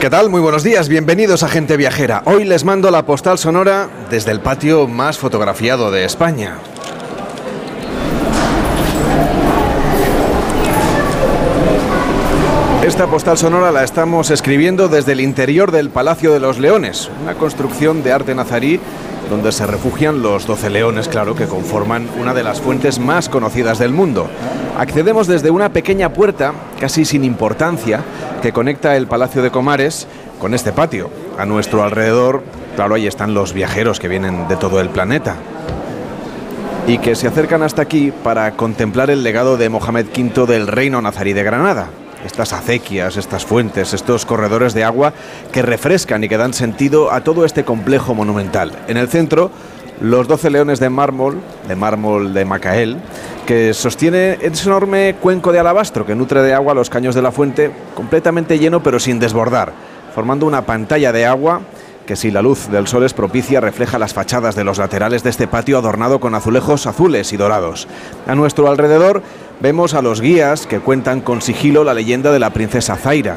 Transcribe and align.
¿Qué 0.00 0.08
tal? 0.08 0.30
Muy 0.30 0.40
buenos 0.40 0.62
días, 0.62 0.88
bienvenidos 0.88 1.42
a 1.42 1.48
Gente 1.50 1.76
Viajera. 1.76 2.22
Hoy 2.24 2.44
les 2.44 2.64
mando 2.64 2.90
la 2.90 3.04
postal 3.04 3.36
sonora 3.36 3.90
desde 4.08 4.30
el 4.30 4.40
patio 4.40 4.88
más 4.88 5.18
fotografiado 5.18 5.90
de 5.90 6.06
España. 6.06 6.56
Esta 12.82 13.08
postal 13.08 13.36
sonora 13.36 13.72
la 13.72 13.84
estamos 13.84 14.30
escribiendo 14.30 14.88
desde 14.88 15.12
el 15.12 15.20
interior 15.20 15.70
del 15.70 15.90
Palacio 15.90 16.32
de 16.32 16.40
los 16.40 16.58
Leones, 16.58 17.10
una 17.22 17.34
construcción 17.34 18.02
de 18.02 18.12
arte 18.12 18.34
nazarí 18.34 18.80
donde 19.30 19.52
se 19.52 19.64
refugian 19.64 20.22
los 20.22 20.46
12 20.46 20.68
leones, 20.70 21.08
claro, 21.08 21.36
que 21.36 21.46
conforman 21.46 22.08
una 22.18 22.34
de 22.34 22.42
las 22.42 22.60
fuentes 22.60 22.98
más 22.98 23.28
conocidas 23.28 23.78
del 23.78 23.92
mundo. 23.92 24.28
Accedemos 24.76 25.28
desde 25.28 25.50
una 25.50 25.72
pequeña 25.72 26.12
puerta, 26.12 26.52
casi 26.80 27.04
sin 27.04 27.24
importancia, 27.24 28.02
que 28.42 28.52
conecta 28.52 28.96
el 28.96 29.06
Palacio 29.06 29.40
de 29.40 29.50
Comares 29.52 30.08
con 30.40 30.52
este 30.52 30.72
patio. 30.72 31.10
A 31.38 31.46
nuestro 31.46 31.84
alrededor, 31.84 32.42
claro, 32.74 32.96
ahí 32.96 33.06
están 33.06 33.32
los 33.32 33.52
viajeros 33.52 34.00
que 34.00 34.08
vienen 34.08 34.48
de 34.48 34.56
todo 34.56 34.80
el 34.80 34.90
planeta 34.90 35.36
y 36.86 36.98
que 36.98 37.14
se 37.14 37.28
acercan 37.28 37.62
hasta 37.62 37.82
aquí 37.82 38.12
para 38.24 38.50
contemplar 38.52 39.10
el 39.10 39.22
legado 39.22 39.56
de 39.56 39.68
Mohamed 39.68 40.06
V 40.06 40.46
del 40.52 40.66
Reino 40.66 41.00
Nazarí 41.00 41.32
de 41.32 41.44
Granada. 41.44 41.88
Estas 42.24 42.52
acequias, 42.52 43.16
estas 43.16 43.44
fuentes, 43.44 43.94
estos 43.94 44.26
corredores 44.26 44.74
de 44.74 44.84
agua 44.84 45.12
que 45.52 45.62
refrescan 45.62 46.22
y 46.22 46.28
que 46.28 46.36
dan 46.36 46.52
sentido 46.52 47.12
a 47.12 47.22
todo 47.22 47.44
este 47.44 47.64
complejo 47.64 48.14
monumental. 48.14 48.72
En 48.88 48.96
el 48.96 49.08
centro, 49.08 49.50
los 50.00 50.28
12 50.28 50.50
leones 50.50 50.80
de 50.80 50.90
mármol, 50.90 51.40
de 51.68 51.76
mármol 51.76 52.32
de 52.34 52.44
Macael, 52.44 52.98
que 53.46 53.74
sostiene 53.74 54.38
ese 54.40 54.68
enorme 54.68 55.16
cuenco 55.20 55.52
de 55.52 55.58
alabastro 55.58 56.06
que 56.06 56.14
nutre 56.14 56.42
de 56.42 56.54
agua 56.54 56.74
los 56.74 56.90
caños 56.90 57.14
de 57.14 57.22
la 57.22 57.32
fuente, 57.32 57.70
completamente 57.94 58.58
lleno 58.58 58.82
pero 58.82 59.00
sin 59.00 59.18
desbordar, 59.18 59.72
formando 60.14 60.46
una 60.46 60.62
pantalla 60.62 61.12
de 61.12 61.26
agua 61.26 61.60
que 62.06 62.16
si 62.16 62.30
la 62.30 62.42
luz 62.42 62.68
del 62.68 62.88
sol 62.88 63.04
es 63.04 63.14
propicia 63.14 63.60
refleja 63.60 63.98
las 63.98 64.14
fachadas 64.14 64.56
de 64.56 64.64
los 64.64 64.78
laterales 64.78 65.22
de 65.22 65.30
este 65.30 65.46
patio 65.46 65.78
adornado 65.78 66.18
con 66.18 66.34
azulejos 66.34 66.86
azules 66.86 67.32
y 67.32 67.36
dorados. 67.36 67.86
A 68.26 68.34
nuestro 68.34 68.68
alrededor 68.68 69.22
vemos 69.60 69.94
a 69.94 70.02
los 70.02 70.20
guías 70.20 70.66
que 70.66 70.80
cuentan 70.80 71.20
con 71.20 71.42
sigilo 71.42 71.84
la 71.84 71.94
leyenda 71.94 72.32
de 72.32 72.38
la 72.38 72.50
princesa 72.50 72.96
Zaira, 72.96 73.36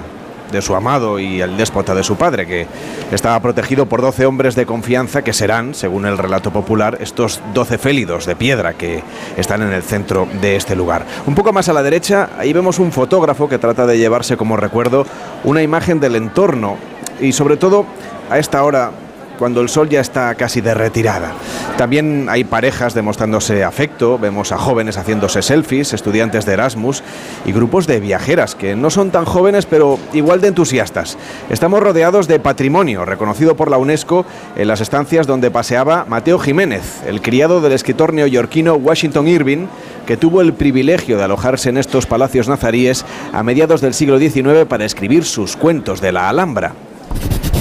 de 0.51 0.61
su 0.61 0.75
amado 0.75 1.19
y 1.19 1.41
el 1.41 1.57
déspota 1.57 1.95
de 1.95 2.03
su 2.03 2.15
padre, 2.15 2.45
que 2.47 2.67
estaba 3.11 3.39
protegido 3.39 3.87
por 3.87 4.01
doce 4.01 4.25
hombres 4.25 4.55
de 4.55 4.65
confianza 4.65 5.23
que 5.23 5.33
serán, 5.33 5.73
según 5.73 6.05
el 6.05 6.17
relato 6.17 6.51
popular, 6.51 6.97
estos 7.01 7.41
doce 7.53 7.77
félidos 7.77 8.25
de 8.25 8.35
piedra 8.35 8.73
que 8.73 9.03
están 9.35 9.63
en 9.63 9.73
el 9.73 9.83
centro 9.83 10.27
de 10.41 10.55
este 10.55 10.75
lugar. 10.75 11.05
Un 11.25 11.35
poco 11.35 11.51
más 11.51 11.69
a 11.69 11.73
la 11.73 11.83
derecha, 11.83 12.29
ahí 12.37 12.53
vemos 12.53 12.79
un 12.79 12.91
fotógrafo 12.91 13.49
que 13.49 13.57
trata 13.57 13.85
de 13.85 13.97
llevarse 13.97 14.37
como 14.37 14.55
recuerdo 14.55 15.05
una 15.43 15.61
imagen 15.61 15.99
del 15.99 16.15
entorno 16.15 16.77
y 17.19 17.33
sobre 17.33 17.57
todo 17.57 17.85
a 18.29 18.37
esta 18.37 18.63
hora 18.63 18.91
cuando 19.37 19.61
el 19.61 19.69
sol 19.69 19.89
ya 19.89 20.01
está 20.01 20.33
casi 20.35 20.61
de 20.61 20.73
retirada. 20.73 21.33
También 21.77 22.27
hay 22.29 22.43
parejas 22.43 22.93
demostrándose 22.93 23.63
afecto, 23.63 24.19
vemos 24.19 24.51
a 24.51 24.57
jóvenes 24.57 24.97
haciéndose 24.97 25.41
selfies, 25.41 25.93
estudiantes 25.93 26.45
de 26.45 26.53
Erasmus 26.53 27.03
y 27.45 27.51
grupos 27.51 27.87
de 27.87 27.99
viajeras 27.99 28.55
que 28.55 28.75
no 28.75 28.89
son 28.89 29.11
tan 29.11 29.25
jóvenes 29.25 29.65
pero 29.65 29.99
igual 30.13 30.41
de 30.41 30.49
entusiastas. 30.49 31.17
Estamos 31.49 31.81
rodeados 31.81 32.27
de 32.27 32.39
patrimonio 32.39 33.05
reconocido 33.05 33.55
por 33.55 33.71
la 33.71 33.77
UNESCO 33.77 34.25
en 34.55 34.67
las 34.67 34.81
estancias 34.81 35.27
donde 35.27 35.51
paseaba 35.51 36.05
Mateo 36.07 36.37
Jiménez, 36.37 37.01
el 37.07 37.21
criado 37.21 37.61
del 37.61 37.73
escritor 37.73 38.13
neoyorquino 38.13 38.75
Washington 38.75 39.27
Irving, 39.27 39.67
que 40.05 40.17
tuvo 40.17 40.41
el 40.41 40.53
privilegio 40.53 41.17
de 41.17 41.23
alojarse 41.23 41.69
en 41.69 41.77
estos 41.77 42.05
palacios 42.05 42.47
nazaríes 42.47 43.05
a 43.31 43.41
mediados 43.43 43.81
del 43.81 43.93
siglo 43.93 44.19
XIX 44.19 44.65
para 44.67 44.85
escribir 44.85 45.23
sus 45.25 45.55
cuentos 45.55 46.01
de 46.01 46.11
la 46.11 46.29
Alhambra. 46.29 46.73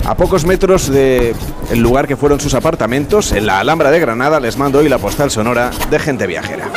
A 0.04 0.16
pocos 0.16 0.44
metros 0.44 0.88
del 0.90 1.34
lugar 1.74 2.06
que 2.06 2.16
fueron 2.16 2.40
sus 2.40 2.54
apartamentos, 2.54 3.32
en 3.32 3.46
la 3.46 3.60
Alhambra 3.60 3.90
de 3.90 4.00
Granada, 4.00 4.40
les 4.40 4.56
mando 4.56 4.80
hoy 4.80 4.88
la 4.88 4.98
postal 4.98 5.30
sonora 5.30 5.70
de 5.90 5.98
gente 5.98 6.26
viajera. 6.26 6.70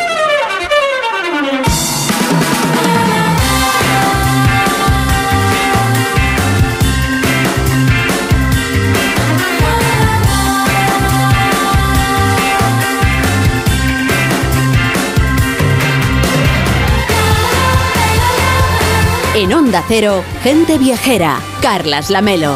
En 19.35 19.51
Onda 19.51 19.83
Cero, 19.87 20.23
gente 20.41 20.77
viajera, 20.77 21.39
Carlas 21.61 22.09
Lamelo. 22.09 22.55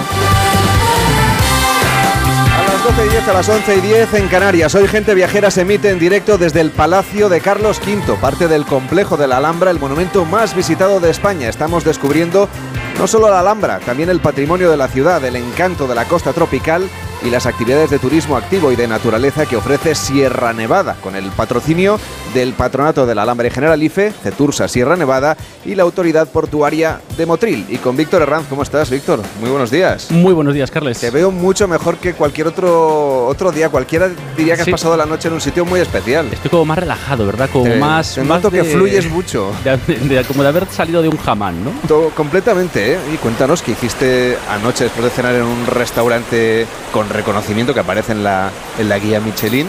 A 2.89 2.91
las 2.91 2.97
12 2.97 3.07
y 3.07 3.11
10, 3.11 3.27
a 3.27 3.33
las 3.33 3.49
11 3.49 3.75
y 3.75 3.81
10 3.81 4.13
en 4.15 4.27
Canarias. 4.29 4.73
Hoy 4.73 4.87
Gente 4.87 5.13
Viajera 5.13 5.51
se 5.51 5.61
emite 5.61 5.91
en 5.91 5.99
directo 5.99 6.39
desde 6.39 6.59
el 6.59 6.71
Palacio 6.71 7.29
de 7.29 7.39
Carlos 7.39 7.79
V, 7.85 8.17
parte 8.19 8.47
del 8.47 8.65
complejo 8.65 9.15
de 9.15 9.27
la 9.27 9.37
Alhambra, 9.37 9.69
el 9.69 9.79
monumento 9.79 10.25
más 10.25 10.55
visitado 10.55 10.99
de 10.99 11.11
España. 11.11 11.49
Estamos 11.49 11.83
descubriendo 11.83 12.49
no 12.97 13.05
solo 13.05 13.29
la 13.29 13.41
Alhambra, 13.41 13.77
también 13.77 14.09
el 14.09 14.21
patrimonio 14.21 14.71
de 14.71 14.77
la 14.77 14.87
ciudad, 14.87 15.23
el 15.23 15.35
encanto 15.35 15.85
de 15.85 15.93
la 15.93 16.05
costa 16.05 16.33
tropical 16.33 16.89
y 17.23 17.29
las 17.29 17.45
actividades 17.45 17.89
de 17.89 17.99
turismo 17.99 18.37
activo 18.37 18.71
y 18.71 18.75
de 18.75 18.87
naturaleza 18.87 19.45
que 19.45 19.55
ofrece 19.57 19.95
Sierra 19.95 20.53
Nevada, 20.53 20.95
con 21.01 21.15
el 21.15 21.25
patrocinio 21.31 21.99
del 22.33 22.53
Patronato 22.53 23.05
de 23.05 23.15
la 23.15 23.23
Alhambra 23.23 23.47
y 23.47 23.51
Generalife, 23.51 24.11
Cetursa 24.23 24.67
Sierra 24.67 24.95
Nevada 24.95 25.35
y 25.65 25.75
la 25.75 25.83
Autoridad 25.83 26.27
Portuaria 26.27 27.01
de 27.17 27.25
Motril. 27.25 27.65
Y 27.69 27.77
con 27.77 27.97
Víctor 27.97 28.21
Herranz, 28.21 28.45
¿cómo 28.49 28.63
estás, 28.63 28.89
Víctor? 28.89 29.19
Muy 29.41 29.49
buenos 29.49 29.71
días. 29.71 30.11
Muy 30.11 30.33
buenos 30.33 30.53
días, 30.53 30.71
Carles. 30.71 30.99
Te 30.99 31.09
veo 31.11 31.31
mucho 31.31 31.67
mejor 31.67 31.97
que 31.97 32.13
cualquier 32.13 32.47
otro, 32.47 33.27
otro 33.27 33.51
día. 33.51 33.69
Cualquiera 33.69 34.09
diría 34.37 34.55
que 34.55 34.63
Sí. 34.63 34.71
has 34.71 34.79
pasado 34.79 34.95
la 34.95 35.05
noche 35.05 35.27
en 35.27 35.33
un 35.33 35.41
sitio 35.41 35.65
muy 35.65 35.79
especial. 35.79 36.27
Estoy 36.31 36.49
como 36.51 36.65
más 36.65 36.77
relajado, 36.77 37.25
¿verdad? 37.25 37.49
Como 37.51 37.65
Te- 37.65 37.75
más. 37.77 38.15
te 38.15 38.21
más 38.21 38.41
noto 38.41 38.51
que 38.51 38.63
fluyes 38.63 39.09
mucho. 39.11 39.51
de- 39.63 39.77
de- 39.77 40.23
como 40.25 40.43
de 40.43 40.49
haber 40.49 40.67
salido 40.69 41.01
de 41.01 41.09
un 41.09 41.17
jamán, 41.17 41.63
¿no? 41.65 41.71
Todo- 41.87 42.09
completamente, 42.11 42.93
¿eh? 42.93 42.97
Y 43.13 43.17
cuéntanos 43.17 43.61
qué 43.61 43.71
hiciste 43.71 44.37
anoche 44.49 44.85
después 44.85 45.03
de 45.05 45.09
cenar 45.09 45.35
en 45.35 45.43
un 45.43 45.65
restaurante 45.67 46.65
con 46.93 47.08
reconocimiento 47.09 47.73
que 47.73 47.79
aparece 47.79 48.11
en 48.11 48.23
la, 48.23 48.51
en 48.77 48.89
la 48.89 48.99
guía 48.99 49.19
Michelin. 49.19 49.67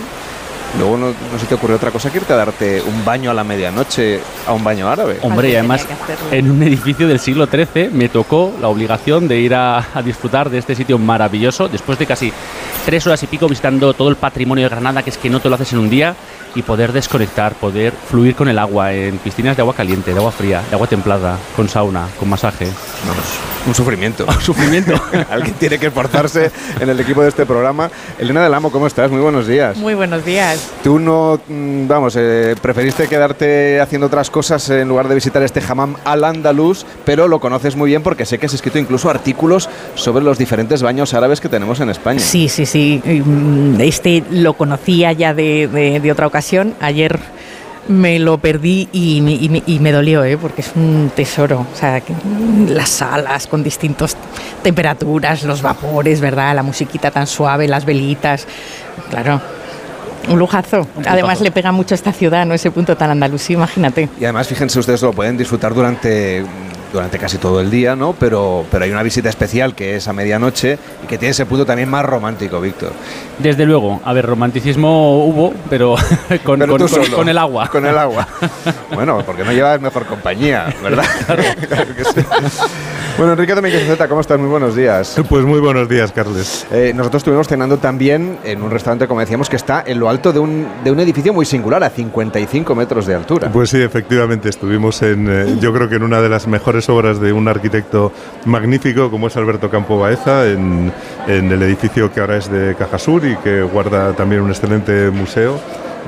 Luego 0.78 0.96
no, 0.96 1.06
no 1.06 1.38
se 1.38 1.46
te 1.46 1.54
ocurrió 1.54 1.76
otra 1.76 1.90
cosa 1.90 2.10
que 2.10 2.18
irte 2.18 2.32
a 2.32 2.36
darte 2.36 2.82
un 2.82 3.04
baño 3.04 3.30
a 3.30 3.34
la 3.34 3.44
medianoche 3.44 4.20
a 4.46 4.52
un 4.52 4.62
baño 4.62 4.88
árabe. 4.88 5.18
Hombre, 5.22 5.50
y 5.50 5.54
además 5.54 5.86
en 6.30 6.50
un 6.50 6.62
edificio 6.62 7.08
del 7.08 7.18
siglo 7.18 7.46
XIII 7.46 7.90
me 7.92 8.08
tocó 8.08 8.52
la 8.60 8.68
obligación 8.68 9.26
de 9.28 9.40
ir 9.40 9.54
a, 9.54 9.78
a 9.94 10.02
disfrutar 10.02 10.48
de 10.48 10.58
este 10.58 10.74
sitio 10.74 10.98
maravilloso 10.98 11.68
después 11.68 11.98
de 11.98 12.06
casi 12.06 12.32
tres 12.84 13.06
horas 13.06 13.22
y 13.22 13.26
pico 13.26 13.48
visitando 13.48 13.92
todo 13.94 14.08
el 14.08 14.16
patrimonio 14.16 14.64
de 14.64 14.70
Granada, 14.70 15.02
que 15.02 15.10
es 15.10 15.18
que 15.18 15.30
no 15.30 15.40
te 15.40 15.48
lo 15.48 15.54
haces 15.56 15.72
en 15.72 15.80
un 15.80 15.90
día, 15.90 16.14
y 16.54 16.62
poder 16.62 16.92
desconectar, 16.92 17.54
poder 17.54 17.92
fluir 17.92 18.34
con 18.34 18.48
el 18.48 18.58
agua 18.58 18.92
en 18.92 19.18
piscinas 19.18 19.56
de 19.56 19.62
agua 19.62 19.74
caliente, 19.74 20.12
de 20.12 20.18
agua 20.18 20.32
fría, 20.32 20.62
de 20.68 20.74
agua 20.74 20.86
templada, 20.86 21.38
con 21.54 21.68
sauna, 21.68 22.08
con 22.18 22.28
masaje. 22.28 22.66
Vamos, 23.06 23.24
un 23.66 23.74
sufrimiento. 23.74 24.26
Sufrimiento. 24.40 24.94
Alguien 25.30 25.54
tiene 25.54 25.78
que 25.78 25.86
esforzarse 25.86 26.50
en 26.80 26.88
el 26.88 26.98
equipo 26.98 27.22
de 27.22 27.28
este 27.28 27.46
programa. 27.46 27.90
Elena 28.18 28.42
del 28.42 28.54
Amo, 28.54 28.70
¿cómo 28.70 28.86
estás? 28.86 29.10
Muy 29.10 29.20
buenos 29.20 29.46
días. 29.46 29.76
Muy 29.76 29.94
buenos 29.94 30.24
días. 30.24 30.59
Tú 30.82 30.98
no, 30.98 31.38
mm, 31.48 31.86
vamos, 31.88 32.14
eh, 32.18 32.54
preferiste 32.60 33.06
quedarte 33.06 33.80
haciendo 33.80 34.06
otras 34.06 34.30
cosas 34.30 34.68
en 34.70 34.88
lugar 34.88 35.08
de 35.08 35.14
visitar 35.14 35.42
este 35.42 35.60
hammam 35.66 35.96
al 36.04 36.24
andaluz, 36.24 36.86
pero 37.04 37.28
lo 37.28 37.38
conoces 37.40 37.76
muy 37.76 37.90
bien 37.90 38.02
porque 38.02 38.24
sé 38.24 38.38
que 38.38 38.46
has 38.46 38.54
escrito 38.54 38.78
incluso 38.78 39.10
artículos 39.10 39.68
sobre 39.94 40.24
los 40.24 40.38
diferentes 40.38 40.82
baños 40.82 41.12
árabes 41.14 41.40
que 41.40 41.48
tenemos 41.48 41.80
en 41.80 41.90
España. 41.90 42.20
Sí, 42.20 42.48
sí, 42.48 42.64
sí. 42.66 43.02
Mm, 43.04 43.80
Este 43.80 44.22
lo 44.30 44.54
conocía 44.54 45.12
ya 45.12 45.34
de, 45.34 45.68
de- 45.68 46.10
otra 46.12 46.26
ocasión. 46.26 46.74
Ayer 46.80 47.18
me 47.88 48.18
lo 48.18 48.38
perdí 48.38 48.88
y, 48.92 49.18
y 49.18 49.62
y 49.66 49.78
me 49.80 49.90
dolió, 49.92 50.22
¿eh? 50.24 50.36
porque 50.36 50.60
es 50.62 50.72
un 50.76 51.10
tesoro. 51.14 51.66
O 51.72 51.76
sea, 51.76 52.02
las 52.68 52.88
salas 52.88 53.46
con 53.46 53.62
distintas 53.62 54.16
temperaturas, 54.62 55.42
los 55.44 55.60
vapores, 55.62 56.20
¿verdad? 56.20 56.54
La 56.54 56.62
musiquita 56.62 57.10
tan 57.10 57.26
suave, 57.26 57.66
las 57.68 57.84
velitas. 57.84 58.46
Claro. 59.10 59.40
Un 60.28 60.38
lujazo. 60.38 60.86
Además 61.06 61.40
le 61.40 61.50
pega 61.50 61.72
mucho 61.72 61.94
a 61.94 61.96
esta 61.96 62.12
ciudad, 62.12 62.46
¿no? 62.46 62.54
Ese 62.54 62.70
punto 62.70 62.96
tan 62.96 63.10
andalusí, 63.10 63.54
imagínate. 63.54 64.08
Y 64.20 64.24
además, 64.24 64.48
fíjense, 64.48 64.78
ustedes 64.78 65.02
lo 65.02 65.12
pueden 65.12 65.36
disfrutar 65.36 65.74
durante, 65.74 66.44
durante 66.92 67.18
casi 67.18 67.38
todo 67.38 67.60
el 67.60 67.70
día, 67.70 67.94
¿no? 67.96 68.12
Pero, 68.18 68.64
pero 68.70 68.84
hay 68.84 68.90
una 68.90 69.02
visita 69.02 69.28
especial 69.28 69.74
que 69.74 69.96
es 69.96 70.08
a 70.08 70.12
medianoche 70.12 70.78
y 71.02 71.06
que 71.06 71.18
tiene 71.18 71.30
ese 71.32 71.46
punto 71.46 71.64
también 71.66 71.88
más 71.88 72.04
romántico, 72.04 72.60
Víctor. 72.60 72.92
Desde 73.38 73.64
luego, 73.66 74.00
a 74.04 74.12
ver, 74.12 74.26
romanticismo 74.26 75.24
hubo, 75.24 75.54
pero 75.70 75.94
con, 76.44 76.58
Pero 76.60 76.72
con- 76.76 76.86
tú 76.86 76.94
con- 76.94 77.04
solo. 77.04 77.16
con 77.16 77.28
el 77.28 77.38
agua. 77.38 77.68
Con 77.68 77.86
el 77.86 77.96
agua. 77.96 78.26
bueno, 78.94 79.22
porque 79.24 79.44
no 79.44 79.52
llevas 79.52 79.80
mejor 79.80 80.06
compañía, 80.06 80.74
¿verdad? 80.82 81.04
Claro 81.70 81.94
que 81.96 82.04
sí. 82.04 82.26
Bueno, 83.16 83.32
Enrique 83.32 83.54
Domínguez 83.54 83.86
Zeta, 83.86 84.08
¿cómo 84.08 84.20
estás? 84.20 84.38
Muy 84.38 84.48
buenos 84.48 84.74
días. 84.74 85.16
Pues 85.28 85.44
muy 85.44 85.60
buenos 85.60 85.88
días, 85.88 86.10
Carles. 86.12 86.66
Eh, 86.72 86.92
nosotros 86.94 87.20
estuvimos 87.20 87.46
cenando 87.48 87.76
también 87.78 88.38
en 88.44 88.62
un 88.62 88.70
restaurante, 88.70 89.06
como 89.06 89.20
decíamos, 89.20 89.48
que 89.50 89.56
está 89.56 89.82
en 89.86 89.98
lo 90.00 90.08
alto 90.08 90.32
de 90.32 90.38
un, 90.38 90.66
de 90.82 90.90
un 90.90 90.98
edificio 91.00 91.32
muy 91.32 91.44
singular, 91.44 91.82
a 91.84 91.90
55 91.90 92.74
metros 92.74 93.06
de 93.06 93.14
altura. 93.14 93.50
Pues 93.52 93.70
sí, 93.70 93.80
efectivamente, 93.82 94.48
estuvimos 94.48 95.02
en, 95.02 95.28
eh, 95.30 95.56
yo 95.60 95.72
creo 95.72 95.88
que 95.88 95.96
en 95.96 96.02
una 96.02 96.20
de 96.20 96.28
las 96.28 96.46
mejores 96.46 96.79
tres 96.80 96.88
obras 96.88 97.20
de 97.20 97.30
un 97.30 97.46
arquitecto 97.46 98.10
magnífico 98.46 99.10
como 99.10 99.26
es 99.26 99.36
Alberto 99.36 99.68
Campo 99.68 99.98
Baeza 99.98 100.48
en, 100.48 100.90
el 101.28 101.62
edificio 101.62 102.10
que 102.10 102.20
ahora 102.20 102.38
es 102.38 102.50
de 102.50 102.74
Cajasur 102.74 103.26
y 103.26 103.36
que 103.36 103.60
guarda 103.60 104.14
también 104.14 104.40
un 104.40 104.48
excelente 104.48 105.10
museo 105.10 105.60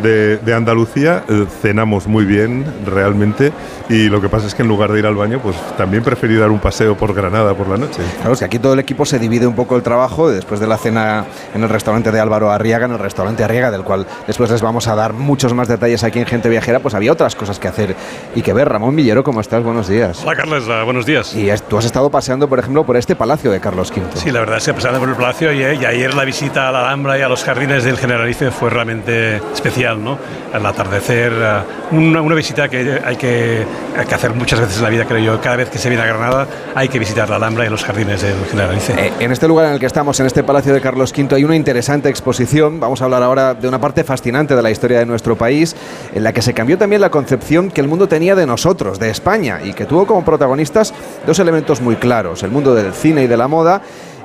de, 0.02 0.54
Andalucía, 0.54 1.24
eh, 1.28 1.46
cenamos 1.60 2.06
muy 2.06 2.24
bien 2.24 2.64
realmente 2.86 3.52
y 3.88 4.08
lo 4.08 4.20
que 4.20 4.28
pasa 4.28 4.46
es 4.46 4.54
que 4.54 4.62
en 4.62 4.68
lugar 4.68 4.92
de 4.92 4.98
ir 4.98 5.06
al 5.06 5.14
baño, 5.14 5.40
pues 5.42 5.56
también 5.76 6.02
preferí 6.02 6.36
dar 6.36 6.50
un 6.50 6.58
paseo 6.58 6.96
por 6.96 7.14
Granada 7.14 7.54
por 7.54 7.68
la 7.68 7.76
noche. 7.76 8.02
Claro, 8.18 8.32
es 8.32 8.38
que 8.38 8.44
aquí 8.44 8.58
todo 8.58 8.74
el 8.74 8.78
equipo 8.78 9.04
se 9.04 9.18
divide 9.18 9.46
un 9.46 9.54
poco 9.54 9.76
el 9.76 9.82
trabajo 9.82 10.30
después 10.30 10.60
de 10.60 10.66
la 10.66 10.78
cena 10.78 11.24
en 11.54 11.62
el 11.62 11.68
restaurante 11.68 12.10
de 12.12 12.20
Álvaro 12.20 12.50
Arriaga, 12.50 12.86
en 12.86 12.92
el 12.92 12.98
restaurante 12.98 13.44
Arriaga, 13.44 13.70
del 13.70 13.82
cual 13.82 14.06
después 14.26 14.50
les 14.50 14.62
vamos 14.62 14.88
a 14.88 14.94
dar 14.94 15.12
muchos 15.12 15.52
más 15.54 15.68
detalles 15.68 16.04
aquí 16.04 16.18
en 16.18 16.26
Gente 16.26 16.48
Viajera, 16.48 16.80
pues 16.80 16.94
había 16.94 17.12
otras 17.12 17.34
cosas 17.34 17.58
que 17.58 17.68
hacer 17.68 17.94
y 18.34 18.42
que 18.42 18.52
ver. 18.52 18.68
Ramón 18.68 18.96
Villero, 18.96 19.24
¿cómo 19.24 19.40
estás? 19.40 19.62
Buenos 19.62 19.88
días. 19.88 20.22
Hola 20.24 20.36
Carlos, 20.36 20.64
ah, 20.70 20.84
buenos 20.84 21.06
días. 21.06 21.34
Y 21.34 21.48
tú 21.68 21.78
has 21.78 21.84
estado 21.84 22.10
paseando, 22.10 22.48
por 22.48 22.58
ejemplo, 22.58 22.84
por 22.84 22.96
este 22.96 23.16
palacio 23.16 23.50
de 23.50 23.60
Carlos 23.60 23.90
V. 23.90 24.02
Sí, 24.14 24.30
la 24.30 24.40
verdad 24.40 24.58
es 24.58 24.64
que 24.64 24.74
paseando 24.74 25.00
por 25.00 25.08
el 25.08 25.16
palacio 25.16 25.52
y, 25.52 25.60
y 25.60 25.84
ayer 25.84 26.14
la 26.14 26.24
visita 26.24 26.68
a 26.68 26.72
la 26.72 26.80
Alhambra 26.80 27.18
y 27.18 27.22
a 27.22 27.28
los 27.28 27.44
jardines 27.44 27.84
del 27.84 27.98
Generalife 27.98 28.50
fue 28.50 28.70
realmente 28.70 29.36
especial, 29.52 29.81
al 29.84 30.66
atardecer, 30.66 31.32
eh, 31.32 31.96
una, 31.96 32.34
visita 32.34 32.68
que 32.68 33.00
hay, 33.04 33.16
que 33.16 33.64
hay 33.96 34.06
que 34.06 34.14
hacer 34.14 34.34
muchas 34.34 34.60
veces 34.60 34.78
en 34.78 34.84
la 34.84 34.90
vida, 34.90 35.04
creo 35.04 35.20
yo. 35.20 35.40
Cada 35.40 35.56
vez 35.56 35.70
que 35.70 35.78
se 35.78 35.88
viene 35.88 36.02
a 36.04 36.06
Granada 36.06 36.46
hay 36.74 36.88
que 36.88 36.98
visitar 36.98 37.28
la 37.28 37.36
Alhambra 37.36 37.66
y 37.66 37.68
los 37.68 37.84
jardines 37.84 38.22
del 38.22 38.34
Generalife. 38.50 38.94
Eh, 38.98 39.12
en 39.20 39.32
este 39.32 39.48
lugar 39.48 39.66
en 39.66 39.72
el 39.72 39.80
que 39.80 39.86
estamos, 39.86 40.18
en 40.20 40.26
este 40.26 40.42
Palacio 40.42 40.72
de 40.72 40.80
Carlos 40.80 41.12
V, 41.16 41.34
hay 41.34 41.44
una 41.44 41.56
interesante 41.56 42.08
exposición. 42.08 42.80
Vamos 42.80 43.00
a 43.00 43.04
hablar 43.04 43.22
ahora 43.22 43.54
de 43.54 43.68
una 43.68 43.80
parte 43.80 44.04
fascinante 44.04 44.56
de 44.56 44.62
la 44.62 44.70
historia 44.70 44.98
de 44.98 45.06
nuestro 45.06 45.36
país, 45.36 45.76
en 46.14 46.22
la 46.22 46.32
que 46.32 46.42
se 46.42 46.54
cambió 46.54 46.78
también 46.78 47.00
la 47.00 47.10
concepción 47.10 47.70
que 47.70 47.80
el 47.80 47.88
mundo 47.88 48.08
tenía 48.08 48.34
de 48.34 48.46
nosotros, 48.46 48.98
de 48.98 49.10
España, 49.10 49.60
y 49.64 49.72
que 49.72 49.84
tuvo 49.84 50.06
como 50.06 50.24
protagonistas 50.24 50.94
dos 51.26 51.38
elementos 51.38 51.80
muy 51.80 51.96
claros, 51.96 52.42
el 52.42 52.50
mundo 52.50 52.74
del 52.74 52.92
cine 52.92 53.24
y 53.24 53.26
de 53.26 53.36
la 53.36 53.48
moda 53.48 53.82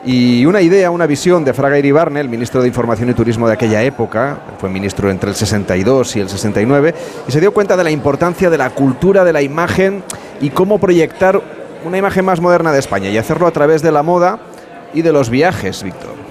y 0.07 0.45
una 0.45 0.61
idea, 0.61 0.89
una 0.89 1.05
visión 1.05 1.43
de 1.43 1.53
Fraga 1.53 1.77
Iribarne, 1.77 2.21
el 2.21 2.29
ministro 2.29 2.61
de 2.61 2.69
Información 2.69 3.09
y 3.09 3.13
Turismo 3.13 3.45
de 3.45 3.55
aquella 3.55 3.83
época, 3.83 4.39
fue 4.57 4.69
ministro 4.69 5.11
entre 5.11 5.31
el 5.31 5.35
62 5.35 6.15
y 6.15 6.21
el 6.21 6.29
69, 6.29 6.95
y 7.27 7.31
se 7.33 7.41
dio 7.41 7.51
cuenta 7.51 7.75
de 7.75 7.83
la 7.83 7.91
importancia 7.91 8.49
de 8.49 8.57
la 8.57 8.69
cultura, 8.69 9.25
de 9.25 9.33
la 9.33 9.41
imagen 9.41 10.05
y 10.39 10.49
cómo 10.49 10.79
proyectar 10.79 11.41
una 11.83 11.97
imagen 11.97 12.23
más 12.23 12.39
moderna 12.39 12.71
de 12.71 12.79
España 12.79 13.09
y 13.09 13.17
hacerlo 13.17 13.47
a 13.47 13.51
través 13.51 13.81
de 13.81 13.91
la 13.91 14.01
moda 14.01 14.39
y 14.93 15.01
de 15.01 15.11
los 15.11 15.29
viajes, 15.29 15.83
Víctor. 15.83 16.26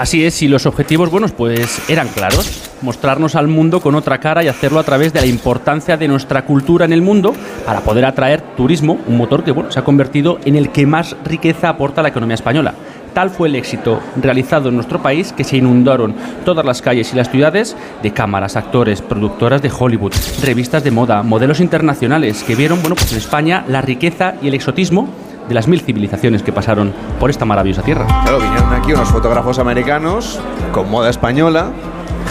Así 0.00 0.24
es, 0.24 0.40
y 0.40 0.48
los 0.48 0.64
objetivos, 0.64 1.10
buenos, 1.10 1.32
pues 1.32 1.82
eran 1.90 2.08
claros. 2.08 2.70
Mostrarnos 2.80 3.34
al 3.34 3.48
mundo 3.48 3.80
con 3.80 3.94
otra 3.94 4.16
cara 4.16 4.42
y 4.42 4.48
hacerlo 4.48 4.80
a 4.80 4.82
través 4.82 5.12
de 5.12 5.20
la 5.20 5.26
importancia 5.26 5.98
de 5.98 6.08
nuestra 6.08 6.46
cultura 6.46 6.86
en 6.86 6.94
el 6.94 7.02
mundo 7.02 7.34
para 7.66 7.80
poder 7.80 8.06
atraer 8.06 8.40
turismo, 8.56 8.98
un 9.06 9.18
motor 9.18 9.44
que 9.44 9.50
bueno, 9.52 9.70
se 9.70 9.78
ha 9.78 9.84
convertido 9.84 10.38
en 10.46 10.56
el 10.56 10.70
que 10.70 10.86
más 10.86 11.16
riqueza 11.22 11.68
aporta 11.68 12.00
a 12.00 12.04
la 12.04 12.08
economía 12.08 12.36
española. 12.36 12.72
Tal 13.12 13.28
fue 13.28 13.48
el 13.48 13.56
éxito 13.56 14.00
realizado 14.16 14.70
en 14.70 14.76
nuestro 14.76 15.02
país 15.02 15.34
que 15.34 15.44
se 15.44 15.58
inundaron 15.58 16.14
todas 16.46 16.64
las 16.64 16.80
calles 16.80 17.12
y 17.12 17.16
las 17.16 17.30
ciudades 17.30 17.76
de 18.02 18.12
cámaras, 18.14 18.56
actores, 18.56 19.02
productoras 19.02 19.60
de 19.60 19.70
Hollywood, 19.70 20.14
revistas 20.42 20.82
de 20.82 20.92
moda, 20.92 21.22
modelos 21.22 21.60
internacionales 21.60 22.42
que 22.42 22.54
vieron 22.54 22.80
bueno, 22.80 22.96
pues 22.96 23.12
en 23.12 23.18
España 23.18 23.66
la 23.68 23.82
riqueza 23.82 24.36
y 24.40 24.48
el 24.48 24.54
exotismo 24.54 25.10
de 25.50 25.54
las 25.54 25.66
mil 25.66 25.80
civilizaciones 25.80 26.44
que 26.44 26.52
pasaron 26.52 26.94
por 27.18 27.28
esta 27.28 27.44
maravillosa 27.44 27.82
tierra. 27.82 28.06
Claro, 28.22 28.38
vinieron 28.38 28.72
aquí 28.72 28.92
unos 28.92 29.08
fotógrafos 29.08 29.58
americanos 29.58 30.38
con 30.72 30.88
moda 30.88 31.10
española, 31.10 31.72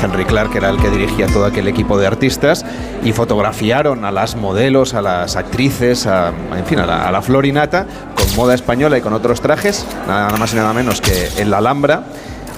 Henry 0.01 0.23
Clark 0.23 0.55
era 0.55 0.69
el 0.69 0.77
que 0.77 0.89
dirigía 0.89 1.27
todo 1.27 1.43
aquel 1.43 1.67
equipo 1.67 1.97
de 1.97 2.07
artistas 2.07 2.65
y 3.03 3.11
fotografiaron 3.11 4.05
a 4.05 4.11
las 4.11 4.37
modelos, 4.37 4.93
a 4.93 5.01
las 5.01 5.35
actrices, 5.35 6.07
a, 6.07 6.31
en 6.55 6.65
fin, 6.65 6.79
a 6.79 6.85
la, 6.85 7.09
a 7.09 7.11
la 7.11 7.21
florinata 7.21 7.85
con 8.15 8.33
moda 8.37 8.53
española 8.53 8.97
y 8.97 9.01
con 9.01 9.11
otros 9.11 9.41
trajes, 9.41 9.85
nada 10.07 10.37
más 10.37 10.53
y 10.53 10.55
nada 10.55 10.71
menos 10.71 11.01
que 11.01 11.29
en 11.41 11.51
la 11.51 11.57
Alhambra 11.57 12.03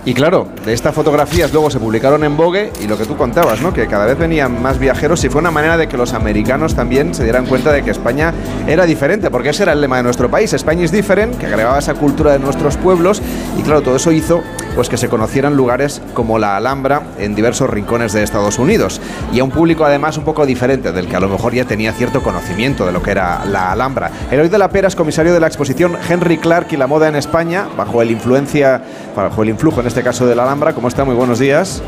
y 0.04 0.14
claro, 0.14 0.48
de 0.66 0.74
estas 0.74 0.96
fotografías 0.96 1.52
luego 1.54 1.70
se 1.70 1.80
publicaron 1.80 2.24
en 2.24 2.36
Vogue 2.36 2.72
y 2.82 2.88
lo 2.88 2.98
que 2.98 3.06
tú 3.06 3.16
contabas, 3.16 3.62
¿no? 3.62 3.72
Que 3.72 3.88
cada 3.88 4.06
vez 4.06 4.18
venían 4.18 4.62
más 4.62 4.80
viajeros 4.80 5.24
y 5.24 5.30
fue 5.30 5.40
una 5.40 5.52
manera 5.52 5.78
de 5.78 5.88
que 5.88 5.96
los 5.96 6.14
americanos 6.14 6.76
también 6.76 7.14
se 7.14 7.24
dieran 7.24 7.46
cuenta 7.46 7.72
de 7.72 7.84
que 7.84 7.92
España 7.92 8.34
era 8.68 8.86
diferente, 8.86 9.30
porque 9.30 9.50
ese 9.50 9.64
era 9.64 9.74
el 9.74 9.82
lema 9.82 9.98
de 9.98 10.04
nuestro 10.04 10.30
país, 10.30 10.54
España 10.54 10.84
es 10.84 10.92
diferente, 10.92 11.38
que 11.38 11.46
agregaba 11.46 11.78
esa 11.78 11.94
cultura 11.94 12.32
de 12.32 12.40
nuestros 12.40 12.78
pueblos 12.78 13.22
y 13.60 13.62
claro, 13.62 13.82
todo 13.82 13.96
eso 13.96 14.12
hizo 14.12 14.42
pues 14.76 14.90
que 14.90 14.98
se 14.98 15.10
conocieran 15.10 15.56
lugares 15.56 16.02
como 16.14 16.40
la 16.40 16.58
Alhambra 16.58 17.04
en 17.18 17.36
diversos 17.36 17.70
rincones 17.70 18.14
de 18.14 18.24
Estados 18.24 18.60
Unidos 18.60 19.02
y 19.34 19.40
a 19.40 19.44
un 19.44 19.52
público 19.52 19.86
además 19.86 20.18
un 20.18 20.24
poco 20.24 20.46
diferente 20.46 20.92
del 20.92 21.08
que 21.08 21.16
a 21.16 21.20
lo 21.20 21.30
mejor 21.30 21.54
ya 21.54 21.66
tenía 21.66 21.94
cierto 21.94 22.22
conocimiento 22.22 22.86
de 22.86 22.92
lo 22.92 23.02
que 23.02 23.12
era 23.12 23.46
la 23.46 23.72
Alhambra. 23.72 24.12
Eloy 24.32 24.50
de 24.50 24.58
la 24.58 24.70
Pera 24.70 24.88
es 24.88 24.96
comisario 24.96 25.34
de 25.34 25.40
la 25.40 25.48
exposición 25.48 25.98
Henry 26.10 26.38
Clark 26.38 26.68
y 26.72 26.78
la 26.78 26.88
moda 26.88 27.08
en 27.08 27.16
España 27.16 27.68
bajo 27.76 28.02
el 28.02 28.12
influencia 28.12 28.82
bajo 29.16 29.44
el 29.44 29.50
influjo 29.50 29.82
en 29.82 29.88
este 29.88 30.04
caso 30.04 30.26
de 30.26 30.36
la 30.36 30.44
Alhambra. 30.44 30.74
¿Cómo 30.74 30.88
está? 30.88 31.04
Muy 31.04 31.16
buenos 31.16 31.40
días. 31.40 31.82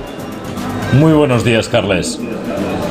Muy 0.93 1.13
buenos 1.13 1.43
días, 1.43 1.69
Carles. 1.69 2.19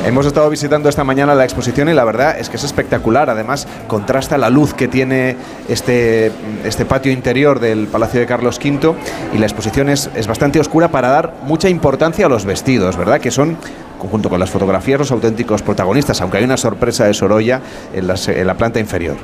Hemos 0.05 0.25
estado 0.25 0.49
visitando 0.49 0.89
esta 0.89 1.05
mañana 1.05 1.33
la 1.33 1.45
exposición 1.45 1.87
y 1.87 1.93
la 1.93 2.03
verdad 2.03 2.37
es 2.37 2.49
que 2.49 2.57
es 2.57 2.65
espectacular. 2.65 3.29
Además, 3.29 3.69
contrasta 3.87 4.37
la 4.37 4.49
luz 4.49 4.73
que 4.73 4.89
tiene 4.89 5.37
este, 5.69 6.29
este 6.65 6.83
patio 6.83 7.13
interior 7.13 7.61
del 7.61 7.87
Palacio 7.87 8.19
de 8.19 8.25
Carlos 8.25 8.59
V 8.61 8.95
y 9.33 9.37
la 9.37 9.45
exposición 9.45 9.87
es, 9.87 10.09
es 10.13 10.27
bastante 10.27 10.59
oscura 10.59 10.89
para 10.89 11.07
dar 11.07 11.33
mucha 11.45 11.69
importancia 11.69 12.25
a 12.25 12.29
los 12.29 12.43
vestidos, 12.43 12.97
¿verdad? 12.97 13.21
Que 13.21 13.31
son 13.31 13.57
junto 13.97 14.29
con 14.29 14.41
las 14.41 14.49
fotografías, 14.49 14.99
los 14.99 15.11
auténticos 15.13 15.61
protagonistas, 15.61 16.19
aunque 16.19 16.37
hay 16.37 16.43
una 16.43 16.57
sorpresa 16.57 17.05
de 17.05 17.13
Sorolla 17.13 17.61
en, 17.93 18.07
la 18.07 18.53
planta 18.55 18.81
inferior. 18.81 19.15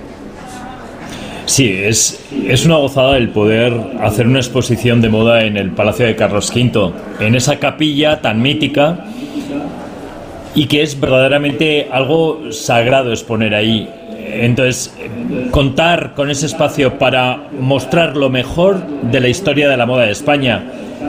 Sí, 1.46 1.70
es, 1.70 2.22
es 2.48 2.66
una 2.66 2.78
gozada 2.78 3.18
el 3.18 3.30
poder 3.30 3.74
hacer 4.02 4.28
una 4.28 4.40
exposición 4.40 5.02
de 5.02 5.10
moda 5.10 5.44
en 5.44 5.58
el 5.58 5.72
Palacio 5.72 6.06
de 6.06 6.16
Carlos 6.16 6.50
V, 6.56 6.94
en 7.20 7.36
esa 7.36 7.60
capilla 7.60 8.22
tan 8.22 8.42
mítica 8.42 9.04
y 10.60 10.66
que 10.66 10.82
es 10.82 11.00
verdaderamente 11.00 11.88
algo 11.90 12.52
sagrado 12.52 13.14
exponer 13.14 13.56
ahí. 13.56 13.90
Entonces, 14.28 14.94
contar 15.52 16.16
con 16.16 16.30
ese 16.30 16.48
espacio 16.48 17.00
para 17.00 17.44
mostrar 17.58 18.18
lo 18.18 18.30
mejor 18.30 18.86
de 19.04 19.22
la 19.22 19.30
historia 19.30 19.70
de 19.70 19.78
la 19.78 19.86
moda 19.86 20.06
de 20.06 20.12
España, 20.12 20.66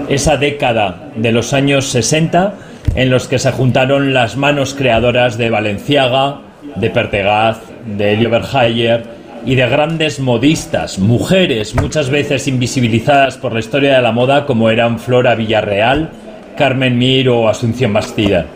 esa 0.09 0.37
década 0.37 1.11
de 1.17 1.33
los 1.33 1.53
años 1.53 1.87
60 1.87 2.55
en 2.95 3.11
los 3.11 3.27
que 3.27 3.41
se 3.41 3.51
juntaron 3.51 4.15
las 4.15 4.37
manos 4.37 4.73
creadoras 4.73 5.37
de 5.37 5.51
Valenciaga, 5.51 6.43
de 6.77 6.91
Pertegaz, 6.91 7.59
de 7.87 8.13
Elio 8.13 8.31
Berhayer, 8.31 9.03
y 9.45 9.57
de 9.57 9.69
grandes 9.69 10.21
modistas, 10.21 11.01
mujeres 11.01 11.75
muchas 11.75 12.09
veces 12.09 12.47
invisibilizadas 12.47 13.37
por 13.37 13.53
la 13.53 13.59
historia 13.59 13.97
de 13.97 14.03
la 14.03 14.13
moda 14.13 14.47
como 14.47 14.71
eran 14.71 15.01
Flora 15.01 15.35
Villarreal, 15.35 16.11
Carmen 16.57 16.97
Mir 16.97 17.31
o 17.31 17.49
Asunción 17.49 17.93
Bastida. 17.93 18.47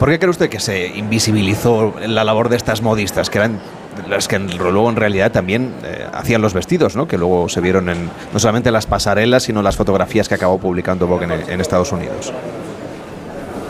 ¿Por 0.00 0.08
qué 0.08 0.18
cree 0.18 0.30
usted 0.30 0.48
que 0.48 0.60
se 0.60 0.86
invisibilizó 0.86 1.94
la 2.00 2.24
labor 2.24 2.48
de 2.48 2.56
estas 2.56 2.80
modistas, 2.80 3.28
que 3.28 3.36
eran 3.36 3.60
las 4.08 4.28
que 4.28 4.38
luego 4.38 4.88
en 4.88 4.96
realidad 4.96 5.30
también 5.30 5.74
eh, 5.84 6.06
hacían 6.10 6.40
los 6.40 6.54
vestidos, 6.54 6.96
¿no? 6.96 7.06
que 7.06 7.18
luego 7.18 7.50
se 7.50 7.60
vieron 7.60 7.90
en 7.90 8.08
no 8.32 8.38
solamente 8.38 8.70
las 8.70 8.86
pasarelas, 8.86 9.42
sino 9.42 9.60
las 9.60 9.76
fotografías 9.76 10.26
que 10.26 10.36
acabó 10.36 10.56
publicando 10.58 11.06
Vogue 11.06 11.26
en, 11.26 11.60
Estados 11.60 11.92
Unidos? 11.92 12.32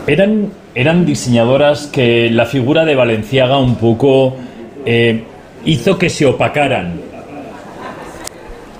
Eran, 0.07 0.53
eran 0.73 1.05
diseñadoras 1.05 1.87
que 1.87 2.29
la 2.29 2.45
figura 2.45 2.85
de 2.85 2.95
Valenciaga 2.95 3.57
un 3.57 3.75
poco 3.75 4.37
eh, 4.85 5.25
hizo 5.65 5.97
que 5.97 6.09
se 6.09 6.27
opacaran. 6.27 6.93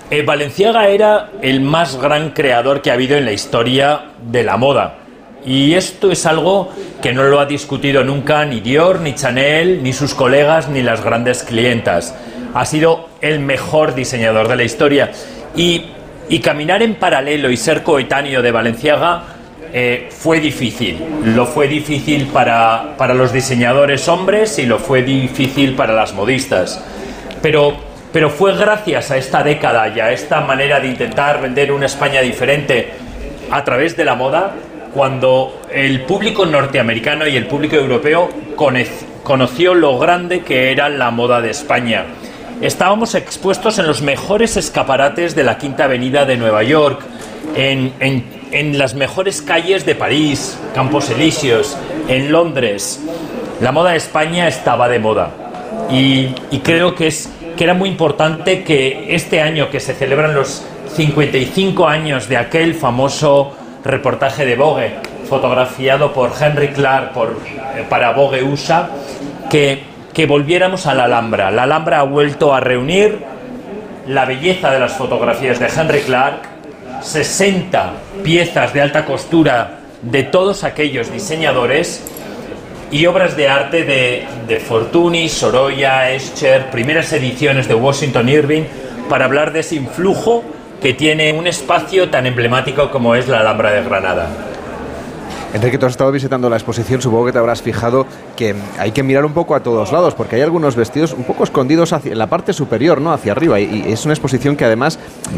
Eh, 0.10 0.24
Valenciaga 0.24 0.88
era 0.88 1.32
el 1.42 1.60
más 1.60 1.98
gran 1.98 2.30
creador 2.30 2.82
que 2.82 2.92
ha 2.92 2.94
habido 2.94 3.18
en 3.18 3.26
la 3.26 3.34
historia 3.34 4.06
de 4.26 4.46
la 4.46 4.56
moda. 4.56 5.01
Y 5.46 5.74
esto 5.74 6.12
es 6.12 6.26
algo 6.26 6.70
que 7.02 7.14
no 7.14 7.24
lo 7.24 7.40
ha 7.40 7.46
discutido 7.46 8.04
nunca 8.04 8.46
ni 8.46 8.60
Dior, 8.60 9.02
ni 9.02 9.16
Chanel, 9.16 9.82
ni 9.82 9.92
sus 9.92 10.14
colegas, 10.14 10.70
ni 10.70 10.84
las 10.84 11.04
grandes 11.04 11.44
clientas. 11.44 12.16
Ha 12.54 12.66
sido 12.66 13.10
el 13.22 13.40
mejor 13.40 13.96
diseñador 13.96 14.48
de 14.48 14.56
la 14.56 14.64
historia. 14.64 15.12
Y, 15.56 15.86
caminar 16.44 16.82
en 16.82 16.96
paralelo 16.96 17.50
y 17.50 17.58
ser 17.58 17.84
coetáneo 17.84 18.42
de 18.42 18.52
Valenciaga 18.52 19.24
eh, 19.74 20.10
fue 20.12 20.40
difícil. 20.40 20.98
Lo 21.26 21.46
fue 21.46 21.68
difícil 21.68 22.28
para, 22.28 22.96
para, 22.98 23.14
los 23.14 23.34
diseñadores 23.34 24.08
hombres 24.08 24.58
y 24.60 24.66
lo 24.66 24.80
fue 24.80 25.02
difícil 25.02 25.76
para 25.76 25.94
las 25.94 26.14
modistas. 26.14 26.82
Pero, 27.42 27.76
pero 28.14 28.30
fue 28.30 28.56
gracias 28.56 29.12
a 29.12 29.18
esta 29.18 29.44
década 29.44 29.90
y 29.90 30.00
a 30.00 30.12
esta 30.12 30.40
manera 30.42 30.80
de 30.80 30.88
intentar 30.88 31.42
vender 31.42 31.72
una 31.72 31.88
España 31.88 32.22
diferente 32.22 32.92
a 33.50 33.64
través 33.66 33.98
de 33.98 34.06
la 34.06 34.16
moda 34.16 34.54
cuando 34.94 35.62
el 35.72 36.02
público 36.02 36.46
norteamericano 36.46 37.28
y 37.28 37.38
el 37.38 37.48
público 37.48 37.76
europeo 37.76 38.30
conoció 39.24 39.74
lo 39.74 39.98
grande 39.98 40.42
que 40.42 40.72
era 40.72 40.90
la 40.90 41.12
moda 41.12 41.42
de 41.42 41.50
España. 41.50 42.06
Estábamos 42.62 43.16
expuestos 43.16 43.80
en 43.80 43.88
los 43.88 44.02
mejores 44.02 44.58
escaparates 44.58 45.36
de 45.36 45.44
la 45.44 45.58
Quinta 45.58 45.86
Avenida 45.86 46.26
de 46.26 46.38
Nueva 46.38 46.64
York, 46.64 47.02
en, 47.56 47.94
en 48.52 48.78
las 48.78 48.94
mejores 48.94 49.42
calles 49.42 49.86
de 49.86 49.96
París, 49.96 50.58
Campos 50.76 51.10
Elíseos, 51.10 51.78
en 52.08 52.32
Londres. 52.32 53.00
La 53.62 53.72
moda 53.72 53.92
de 53.92 53.98
España 53.98 54.48
estaba 54.48 54.88
de 54.90 55.00
moda. 55.00 55.32
y, 55.90 56.36
y 56.52 56.60
creo 56.60 56.96
que, 56.96 57.08
es, 57.08 57.30
que 57.58 57.64
era 57.64 57.74
muy 57.74 57.90
importante 57.90 58.64
que 58.64 59.16
este 59.16 59.42
año 59.42 59.70
que 59.70 59.80
se 59.80 59.94
celebran 59.94 60.34
los 60.36 60.64
55 60.96 61.88
años 61.88 62.28
de 62.28 62.38
aquel 62.38 62.76
famoso 62.76 63.54
reportaje 63.84 64.46
de 64.46 64.56
Vogue, 64.56 64.92
fotografiado 65.28 66.14
por 66.14 66.32
Henry 66.40 66.70
Clark 66.70 67.12
eh, 67.16 67.86
para 67.90 68.12
Vogue 68.12 68.44
USA, 68.44 68.90
que, 69.50 69.84
que 70.14 70.26
volviéramos 70.26 70.88
a 70.88 70.94
la 70.94 71.06
Alhambra. 71.06 71.52
La 71.52 71.64
Alhambra 71.64 72.00
ha 72.00 72.04
vuelto 72.04 72.54
a 72.54 72.60
reunir 72.60 73.20
la 74.08 74.26
belleza 74.26 74.72
de 74.72 74.80
las 74.80 74.94
fotografías 74.94 75.60
de 75.60 75.68
Henry 75.68 76.02
Clark, 76.02 76.42
60 77.02 77.94
piezas 78.24 78.74
de 78.74 78.82
alta 78.82 79.06
costura 79.06 79.80
de 80.02 80.24
todos 80.24 80.64
aquellos 80.64 81.12
diseñadores 81.12 82.04
y 82.92 83.06
obras 83.06 83.38
de 83.38 83.48
arte 83.48 83.84
de, 83.84 84.26
de 84.48 84.60
Fortuny, 84.60 85.30
Sorolla, 85.30 86.12
Escher, 86.12 86.70
primeras 86.72 87.14
ediciones 87.14 87.68
de 87.68 87.76
Washington 87.76 88.28
Irving, 88.28 88.64
para 89.10 89.26
hablar 89.26 89.54
de 89.54 89.62
ese 89.62 89.76
influjo 89.76 90.44
que 90.82 90.96
tiene 90.96 91.32
un 91.32 91.46
espacio 91.46 92.10
tan 92.10 92.26
emblemático 92.26 92.90
como 92.90 93.14
es 93.14 93.28
la 93.28 93.42
Alhambra 93.42 93.72
de 93.72 93.84
Granada. 93.84 94.51
Enrique, 95.54 95.78
tú 95.78 95.86
has 95.86 95.92
estado 95.92 96.12
visitando 96.14 96.50
la 96.50 96.56
exposición, 96.56 97.02
supongo 97.02 97.26
que 97.26 97.34
te 97.34 97.38
habrás 97.38 97.62
fijado 97.62 98.06
que 98.38 98.56
hay 98.80 98.92
que 98.92 99.04
mirar 99.04 99.26
un 99.26 99.34
poco 99.34 99.54
a 99.54 99.60
todos 99.62 99.92
lados, 99.92 100.16
porque 100.16 100.38
hay 100.38 100.42
algunos 100.42 100.78
vestidos 100.78 101.14
un 101.14 101.26
poco 101.26 101.44
escondidos 101.44 101.92
hacia, 101.92 102.14
en 102.14 102.18
la 102.18 102.28
parte 102.28 102.54
superior, 102.54 103.02
¿no? 103.02 103.12
Hacia 103.12 103.34
arriba. 103.34 103.60
Y, 103.60 103.84
es 103.88 104.06
una 104.06 104.14
exposición 104.14 104.56
que 104.56 104.64
además 104.64 104.98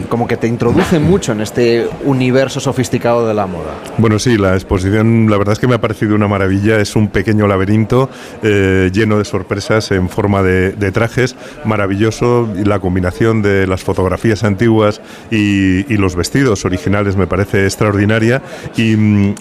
como 0.09 0.27
que 0.27 0.37
te 0.37 0.47
introduce 0.47 0.99
mucho 0.99 1.31
en 1.31 1.41
este 1.41 1.87
universo 2.03 2.59
sofisticado 2.59 3.27
de 3.27 3.33
la 3.33 3.47
moda. 3.47 3.73
Bueno, 3.97 4.19
sí, 4.19 4.37
la 4.37 4.53
exposición 4.53 5.29
la 5.29 5.37
verdad 5.37 5.53
es 5.53 5.59
que 5.59 5.67
me 5.67 5.75
ha 5.75 5.81
parecido 5.81 6.15
una 6.15 6.27
maravilla. 6.27 6.79
Es 6.79 6.95
un 6.95 7.07
pequeño 7.07 7.47
laberinto 7.47 8.09
eh, 8.43 8.91
lleno 8.93 9.17
de 9.17 9.25
sorpresas 9.25 9.91
en 9.91 10.09
forma 10.09 10.43
de, 10.43 10.91
trajes, 10.91 11.35
maravilloso. 11.65 12.47
La 12.63 12.79
combinación 12.79 13.41
de 13.41 13.65
las 13.65 13.83
fotografías 13.83 14.43
antiguas 14.43 15.01
y, 15.31 15.91
y 15.91 15.97
los 15.97 16.15
vestidos 16.15 16.65
originales 16.65 17.15
me 17.15 17.25
parece 17.25 17.63
extraordinaria. 17.65 18.43
Y, 18.77 18.93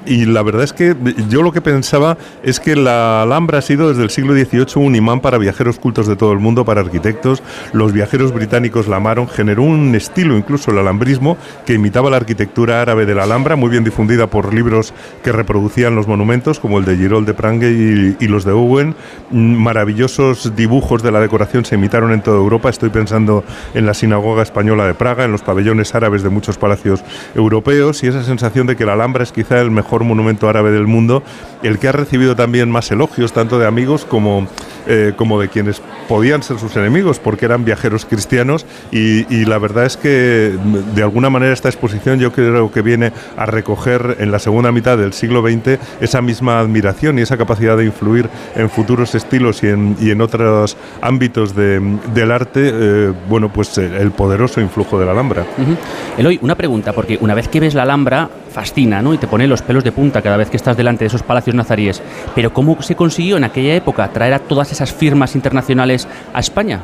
y 0.06 0.24
la 0.24 0.42
verdad 0.42 0.61
es 0.62 0.72
que 0.72 0.96
yo 1.28 1.42
lo 1.42 1.52
que 1.52 1.60
pensaba 1.60 2.16
es 2.42 2.60
que 2.60 2.76
la 2.76 3.22
Alhambra 3.22 3.58
ha 3.58 3.62
sido 3.62 3.88
desde 3.88 4.02
el 4.02 4.10
siglo 4.10 4.34
XVIII 4.34 4.84
un 4.84 4.94
imán 4.94 5.20
para 5.20 5.38
viajeros 5.38 5.78
cultos 5.78 6.06
de 6.06 6.16
todo 6.16 6.32
el 6.32 6.38
mundo, 6.38 6.64
para 6.64 6.80
arquitectos. 6.80 7.42
Los 7.72 7.92
viajeros 7.92 8.32
británicos 8.32 8.88
la 8.88 8.96
amaron, 8.96 9.28
generó 9.28 9.62
un 9.62 9.94
estilo, 9.94 10.36
incluso 10.36 10.70
el 10.70 10.78
alhambrismo, 10.78 11.36
que 11.66 11.74
imitaba 11.74 12.10
la 12.10 12.16
arquitectura 12.16 12.82
árabe 12.82 13.06
de 13.06 13.14
la 13.14 13.24
Alhambra, 13.24 13.56
muy 13.56 13.70
bien 13.70 13.84
difundida 13.84 14.26
por 14.26 14.52
libros 14.52 14.94
que 15.22 15.32
reproducían 15.32 15.94
los 15.94 16.06
monumentos, 16.06 16.58
como 16.58 16.78
el 16.78 16.84
de 16.84 16.96
Girold 16.96 17.26
de 17.26 17.34
Prange 17.34 17.70
y, 17.70 18.16
y 18.18 18.28
los 18.28 18.44
de 18.44 18.52
Owen. 18.52 18.94
Maravillosos 19.30 20.54
dibujos 20.56 21.02
de 21.02 21.12
la 21.12 21.20
decoración 21.20 21.64
se 21.64 21.74
imitaron 21.74 22.12
en 22.12 22.22
toda 22.22 22.38
Europa. 22.38 22.70
Estoy 22.70 22.90
pensando 22.90 23.44
en 23.74 23.86
la 23.86 23.94
sinagoga 23.94 24.42
española 24.42 24.86
de 24.86 24.94
Praga, 24.94 25.24
en 25.24 25.32
los 25.32 25.42
pabellones 25.42 25.94
árabes 25.94 26.22
de 26.22 26.28
muchos 26.28 26.58
palacios 26.58 27.02
europeos 27.34 28.02
y 28.02 28.06
esa 28.06 28.22
sensación 28.22 28.66
de 28.66 28.76
que 28.76 28.86
la 28.86 28.94
Alhambra 28.94 29.22
es 29.22 29.32
quizá 29.32 29.60
el 29.60 29.70
mejor 29.70 30.04
monumento 30.04 30.48
del 30.52 30.86
mundo, 30.86 31.22
el 31.62 31.78
que 31.78 31.88
ha 31.88 31.92
recibido 31.92 32.36
también 32.36 32.70
más 32.70 32.90
elogios, 32.90 33.32
tanto 33.32 33.58
de 33.58 33.66
amigos 33.66 34.04
como, 34.04 34.46
eh, 34.86 35.12
como 35.16 35.40
de 35.40 35.48
quienes 35.48 35.80
podían 36.08 36.42
ser 36.42 36.58
sus 36.58 36.76
enemigos, 36.76 37.18
porque 37.18 37.46
eran 37.46 37.64
viajeros 37.64 38.04
cristianos. 38.04 38.66
Y, 38.90 39.22
la 39.46 39.58
verdad 39.58 39.86
es 39.86 39.96
que, 39.96 40.56
de 40.94 41.02
alguna 41.02 41.30
manera, 41.30 41.52
esta 41.52 41.68
exposición 41.68 42.18
yo 42.18 42.32
creo 42.32 42.70
que 42.70 42.82
viene 42.82 43.12
a 43.36 43.46
recoger 43.46 44.16
en 44.20 44.30
la 44.30 44.38
segunda 44.38 44.72
mitad 44.72 44.98
del 44.98 45.12
siglo 45.12 45.42
XX 45.42 45.78
esa 46.00 46.20
misma 46.20 46.58
admiración 46.58 47.18
y 47.18 47.22
esa 47.22 47.36
capacidad 47.36 47.76
de 47.76 47.84
influir 47.84 48.28
en 48.54 48.68
futuros 48.68 49.14
estilos 49.14 49.62
y 49.62 49.68
en, 49.68 49.96
y 50.00 50.10
en 50.10 50.20
otros 50.20 50.76
ámbitos 51.00 51.54
de, 51.54 51.80
del 52.14 52.30
arte, 52.30 52.70
eh, 52.72 53.12
bueno, 53.28 53.52
pues 53.52 53.78
el 53.78 54.10
poderoso 54.10 54.60
influjo 54.60 54.98
de 54.98 55.06
la 55.06 55.12
Alhambra. 55.12 55.42
Uh. 55.58 56.20
Eloy, 56.20 56.38
una 56.42 56.54
pregunta, 56.54 56.92
porque 56.92 57.18
una 57.20 57.34
vez 57.34 57.48
que 57.48 57.60
ves 57.60 57.74
la 57.74 57.82
Alhambra, 57.82 58.28
fascina, 58.52 59.02
¿no? 59.02 59.14
Y 59.14 59.18
te 59.18 59.26
pone 59.26 59.46
los 59.48 59.62
pelos 59.62 59.82
de 59.82 59.90
punta 59.90 60.22
cada 60.22 60.36
vez 60.36 60.50
que 60.50 60.56
estás 60.56 60.76
delante 60.76 61.04
de 61.04 61.08
esos 61.08 61.22
palacios 61.22 61.56
nazaríes. 61.56 62.02
Pero 62.34 62.52
¿cómo 62.52 62.80
se 62.82 62.94
consiguió 62.94 63.36
en 63.36 63.44
aquella 63.44 63.74
época 63.74 64.08
traer 64.12 64.34
a 64.34 64.38
todas 64.38 64.70
esas 64.70 64.92
firmas 64.92 65.34
internacionales 65.34 66.06
a 66.32 66.40
España? 66.40 66.80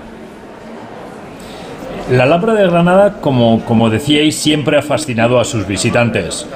La 2.10 2.24
Alhambra 2.24 2.54
de 2.54 2.66
Granada, 2.66 3.20
como, 3.20 3.64
como 3.66 3.90
decíais, 3.90 4.34
siempre 4.34 4.78
ha 4.78 4.82
fascinado 4.82 5.38
a 5.38 5.44
sus 5.44 5.66
visitantes. 5.66 6.46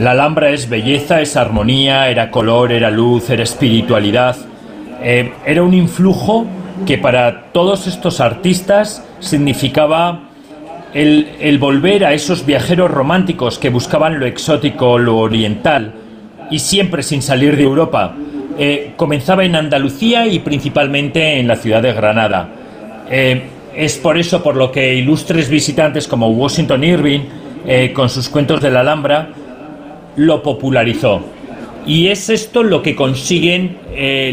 La 0.00 0.10
Alhambra 0.10 0.50
es 0.50 0.68
belleza, 0.68 1.20
es 1.20 1.36
armonía, 1.36 2.10
era 2.10 2.30
color, 2.30 2.72
era 2.72 2.90
luz, 2.90 3.30
era 3.30 3.44
espiritualidad. 3.44 4.36
Eh, 5.00 5.32
era 5.46 5.62
un 5.62 5.74
influjo 5.74 6.46
que 6.84 6.98
para 6.98 7.52
todos 7.52 7.86
estos 7.86 8.20
artistas 8.20 9.04
significaba 9.20 10.25
el, 10.94 11.58
volver 11.58 12.04
a 12.04 12.12
esos 12.14 12.46
viajeros 12.46 12.90
románticos 12.90 13.58
que 13.58 13.70
buscaban 13.70 14.18
lo 14.18 14.26
exótico, 14.26 14.98
lo 14.98 15.18
oriental, 15.18 15.92
y 16.50 16.58
siempre 16.58 17.02
sin 17.02 17.22
salir 17.22 17.56
de 17.56 17.64
Europa. 17.64 18.14
Eh, 18.58 18.92
comenzaba 18.96 19.44
en 19.44 19.56
Andalucía 19.56 20.26
y 20.26 20.38
principalmente 20.38 21.38
en 21.38 21.48
la 21.48 21.56
ciudad 21.56 21.82
de 21.82 21.92
Granada. 21.92 22.48
Eh, 23.10 23.42
es 23.74 23.98
por 23.98 24.16
eso 24.16 24.42
por 24.42 24.56
lo 24.56 24.72
que 24.72 24.94
ilustres 24.94 25.50
visitantes 25.50 26.08
como 26.08 26.28
Washington 26.28 26.82
Irving, 26.82 27.20
eh, 27.66 27.92
con 27.92 28.08
sus 28.08 28.28
cuentos 28.28 28.62
de 28.62 28.70
la 28.70 28.80
Alhambra, 28.80 29.28
lo 30.16 30.42
popularizó. 30.42 31.20
Y 31.86 32.08
es 32.08 32.30
esto 32.30 32.62
lo 32.62 32.82
que 32.82 32.96
consiguen 32.96 33.76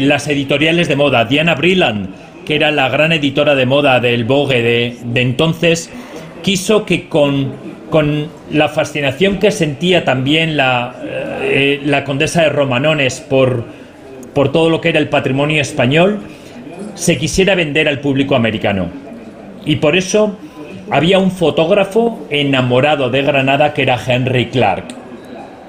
las 0.08 0.26
editoriales 0.26 0.88
de 0.88 0.96
moda. 0.96 1.24
Diana 1.24 1.54
Brilland, 1.54 2.08
que 2.44 2.56
era 2.56 2.72
la 2.72 2.88
gran 2.88 3.12
editora 3.12 3.54
de 3.54 3.64
moda 3.64 4.00
del 4.00 4.24
Vogue 4.24 4.60
de 4.60 5.20
entonces, 5.20 5.88
quiso 6.44 6.84
que 6.84 7.08
con, 7.08 7.52
con, 7.90 8.28
la 8.52 8.68
fascinación 8.68 9.38
que 9.38 9.50
sentía 9.50 10.04
también 10.04 10.56
la, 10.56 10.94
eh, 11.42 11.80
la 11.84 12.04
condesa 12.04 12.42
de 12.42 12.50
Romanones 12.50 13.20
por, 13.20 13.64
por, 14.32 14.52
todo 14.52 14.70
lo 14.70 14.80
que 14.80 14.90
era 14.90 15.00
el 15.00 15.08
patrimonio 15.08 15.60
español, 15.60 16.20
se 16.94 17.18
quisiera 17.18 17.56
vender 17.56 17.88
al 17.88 18.00
público 18.00 18.36
americano. 18.36 18.88
Y 19.64 19.76
por 19.76 19.96
eso 19.96 20.36
había 20.90 21.18
un 21.18 21.30
fotógrafo 21.30 22.26
enamorado 22.30 23.10
de 23.10 23.22
Granada 23.22 23.72
que 23.72 23.82
era 23.82 23.98
Henry 24.06 24.46
Clark. 24.46 24.84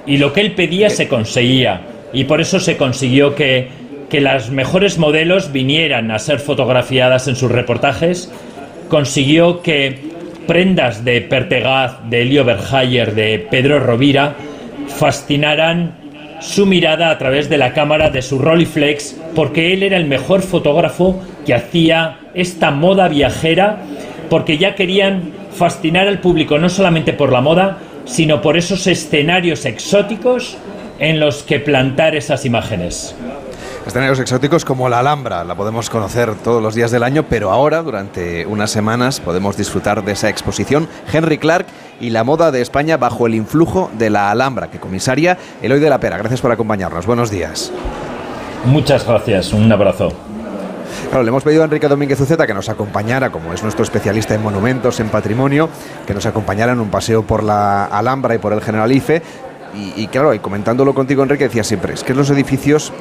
Y 0.06 0.18
lo 0.18 0.34
que 0.34 0.42
él 0.42 0.52
pedía 0.52 0.90
se 0.90 1.08
conseguía. 1.08 1.82
Y 2.14 2.26
por 2.26 2.42
eso 2.42 2.60
se 2.60 2.78
consiguió 2.78 3.34
que, 3.34 3.70
que 4.10 4.20
las 4.20 4.52
mejores 4.52 4.98
modelos 4.98 5.52
vinieran 5.52 6.12
a 6.12 6.20
ser 6.20 6.40
fotografiadas 6.40 7.28
en 7.28 7.36
sus 7.36 7.50
reportajes. 7.50 8.32
Consiguió 8.90 9.62
que 9.62 10.15
prendas 10.48 11.04
de 11.04 11.22
Pertegaz, 11.22 11.98
de 12.10 12.22
Elio 12.22 12.46
Berhayer, 12.46 13.14
de 13.14 13.48
Pedro 13.50 13.80
Rovira, 13.80 14.36
fascinaran 14.88 15.94
su 16.40 16.66
mirada 16.66 17.10
a 17.10 17.18
través 17.18 17.50
de 17.50 17.58
la 17.58 17.74
cámara 17.74 18.10
de 18.10 18.22
su 18.22 18.40
Rolleiflex, 18.40 19.16
porque 19.34 19.74
él 19.74 19.84
era 19.84 19.98
el 19.98 20.06
mejor 20.06 20.42
fotógrafo 20.42 21.22
que 21.46 21.54
hacía 21.54 22.20
esta 22.34 22.72
moda 22.72 23.08
viajera, 23.08 23.78
porque 24.30 24.58
ya 24.58 24.76
querían 24.76 25.32
fascinar 25.52 26.08
al 26.08 26.20
público 26.20 26.58
no 26.60 26.70
solamente 26.70 27.14
por 27.14 27.32
la 27.32 27.42
moda, 27.42 27.78
sino 28.06 28.42
por 28.42 28.58
esos 28.58 28.88
escenarios 28.88 29.66
exóticos 29.66 30.58
en 31.00 31.20
los 31.20 31.44
que 31.44 31.60
plantar 31.60 32.16
esas 32.16 32.46
imágenes. 32.46 33.16
Escenarios 33.86 34.20
exóticos 34.20 34.66
como 34.66 34.90
la 34.90 34.98
Alhambra, 34.98 35.44
la 35.44 35.54
podemos 35.54 35.92
conocer 35.92 36.34
todos 36.44 36.62
los 36.62 36.74
días 36.74 36.90
del 36.90 37.04
año, 37.04 37.26
pero 37.30 37.52
ahora, 37.52 37.84
durante 37.84 38.46
unas 38.48 38.72
semanas, 38.72 39.20
podemos 39.20 39.58
disfrutar 39.58 40.04
de 40.04 40.14
esa 40.14 40.28
exposición 40.28 40.88
Henry 41.14 41.38
Clark 41.38 41.68
y 42.00 42.10
la 42.10 42.24
moda 42.24 42.50
de 42.52 42.62
España 42.62 42.98
bajo 42.98 43.28
el 43.28 43.36
influjo 43.36 43.92
de 43.94 44.10
la 44.10 44.32
Alhambra, 44.32 44.72
que 44.72 44.80
comisaria 44.80 45.38
Eloy 45.62 45.80
de 45.80 45.92
la 45.92 46.00
Pera. 46.00 46.18
Gracias 46.18 46.42
por 46.42 46.52
acompañarnos. 46.52 47.06
Buenos 47.06 47.30
días. 47.30 47.72
Muchas 48.66 49.06
gracias. 49.06 49.54
Un 49.54 49.72
abrazo. 49.72 50.12
Claro, 51.10 51.24
le 51.24 51.30
hemos 51.30 51.44
pedido 51.44 51.62
a 51.62 51.66
Enrique 51.66 51.88
Domínguez 51.88 52.20
Uceta 52.20 52.48
que 52.48 52.54
nos 52.56 52.70
acompañara, 52.70 53.30
como 53.30 53.54
es 53.54 53.62
nuestro 53.62 53.84
especialista 53.84 54.34
en 54.34 54.42
monumentos, 54.42 55.00
en 55.00 55.10
patrimonio, 55.10 55.70
que 56.08 56.16
nos 56.16 56.26
acompañara 56.26 56.74
en 56.74 56.80
un 56.80 56.90
paseo 56.90 57.22
por 57.22 57.44
la 57.44 57.86
Alhambra 57.86 58.34
y 58.34 58.40
por 58.40 58.52
el 58.52 58.62
Generalife. 58.62 59.22
Y, 59.74 60.08
claro, 60.08 60.34
y 60.34 60.40
comentándolo 60.40 60.94
contigo, 60.94 61.22
Enrique, 61.22 61.46
decía 61.46 61.64
siempre, 61.64 61.94
es 61.94 62.04
que 62.04 62.14
los 62.14 62.30
edificios 62.30 62.94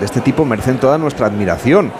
de 0.00 0.06
este 0.06 0.22
tipo 0.22 0.46
merecen 0.46 0.78
toda 0.78 0.96
nuestra 0.96 1.26
admiración 1.26 1.92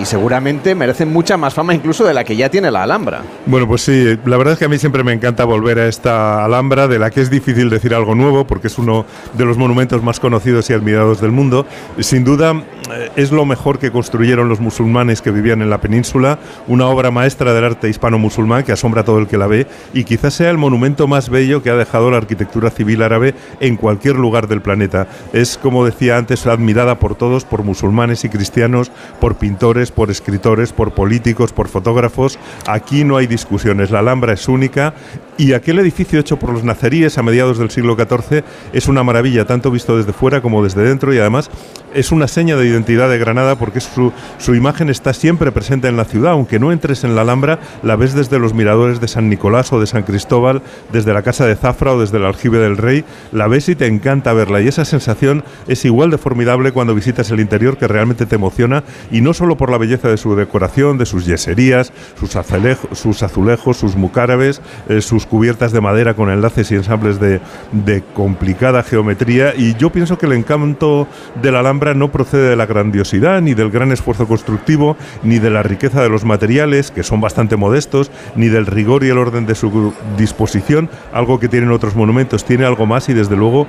y 0.00 0.04
seguramente 0.04 0.74
merecen 0.74 1.12
mucha 1.12 1.36
más 1.36 1.54
fama 1.54 1.74
incluso 1.74 2.04
de 2.04 2.14
la 2.14 2.24
que 2.24 2.36
ya 2.36 2.48
tiene 2.48 2.70
la 2.70 2.82
Alhambra. 2.82 3.22
Bueno, 3.46 3.66
pues 3.66 3.82
sí, 3.82 4.18
la 4.24 4.36
verdad 4.36 4.52
es 4.52 4.58
que 4.58 4.64
a 4.64 4.68
mí 4.68 4.78
siempre 4.78 5.02
me 5.02 5.12
encanta 5.12 5.44
volver 5.44 5.78
a 5.78 5.88
esta 5.88 6.44
Alhambra, 6.44 6.88
de 6.88 6.98
la 6.98 7.10
que 7.10 7.20
es 7.20 7.30
difícil 7.30 7.70
decir 7.70 7.94
algo 7.94 8.14
nuevo, 8.14 8.46
porque 8.46 8.68
es 8.68 8.78
uno 8.78 9.04
de 9.34 9.44
los 9.44 9.56
monumentos 9.56 10.02
más 10.02 10.20
conocidos 10.20 10.70
y 10.70 10.72
admirados 10.72 11.20
del 11.20 11.32
mundo. 11.32 11.66
Sin 12.00 12.24
duda, 12.24 12.62
eh, 12.92 13.10
es 13.16 13.32
lo 13.32 13.44
mejor 13.44 13.78
que 13.78 13.90
construyeron 13.90 14.48
los 14.48 14.60
musulmanes 14.60 15.22
que 15.22 15.30
vivían 15.30 15.62
en 15.62 15.70
la 15.70 15.78
península, 15.80 16.38
una 16.66 16.86
obra 16.86 17.10
maestra 17.10 17.52
del 17.52 17.64
arte 17.64 17.88
hispano-musulmán 17.88 18.64
que 18.64 18.72
asombra 18.72 19.02
a 19.02 19.04
todo 19.04 19.18
el 19.18 19.26
que 19.26 19.38
la 19.38 19.46
ve 19.46 19.66
y 19.94 20.04
quizás 20.04 20.34
sea 20.34 20.50
el 20.50 20.58
monumento 20.58 21.06
más 21.06 21.28
bello 21.28 21.62
que 21.62 21.70
ha 21.70 21.76
dejado 21.76 22.10
la 22.10 22.18
arquitectura 22.18 22.70
civil 22.70 23.02
árabe 23.02 23.34
en 23.60 23.76
cualquier 23.76 24.16
lugar 24.16 24.48
del 24.48 24.62
planeta. 24.62 25.06
Es, 25.32 25.58
como 25.58 25.84
decía 25.84 26.16
antes, 26.16 26.46
admirada 26.46 26.98
por 26.98 27.14
todos, 27.14 27.44
por 27.44 27.62
musulmanes 27.62 28.24
y 28.24 28.28
cristianos, 28.28 28.90
por 29.20 29.36
pintores, 29.36 29.77
por 29.92 30.10
escritores, 30.10 30.72
por 30.72 30.92
políticos, 30.92 31.52
por 31.52 31.68
fotógrafos. 31.68 32.38
Aquí 32.66 33.04
no 33.04 33.16
hay 33.16 33.26
discusiones, 33.26 33.90
la 33.90 34.00
Alhambra 34.00 34.32
es 34.32 34.48
única 34.48 34.94
y 35.36 35.52
aquel 35.52 35.78
edificio 35.78 36.18
hecho 36.18 36.38
por 36.38 36.52
los 36.52 36.64
nazaríes 36.64 37.16
a 37.16 37.22
mediados 37.22 37.58
del 37.58 37.70
siglo 37.70 37.96
XIV 37.96 38.42
es 38.72 38.88
una 38.88 39.04
maravilla, 39.04 39.46
tanto 39.46 39.70
visto 39.70 39.96
desde 39.96 40.12
fuera 40.12 40.42
como 40.42 40.64
desde 40.64 40.82
dentro 40.82 41.14
y 41.14 41.18
además 41.18 41.48
es 41.94 42.12
una 42.12 42.28
seña 42.28 42.56
de 42.56 42.66
identidad 42.66 43.08
de 43.08 43.18
Granada 43.18 43.56
porque 43.56 43.80
su, 43.80 44.12
su, 44.38 44.54
imagen 44.54 44.88
está 44.88 45.12
siempre 45.12 45.52
presente 45.52 45.88
en 45.88 45.96
la 45.96 46.04
ciudad. 46.04 46.32
Aunque 46.32 46.58
no 46.58 46.72
entres 46.72 47.04
en 47.04 47.14
la 47.14 47.22
Alhambra, 47.22 47.58
la 47.82 47.96
ves 47.96 48.14
desde 48.14 48.38
los 48.38 48.54
miradores 48.54 49.00
de 49.00 49.08
San 49.08 49.28
Nicolás 49.28 49.72
o 49.72 49.80
de 49.80 49.86
San 49.86 50.02
Cristóbal, 50.02 50.62
desde 50.92 51.12
la 51.12 51.22
Casa 51.22 51.46
de 51.46 51.56
Zafra 51.56 51.92
o 51.92 52.00
desde 52.00 52.18
el 52.18 52.24
Aljibe 52.24 52.58
del 52.58 52.76
Rey. 52.76 53.04
La 53.32 53.48
ves 53.48 53.68
y 53.68 53.74
te 53.74 53.86
encanta 53.86 54.32
verla. 54.32 54.60
Y 54.60 54.68
esa 54.68 54.84
sensación 54.84 55.44
es 55.66 55.84
igual 55.84 56.10
de 56.10 56.18
formidable 56.18 56.72
cuando 56.72 56.94
visitas 56.94 57.30
el 57.30 57.40
interior 57.40 57.76
que 57.78 57.88
realmente 57.88 58.26
te 58.26 58.36
emociona. 58.36 58.84
Y 59.10 59.20
no 59.20 59.34
solo 59.34 59.56
por 59.56 59.70
la 59.70 59.78
belleza 59.78 60.08
de 60.08 60.16
su 60.16 60.34
decoración, 60.36 60.98
de 60.98 61.06
sus 61.06 61.26
yeserías, 61.26 61.92
sus, 62.18 62.36
azulejos, 62.36 62.98
sus, 62.98 63.22
azulejos, 63.22 63.76
sus 63.76 63.96
mucárabes, 63.96 64.60
eh, 64.88 65.00
sus 65.00 65.26
cubiertas 65.26 65.72
de 65.72 65.80
madera 65.80 66.14
con 66.14 66.30
enlaces 66.30 66.70
y 66.70 66.74
ensambles 66.74 67.20
de, 67.20 67.40
de 67.72 68.02
complicada 68.14 68.82
geometría. 68.82 69.54
Y 69.56 69.74
yo 69.76 69.90
pienso 69.90 70.18
que 70.18 70.26
el 70.26 70.32
encanto 70.32 71.06
de 71.40 71.52
la 71.52 71.60
Alhambra 71.60 71.77
no 71.94 72.10
procede 72.10 72.50
de 72.50 72.56
la 72.56 72.66
grandiosidad, 72.66 73.40
ni 73.40 73.54
del 73.54 73.70
gran 73.70 73.92
esfuerzo 73.92 74.26
constructivo, 74.26 74.96
ni 75.22 75.38
de 75.38 75.50
la 75.50 75.62
riqueza 75.62 76.02
de 76.02 76.08
los 76.08 76.24
materiales, 76.24 76.90
que 76.90 77.02
son 77.02 77.20
bastante 77.20 77.56
modestos, 77.56 78.10
ni 78.36 78.48
del 78.48 78.66
rigor 78.66 79.04
y 79.04 79.08
el 79.08 79.18
orden 79.18 79.46
de 79.46 79.54
su 79.54 79.92
disposición, 80.16 80.90
algo 81.12 81.38
que 81.38 81.48
tienen 81.48 81.70
otros 81.70 81.94
monumentos, 81.94 82.44
tiene 82.44 82.64
algo 82.64 82.86
más 82.86 83.08
y 83.08 83.14
desde 83.14 83.36
luego 83.36 83.66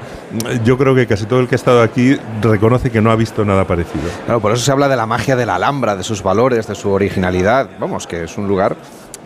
yo 0.64 0.78
creo 0.78 0.96
que 0.96 1.08
casi 1.08 1.26
todo 1.26 1.40
el 1.40 1.48
que 1.48 1.56
ha 1.56 1.58
estado 1.58 1.82
aquí 1.82 2.18
reconoce 2.42 2.90
que 2.92 3.02
no 3.02 3.12
ha 3.12 3.16
visto 3.16 3.46
nada 3.46 3.66
parecido. 3.66 4.10
Claro, 4.26 4.40
por 4.40 4.52
eso 4.52 4.64
se 4.64 4.72
habla 4.72 4.88
de 4.88 4.96
la 4.96 5.06
magia 5.06 5.36
de 5.36 5.46
la 5.46 5.56
Alhambra, 5.56 5.96
de 5.96 6.04
sus 6.04 6.24
valores, 6.24 6.68
de 6.68 6.76
su 6.76 6.90
originalidad, 6.90 7.70
vamos, 7.80 8.08
que 8.08 8.24
es 8.24 8.38
un 8.38 8.48
lugar 8.48 8.76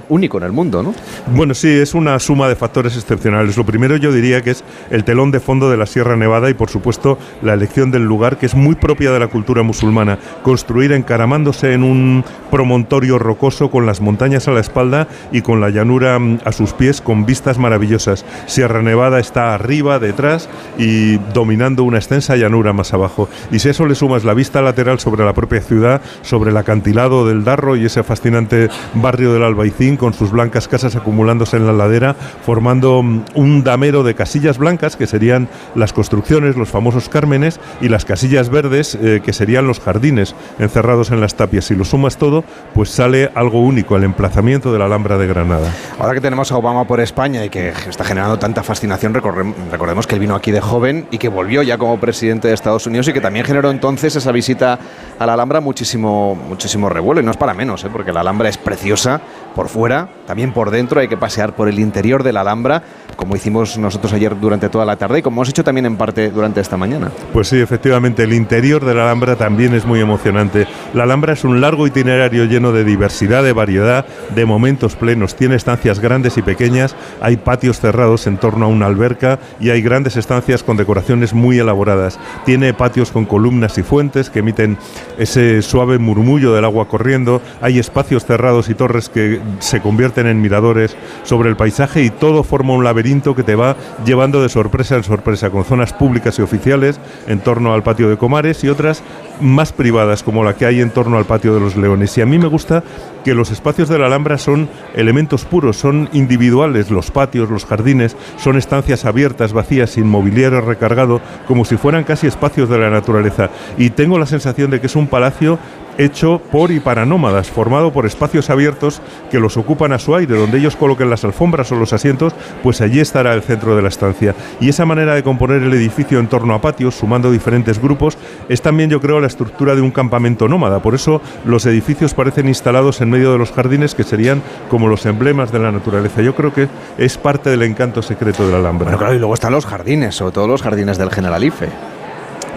único 0.09 0.37
en 0.37 0.43
el 0.43 0.51
mundo, 0.51 0.83
¿no? 0.83 0.93
Bueno, 1.33 1.53
sí, 1.53 1.69
es 1.69 1.93
una 1.93 2.19
suma 2.19 2.47
de 2.47 2.55
factores 2.55 2.95
excepcionales. 2.95 3.57
Lo 3.57 3.65
primero 3.65 3.95
yo 3.97 4.11
diría 4.11 4.41
que 4.41 4.51
es 4.51 4.63
el 4.89 5.03
telón 5.03 5.31
de 5.31 5.39
fondo 5.39 5.69
de 5.69 5.77
la 5.77 5.85
Sierra 5.85 6.15
Nevada 6.15 6.49
y 6.49 6.53
por 6.53 6.69
supuesto 6.69 7.17
la 7.41 7.53
elección 7.53 7.91
del 7.91 8.03
lugar 8.03 8.37
que 8.37 8.45
es 8.45 8.55
muy 8.55 8.75
propia 8.75 9.11
de 9.11 9.19
la 9.19 9.27
cultura 9.27 9.63
musulmana. 9.63 10.17
Construir 10.43 10.91
encaramándose 10.91 11.73
en 11.73 11.83
un 11.83 12.23
promontorio 12.51 13.19
rocoso 13.19 13.71
con 13.71 13.85
las 13.85 14.01
montañas 14.01 14.47
a 14.47 14.51
la 14.51 14.59
espalda 14.59 15.07
y 15.31 15.41
con 15.41 15.61
la 15.61 15.69
llanura 15.69 16.19
mm, 16.19 16.39
a 16.45 16.51
sus 16.51 16.73
pies 16.73 17.01
con 17.01 17.25
vistas 17.25 17.57
maravillosas. 17.57 18.25
Sierra 18.45 18.81
Nevada 18.81 19.19
está 19.19 19.53
arriba, 19.53 19.99
detrás 19.99 20.49
y 20.77 21.17
dominando 21.33 21.83
una 21.83 21.97
extensa 21.97 22.35
llanura 22.35 22.73
más 22.73 22.93
abajo. 22.93 23.29
Y 23.51 23.59
si 23.59 23.69
eso 23.69 23.85
le 23.85 23.95
sumas 23.95 24.23
la 24.23 24.33
vista 24.33 24.61
lateral 24.61 24.99
sobre 24.99 25.25
la 25.25 25.33
propia 25.33 25.61
ciudad, 25.61 26.01
sobre 26.21 26.51
el 26.51 26.57
acantilado 26.57 27.27
del 27.27 27.43
Darro 27.43 27.75
y 27.75 27.85
ese 27.85 28.03
fascinante 28.03 28.69
barrio 28.93 29.33
del 29.33 29.43
Albaicín, 29.43 29.92
con 29.97 30.13
sus 30.13 30.31
blancas 30.31 30.67
casas 30.67 30.95
acumulándose 30.95 31.57
en 31.57 31.65
la 31.65 31.73
ladera, 31.73 32.15
formando 32.45 33.01
mm, 33.03 33.25
un 33.35 33.63
damero 33.63 34.03
de 34.03 34.15
casillas 34.15 34.57
blancas, 34.57 34.95
que 34.95 35.07
serían 35.07 35.47
las 35.75 35.93
construcciones, 35.93 36.55
los 36.55 36.69
famosos 36.69 37.09
cármenes, 37.09 37.59
y 37.81 37.89
las 37.89 38.05
casillas 38.05 38.49
verdes, 38.49 38.95
eh, 38.95 39.21
que 39.23 39.33
serían 39.33 39.67
los 39.67 39.79
jardines 39.79 40.35
encerrados 40.59 41.11
en 41.11 41.21
las 41.21 41.35
tapias. 41.35 41.65
Si 41.65 41.75
lo 41.75 41.85
sumas 41.85 42.17
todo, 42.17 42.43
pues 42.73 42.89
sale 42.89 43.31
algo 43.35 43.61
único, 43.61 43.95
el 43.95 44.03
emplazamiento 44.03 44.71
de 44.71 44.79
la 44.79 44.85
Alhambra 44.85 45.17
de 45.17 45.27
Granada. 45.27 45.73
Ahora 45.99 46.13
que 46.13 46.21
tenemos 46.21 46.51
a 46.51 46.57
Obama 46.57 46.85
por 46.85 46.99
España 46.99 47.45
y 47.45 47.49
que 47.49 47.69
está 47.69 48.03
generando 48.03 48.39
tanta 48.39 48.63
fascinación, 48.63 49.13
recordemos 49.13 50.07
que 50.07 50.15
él 50.15 50.21
vino 50.21 50.35
aquí 50.35 50.51
de 50.51 50.61
joven 50.61 51.07
y 51.11 51.17
que 51.17 51.29
volvió 51.29 51.63
ya 51.63 51.77
como 51.77 51.99
presidente 51.99 52.47
de 52.47 52.53
Estados 52.53 52.87
Unidos 52.87 53.07
y 53.07 53.13
que 53.13 53.21
también 53.21 53.45
generó 53.45 53.71
entonces 53.71 54.15
esa 54.15 54.31
visita 54.31 54.79
a 55.19 55.25
la 55.25 55.33
Alhambra 55.33 55.61
muchísimo, 55.61 56.35
muchísimo 56.35 56.89
revuelo, 56.89 57.21
y 57.21 57.23
no 57.23 57.31
es 57.31 57.37
para 57.37 57.53
menos, 57.53 57.83
¿eh? 57.83 57.89
porque 57.91 58.11
la 58.11 58.21
Alhambra 58.21 58.49
es 58.49 58.57
preciosa 58.57 59.21
por 59.55 59.69
fuera 59.69 60.09
también 60.25 60.53
por 60.53 60.71
dentro, 60.71 60.99
hay 60.99 61.07
que 61.07 61.17
pasear 61.17 61.55
por 61.55 61.67
el 61.67 61.79
interior 61.79 62.23
de 62.23 62.33
la 62.33 62.41
Alhambra, 62.41 62.83
como 63.17 63.35
hicimos 63.35 63.77
nosotros 63.77 64.13
ayer 64.13 64.39
durante 64.39 64.69
toda 64.69 64.85
la 64.85 64.95
tarde 64.95 65.19
y 65.19 65.21
como 65.21 65.37
hemos 65.37 65.49
hecho 65.49 65.63
también 65.63 65.85
en 65.85 65.97
parte 65.97 66.31
durante 66.31 66.61
esta 66.61 66.77
mañana. 66.77 67.11
Pues 67.31 67.49
sí, 67.49 67.59
efectivamente, 67.59 68.23
el 68.23 68.33
interior 68.33 68.85
de 68.85 68.93
la 68.93 69.03
Alhambra 69.03 69.35
también 69.35 69.73
es 69.73 69.85
muy 69.85 69.99
emocionante. 69.99 70.65
La 70.93 71.03
Alhambra 71.03 71.33
es 71.33 71.43
un 71.43 71.61
largo 71.61 71.87
itinerario 71.87 72.45
lleno 72.45 72.71
de 72.71 72.83
diversidad, 72.83 73.43
de 73.43 73.53
variedad, 73.53 74.05
de 74.33 74.45
momentos 74.45 74.95
plenos. 74.95 75.35
Tiene 75.35 75.55
estancias 75.55 75.99
grandes 75.99 76.37
y 76.37 76.41
pequeñas, 76.41 76.95
hay 77.21 77.37
patios 77.37 77.79
cerrados 77.79 78.25
en 78.27 78.37
torno 78.37 78.65
a 78.65 78.69
una 78.69 78.85
alberca 78.85 79.39
y 79.59 79.69
hay 79.69 79.81
grandes 79.81 80.15
estancias 80.15 80.63
con 80.63 80.77
decoraciones 80.77 81.33
muy 81.33 81.59
elaboradas. 81.59 82.19
Tiene 82.45 82.73
patios 82.73 83.11
con 83.11 83.25
columnas 83.25 83.77
y 83.77 83.83
fuentes 83.83 84.29
que 84.29 84.39
emiten 84.39 84.77
ese 85.17 85.61
suave 85.61 85.99
murmullo 85.99 86.53
del 86.53 86.65
agua 86.65 86.87
corriendo. 86.87 87.41
Hay 87.61 87.79
espacios 87.79 88.25
cerrados 88.25 88.69
y 88.69 88.73
torres 88.73 89.09
que 89.09 89.42
se 89.59 89.81
convierten 89.81 90.27
en 90.27 90.41
miradores 90.41 90.95
sobre 91.23 91.49
el 91.49 91.55
paisaje 91.55 92.03
y 92.03 92.09
todo 92.09 92.43
forma 92.43 92.73
un 92.73 92.83
laberinto 92.83 93.35
que 93.35 93.43
te 93.43 93.55
va 93.55 93.75
llevando 94.05 94.41
de 94.41 94.49
sorpresa 94.49 94.95
en 94.95 95.03
sorpresa, 95.03 95.49
con 95.49 95.63
zonas 95.63 95.93
públicas 95.93 96.37
y 96.39 96.41
oficiales 96.41 96.99
en 97.27 97.39
torno 97.39 97.73
al 97.73 97.83
patio 97.83 98.09
de 98.09 98.17
Comares 98.17 98.63
y 98.63 98.69
otras 98.69 99.03
más 99.41 99.71
privadas 99.73 100.23
como 100.23 100.43
la 100.43 100.55
que 100.55 100.65
hay 100.65 100.81
en 100.81 100.91
torno 100.91 101.17
al 101.17 101.25
patio 101.25 101.53
de 101.53 101.59
los 101.59 101.75
Leones. 101.75 102.17
Y 102.17 102.21
a 102.21 102.25
mí 102.25 102.37
me 102.37 102.47
gusta 102.47 102.83
que 103.23 103.33
los 103.33 103.51
espacios 103.51 103.89
de 103.89 103.97
la 103.97 104.07
Alhambra 104.07 104.37
son 104.37 104.69
elementos 104.95 105.45
puros, 105.45 105.77
son 105.77 106.09
individuales, 106.13 106.91
los 106.91 107.11
patios, 107.11 107.49
los 107.49 107.65
jardines, 107.65 108.15
son 108.37 108.57
estancias 108.57 109.05
abiertas, 109.05 109.53
vacías, 109.53 109.91
sin 109.91 110.07
mobiliario 110.07 110.61
recargado, 110.61 111.21
como 111.47 111.65
si 111.65 111.77
fueran 111.77 112.03
casi 112.03 112.27
espacios 112.27 112.69
de 112.69 112.77
la 112.77 112.89
naturaleza. 112.89 113.49
Y 113.77 113.91
tengo 113.91 114.19
la 114.19 114.25
sensación 114.25 114.71
de 114.71 114.79
que 114.79 114.87
es 114.87 114.95
un 114.95 115.07
palacio 115.07 115.57
hecho 115.97 116.41
por 116.51 116.71
y 116.71 116.79
para 116.79 117.05
nómadas, 117.05 117.49
formado 117.49 117.91
por 117.93 118.05
espacios 118.05 118.49
abiertos 118.49 119.01
que 119.31 119.39
los 119.39 119.57
ocupan 119.57 119.93
a 119.93 119.99
su 119.99 120.15
aire, 120.15 120.35
donde 120.35 120.57
ellos 120.57 120.75
coloquen 120.75 121.09
las 121.09 121.23
alfombras 121.23 121.71
o 121.71 121.75
los 121.75 121.93
asientos, 121.93 122.33
pues 122.61 122.81
allí 122.81 122.99
estará 122.99 123.33
el 123.33 123.41
centro 123.41 123.75
de 123.75 123.81
la 123.81 123.89
estancia. 123.89 124.35
Y 124.59 124.69
esa 124.69 124.85
manera 124.85 125.15
de 125.15 125.23
componer 125.23 125.63
el 125.63 125.73
edificio 125.73 126.19
en 126.19 126.27
torno 126.27 126.53
a 126.53 126.61
patios, 126.61 126.95
sumando 126.95 127.31
diferentes 127.31 127.81
grupos, 127.81 128.17
es 128.49 128.61
también 128.61 128.89
yo 128.89 129.01
creo 129.01 129.19
la 129.19 129.27
estructura 129.27 129.75
de 129.75 129.81
un 129.81 129.91
campamento 129.91 130.47
nómada. 130.47 130.81
Por 130.81 130.95
eso 130.95 131.21
los 131.45 131.65
edificios 131.65 132.13
parecen 132.13 132.47
instalados 132.47 133.01
en 133.01 133.09
medio 133.09 133.31
de 133.31 133.37
los 133.37 133.51
jardines 133.51 133.95
que 133.95 134.03
serían 134.03 134.41
como 134.69 134.87
los 134.87 135.05
emblemas 135.05 135.51
de 135.51 135.59
la 135.59 135.71
naturaleza. 135.71 136.21
Yo 136.21 136.35
creo 136.35 136.53
que 136.53 136.67
es 136.97 137.17
parte 137.17 137.49
del 137.49 137.63
encanto 137.63 138.01
secreto 138.01 138.45
de 138.45 138.51
la 138.51 138.59
Alhambra. 138.59 138.85
Bueno, 138.85 138.97
claro, 138.97 139.15
y 139.15 139.19
luego 139.19 139.33
están 139.33 139.53
los 139.53 139.65
jardines, 139.65 140.15
sobre 140.15 140.33
todo 140.33 140.47
los 140.47 140.61
jardines 140.61 140.97
del 140.97 141.09
Generalife. 141.09 141.69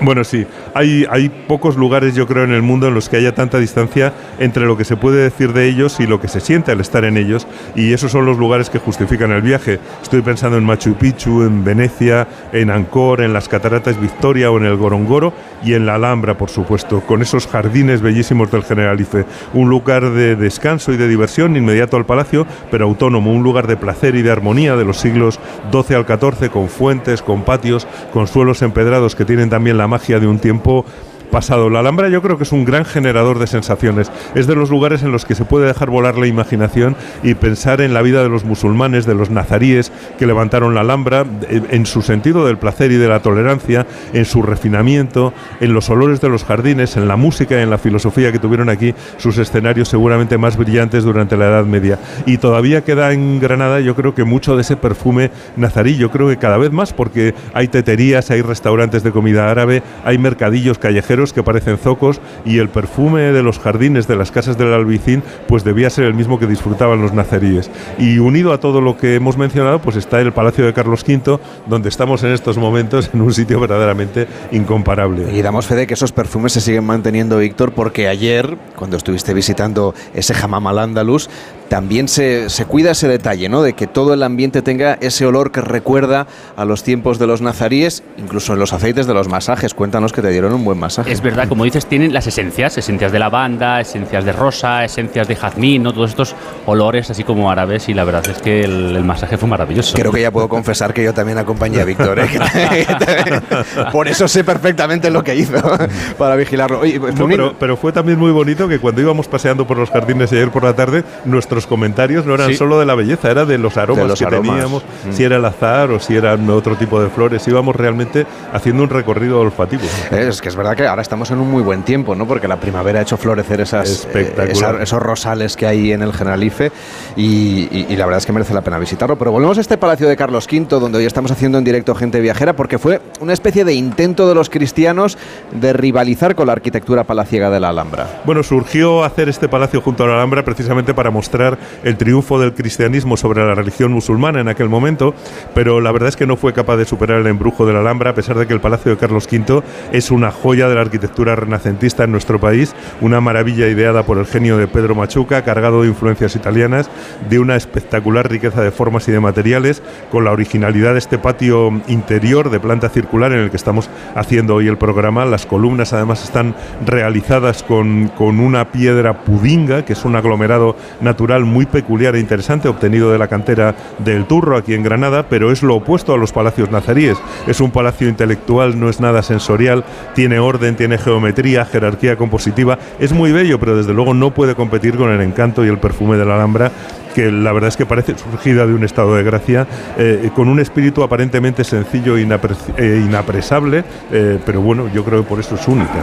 Bueno, 0.02 0.24
sí, 0.24 0.46
hay, 0.74 1.06
hay 1.10 1.30
pocos 1.30 1.76
lugares 1.76 2.14
yo 2.14 2.26
creo 2.26 2.44
en 2.44 2.52
el 2.52 2.60
mundo 2.60 2.86
en 2.86 2.94
los 2.94 3.08
que 3.08 3.16
haya 3.16 3.34
tanta 3.34 3.58
distancia 3.58 4.12
entre 4.38 4.66
lo 4.66 4.76
que 4.76 4.84
se 4.84 4.96
puede 4.96 5.22
decir 5.22 5.54
de 5.54 5.68
ellos 5.68 6.00
y 6.00 6.06
lo 6.06 6.20
que 6.20 6.28
se 6.28 6.40
siente 6.40 6.70
al 6.70 6.80
estar 6.80 7.04
en 7.04 7.16
ellos 7.16 7.46
y 7.74 7.94
esos 7.94 8.12
son 8.12 8.26
los 8.26 8.36
lugares 8.36 8.68
que 8.68 8.78
justifican 8.78 9.32
el 9.32 9.40
viaje. 9.40 9.78
Estoy 10.02 10.20
pensando 10.20 10.58
en 10.58 10.64
Machu 10.64 10.94
Picchu, 10.94 11.42
en 11.42 11.64
Venecia, 11.64 12.28
en 12.52 12.70
Angkor, 12.70 13.22
en 13.22 13.32
las 13.32 13.48
Cataratas 13.48 13.98
Victoria 13.98 14.50
o 14.50 14.58
en 14.58 14.66
el 14.66 14.76
Gorongoro 14.76 15.32
y 15.64 15.72
en 15.72 15.86
la 15.86 15.94
Alhambra, 15.94 16.36
por 16.36 16.50
supuesto, 16.50 17.00
con 17.00 17.22
esos 17.22 17.46
jardines 17.46 18.02
bellísimos 18.02 18.50
del 18.50 18.64
Generalife. 18.64 19.24
Un 19.54 19.70
lugar 19.70 20.10
de 20.10 20.36
descanso 20.36 20.92
y 20.92 20.98
de 20.98 21.08
diversión 21.08 21.56
inmediato 21.56 21.96
al 21.96 22.04
palacio, 22.04 22.46
pero 22.70 22.84
autónomo, 22.84 23.32
un 23.32 23.42
lugar 23.42 23.66
de 23.66 23.78
placer 23.78 24.14
y 24.14 24.22
de 24.22 24.30
armonía 24.30 24.76
de 24.76 24.84
los 24.84 24.98
siglos 24.98 25.40
XII 25.72 25.96
al 25.96 26.06
XIV, 26.06 26.50
con 26.50 26.68
fuentes, 26.68 27.22
con 27.22 27.44
patios, 27.44 27.86
con 28.12 28.26
suelos 28.26 28.60
empedrados 28.60 29.14
que 29.14 29.24
tienen 29.24 29.48
también 29.48 29.78
la 29.78 29.85
magia 29.86 30.18
de 30.18 30.26
un 30.26 30.38
tiempo 30.38 30.84
pasado. 31.26 31.70
La 31.70 31.80
Alhambra 31.80 32.08
yo 32.08 32.22
creo 32.22 32.38
que 32.38 32.44
es 32.44 32.52
un 32.52 32.64
gran 32.64 32.84
generador 32.84 33.38
de 33.38 33.46
sensaciones. 33.46 34.10
Es 34.34 34.46
de 34.46 34.54
los 34.54 34.70
lugares 34.70 35.02
en 35.02 35.12
los 35.12 35.24
que 35.24 35.34
se 35.34 35.44
puede 35.44 35.66
dejar 35.66 35.90
volar 35.90 36.16
la 36.16 36.26
imaginación 36.26 36.96
y 37.22 37.34
pensar 37.34 37.80
en 37.80 37.94
la 37.94 38.02
vida 38.02 38.22
de 38.22 38.28
los 38.28 38.44
musulmanes, 38.44 39.06
de 39.06 39.14
los 39.14 39.30
nazaríes 39.30 39.92
que 40.18 40.26
levantaron 40.26 40.74
la 40.74 40.80
Alhambra, 40.80 41.24
en 41.48 41.86
su 41.86 42.02
sentido 42.02 42.46
del 42.46 42.58
placer 42.58 42.92
y 42.92 42.96
de 42.96 43.08
la 43.08 43.20
tolerancia, 43.20 43.86
en 44.12 44.24
su 44.24 44.42
refinamiento, 44.42 45.32
en 45.60 45.72
los 45.74 45.90
olores 45.90 46.20
de 46.20 46.28
los 46.28 46.44
jardines, 46.44 46.96
en 46.96 47.08
la 47.08 47.16
música 47.16 47.58
y 47.58 47.62
en 47.62 47.70
la 47.70 47.78
filosofía 47.78 48.32
que 48.32 48.38
tuvieron 48.38 48.68
aquí 48.68 48.94
sus 49.18 49.38
escenarios 49.38 49.88
seguramente 49.88 50.38
más 50.38 50.56
brillantes 50.56 51.04
durante 51.04 51.36
la 51.36 51.46
Edad 51.46 51.64
Media. 51.64 51.98
Y 52.26 52.38
todavía 52.38 52.84
queda 52.84 53.12
en 53.12 53.40
Granada 53.40 53.80
yo 53.80 53.94
creo 53.94 54.14
que 54.14 54.24
mucho 54.24 54.56
de 54.56 54.62
ese 54.62 54.76
perfume 54.76 55.30
nazarí, 55.56 55.96
yo 55.96 56.10
creo 56.10 56.28
que 56.28 56.36
cada 56.36 56.58
vez 56.58 56.72
más 56.72 56.92
porque 56.92 57.34
hay 57.52 57.68
teterías, 57.68 58.30
hay 58.30 58.42
restaurantes 58.42 59.02
de 59.02 59.12
comida 59.12 59.50
árabe, 59.50 59.82
hay 60.04 60.18
mercadillos 60.18 60.78
callejeros 60.78 61.15
que 61.32 61.42
parecen 61.42 61.78
zocos 61.78 62.20
y 62.44 62.58
el 62.58 62.68
perfume 62.68 63.32
de 63.32 63.42
los 63.42 63.58
jardines 63.58 64.06
de 64.06 64.16
las 64.16 64.30
casas 64.30 64.58
del 64.58 64.72
Albicín 64.72 65.22
pues 65.48 65.64
debía 65.64 65.90
ser 65.90 66.04
el 66.04 66.14
mismo 66.14 66.38
que 66.38 66.46
disfrutaban 66.46 67.00
los 67.00 67.12
nazaríes. 67.12 67.70
Y 67.98 68.18
unido 68.18 68.52
a 68.52 68.60
todo 68.60 68.80
lo 68.80 68.96
que 68.96 69.14
hemos 69.14 69.36
mencionado, 69.36 69.80
pues 69.80 69.96
está 69.96 70.20
el 70.20 70.32
Palacio 70.32 70.66
de 70.66 70.72
Carlos 70.72 71.04
V, 71.06 71.38
donde 71.66 71.88
estamos 71.88 72.22
en 72.22 72.32
estos 72.32 72.58
momentos 72.58 73.10
en 73.12 73.20
un 73.22 73.32
sitio 73.32 73.58
verdaderamente 73.58 74.26
incomparable. 74.52 75.32
Y 75.32 75.42
damos 75.42 75.66
fe 75.66 75.74
de 75.74 75.86
que 75.86 75.94
esos 75.94 76.12
perfumes 76.12 76.52
se 76.52 76.60
siguen 76.60 76.84
manteniendo, 76.84 77.38
Víctor, 77.38 77.72
porque 77.72 78.08
ayer, 78.08 78.56
cuando 78.76 78.96
estuviste 78.96 79.32
visitando 79.34 79.94
ese 80.14 80.34
Hamam 80.34 80.66
al 80.66 80.78
Andalus, 80.78 81.30
también 81.68 82.08
se, 82.08 82.50
se, 82.50 82.64
cuida 82.64 82.92
ese 82.92 83.08
detalle, 83.08 83.48
¿no? 83.48 83.62
De 83.62 83.74
que 83.74 83.86
todo 83.86 84.14
el 84.14 84.22
ambiente 84.22 84.62
tenga 84.62 84.94
ese 85.00 85.26
olor 85.26 85.50
que 85.50 85.60
recuerda 85.60 86.26
a 86.56 86.64
los 86.64 86.82
tiempos 86.82 87.18
de 87.18 87.26
los 87.26 87.40
nazaríes, 87.40 88.02
incluso 88.16 88.52
en 88.52 88.58
los 88.58 88.72
aceites 88.72 89.06
de 89.06 89.14
los 89.14 89.28
masajes. 89.28 89.74
Cuéntanos 89.74 90.12
que 90.12 90.22
te 90.22 90.30
dieron 90.30 90.52
un 90.52 90.64
buen 90.64 90.78
masaje. 90.78 91.12
Es 91.12 91.20
verdad, 91.20 91.48
como 91.48 91.64
dices, 91.64 91.86
tienen 91.86 92.12
las 92.12 92.26
esencias, 92.26 92.76
esencias 92.78 93.12
de 93.12 93.18
lavanda, 93.18 93.80
esencias 93.80 94.24
de 94.24 94.32
rosa, 94.32 94.84
esencias 94.84 95.28
de 95.28 95.36
jazmín, 95.36 95.82
¿no? 95.82 95.92
Todos 95.92 96.10
estos 96.10 96.34
olores 96.66 97.10
así 97.10 97.24
como 97.24 97.50
árabes 97.50 97.88
y 97.88 97.94
la 97.94 98.04
verdad 98.04 98.26
es 98.28 98.38
que 98.38 98.62
el, 98.62 99.04
masaje 99.04 99.36
fue 99.36 99.48
maravilloso. 99.48 99.96
Creo 99.96 100.12
que 100.12 100.22
ya 100.22 100.30
puedo 100.30 100.48
confesar 100.48 100.92
que 100.92 101.04
yo 101.04 101.14
también 101.14 101.38
acompañé 101.38 101.80
a 101.80 101.84
Víctor, 101.84 102.18
¿eh? 102.18 102.26
Por 103.92 104.08
eso 104.08 104.26
sé 104.26 104.42
perfectamente 104.42 105.10
lo 105.10 105.22
que 105.22 105.36
hizo 105.36 105.54
para 106.18 106.36
vigilarlo. 106.36 106.80
pero, 107.28 107.54
pero, 107.58 107.76
fue 107.76 107.92
también 107.92 108.18
muy 108.18 108.30
bonito 108.30 108.68
que 108.68 108.78
cuando 108.78 109.00
íbamos 109.00 109.28
paseando 109.28 109.66
por 109.66 109.76
los 109.76 109.90
jardines 109.90 110.32
ayer 110.32 110.50
por 110.50 110.64
la 110.64 110.74
tarde, 110.74 111.04
nuestro 111.24 111.55
comentarios 111.64 112.26
no 112.26 112.34
eran 112.34 112.52
solo 112.54 112.78
de 112.78 112.84
la 112.84 112.96
belleza, 112.96 113.30
era 113.30 113.44
de 113.46 113.56
los 113.56 113.76
aromas 113.76 114.18
que 114.18 114.26
teníamos, 114.26 114.82
mm. 114.82 115.12
si 115.12 115.22
era 115.22 115.36
el 115.36 115.44
azar 115.44 115.90
o 115.92 116.00
si 116.00 116.16
eran 116.16 116.50
otro 116.50 116.74
tipo 116.74 117.00
de 117.00 117.08
flores. 117.08 117.46
Íbamos 117.46 117.76
realmente 117.76 118.26
haciendo 118.52 118.82
un 118.82 118.90
recorrido 118.90 119.40
olfativo. 119.40 119.82
Es 120.10 120.42
que 120.42 120.48
es 120.48 120.56
verdad 120.56 120.76
que 120.76 120.86
ahora 120.86 121.02
estamos 121.02 121.30
en 121.30 121.38
un 121.38 121.50
muy 121.50 121.62
buen 121.62 121.82
tiempo, 121.82 122.14
¿no? 122.14 122.26
Porque 122.26 122.48
la 122.48 122.56
primavera 122.56 122.98
ha 122.98 123.02
hecho 123.02 123.16
florecer 123.16 123.60
esas, 123.60 124.08
eh, 124.12 124.34
esos 124.80 125.00
rosales 125.00 125.56
que 125.56 125.66
hay 125.66 125.92
en 125.92 126.02
el 126.02 126.12
Generalife 126.12 126.72
y, 127.16 127.96
la 127.96 128.04
verdad 128.04 128.18
es 128.18 128.26
que 128.26 128.32
merece 128.32 128.52
la 128.52 128.62
pena 128.62 128.78
visitarlo. 128.78 129.16
Pero 129.16 129.32
volvemos 129.32 129.58
a 129.58 129.60
este 129.60 129.78
Palacio 129.78 130.08
de 130.08 130.16
Carlos 130.16 130.48
V, 130.50 130.66
donde 130.80 130.98
hoy 130.98 131.06
estamos 131.06 131.30
haciendo 131.30 131.58
en 131.58 131.64
directo 131.64 131.94
Gente 131.94 132.20
Viajera, 132.20 132.54
porque 132.54 132.78
fue 132.78 133.00
una 133.20 133.32
especie 133.32 133.64
de 133.64 133.74
intento 133.74 134.28
de 134.28 134.34
los 134.34 134.50
cristianos 134.50 135.16
de 135.52 135.72
rivalizar 135.72 136.34
con 136.34 136.48
la 136.48 136.52
arquitectura 136.52 137.04
palaciega 137.04 137.50
de 137.50 137.60
la 137.60 137.68
Alhambra. 137.68 138.22
Bueno, 138.24 138.42
surgió 138.42 139.04
hacer 139.04 139.28
este 139.28 139.48
palacio 139.48 139.80
junto 139.80 140.04
a 140.04 140.08
la 140.08 140.14
Alhambra 140.14 140.44
precisamente 140.44 140.94
para 140.94 141.10
mostrar 141.10 141.45
el 141.84 141.96
triunfo 141.96 142.38
del 142.38 142.54
cristianismo 142.54 143.16
sobre 143.16 143.44
la 143.44 143.54
religión 143.54 143.92
musulmana 143.92 144.40
en 144.40 144.48
aquel 144.48 144.68
momento, 144.68 145.14
pero 145.54 145.80
la 145.80 145.92
verdad 145.92 146.08
es 146.08 146.16
que 146.16 146.26
no 146.26 146.36
fue 146.36 146.52
capaz 146.52 146.76
de 146.76 146.84
superar 146.84 147.20
el 147.20 147.26
embrujo 147.26 147.66
de 147.66 147.72
la 147.72 147.80
Alhambra, 147.80 148.10
a 148.10 148.14
pesar 148.14 148.36
de 148.36 148.46
que 148.46 148.54
el 148.54 148.60
Palacio 148.60 148.90
de 148.90 148.98
Carlos 148.98 149.28
V 149.30 149.62
es 149.92 150.10
una 150.10 150.30
joya 150.30 150.68
de 150.68 150.74
la 150.74 150.80
arquitectura 150.80 151.36
renacentista 151.36 152.04
en 152.04 152.12
nuestro 152.12 152.40
país, 152.40 152.74
una 153.00 153.20
maravilla 153.20 153.68
ideada 153.68 154.04
por 154.04 154.18
el 154.18 154.26
genio 154.26 154.56
de 154.56 154.66
Pedro 154.66 154.94
Machuca, 154.94 155.42
cargado 155.44 155.82
de 155.82 155.88
influencias 155.88 156.36
italianas, 156.36 156.90
de 157.28 157.38
una 157.38 157.56
espectacular 157.56 158.30
riqueza 158.30 158.62
de 158.62 158.70
formas 158.70 159.08
y 159.08 159.12
de 159.12 159.20
materiales, 159.20 159.82
con 160.10 160.24
la 160.24 160.32
originalidad 160.32 160.92
de 160.92 160.98
este 160.98 161.18
patio 161.18 161.70
interior 161.88 162.50
de 162.50 162.60
planta 162.60 162.88
circular 162.88 163.32
en 163.32 163.40
el 163.40 163.50
que 163.50 163.56
estamos 163.56 163.88
haciendo 164.14 164.54
hoy 164.54 164.68
el 164.68 164.78
programa. 164.78 165.24
Las 165.24 165.46
columnas 165.46 165.92
además 165.92 166.24
están 166.24 166.54
realizadas 166.84 167.62
con, 167.62 168.08
con 168.08 168.40
una 168.40 168.72
piedra 168.72 169.24
pudinga, 169.24 169.84
que 169.84 169.92
es 169.92 170.04
un 170.04 170.16
aglomerado 170.16 170.76
natural 171.00 171.35
muy 171.44 171.66
peculiar 171.66 172.16
e 172.16 172.20
interesante 172.20 172.68
obtenido 172.68 173.12
de 173.12 173.18
la 173.18 173.28
cantera 173.28 173.74
del 173.98 174.24
Turro 174.26 174.56
aquí 174.56 174.74
en 174.74 174.82
Granada, 174.82 175.28
pero 175.28 175.52
es 175.52 175.62
lo 175.62 175.76
opuesto 175.76 176.14
a 176.14 176.18
los 176.18 176.32
palacios 176.32 176.70
nazaríes. 176.70 177.18
Es 177.46 177.60
un 177.60 177.70
palacio 177.70 178.08
intelectual, 178.08 178.78
no 178.78 178.88
es 178.88 179.00
nada 179.00 179.22
sensorial, 179.22 179.84
tiene 180.14 180.38
orden, 180.38 180.76
tiene 180.76 180.98
geometría, 180.98 181.64
jerarquía 181.64 182.16
compositiva, 182.16 182.78
es 182.98 183.12
muy 183.12 183.32
bello, 183.32 183.58
pero 183.60 183.76
desde 183.76 183.94
luego 183.94 184.14
no 184.14 184.32
puede 184.32 184.54
competir 184.54 184.96
con 184.96 185.10
el 185.10 185.20
encanto 185.20 185.64
y 185.64 185.68
el 185.68 185.78
perfume 185.78 186.16
de 186.16 186.24
la 186.24 186.36
Alhambra 186.36 186.72
que 187.16 187.32
la 187.32 187.50
verdad 187.50 187.68
es 187.68 187.78
que 187.78 187.86
parece 187.86 188.14
surgida 188.18 188.66
de 188.66 188.74
un 188.74 188.84
estado 188.84 189.14
de 189.14 189.22
gracia, 189.22 189.66
eh, 189.96 190.28
con 190.34 190.50
un 190.50 190.60
espíritu 190.60 191.02
aparentemente 191.02 191.64
sencillo 191.64 192.18
e 192.18 192.20
inapresable, 192.20 193.84
eh, 194.12 194.38
pero 194.44 194.60
bueno, 194.60 194.90
yo 194.92 195.02
creo 195.02 195.22
que 195.22 195.26
por 195.26 195.40
eso 195.40 195.54
es 195.54 195.66
única. 195.66 195.94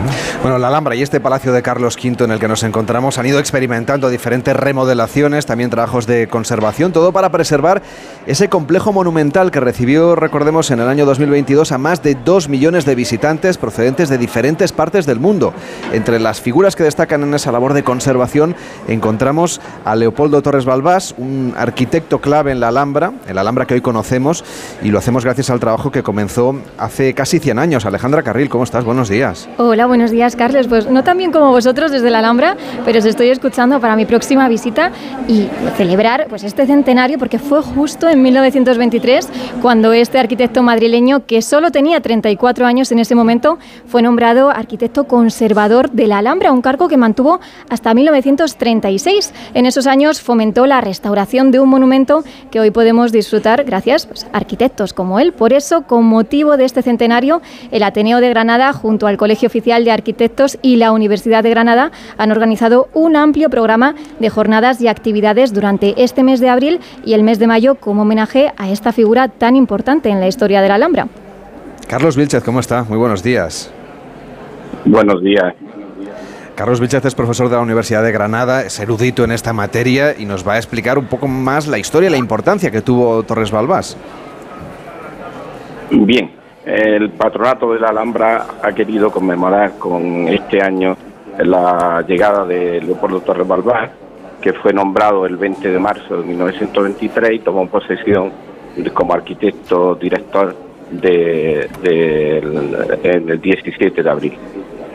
Bueno, 0.41 0.57
la 0.57 0.69
Alhambra 0.69 0.95
y 0.95 1.03
este 1.03 1.19
palacio 1.19 1.53
de 1.53 1.61
Carlos 1.61 1.97
V 2.03 2.23
en 2.23 2.31
el 2.31 2.39
que 2.39 2.47
nos 2.47 2.63
encontramos 2.63 3.19
han 3.19 3.27
ido 3.27 3.37
experimentando 3.37 4.09
diferentes 4.09 4.55
remodelaciones, 4.55 5.45
también 5.45 5.69
trabajos 5.69 6.07
de 6.07 6.27
conservación, 6.27 6.91
todo 6.91 7.11
para 7.11 7.29
preservar 7.29 7.83
ese 8.25 8.49
complejo 8.49 8.91
monumental 8.91 9.51
que 9.51 9.59
recibió, 9.59 10.15
recordemos, 10.15 10.71
en 10.71 10.79
el 10.79 10.87
año 10.87 11.05
2022 11.05 11.73
a 11.73 11.77
más 11.77 12.01
de 12.01 12.15
2 12.15 12.49
millones 12.49 12.85
de 12.85 12.95
visitantes 12.95 13.59
procedentes 13.59 14.09
de 14.09 14.17
diferentes 14.17 14.71
partes 14.71 15.05
del 15.05 15.19
mundo. 15.19 15.53
Entre 15.91 16.19
las 16.19 16.41
figuras 16.41 16.75
que 16.75 16.81
destacan 16.81 17.21
en 17.21 17.35
esa 17.35 17.51
labor 17.51 17.73
de 17.73 17.83
conservación 17.83 18.55
encontramos 18.87 19.61
a 19.85 19.95
Leopoldo 19.95 20.41
Torres 20.41 20.65
Balbás, 20.65 21.02
un 21.17 21.53
arquitecto 21.57 22.19
clave 22.19 22.51
en 22.51 22.59
la 22.59 22.69
Alhambra, 22.69 23.13
el 23.27 23.37
Alhambra 23.37 23.65
que 23.65 23.73
hoy 23.73 23.81
conocemos, 23.81 24.43
y 24.81 24.89
lo 24.89 24.99
hacemos 24.99 25.23
gracias 25.23 25.49
al 25.49 25.59
trabajo 25.59 25.91
que 25.91 26.03
comenzó 26.03 26.55
hace 26.77 27.13
casi 27.13 27.39
100 27.39 27.59
años. 27.59 27.85
Alejandra 27.85 28.23
Carril, 28.23 28.49
¿cómo 28.49 28.63
estás? 28.63 28.85
Buenos 28.85 29.09
días. 29.09 29.49
Hola, 29.57 29.85
buenos 29.85 30.11
días, 30.11 30.35
Carlos. 30.35 30.67
Pues 30.67 30.89
no 30.89 31.03
tan 31.03 31.17
bien 31.17 31.31
como 31.31 31.51
vosotros 31.51 31.91
desde 31.91 32.09
la 32.09 32.19
Alhambra, 32.19 32.55
pero 32.85 32.99
os 32.99 33.05
estoy 33.05 33.29
escuchando 33.29 33.79
para 33.79 33.95
mi 33.95 34.05
próxima 34.05 34.47
visita 34.47 34.91
y 35.27 35.49
celebrar 35.77 36.27
pues, 36.29 36.43
este 36.43 36.65
centenario, 36.65 37.17
porque 37.19 37.39
fue 37.39 37.61
justo 37.61 38.09
en 38.09 38.21
1923 38.21 39.29
cuando 39.61 39.93
este 39.93 40.19
arquitecto 40.19 40.63
madrileño, 40.63 41.25
que 41.25 41.41
solo 41.41 41.71
tenía 41.71 42.01
34 42.01 42.65
años 42.65 42.91
en 42.91 42.99
ese 42.99 43.15
momento, 43.15 43.57
fue 43.87 44.01
nombrado 44.01 44.49
arquitecto 44.49 45.05
conservador 45.05 45.91
de 45.91 46.07
la 46.07 46.19
Alhambra, 46.19 46.51
un 46.51 46.61
cargo 46.61 46.87
que 46.87 46.97
mantuvo 46.97 47.39
hasta 47.69 47.93
1936. 47.93 49.33
En 49.53 49.65
esos 49.65 49.87
años 49.87 50.21
fomentó 50.21 50.65
la 50.65 50.81
restauración 50.93 51.49
de 51.49 51.59
un 51.59 51.69
monumento 51.69 52.23
que 52.51 52.59
hoy 52.59 52.69
podemos 52.69 53.11
disfrutar 53.11 53.63
gracias 53.63 54.05
pues, 54.05 54.25
a 54.25 54.37
arquitectos 54.37 54.93
como 54.93 55.19
él. 55.19 55.33
Por 55.33 55.51
eso, 55.51 55.81
con 55.87 56.05
motivo 56.05 56.55
de 56.55 56.65
este 56.65 56.83
centenario, 56.83 57.41
el 57.71 57.81
Ateneo 57.81 58.19
de 58.19 58.29
Granada, 58.29 58.71
junto 58.73 59.07
al 59.07 59.17
Colegio 59.17 59.47
Oficial 59.47 59.83
de 59.85 59.91
Arquitectos 59.91 60.59
y 60.61 60.75
la 60.75 60.91
Universidad 60.91 61.41
de 61.41 61.49
Granada, 61.49 61.91
han 62.19 62.31
organizado 62.31 62.89
un 62.93 63.15
amplio 63.15 63.49
programa 63.49 63.95
de 64.19 64.29
jornadas 64.29 64.81
y 64.81 64.87
actividades 64.87 65.51
durante 65.51 65.95
este 65.97 66.21
mes 66.21 66.39
de 66.39 66.49
abril 66.49 66.79
y 67.03 67.13
el 67.13 67.23
mes 67.23 67.39
de 67.39 67.47
mayo 67.47 67.73
como 67.73 68.03
homenaje 68.03 68.53
a 68.55 68.69
esta 68.69 68.91
figura 68.91 69.29
tan 69.29 69.55
importante 69.55 70.09
en 70.09 70.19
la 70.19 70.27
historia 70.27 70.61
de 70.61 70.67
la 70.67 70.75
Alhambra. 70.75 71.07
Carlos 71.87 72.15
Vilchez, 72.15 72.43
¿cómo 72.43 72.59
está? 72.59 72.83
Muy 72.83 72.99
buenos 72.99 73.23
días. 73.23 73.71
Buenos 74.85 75.23
días. 75.23 75.55
Carlos 76.55 76.79
Vilchez 76.79 77.03
es 77.05 77.15
profesor 77.15 77.49
de 77.49 77.55
la 77.55 77.61
Universidad 77.61 78.03
de 78.03 78.11
Granada, 78.11 78.61
es 78.61 78.79
erudito 78.79 79.23
en 79.23 79.31
esta 79.31 79.53
materia 79.53 80.15
y 80.17 80.25
nos 80.25 80.47
va 80.47 80.53
a 80.53 80.57
explicar 80.57 80.99
un 80.99 81.07
poco 81.07 81.27
más 81.27 81.67
la 81.67 81.79
historia 81.79 82.09
y 82.09 82.11
la 82.11 82.17
importancia 82.17 82.69
que 82.69 82.81
tuvo 82.81 83.23
Torres 83.23 83.49
Balbás. 83.49 83.97
Bien, 85.89 86.29
el 86.63 87.09
patronato 87.09 87.73
de 87.73 87.79
la 87.79 87.89
Alhambra 87.89 88.45
ha 88.61 88.71
querido 88.71 89.09
conmemorar 89.11 89.79
con 89.79 90.27
este 90.27 90.61
año 90.61 90.95
la 91.39 92.05
llegada 92.07 92.45
de 92.45 92.79
Leopoldo 92.81 93.21
Torres 93.21 93.47
Balbás, 93.47 93.89
que 94.39 94.53
fue 94.53 94.73
nombrado 94.73 95.25
el 95.25 95.37
20 95.37 95.71
de 95.71 95.79
marzo 95.79 96.17
de 96.17 96.23
1923 96.27 97.31
y 97.33 97.39
tomó 97.39 97.67
posesión 97.67 98.31
como 98.93 99.13
arquitecto 99.13 99.95
director 99.95 100.55
del 100.91 101.67
de, 101.81 103.39
17 103.41 104.03
de 104.03 104.09
abril. 104.09 104.37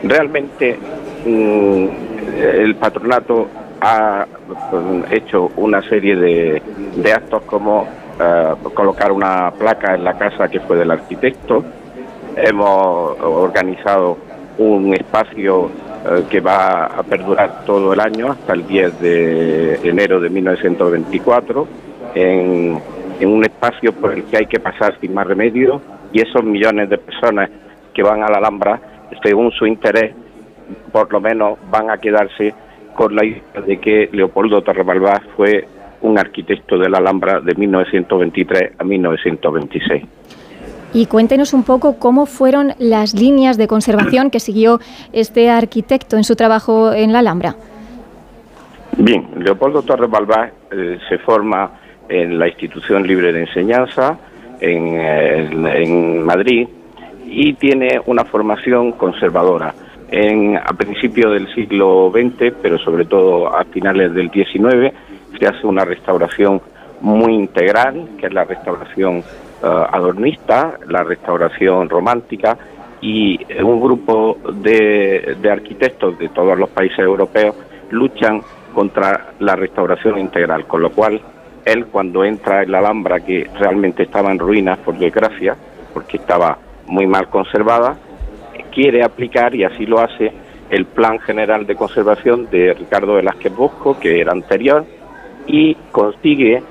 Realmente 0.03 0.79
el 1.25 2.75
patronato 2.75 3.47
ha 3.81 4.25
mm, 4.71 5.13
hecho 5.13 5.51
una 5.57 5.81
serie 5.83 6.15
de, 6.15 7.13
actos 7.13 7.43
como 7.43 7.87
eh, 8.19 8.53
colocar 8.73 9.11
una 9.11 9.51
placa 9.51 9.95
en 9.95 10.03
la 10.03 10.17
casa 10.17 10.47
que 10.47 10.59
fue 10.59 10.77
del 10.77 10.91
arquitecto. 10.91 11.63
Hemos 12.35 13.19
organizado 13.21 14.17
un 14.57 14.93
espacio 14.93 15.69
eh, 16.05 16.23
que 16.29 16.39
va 16.39 16.85
a 16.85 17.03
perdurar 17.03 17.65
todo 17.65 17.93
el 17.93 17.99
año 17.99 18.31
hasta 18.31 18.53
el 18.53 18.67
10 18.67 18.99
de 18.99 19.75
enero 19.83 20.19
de 20.19 20.29
1924 20.29 21.67
en, 22.15 22.79
en 23.19 23.29
un 23.29 23.43
espacio 23.43 23.93
por 23.93 24.13
el 24.13 24.23
que 24.25 24.37
hay 24.37 24.45
que 24.45 24.59
pasar 24.59 24.97
sin 24.99 25.13
más 25.13 25.27
remedio 25.27 25.81
y 26.11 26.21
esos 26.21 26.43
millones 26.43 26.89
de 26.89 26.97
personas 26.97 27.49
que 27.93 28.03
van 28.03 28.23
a 28.23 28.29
la 28.29 28.37
Alhambra, 28.37 28.79
según 29.23 29.51
su 29.51 29.65
interés, 29.65 30.13
por 30.91 31.11
lo 31.11 31.21
menos 31.21 31.57
van 31.69 31.89
a 31.89 31.97
quedarse 31.97 32.53
con 32.95 33.15
la 33.15 33.25
idea 33.25 33.61
de 33.65 33.79
que 33.79 34.09
Leopoldo 34.11 34.61
Torrebalbás 34.61 35.21
fue 35.35 35.67
un 36.01 36.17
arquitecto 36.17 36.77
de 36.77 36.89
la 36.89 36.97
Alhambra 36.97 37.39
de 37.39 37.55
1923 37.55 38.73
a 38.77 38.83
1926. 38.83 40.03
Y 40.93 41.05
cuéntenos 41.05 41.53
un 41.53 41.63
poco 41.63 41.99
cómo 41.99 42.25
fueron 42.25 42.73
las 42.79 43.13
líneas 43.13 43.57
de 43.57 43.67
conservación 43.67 44.31
que 44.31 44.39
siguió 44.39 44.79
este 45.13 45.49
arquitecto 45.49 46.17
en 46.17 46.23
su 46.23 46.35
trabajo 46.35 46.91
en 46.93 47.13
la 47.13 47.19
Alhambra. 47.19 47.55
Bien, 48.97 49.27
Leopoldo 49.37 49.83
Torres 49.83 50.09
Balbás 50.09 50.51
eh, 50.71 50.97
se 51.07 51.19
forma 51.19 51.71
en 52.09 52.39
la 52.39 52.47
Institución 52.47 53.05
Libre 53.05 53.31
de 53.31 53.41
Enseñanza 53.41 54.17
en, 54.59 54.99
en 54.99 56.23
Madrid 56.23 56.67
y 57.25 57.53
tiene 57.53 58.01
una 58.07 58.25
formación 58.25 58.93
conservadora 58.93 59.73
en, 60.11 60.57
a 60.57 60.73
principios 60.73 61.33
del 61.33 61.53
siglo 61.53 62.11
XX, 62.11 62.53
pero 62.61 62.77
sobre 62.79 63.05
todo 63.05 63.55
a 63.55 63.63
finales 63.65 64.13
del 64.13 64.29
XIX, 64.31 64.93
se 65.37 65.47
hace 65.47 65.67
una 65.67 65.85
restauración 65.85 66.61
muy 67.01 67.33
integral, 67.33 68.09
que 68.17 68.27
es 68.27 68.33
la 68.33 68.43
restauración 68.43 69.17
eh, 69.17 69.23
adornista, 69.63 70.77
la 70.87 71.03
restauración 71.03 71.89
romántica, 71.89 72.57
y 73.01 73.39
un 73.63 73.79
grupo 73.79 74.37
de, 74.55 75.37
de 75.41 75.51
arquitectos 75.51 76.19
de 76.19 76.27
todos 76.29 76.57
los 76.57 76.69
países 76.69 76.99
europeos 76.99 77.55
luchan 77.91 78.41
contra 78.73 79.31
la 79.39 79.55
restauración 79.55 80.19
integral, 80.19 80.65
con 80.65 80.81
lo 80.81 80.91
cual 80.91 81.21
él 81.65 81.85
cuando 81.87 82.23
entra 82.23 82.63
en 82.63 82.71
la 82.71 82.79
Alhambra, 82.79 83.19
que 83.19 83.49
realmente 83.57 84.03
estaba 84.03 84.31
en 84.31 84.39
ruinas, 84.39 84.77
por 84.79 84.97
desgracia, 84.97 85.55
porque 85.93 86.17
estaba 86.17 86.57
muy 86.87 87.07
mal 87.07 87.29
conservada, 87.29 87.97
quiere 88.71 89.03
aplicar, 89.03 89.55
y 89.55 89.63
así 89.63 89.85
lo 89.85 89.99
hace, 89.99 90.31
el 90.69 90.85
Plan 90.85 91.19
General 91.19 91.65
de 91.65 91.75
Conservación 91.75 92.49
de 92.49 92.73
Ricardo 92.73 93.15
Velázquez 93.15 93.55
Bosco, 93.55 93.99
que 93.99 94.21
era 94.21 94.31
anterior, 94.31 94.85
y 95.47 95.75
consigue 95.91 96.61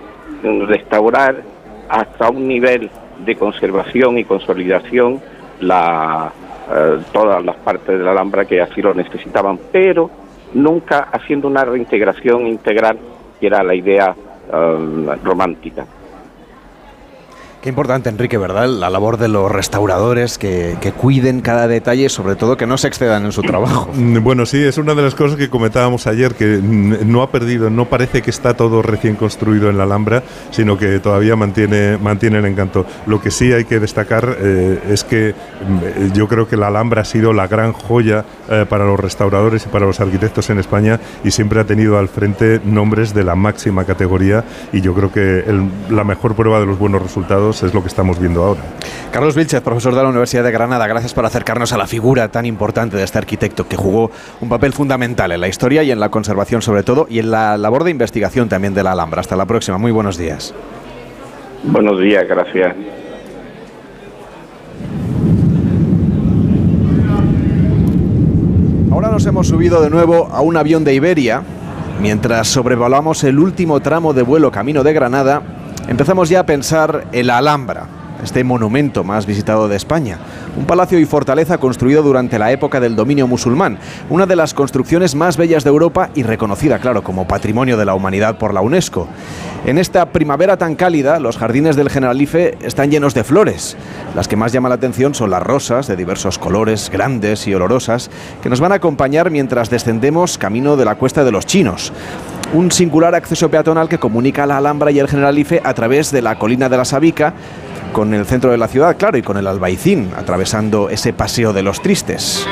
restaurar 0.43 1.43
hasta 1.89 2.31
un 2.31 2.47
nivel 2.47 2.91
de 3.25 3.35
conservación 3.35 4.19
y 4.19 4.25
consolidación 4.25 5.21
eh, 5.61 6.99
todas 7.13 7.45
las 7.45 7.57
partes 7.57 7.99
de 7.99 8.05
la 8.05 8.13
Alhambra 8.13 8.45
que 8.45 8.61
así 8.61 8.81
lo 8.81 8.95
necesitaban, 8.95 9.59
pero 9.73 10.11
nunca 10.55 11.09
haciendo 11.13 11.49
una 11.49 11.65
reintegración 11.65 12.47
integral, 12.47 12.99
que 13.41 13.47
era 13.47 13.63
la 13.63 13.75
idea 13.75 14.15
eh, 14.53 15.17
romántica. 15.25 15.87
Qué 17.61 17.71
importante, 17.71 18.09
Enrique, 18.09 18.39
¿verdad? 18.39 18.69
La 18.69 18.89
labor 18.89 19.17
de 19.17 19.27
los 19.27 19.51
restauradores 19.51 20.39
que, 20.39 20.77
cuiden 20.97 21.41
cada 21.41 21.67
detalle 21.67 22.09
sobre 22.09 22.37
todo 22.37 22.57
que 22.57 22.67
no 22.67 22.79
se 22.79 22.87
excedan 22.87 23.25
en 23.25 23.33
su 23.33 23.43
trabajo. 23.43 23.89
Mm, 23.99 24.23
bueno, 24.23 24.47
sí, 24.47 24.63
es 24.63 24.79
una 24.79 24.95
de 24.95 25.03
las 25.03 25.15
cosas 25.15 25.37
que 25.37 25.51
comentábamos 25.51 26.07
ayer, 26.07 26.35
que 26.35 26.61
no 26.63 27.23
ha 27.23 27.31
perdido, 27.31 27.69
no 27.69 27.87
parece 27.87 28.23
que 28.23 28.31
está 28.31 28.55
todo 28.55 28.81
recién 28.81 29.17
construido 29.17 29.71
en 29.71 29.77
la 29.77 29.85
Alhambra, 29.85 30.23
sino 30.51 30.79
que 30.79 31.01
todavía 31.01 31.35
mantiene, 31.35 31.99
mantiene 31.99 32.39
el 32.39 32.45
encanto. 32.45 32.87
Lo 33.07 33.21
que 33.21 33.31
sí 33.31 33.53
hay 33.53 33.65
que 33.65 33.81
destacar 33.81 34.37
eh, 34.41 34.79
es 34.89 35.03
que 35.03 35.35
mm, 35.35 36.13
yo 36.13 36.29
creo 36.29 36.47
que 36.47 36.57
la 36.57 36.69
Alhambra 36.69 37.03
ha 37.03 37.05
sido 37.05 37.33
la 37.33 37.49
gran 37.49 37.73
joya 37.73 38.25
eh, 38.49 38.67
para 38.69 38.85
los 38.85 39.01
restauradores 39.01 39.67
y 39.67 39.69
para 39.69 39.87
los 39.87 39.99
arquitectos 40.01 40.49
en 40.51 40.59
España 40.59 41.01
y 41.25 41.33
siempre 41.33 41.59
ha 41.59 41.65
tenido 41.65 41.99
al 41.99 42.09
frente 42.09 42.61
nombres 42.65 43.15
de 43.15 43.25
la 43.25 43.35
máxima 43.35 43.85
categoría 43.85 44.45
y 44.73 44.81
yo 44.81 44.95
creo 44.95 45.11
que 45.11 45.45
la 45.91 46.05
mejor 46.05 46.37
prueba 46.37 46.61
de 46.61 46.67
los 46.67 46.79
buenos 46.79 47.03
resultados 47.03 47.48
es 47.51 47.75
lo 47.75 47.83
que 47.83 47.89
estamos 47.89 48.19
viendo 48.19 48.43
ahora. 48.43 48.61
Carlos 49.11 49.35
Vilchez, 49.35 49.63
profesor 49.63 49.95
de 49.95 50.03
la 50.03 50.09
Universidad 50.09 50.45
de 50.45 50.51
Granada, 50.51 50.87
gracias 50.87 51.15
por 51.15 51.25
acercarnos 51.25 51.73
a 51.73 51.79
la 51.79 51.87
figura 51.87 52.29
tan 52.29 52.47
importante 52.47 52.97
de 52.97 53.05
este 53.05 53.19
arquitecto 53.19 53.67
que 53.67 53.77
jugó 53.77 54.11
un 54.41 54.49
papel 54.49 54.73
fundamental 54.73 55.33
en 55.33 55.41
la 55.41 55.49
historia 55.49 55.83
y 55.83 55.91
en 55.91 56.01
la 56.01 56.11
conservación 56.11 56.63
sobre 56.63 56.83
todo 56.83 57.07
y 57.09 57.19
en 57.19 57.31
la 57.31 57.57
labor 57.57 57.85
de 57.85 57.91
investigación 57.91 58.49
también 58.49 58.75
de 58.75 58.83
la 58.83 58.93
Alhambra. 58.93 59.21
Hasta 59.21 59.37
la 59.37 59.47
próxima, 59.47 59.79
muy 59.79 59.93
buenos 59.93 60.19
días. 60.19 60.55
Buenos 61.65 62.01
días, 62.01 62.27
gracias. 62.29 62.77
Ahora 68.91 69.11
nos 69.11 69.27
hemos 69.27 69.47
subido 69.47 69.81
de 69.81 69.91
nuevo 69.91 70.29
a 70.33 70.41
un 70.41 70.57
avión 70.57 70.85
de 70.85 70.95
Iberia. 70.95 71.43
Mientras 72.01 72.49
sobrevolamos 72.49 73.25
el 73.25 73.39
último 73.39 73.81
tramo 73.81 74.13
de 74.13 74.23
vuelo 74.23 74.51
camino 74.51 74.85
de 74.85 74.93
Granada, 74.93 75.43
empezamos 75.89 76.29
ya 76.29 76.41
a 76.41 76.47
pensar 76.47 77.07
en 77.13 77.27
la 77.27 77.39
Alhambra, 77.39 77.87
este 78.23 78.45
monumento 78.45 79.05
más 79.05 79.27
visitado 79.27 79.69
de 79.69 79.77
España. 79.77 80.19
Un 80.57 80.65
palacio 80.65 80.99
y 80.99 81.05
fortaleza 81.05 81.59
construido 81.59 82.03
durante 82.03 82.39
la 82.39 82.53
época 82.53 82.81
del 82.81 82.97
dominio 82.97 83.27
musulmán, 83.27 83.79
una 84.11 84.27
de 84.27 84.37
las 84.37 84.55
construcciones 84.55 85.15
más 85.15 85.37
bellas 85.37 85.65
de 85.65 85.71
Europa 85.71 86.11
y 86.15 86.23
reconocida, 86.23 86.79
claro, 86.79 87.03
como 87.03 87.29
patrimonio 87.29 87.77
de 87.77 87.85
la 87.85 87.95
humanidad 87.95 88.39
por 88.39 88.55
la 88.55 88.61
UNESCO. 88.61 89.09
En 89.67 89.79
esta 89.79 90.07
primavera 90.07 90.57
tan 90.57 90.77
cálida, 90.77 91.19
los 91.19 91.37
jardines 91.37 91.77
del 91.77 91.91
Generalife 91.91 92.57
están 92.63 92.91
llenos 92.91 93.15
de 93.15 93.25
flores. 93.25 93.77
Las 94.15 94.29
que 94.29 94.37
más 94.37 94.53
llaman 94.53 94.71
la 94.71 94.77
atención 94.77 95.15
son 95.15 95.31
las 95.31 95.43
rosas, 95.43 95.87
de 95.87 95.97
diversos 95.97 96.39
colores, 96.39 96.91
grandes 96.91 97.47
y 97.47 97.55
olorosas, 97.55 98.11
que 98.43 98.49
nos 98.49 98.61
van 98.61 98.73
a 98.73 98.77
acompañar 98.77 99.31
mientras 99.31 99.71
descendemos 99.71 100.39
camino 100.39 100.77
de 100.77 100.85
la 100.85 100.95
Cuesta 100.95 101.25
de 101.25 101.33
los 101.33 101.47
Chinos 101.47 101.93
un 102.53 102.73
singular 102.73 103.15
acceso 103.15 103.51
peatonal 103.51 103.91
que 103.91 103.99
comunica 103.99 104.47
la 104.47 104.57
Alhambra 104.57 104.91
y 104.91 104.99
el 104.99 105.09
Generalife 105.09 105.61
a 105.63 105.75
través 105.75 106.11
de 106.11 106.23
la 106.23 106.39
colina 106.39 106.71
de 106.71 106.79
la 106.79 106.87
Sabica 106.87 107.35
con 107.93 108.15
el 108.15 108.27
centro 108.27 108.51
de 108.51 108.59
la 108.59 108.69
ciudad, 108.69 108.97
claro, 108.97 109.19
y 109.19 109.23
con 109.23 109.37
el 109.37 109.47
Albaicín, 109.47 110.11
atravesando 110.17 110.89
ese 110.91 111.13
paseo 111.13 111.53
de 111.53 111.63
los 111.63 111.81
tristes. 111.83 112.47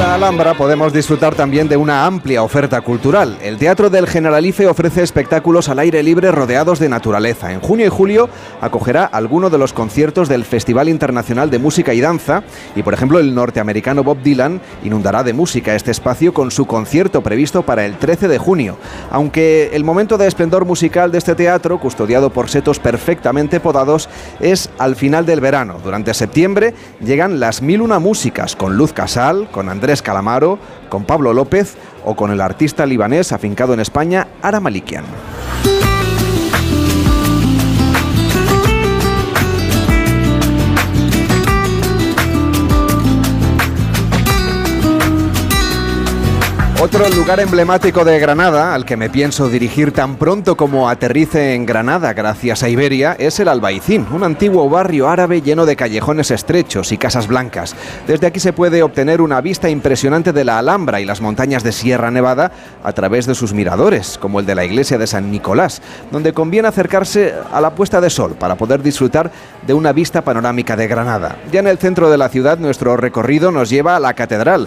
La 0.00 0.14
Alhambra 0.14 0.54
podemos 0.54 0.94
disfrutar 0.94 1.34
también 1.34 1.68
de 1.68 1.76
una 1.76 2.06
amplia 2.06 2.42
oferta 2.42 2.80
cultural. 2.80 3.36
El 3.42 3.58
Teatro 3.58 3.90
del 3.90 4.06
Generalife 4.06 4.66
ofrece 4.66 5.02
espectáculos 5.02 5.68
al 5.68 5.78
aire 5.78 6.02
libre 6.02 6.32
rodeados 6.32 6.78
de 6.78 6.88
naturaleza. 6.88 7.52
En 7.52 7.60
junio 7.60 7.84
y 7.84 7.90
julio 7.90 8.30
acogerá 8.62 9.04
algunos 9.04 9.52
de 9.52 9.58
los 9.58 9.74
conciertos 9.74 10.26
del 10.30 10.46
Festival 10.46 10.88
Internacional 10.88 11.50
de 11.50 11.58
Música 11.58 11.92
y 11.92 12.00
Danza 12.00 12.44
y, 12.74 12.82
por 12.82 12.94
ejemplo, 12.94 13.18
el 13.18 13.34
norteamericano 13.34 14.02
Bob 14.02 14.22
Dylan 14.22 14.62
inundará 14.84 15.22
de 15.22 15.34
música 15.34 15.74
este 15.74 15.90
espacio 15.90 16.32
con 16.32 16.50
su 16.50 16.64
concierto 16.64 17.20
previsto 17.20 17.60
para 17.62 17.84
el 17.84 17.98
13 17.98 18.28
de 18.28 18.38
junio. 18.38 18.78
Aunque 19.10 19.68
el 19.74 19.84
momento 19.84 20.16
de 20.16 20.28
esplendor 20.28 20.64
musical 20.64 21.12
de 21.12 21.18
este 21.18 21.34
teatro, 21.34 21.78
custodiado 21.78 22.30
por 22.30 22.48
setos 22.48 22.78
perfectamente 22.78 23.60
podados, 23.60 24.08
es 24.40 24.70
al 24.78 24.96
final 24.96 25.26
del 25.26 25.42
verano. 25.42 25.76
Durante 25.84 26.14
septiembre 26.14 26.72
llegan 27.04 27.38
las 27.38 27.60
mil 27.60 27.82
una 27.82 27.98
músicas 27.98 28.56
con 28.56 28.78
Luz 28.78 28.94
Casal, 28.94 29.50
con 29.50 29.68
Andrés 29.68 29.89
Calamaro, 30.00 30.58
con 30.88 31.04
Pablo 31.04 31.32
López 31.32 31.76
o 32.04 32.14
con 32.14 32.30
el 32.30 32.40
artista 32.40 32.86
libanés 32.86 33.32
afincado 33.32 33.74
en 33.74 33.80
España, 33.80 34.28
Ara 34.42 34.60
Malikian. 34.60 35.04
Otro 46.82 47.06
lugar 47.10 47.40
emblemático 47.40 48.06
de 48.06 48.18
Granada, 48.18 48.74
al 48.74 48.86
que 48.86 48.96
me 48.96 49.10
pienso 49.10 49.50
dirigir 49.50 49.92
tan 49.92 50.16
pronto 50.16 50.56
como 50.56 50.88
aterrice 50.88 51.54
en 51.54 51.66
Granada 51.66 52.14
gracias 52.14 52.62
a 52.62 52.70
Iberia, 52.70 53.14
es 53.18 53.38
el 53.38 53.48
Albaicín, 53.48 54.06
un 54.10 54.24
antiguo 54.24 54.66
barrio 54.70 55.10
árabe 55.10 55.42
lleno 55.42 55.66
de 55.66 55.76
callejones 55.76 56.30
estrechos 56.30 56.90
y 56.90 56.96
casas 56.96 57.26
blancas. 57.26 57.76
Desde 58.06 58.26
aquí 58.26 58.40
se 58.40 58.54
puede 58.54 58.82
obtener 58.82 59.20
una 59.20 59.42
vista 59.42 59.68
impresionante 59.68 60.32
de 60.32 60.42
la 60.42 60.58
Alhambra 60.58 61.02
y 61.02 61.04
las 61.04 61.20
montañas 61.20 61.62
de 61.62 61.72
Sierra 61.72 62.10
Nevada 62.10 62.50
a 62.82 62.94
través 62.94 63.26
de 63.26 63.34
sus 63.34 63.52
miradores, 63.52 64.16
como 64.16 64.40
el 64.40 64.46
de 64.46 64.54
la 64.54 64.64
iglesia 64.64 64.96
de 64.96 65.06
San 65.06 65.30
Nicolás, 65.30 65.82
donde 66.10 66.32
conviene 66.32 66.68
acercarse 66.68 67.34
a 67.52 67.60
la 67.60 67.74
puesta 67.74 68.00
de 68.00 68.08
sol 68.08 68.36
para 68.38 68.54
poder 68.54 68.82
disfrutar 68.82 69.30
de 69.66 69.74
una 69.74 69.92
vista 69.92 70.22
panorámica 70.22 70.76
de 70.76 70.88
Granada. 70.88 71.36
Ya 71.52 71.60
en 71.60 71.66
el 71.66 71.76
centro 71.76 72.10
de 72.10 72.16
la 72.16 72.30
ciudad 72.30 72.56
nuestro 72.56 72.96
recorrido 72.96 73.52
nos 73.52 73.68
lleva 73.68 73.96
a 73.96 74.00
la 74.00 74.14
catedral, 74.14 74.66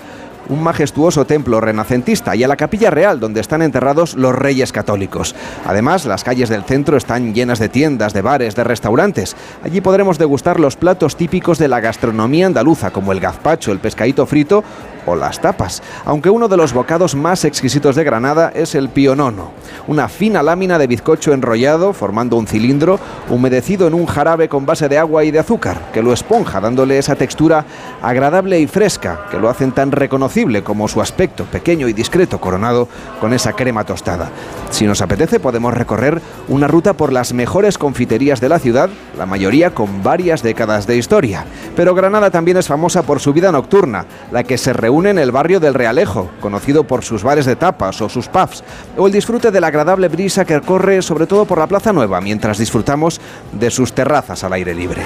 un 0.50 0.64
majestuoso 0.64 1.26
templo 1.26 1.62
renacentista 1.62 2.36
y 2.36 2.44
a 2.44 2.48
la 2.48 2.56
capilla 2.56 2.90
real 2.90 3.20
donde 3.20 3.42
están 3.42 3.62
enterrados 3.62 4.16
los 4.16 4.36
reyes 4.36 4.72
católicos. 4.72 5.36
Además, 5.66 6.06
las 6.06 6.24
calles 6.24 6.50
del 6.50 6.64
centro 6.64 6.98
están 6.98 7.34
llenas 7.34 7.60
de 7.60 7.70
tiendas, 7.70 8.14
de 8.14 8.22
bares, 8.22 8.56
de 8.56 8.64
restaurantes. 8.64 9.36
Allí 9.64 9.82
podremos 9.82 10.18
degustar 10.18 10.60
los 10.60 10.76
platos 10.76 11.16
típicos 11.16 11.58
de 11.58 11.68
la 11.68 11.80
gastronomía 11.80 12.48
andaluza 12.48 12.92
como 12.92 13.12
el 13.12 13.20
gazpacho, 13.20 13.72
el 13.72 13.80
pescadito 13.80 14.26
frito 14.26 14.64
o 15.06 15.16
las 15.16 15.42
tapas, 15.42 15.82
aunque 16.06 16.30
uno 16.30 16.48
de 16.48 16.58
los 16.58 16.74
bocados 16.74 17.16
más 17.16 17.46
exquisitos 17.46 17.96
de 17.96 18.04
Granada 18.04 18.52
es 18.54 18.76
el 18.76 18.90
pionono, 18.90 19.52
una 19.88 20.08
fina 20.08 20.44
lámina 20.44 20.78
de 20.78 20.88
bizcocho 20.88 21.34
enrollado 21.34 21.94
formando 21.94 22.38
un 22.38 22.48
cilindro 22.48 23.00
humedecido 23.30 23.88
en 23.88 23.94
un 23.94 24.06
jarabe 24.06 24.50
con 24.50 24.66
base 24.66 24.90
de 24.90 24.98
agua 24.98 25.24
y 25.24 25.32
de 25.32 25.40
azúcar, 25.40 25.92
que 25.94 26.02
lo 26.02 26.14
esponja 26.14 26.62
dándole 26.62 26.98
esa 26.98 27.16
textura 27.16 27.66
agradable 28.02 28.60
y 28.60 28.68
fresca 28.68 29.28
que 29.30 29.40
lo 29.40 29.50
hacen 29.50 29.72
tan 29.72 29.92
reconocible 29.92 30.64
como 30.64 30.88
su 30.88 31.02
aspecto 31.02 31.46
pequeño 31.46 31.88
y 31.88 31.94
discreto 31.94 32.40
coronado 32.40 32.88
con 33.20 33.34
esa 33.34 33.54
crema 33.54 33.84
tostada. 33.84 34.30
Si 34.70 34.86
nos 34.86 35.02
apetece 35.02 35.40
podemos 35.40 35.74
recorrer 35.74 36.22
una 36.48 36.68
ruta 36.68 36.94
por 36.94 37.12
las 37.12 37.34
mejores 37.34 37.78
confiterías 37.78 38.42
de 38.42 38.50
la 38.50 38.60
ciudad, 38.60 38.90
la 39.18 39.26
mayoría 39.26 39.74
con 39.74 40.04
varias 40.04 40.44
décadas 40.44 40.88
de 40.88 40.98
historia. 40.98 41.46
Pero 41.76 41.96
Granada 41.96 42.32
también 42.32 42.58
es 42.58 42.68
famosa 42.68 43.04
por 43.04 43.20
su 43.20 43.34
vida 43.34 43.52
nocturna, 43.52 44.06
la 44.32 44.44
que 44.44 44.58
se 44.58 44.74
reúne 44.74 44.93
en 45.02 45.18
el 45.18 45.32
barrio 45.32 45.60
del 45.60 45.74
Realejo, 45.74 46.30
conocido 46.40 46.84
por 46.84 47.04
sus 47.04 47.24
bares 47.24 47.46
de 47.46 47.56
tapas 47.56 48.00
o 48.02 48.10
sus 48.10 48.28
pubs, 48.28 48.64
o 48.96 49.08
el 49.08 49.14
disfrute 49.14 49.50
de 49.50 49.60
la 49.60 49.68
agradable 49.68 50.08
brisa 50.08 50.46
que 50.46 50.62
corre 50.62 51.02
sobre 51.02 51.26
todo 51.26 51.46
por 51.46 51.58
la 51.58 51.68
Plaza 51.68 51.92
Nueva 51.92 52.22
mientras 52.22 52.60
disfrutamos 52.60 53.20
de 53.52 53.72
sus 53.72 53.94
terrazas 53.94 54.44
al 54.44 54.54
aire 54.54 54.76
libre. 54.76 55.02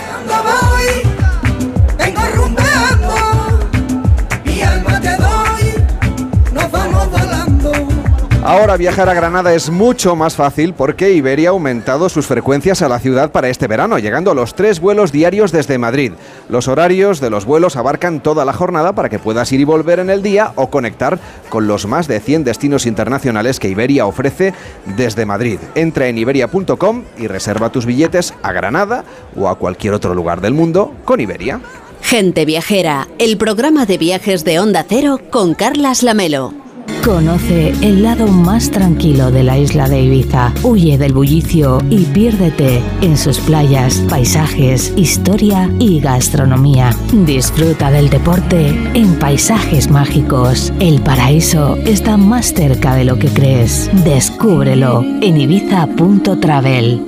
Ahora 8.48 8.78
viajar 8.78 9.10
a 9.10 9.14
Granada 9.14 9.54
es 9.54 9.70
mucho 9.70 10.16
más 10.16 10.38
fácil 10.38 10.74
porque 10.74 11.12
Iberia 11.12 11.50
ha 11.50 11.52
aumentado 11.52 12.08
sus 12.08 12.28
frecuencias 12.28 12.82
a 12.82 12.88
la 12.88 12.98
ciudad 12.98 13.34
para 13.34 13.50
este 13.50 13.68
verano, 13.68 14.00
llegando 14.00 14.32
a 14.32 14.34
los 14.34 14.56
tres 14.56 14.80
vuelos 14.80 15.12
diarios 15.12 15.52
desde 15.52 15.78
Madrid. 15.78 16.14
Los 16.48 16.70
horarios 16.70 17.20
de 17.20 17.30
los 17.30 17.44
vuelos 17.44 17.76
abarcan 17.76 18.24
toda 18.24 18.46
la 18.46 18.54
jornada 18.54 18.96
para 18.96 19.10
que 19.10 19.20
puedas 19.20 19.52
ir 19.52 19.60
y 19.60 19.66
volver 19.66 20.00
en 20.00 20.10
el 20.10 20.24
día 20.24 20.54
o 20.56 20.70
conectar 20.70 21.20
con 21.50 21.68
los 21.68 21.88
más 21.88 22.08
de 22.08 22.22
100 22.22 22.46
destinos 22.46 22.86
internacionales 22.86 23.60
que 23.60 23.68
Iberia 23.68 24.06
ofrece 24.06 24.54
desde 24.96 25.26
Madrid. 25.26 25.60
Entra 25.76 26.08
en 26.08 26.18
iberia.com 26.18 27.04
y 27.18 27.28
reserva 27.28 27.70
tus 27.70 27.86
billetes 27.86 28.34
a 28.44 28.54
Granada 28.54 29.04
o 29.36 29.50
a 29.50 29.56
cualquier 29.58 29.94
otro 29.94 30.16
lugar 30.16 30.40
del 30.40 30.54
mundo 30.54 30.96
con 31.04 31.20
Iberia. 31.20 31.60
Gente 32.02 32.46
Viajera, 32.46 33.10
el 33.20 33.36
programa 33.38 33.86
de 33.86 33.98
viajes 33.98 34.46
de 34.46 34.60
Onda 34.60 34.86
Cero 34.88 35.20
con 35.32 35.54
Carlas 35.54 36.02
Lamelo. 36.02 36.67
Conoce 37.08 37.70
el 37.70 38.04
lado 38.04 38.28
más 38.28 38.70
tranquilo 38.70 39.32
de 39.32 39.41
la 39.41 39.58
isla 39.58 39.88
de 39.88 40.02
Ibiza. 40.02 40.52
Huye 40.62 40.98
del 40.98 41.13
bullicio 41.13 41.78
y 41.89 42.04
piérdete 42.04 42.84
en 43.00 43.17
sus 43.17 43.39
playas, 43.39 44.04
paisajes, 44.10 44.91
historia 44.98 45.70
y 45.80 46.02
gastronomía. 46.02 46.89
Disfruta 47.13 47.91
del 47.91 48.10
deporte 48.10 48.67
en 48.93 49.17
paisajes 49.20 49.89
mágicos. 49.89 50.74
El 50.82 51.02
paraíso 51.02 51.78
está 51.86 52.17
más 52.17 52.54
cerca 52.54 52.93
de 52.93 53.06
lo 53.06 53.17
que 53.17 53.30
crees. 53.30 53.89
Descúbrelo 54.04 55.06
en 55.22 55.39
ibiza.travel. 55.39 57.06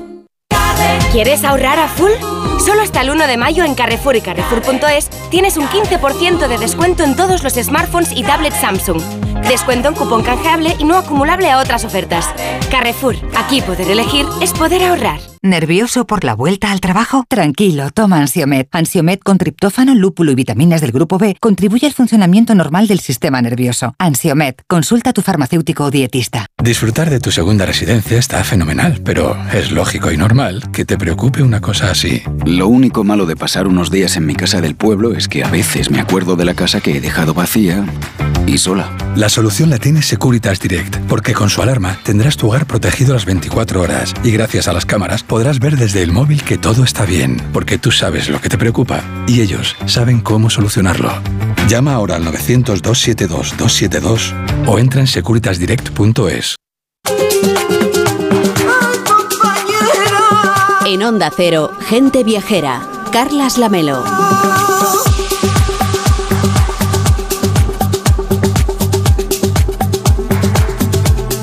¿Quieres 1.11 1.43
ahorrar 1.43 1.77
a 1.77 1.89
full? 1.89 2.11
Solo 2.65 2.83
hasta 2.83 3.01
el 3.01 3.09
1 3.09 3.27
de 3.27 3.35
mayo 3.35 3.65
en 3.65 3.75
Carrefour 3.75 4.15
y 4.15 4.21
Carrefour.es 4.21 5.09
tienes 5.29 5.57
un 5.57 5.65
15% 5.65 6.47
de 6.47 6.57
descuento 6.57 7.03
en 7.03 7.17
todos 7.17 7.43
los 7.43 7.53
smartphones 7.55 8.13
y 8.15 8.23
tablets 8.23 8.61
Samsung. 8.61 9.01
Descuento 9.47 9.89
en 9.89 9.95
cupón 9.95 10.23
canjeable 10.23 10.75
y 10.79 10.83
no 10.83 10.97
acumulable 10.97 11.49
a 11.49 11.59
otras 11.59 11.85
ofertas. 11.85 12.27
Carrefour, 12.69 13.15
aquí 13.37 13.61
poder 13.61 13.89
elegir 13.89 14.25
es 14.41 14.53
poder 14.53 14.83
ahorrar. 14.83 15.19
¿Nervioso 15.41 16.05
por 16.05 16.25
la 16.25 16.35
vuelta 16.35 16.69
al 16.69 16.81
trabajo? 16.81 17.23
Tranquilo, 17.29 17.91
toma 17.91 18.19
Ansiomet. 18.19 18.67
Ansiomet 18.73 19.23
con 19.23 19.37
triptófano, 19.37 19.95
lúpulo 19.95 20.33
y 20.33 20.35
vitaminas 20.35 20.81
del 20.81 20.91
grupo 20.91 21.17
B 21.17 21.37
contribuye 21.39 21.87
al 21.87 21.93
funcionamiento 21.93 22.53
normal 22.55 22.87
del 22.87 22.99
sistema 22.99 23.41
nervioso. 23.41 23.95
Ansiomet, 23.99 24.61
consulta 24.67 25.11
a 25.11 25.13
tu 25.13 25.21
farmacéutico 25.21 25.85
o 25.85 25.91
dietista. 25.91 26.45
Disfrutar 26.61 27.09
de 27.09 27.21
tu 27.21 27.31
segunda 27.31 27.65
residencia 27.65 28.19
está 28.19 28.43
fenomenal, 28.43 28.99
pero 29.05 29.37
es 29.53 29.71
lógico 29.71 30.11
y 30.11 30.17
normal 30.17 30.71
que 30.73 30.83
te 30.83 30.97
preocupe 30.97 31.41
una 31.41 31.61
cosa 31.61 31.89
así. 31.89 32.21
Lo 32.45 32.67
único 32.67 33.05
malo 33.05 33.25
de 33.25 33.37
pasar 33.37 33.65
unos 33.65 33.89
días 33.91 34.17
en 34.17 34.25
mi 34.25 34.35
casa 34.35 34.59
del 34.59 34.75
pueblo 34.75 35.13
es 35.13 35.29
que 35.29 35.45
a 35.45 35.49
veces 35.49 35.89
me 35.89 36.01
acuerdo 36.01 36.35
de 36.35 36.45
la 36.45 36.53
casa 36.53 36.81
que 36.81 36.97
he 36.97 37.01
dejado 37.01 37.33
vacía 37.33 37.85
y 38.45 38.57
sola. 38.57 38.91
La 39.15 39.28
solución 39.29 39.69
la 39.69 39.77
tiene 39.77 40.01
Securitas 40.01 40.59
Direct, 40.59 40.97
porque 41.07 41.33
con 41.33 41.49
su 41.49 41.61
alarma 41.61 41.97
tendrás 42.03 42.35
tu 42.37 42.47
hogar 42.47 42.65
protegido 42.65 43.13
las 43.13 43.25
24 43.25 43.81
horas 43.81 44.13
y 44.23 44.31
gracias 44.31 44.67
a 44.67 44.73
las 44.73 44.85
cámaras 44.85 45.23
podrás 45.23 45.59
ver 45.59 45.77
desde 45.77 46.03
el 46.03 46.11
móvil 46.11 46.43
que 46.43 46.57
todo 46.57 46.83
está 46.83 47.05
bien, 47.05 47.41
porque 47.53 47.77
tú 47.77 47.91
sabes 47.91 48.27
lo 48.29 48.41
que 48.41 48.49
te 48.49 48.57
preocupa 48.57 49.03
y 49.27 49.39
ellos 49.41 49.75
saben 49.85 50.19
cómo 50.21 50.49
solucionarlo. 50.49 51.11
Llama 51.67 51.93
ahora 51.93 52.15
al 52.15 52.25
900-272-272 52.25 54.33
o 54.67 54.79
entra 54.79 55.01
en 55.01 55.07
securitasdirect.es. 55.07 56.55
En 60.85 61.03
Onda 61.03 61.29
Cero, 61.35 61.71
Gente 61.81 62.23
Viajera, 62.23 62.81
Carlas 63.11 63.57
Lamelo. 63.59 64.03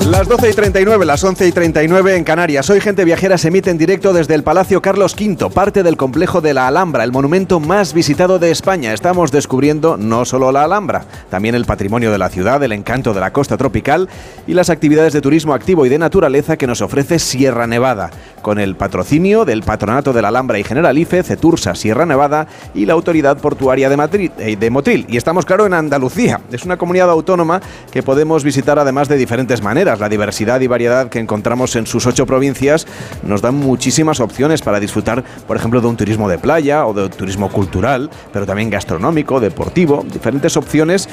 Las 0.09 0.25
12 0.25 0.49
y 0.49 0.53
39, 0.53 1.05
las 1.05 1.21
11 1.21 1.47
y 1.47 1.51
39 1.51 2.15
en 2.15 2.23
Canarias. 2.23 2.69
Hoy 2.69 2.79
Gente 2.79 3.03
Viajera 3.03 3.37
se 3.37 3.49
emite 3.49 3.71
en 3.71 3.77
directo 3.77 4.13
desde 4.13 4.35
el 4.35 4.43
Palacio 4.43 4.81
Carlos 4.81 5.13
V, 5.19 5.49
parte 5.49 5.83
del 5.83 5.97
complejo 5.97 6.39
de 6.39 6.53
la 6.53 6.65
Alhambra, 6.65 7.03
el 7.03 7.11
monumento 7.11 7.59
más 7.59 7.93
visitado 7.93 8.39
de 8.39 8.49
España. 8.49 8.93
Estamos 8.93 9.33
descubriendo 9.33 9.97
no 9.97 10.23
solo 10.23 10.53
la 10.53 10.63
Alhambra, 10.63 11.03
también 11.29 11.55
el 11.55 11.65
patrimonio 11.65 12.09
de 12.09 12.19
la 12.19 12.29
ciudad, 12.29 12.63
el 12.63 12.71
encanto 12.71 13.13
de 13.13 13.19
la 13.19 13.33
costa 13.33 13.57
tropical 13.57 14.07
y 14.47 14.53
las 14.53 14.69
actividades 14.69 15.11
de 15.11 15.19
turismo 15.19 15.53
activo 15.53 15.85
y 15.85 15.89
de 15.89 15.99
naturaleza 15.99 16.55
que 16.55 16.67
nos 16.67 16.81
ofrece 16.81 17.19
Sierra 17.19 17.67
Nevada, 17.67 18.09
con 18.41 18.59
el 18.59 18.77
patrocinio 18.77 19.43
del 19.43 19.61
Patronato 19.61 20.13
de 20.13 20.21
la 20.21 20.29
Alhambra 20.29 20.57
y 20.57 20.63
Generalife, 20.63 21.21
Cetursa 21.21 21.75
Sierra 21.75 22.05
Nevada 22.05 22.47
y 22.73 22.85
la 22.85 22.93
Autoridad 22.93 23.39
Portuaria 23.39 23.89
de, 23.89 23.97
Madrid, 23.97 24.31
eh, 24.39 24.55
de 24.55 24.69
Motril. 24.69 25.05
Y 25.09 25.17
estamos, 25.17 25.45
claro, 25.45 25.65
en 25.65 25.73
Andalucía. 25.73 26.39
Es 26.49 26.63
una 26.63 26.77
comunidad 26.77 27.09
autónoma 27.09 27.61
que 27.91 28.03
podemos 28.03 28.45
visitar 28.45 28.79
además 28.79 29.09
de 29.09 29.17
diferentes 29.17 29.61
maneras. 29.61 29.96
La 29.99 30.09
diversidad 30.09 30.61
y 30.61 30.67
variedad 30.67 31.09
que 31.09 31.19
encontramos 31.19 31.75
en 31.75 31.85
sus 31.87 32.05
ocho 32.05 32.25
provincias 32.25 32.87
nos 33.23 33.41
dan 33.41 33.55
muchísimas 33.55 34.19
opciones 34.19 34.61
para 34.61 34.79
disfrutar, 34.79 35.23
por 35.47 35.57
ejemplo, 35.57 35.81
de 35.81 35.87
un 35.87 35.97
turismo 35.97 36.29
de 36.29 36.37
playa 36.37 36.85
o 36.85 36.93
de 36.93 37.09
turismo 37.09 37.49
cultural, 37.49 38.09
pero 38.31 38.45
también 38.45 38.69
gastronómico, 38.69 39.39
deportivo, 39.39 40.05
diferentes 40.11 40.57
opciones 40.57 41.07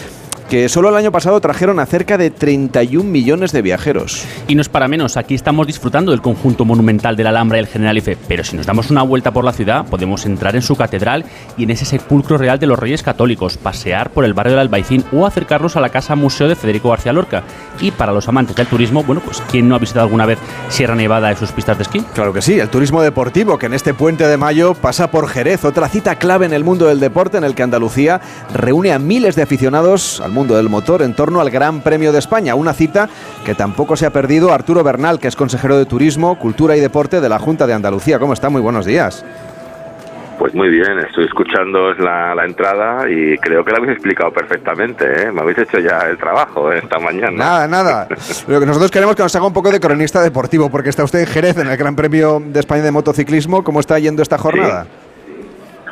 que 0.48 0.68
solo 0.68 0.90
el 0.90 0.96
año 0.96 1.12
pasado 1.12 1.40
trajeron 1.40 1.80
a 1.80 1.86
cerca 1.86 2.18
de 2.18 2.30
31 2.30 3.08
millones 3.08 3.52
de 3.52 3.62
viajeros. 3.62 4.24
Y 4.46 4.54
no 4.54 4.62
es 4.62 4.68
para 4.68 4.88
menos, 4.88 5.16
aquí 5.16 5.34
estamos 5.34 5.66
disfrutando 5.66 6.10
del 6.10 6.20
conjunto 6.20 6.64
monumental 6.64 7.16
de 7.16 7.24
la 7.24 7.30
Alhambra 7.30 7.58
y 7.58 7.60
el 7.60 7.66
Generalife, 7.66 8.16
pero 8.28 8.44
si 8.44 8.56
nos 8.56 8.66
damos 8.66 8.90
una 8.90 9.02
vuelta 9.02 9.32
por 9.32 9.44
la 9.44 9.52
ciudad, 9.52 9.86
podemos 9.86 10.26
entrar 10.26 10.54
en 10.54 10.62
su 10.62 10.76
catedral 10.76 11.24
y 11.56 11.64
en 11.64 11.70
ese 11.70 11.84
sepulcro 11.84 12.38
real 12.38 12.58
de 12.58 12.66
los 12.66 12.78
Reyes 12.78 13.02
Católicos, 13.02 13.56
pasear 13.56 14.10
por 14.10 14.24
el 14.24 14.34
barrio 14.34 14.52
del 14.52 14.60
Albaicín 14.60 15.04
o 15.12 15.26
acercarnos 15.26 15.76
a 15.76 15.80
la 15.80 15.88
Casa 15.88 16.14
Museo 16.14 16.48
de 16.48 16.56
Federico 16.56 16.90
García 16.90 17.12
Lorca. 17.12 17.42
Y 17.80 17.90
para 17.90 18.12
los 18.12 18.28
amantes 18.28 18.56
del 18.56 18.66
turismo, 18.66 19.02
bueno, 19.02 19.22
pues 19.24 19.42
¿quién 19.50 19.68
no 19.68 19.74
ha 19.74 19.78
visitado 19.78 20.04
alguna 20.04 20.26
vez 20.26 20.38
Sierra 20.68 20.94
Nevada 20.94 21.32
y 21.32 21.36
sus 21.36 21.52
pistas 21.52 21.78
de 21.78 21.82
esquí? 21.84 22.00
Claro 22.14 22.32
que 22.32 22.42
sí, 22.42 22.58
el 22.58 22.68
turismo 22.68 23.02
deportivo, 23.02 23.58
que 23.58 23.66
en 23.66 23.74
este 23.74 23.94
puente 23.94 24.26
de 24.26 24.36
mayo 24.36 24.74
pasa 24.74 25.10
por 25.10 25.28
Jerez, 25.28 25.64
otra 25.64 25.88
cita 25.88 26.16
clave 26.16 26.46
en 26.46 26.52
el 26.52 26.64
mundo 26.64 26.86
del 26.86 27.00
deporte 27.00 27.38
en 27.38 27.44
el 27.44 27.54
que 27.54 27.62
Andalucía 27.62 28.20
reúne 28.52 28.92
a 28.92 28.98
miles 28.98 29.36
de 29.36 29.42
aficionados 29.42 30.20
al 30.20 30.33
mundo 30.34 30.56
del 30.56 30.68
motor 30.68 31.00
en 31.00 31.14
torno 31.14 31.40
al 31.40 31.48
Gran 31.48 31.80
Premio 31.80 32.12
de 32.12 32.18
España, 32.18 32.54
una 32.54 32.74
cita 32.74 33.08
que 33.46 33.54
tampoco 33.54 33.96
se 33.96 34.04
ha 34.04 34.10
perdido 34.10 34.52
Arturo 34.52 34.84
Bernal, 34.84 35.18
que 35.18 35.28
es 35.28 35.36
consejero 35.36 35.78
de 35.78 35.86
Turismo, 35.86 36.38
Cultura 36.38 36.76
y 36.76 36.80
Deporte 36.80 37.20
de 37.20 37.28
la 37.28 37.38
Junta 37.38 37.66
de 37.66 37.72
Andalucía. 37.72 38.18
¿Cómo 38.18 38.34
está? 38.34 38.50
Muy 38.50 38.60
buenos 38.60 38.84
días. 38.84 39.24
Pues 40.38 40.52
muy 40.52 40.68
bien, 40.68 40.98
estoy 40.98 41.26
escuchando 41.26 41.94
la, 41.94 42.34
la, 42.34 42.44
entrada 42.44 43.08
y 43.08 43.38
creo 43.38 43.64
que 43.64 43.70
lo 43.70 43.76
habéis 43.76 43.92
explicado 43.92 44.32
perfectamente. 44.32 45.04
¿eh? 45.22 45.32
Me 45.32 45.42
habéis 45.42 45.58
hecho 45.58 45.78
ya 45.78 46.00
el 46.10 46.18
trabajo 46.18 46.72
¿eh? 46.72 46.80
esta 46.82 46.98
mañana. 46.98 47.30
Nada, 47.30 47.68
nada. 47.68 48.08
Lo 48.48 48.58
que 48.58 48.66
nosotros 48.66 48.90
queremos 48.90 49.14
que 49.14 49.22
nos 49.22 49.34
haga 49.36 49.46
un 49.46 49.52
poco 49.52 49.70
de 49.70 49.78
cronista 49.78 50.20
deportivo, 50.22 50.70
porque 50.70 50.90
está 50.90 51.04
usted 51.04 51.20
en 51.20 51.26
Jerez 51.26 51.58
en 51.58 51.68
el 51.68 51.76
Gran 51.76 51.94
Premio 51.94 52.42
de 52.44 52.58
España 52.58 52.82
de 52.82 52.90
motociclismo. 52.90 53.62
¿Cómo 53.62 53.78
está 53.78 53.98
yendo 53.98 54.22
esta 54.22 54.36
jornada? 54.36 54.84
Sí. 54.84 55.03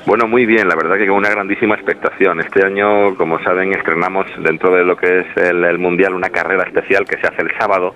Bueno, 0.05 0.27
muy 0.27 0.47
bien, 0.47 0.67
la 0.69 0.75
verdad 0.75 0.97
que 0.97 1.07
con 1.07 1.19
una 1.19 1.31
grandísima 1.31 1.77
expectación. 1.77 2.41
Este 2.41 2.67
año, 2.67 3.15
como 3.15 3.39
saben, 3.45 3.73
estrenamos 3.73 4.27
dentro 4.41 4.75
de 4.75 4.85
lo 4.85 4.97
que 4.97 5.21
es 5.21 5.27
el, 5.37 5.79
Mundial 5.79 6.15
una 6.15 6.29
carrera 6.29 6.65
especial 6.65 7.05
que 7.05 7.19
se 7.19 7.27
hace 7.29 7.43
el 7.43 7.51
sábado, 7.57 7.95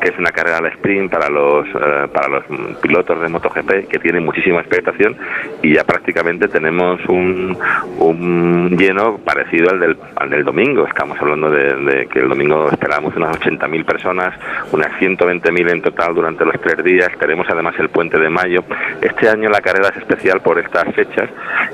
que 0.00 0.10
es 0.10 0.18
una 0.18 0.30
carrera 0.30 0.58
al 0.58 0.66
sprint 0.66 1.10
para 1.10 1.28
los, 1.28 1.66
eh, 1.66 2.08
para 2.12 2.28
los 2.28 2.44
pilotos 2.80 3.20
de 3.20 3.28
MotoGP 3.28 3.88
que 3.88 3.98
tienen 3.98 4.24
muchísima 4.24 4.60
expectación 4.60 5.16
y 5.62 5.74
ya 5.74 5.84
prácticamente 5.84 6.48
tenemos 6.48 7.00
un, 7.08 7.56
un 7.98 8.76
lleno 8.76 9.18
parecido 9.18 9.70
al 9.70 9.80
del, 9.80 9.96
al 10.16 10.30
del 10.30 10.44
domingo. 10.44 10.86
Estamos 10.86 11.18
hablando 11.20 11.50
de, 11.50 11.74
de 11.74 12.06
que 12.06 12.20
el 12.20 12.28
domingo 12.28 12.68
esperamos 12.70 13.14
unas 13.16 13.36
80.000 13.36 13.84
personas, 13.84 14.34
unas 14.72 14.92
120.000 15.00 15.72
en 15.72 15.82
total 15.82 16.14
durante 16.14 16.44
los 16.44 16.60
tres 16.60 16.82
días. 16.84 17.10
Tenemos 17.18 17.46
además 17.50 17.74
el 17.78 17.88
puente 17.88 18.18
de 18.18 18.30
mayo. 18.30 18.64
Este 19.00 19.28
año 19.28 19.48
la 19.48 19.60
carrera 19.60 19.88
es 19.88 19.96
especial 19.96 20.40
por 20.40 20.58
estas 20.58 20.94
fechas 20.94 21.28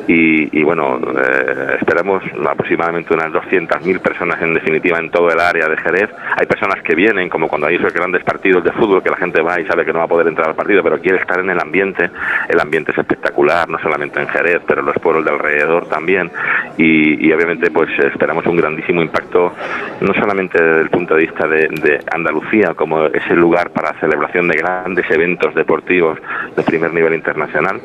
y, 0.07 0.59
y 0.59 0.63
bueno, 0.63 0.99
eh, 0.99 1.77
esperamos 1.81 2.23
aproximadamente 2.47 3.15
unas 3.15 3.33
200.000 3.33 4.01
personas 4.01 4.41
en 4.43 4.55
definitiva 4.55 4.99
en 4.99 5.11
todo 5.11 5.31
el 5.31 5.41
área 5.41 5.69
de 5.69 5.77
Jerez. 5.77 6.11
Hay 6.37 6.47
personas 6.47 6.83
que 6.83 6.95
vienen, 6.95 7.29
como 7.29 7.49
cuando 7.49 7.67
hay 7.67 7.77
esos 7.77 7.93
grandes 7.93 8.23
partidos 8.25 8.65
de 8.65 8.73
fútbol, 8.73 9.03
que 9.03 9.11
la 9.11 9.17
gente 9.17 9.41
va 9.43 9.61
y 9.61 9.67
sabe 9.67 9.85
que 9.85 9.93
no 9.93 10.01
va 10.01 10.05
a 10.05 10.09
poder 10.09 10.29
entrar 10.29 10.49
al 10.49 10.55
partido, 10.55 10.83
pero 10.83 11.01
quiere 11.01 11.19
estar 11.19 11.41
en 11.41 11.51
el 11.51 11.61
ambiente. 11.61 12.11
El 12.49 12.61
ambiente 12.61 12.93
es 12.93 12.99
espectacular, 12.99 13.69
no 13.69 13.79
solamente 13.79 14.21
en 14.21 14.29
Jerez, 14.29 14.61
pero 14.67 14.81
en 14.81 14.87
los 14.87 14.97
pueblos 14.97 15.25
de 15.25 15.31
alrededor 15.31 15.89
también. 15.89 16.31
Y, 16.77 17.33
obviamente 17.33 17.71
pues 17.71 17.91
esperamos 17.99 18.47
un 18.47 18.57
grandísimo 18.57 19.03
impacto, 19.03 19.53
no 20.01 20.15
solamente 20.15 20.63
desde 20.63 20.83
el 20.83 20.91
punto 20.91 21.15
de 21.15 21.23
vista 21.23 21.49
de, 21.49 21.69
de 21.69 22.01
Andalucía 22.13 22.75
como 22.75 23.07
ese 23.07 23.35
lugar 23.35 23.71
para 23.71 23.99
celebración 23.99 24.49
de 24.49 24.57
grandes 24.57 25.11
eventos 25.11 25.55
deportivos 25.55 26.19
de 26.57 26.63
primer 26.63 26.93
nivel 26.93 27.15
internacional, 27.15 27.81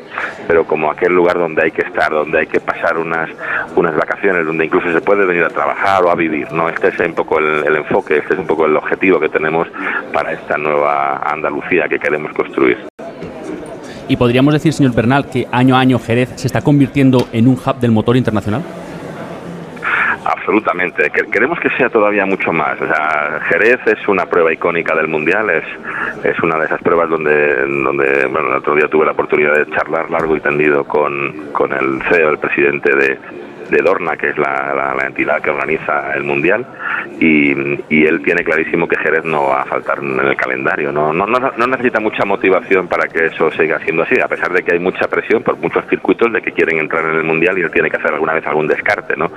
pero 0.47 0.65
como 0.65 0.91
aquel 0.91 1.13
lugar 1.13 1.37
donde 1.37 1.63
hay 1.63 1.71
que 1.71 1.78
estar, 1.81 2.11
donde 2.11 2.39
hay 2.39 2.47
que 2.47 2.59
pasar 2.59 2.97
unas, 2.97 3.29
unas 3.75 3.95
vacaciones, 3.95 4.45
donde 4.45 4.65
incluso 4.65 4.91
se 4.91 5.01
puede 5.01 5.25
venir 5.25 5.43
a 5.43 5.49
trabajar 5.49 6.03
o 6.03 6.11
a 6.11 6.15
vivir. 6.15 6.51
¿no? 6.51 6.69
Este 6.69 6.89
es 6.89 6.99
un 6.99 7.13
poco 7.13 7.39
el, 7.39 7.65
el 7.65 7.75
enfoque, 7.75 8.17
este 8.17 8.33
es 8.33 8.39
un 8.39 8.47
poco 8.47 8.65
el 8.65 8.75
objetivo 8.75 9.19
que 9.19 9.29
tenemos 9.29 9.67
para 10.13 10.31
esta 10.33 10.57
nueva 10.57 11.17
Andalucía 11.17 11.87
que 11.87 11.99
queremos 11.99 12.31
construir. 12.33 12.77
¿Y 14.07 14.17
podríamos 14.17 14.53
decir, 14.55 14.73
señor 14.73 14.93
Bernal, 14.93 15.27
que 15.29 15.47
año 15.51 15.75
a 15.75 15.79
año 15.79 15.99
Jerez 15.99 16.31
se 16.35 16.47
está 16.47 16.61
convirtiendo 16.61 17.27
en 17.31 17.47
un 17.47 17.53
hub 17.53 17.79
del 17.79 17.91
motor 17.91 18.17
internacional? 18.17 18.63
Absolutamente. 20.25 21.09
Queremos 21.31 21.59
que 21.59 21.69
sea 21.71 21.89
todavía 21.89 22.25
mucho 22.25 22.51
más. 22.51 22.79
O 22.81 22.85
sea, 22.85 23.39
Jerez 23.49 23.79
es 23.85 24.07
una 24.07 24.25
prueba 24.25 24.51
icónica 24.51 24.95
del 24.95 25.07
Mundial, 25.07 25.49
es, 25.49 25.63
es 26.23 26.39
una 26.41 26.57
de 26.57 26.65
esas 26.65 26.81
pruebas 26.81 27.09
donde, 27.09 27.55
donde 27.65 28.25
bueno, 28.27 28.49
el 28.49 28.57
otro 28.57 28.75
día 28.75 28.87
tuve 28.87 29.05
la 29.05 29.11
oportunidad 29.11 29.55
de 29.55 29.69
charlar 29.71 30.09
largo 30.09 30.35
y 30.35 30.39
tendido 30.39 30.83
con, 30.83 31.51
con 31.51 31.71
el 31.73 32.01
CEO, 32.09 32.29
el 32.29 32.37
presidente 32.37 32.95
de, 32.95 33.17
de 33.69 33.81
Dorna, 33.81 34.17
que 34.17 34.29
es 34.29 34.37
la, 34.37 34.95
entidad 35.05 35.41
que 35.41 35.49
organiza 35.49 36.13
el 36.13 36.23
Mundial, 36.23 36.65
y, 37.19 37.51
él 38.09 38.21
tiene 38.23 38.43
clarísimo 38.43 38.87
que 38.87 38.97
Jerez 38.97 39.23
no 39.23 39.49
va 39.49 39.61
a 39.61 39.65
faltar 39.65 39.99
en 39.99 40.19
el 40.19 40.35
calendario. 40.35 40.91
No, 40.91 41.13
no, 41.13 41.25
no, 41.27 41.67
necesita 41.67 41.99
mucha 41.99 42.25
motivación 42.25 42.87
para 42.87 43.07
que 43.07 43.25
eso 43.25 43.51
siga 43.51 43.79
siendo 43.79 44.03
así, 44.03 44.19
a 44.19 44.27
pesar 44.27 44.51
de 44.51 44.63
que 44.63 44.73
hay 44.73 44.79
mucha 44.79 45.07
presión 45.07 45.43
por 45.43 45.57
muchos 45.57 45.85
circuitos 45.87 46.31
de 46.33 46.41
que 46.41 46.51
quieren 46.51 46.79
entrar 46.79 47.05
en 47.05 47.17
el 47.17 47.23
Mundial 47.23 47.57
y 47.57 47.61
él 47.61 47.71
tiene 47.71 47.89
que 47.89 47.97
hacer 47.97 48.13
alguna 48.13 48.33
vez 48.33 48.45
algún 48.47 48.67
descarte. 48.67 49.15
¿no? 49.15 49.31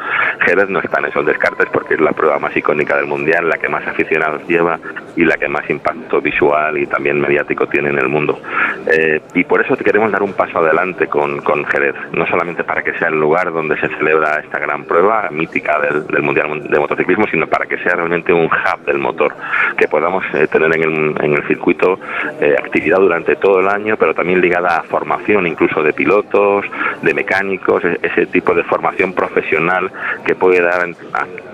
Jerez 0.46 0.68
no 0.68 0.80
está 0.80 1.00
en 1.00 1.06
esos 1.06 1.26
descartes 1.26 1.68
porque 1.70 1.94
es 1.94 2.00
la 2.00 2.12
prueba 2.12 2.38
más 2.38 2.56
icónica 2.56 2.96
del 2.96 3.06
Mundial, 3.06 3.48
la 3.48 3.58
que 3.58 3.68
más 3.68 3.86
aficionados 3.86 4.46
lleva 4.48 4.78
y 5.16 5.24
la 5.24 5.36
que 5.36 5.48
más 5.48 5.68
impacto 5.68 6.20
visual 6.20 6.78
y 6.78 6.86
también 6.86 7.20
mediático 7.20 7.66
tiene 7.66 7.90
en 7.90 7.98
el 7.98 8.08
mundo. 8.08 8.40
Eh, 8.86 9.20
y 9.34 9.44
por 9.44 9.60
eso 9.60 9.76
queremos 9.76 10.10
dar 10.12 10.22
un 10.22 10.32
paso 10.32 10.58
adelante 10.58 11.06
con, 11.08 11.40
con 11.40 11.64
Jerez, 11.66 11.94
no 12.12 12.26
solamente 12.26 12.64
para 12.64 12.82
que 12.82 12.96
sea 12.98 13.08
el 13.08 13.18
lugar 13.18 13.52
donde 13.52 13.78
se 13.80 13.88
celebra 13.88 14.21
esta 14.30 14.58
gran 14.58 14.84
prueba 14.84 15.28
mítica 15.30 15.78
del, 15.80 16.22
Mundial 16.22 16.68
de 16.68 16.78
Motociclismo, 16.78 17.26
sino 17.30 17.46
para 17.46 17.66
que 17.66 17.78
sea 17.78 17.94
realmente 17.94 18.32
un 18.32 18.46
hub 18.46 18.84
del 18.86 18.98
motor, 18.98 19.34
que 19.76 19.88
podamos 19.88 20.24
eh, 20.34 20.46
tener 20.46 20.74
en 20.76 20.82
el, 20.82 21.24
en 21.24 21.32
el 21.34 21.46
circuito 21.46 21.98
eh, 22.40 22.54
actividad 22.58 22.98
durante 22.98 23.36
todo 23.36 23.60
el 23.60 23.68
año, 23.68 23.96
pero 23.96 24.14
también 24.14 24.40
ligada 24.40 24.78
a 24.78 24.82
formación 24.82 25.46
incluso 25.46 25.82
de 25.82 25.92
pilotos, 25.92 26.64
de 27.02 27.14
mecánicos, 27.14 27.84
e-, 27.84 27.98
ese 28.02 28.26
tipo 28.26 28.54
de 28.54 28.62
formación 28.64 29.12
profesional 29.12 29.90
que 30.24 30.34
puede 30.34 30.60
dar 30.60 30.82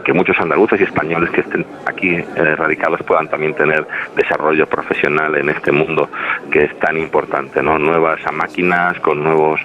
que 0.04 0.12
muchos 0.12 0.38
andaluces 0.40 0.80
y 0.80 0.84
españoles 0.84 1.30
que 1.30 1.42
estén 1.42 1.66
aquí 1.86 2.14
eh, 2.14 2.56
radicados 2.56 3.02
puedan 3.02 3.28
también 3.28 3.54
tener 3.54 3.86
desarrollo 4.16 4.66
profesional 4.66 5.34
en 5.36 5.50
este 5.50 5.70
mundo 5.70 6.08
que 6.50 6.64
es 6.64 6.78
tan 6.78 6.96
importante, 6.96 7.62
¿no? 7.62 7.78
Nuevas 7.78 8.20
máquinas 8.32 8.98
con 9.00 9.22
nuevos 9.22 9.60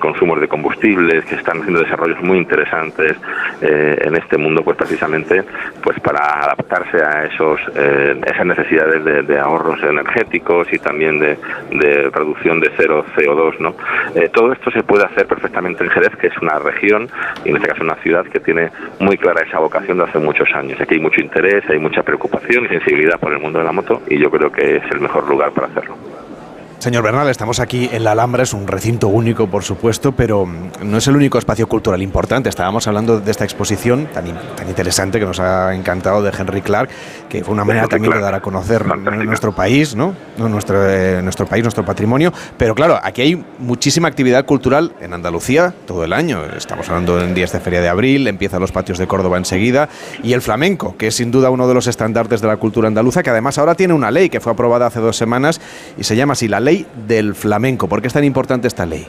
consumos 0.00 0.40
de 0.40 0.48
combustibles 0.48 1.24
que 1.24 1.36
están 1.36 1.60
haciendo 1.60 1.80
desarrollo 1.98 2.16
muy 2.22 2.38
interesantes 2.38 3.16
eh, 3.60 3.98
en 4.00 4.16
este 4.16 4.38
mundo, 4.38 4.62
pues 4.62 4.76
precisamente 4.76 5.42
pues 5.82 5.98
para 6.00 6.20
adaptarse 6.44 7.02
a 7.02 7.24
esos 7.24 7.60
eh, 7.74 8.20
esas 8.26 8.46
necesidades 8.46 9.26
de, 9.26 9.38
ahorros 9.38 9.80
energéticos 9.82 10.66
y 10.72 10.78
también 10.78 11.18
de, 11.18 11.38
de 11.70 12.10
reducción 12.10 12.60
de 12.60 12.70
cero 12.76 13.04
CO2. 13.16 13.58
¿no? 13.60 13.74
Eh, 14.14 14.28
todo 14.32 14.52
esto 14.52 14.70
se 14.70 14.82
puede 14.82 15.04
hacer 15.04 15.26
perfectamente 15.26 15.84
en 15.84 15.90
Jerez, 15.90 16.14
que 16.16 16.28
es 16.28 16.38
una 16.38 16.58
región 16.58 17.08
y 17.44 17.50
en 17.50 17.56
este 17.56 17.68
caso 17.68 17.82
una 17.82 17.96
ciudad 17.96 18.24
que 18.26 18.40
tiene 18.40 18.70
muy 19.00 19.16
clara 19.16 19.42
esa 19.46 19.58
vocación 19.58 19.98
de 19.98 20.04
hace 20.04 20.18
muchos 20.18 20.48
años. 20.54 20.80
Aquí 20.80 20.94
hay 20.94 21.00
mucho 21.00 21.20
interés, 21.20 21.64
hay 21.68 21.78
mucha 21.78 22.02
preocupación 22.02 22.64
y 22.64 22.68
sensibilidad 22.68 23.18
por 23.18 23.32
el 23.32 23.38
mundo 23.38 23.60
de 23.60 23.64
la 23.64 23.72
moto 23.72 24.02
y 24.08 24.18
yo 24.18 24.30
creo 24.30 24.50
que 24.50 24.76
es 24.76 24.84
el 24.90 25.00
mejor 25.00 25.28
lugar 25.28 25.52
para 25.52 25.68
hacerlo. 25.68 26.07
Señor 26.78 27.02
Bernal, 27.02 27.28
estamos 27.28 27.58
aquí 27.58 27.90
en 27.92 28.04
la 28.04 28.12
Alhambra, 28.12 28.44
es 28.44 28.54
un 28.54 28.68
recinto 28.68 29.08
único, 29.08 29.48
por 29.48 29.64
supuesto, 29.64 30.12
pero 30.12 30.46
no 30.46 30.98
es 30.98 31.08
el 31.08 31.16
único 31.16 31.36
espacio 31.36 31.68
cultural 31.68 32.00
importante. 32.02 32.48
Estábamos 32.48 32.86
hablando 32.86 33.18
de 33.18 33.28
esta 33.32 33.42
exposición 33.42 34.06
tan, 34.14 34.26
tan 34.54 34.68
interesante 34.68 35.18
que 35.18 35.26
nos 35.26 35.40
ha 35.40 35.74
encantado 35.74 36.22
de 36.22 36.30
Henry 36.30 36.62
Clark, 36.62 36.88
que 37.28 37.42
fue 37.42 37.52
una 37.52 37.64
manera 37.64 37.88
también 37.88 38.14
de 38.14 38.20
dar 38.20 38.34
a 38.34 38.40
conocer 38.40 38.86
nuestro 38.86 39.50
país, 39.52 39.96
¿no? 39.96 40.14
Nuestro, 40.36 40.88
eh, 40.88 41.20
nuestro 41.20 41.46
país, 41.46 41.64
nuestro 41.64 41.84
patrimonio. 41.84 42.32
Pero 42.56 42.76
claro, 42.76 43.00
aquí 43.02 43.22
hay 43.22 43.44
muchísima 43.58 44.06
actividad 44.06 44.44
cultural 44.44 44.92
en 45.00 45.14
Andalucía 45.14 45.74
todo 45.84 46.04
el 46.04 46.12
año. 46.12 46.44
Estamos 46.56 46.88
hablando 46.90 47.20
en 47.20 47.34
días 47.34 47.50
de 47.50 47.58
Feria 47.58 47.80
de 47.80 47.88
Abril, 47.88 48.28
empiezan 48.28 48.60
los 48.60 48.70
patios 48.70 48.98
de 48.98 49.08
Córdoba 49.08 49.36
enseguida, 49.36 49.88
y 50.22 50.32
el 50.32 50.42
flamenco, 50.42 50.96
que 50.96 51.08
es 51.08 51.16
sin 51.16 51.32
duda 51.32 51.50
uno 51.50 51.66
de 51.66 51.74
los 51.74 51.88
estandartes 51.88 52.40
de 52.40 52.46
la 52.46 52.56
cultura 52.56 52.86
andaluza, 52.86 53.24
que 53.24 53.30
además 53.30 53.58
ahora 53.58 53.74
tiene 53.74 53.94
una 53.94 54.12
ley 54.12 54.30
que 54.30 54.38
fue 54.38 54.52
aprobada 54.52 54.86
hace 54.86 55.00
dos 55.00 55.16
semanas 55.16 55.60
y 55.98 56.04
se 56.04 56.14
llama 56.14 56.34
así 56.34 56.46
la 56.46 56.60
ley 56.60 56.67
ley 56.68 56.86
del 57.06 57.34
flamenco. 57.34 57.88
¿Por 57.88 58.00
qué 58.00 58.08
es 58.08 58.12
tan 58.12 58.24
importante 58.24 58.68
esta 58.68 58.84
ley? 58.84 59.06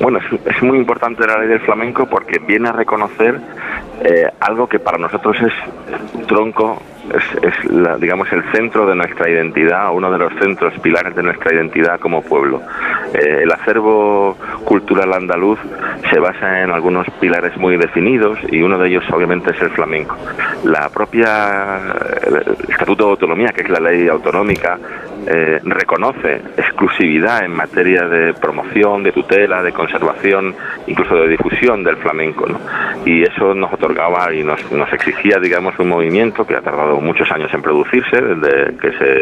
Bueno, 0.00 0.20
es, 0.44 0.62
muy 0.62 0.78
importante 0.78 1.26
la 1.26 1.38
ley 1.38 1.48
del 1.48 1.60
flamenco 1.60 2.06
porque 2.06 2.38
viene 2.38 2.68
a 2.68 2.72
reconocer 2.72 3.40
eh, 4.04 4.30
algo 4.38 4.68
que 4.68 4.78
para 4.78 4.96
nosotros 4.96 5.36
es 5.40 6.26
tronco, 6.28 6.80
es, 7.42 7.64
la, 7.72 7.96
digamos 7.96 8.32
el 8.32 8.44
centro 8.52 8.86
de 8.86 8.94
nuestra 8.94 9.28
identidad, 9.28 9.92
uno 9.92 10.08
de 10.12 10.18
los 10.18 10.32
centros 10.40 10.72
pilares 10.78 11.16
de 11.16 11.22
nuestra 11.24 11.52
identidad 11.52 11.98
como 11.98 12.22
pueblo. 12.22 12.62
Eh, 13.12 13.40
el 13.42 13.50
acervo 13.50 14.36
cultural 14.64 15.12
andaluz 15.12 15.58
se 16.12 16.20
basa 16.20 16.62
en 16.62 16.70
algunos 16.70 17.08
pilares 17.18 17.56
muy 17.56 17.76
definidos 17.76 18.38
y 18.52 18.62
uno 18.62 18.78
de 18.78 18.88
ellos 18.88 19.04
obviamente 19.12 19.50
es 19.50 19.60
el 19.60 19.70
flamenco. 19.70 20.16
La 20.62 20.88
propia 20.90 21.80
el 22.24 22.36
Estatuto 22.68 23.06
de 23.06 23.10
Autonomía, 23.10 23.48
que 23.48 23.62
es 23.62 23.68
la 23.68 23.80
ley 23.80 24.06
autonómica, 24.06 24.78
eh, 25.30 25.60
reconoce 25.62 26.40
exclusividad 26.56 27.44
en 27.44 27.52
materia 27.52 28.02
de 28.08 28.32
promoción, 28.32 29.02
de 29.02 29.12
tutela, 29.12 29.62
de 29.62 29.72
conservación, 29.72 30.54
incluso 30.86 31.16
de 31.16 31.28
difusión 31.28 31.84
del 31.84 31.96
flamenco. 31.98 32.46
Y 33.04 33.22
eso 33.22 33.54
nos 33.54 33.72
otorgaba 33.72 34.32
y 34.32 34.42
nos, 34.42 34.60
exigía, 34.92 35.38
digamos, 35.38 35.78
un 35.78 35.88
movimiento 35.88 36.46
que 36.46 36.56
ha 36.56 36.62
tardado 36.62 36.98
muchos 37.00 37.30
años 37.30 37.52
en 37.52 37.60
producirse, 37.60 38.16
desde 38.16 38.76
que 38.78 38.92
se, 38.92 39.20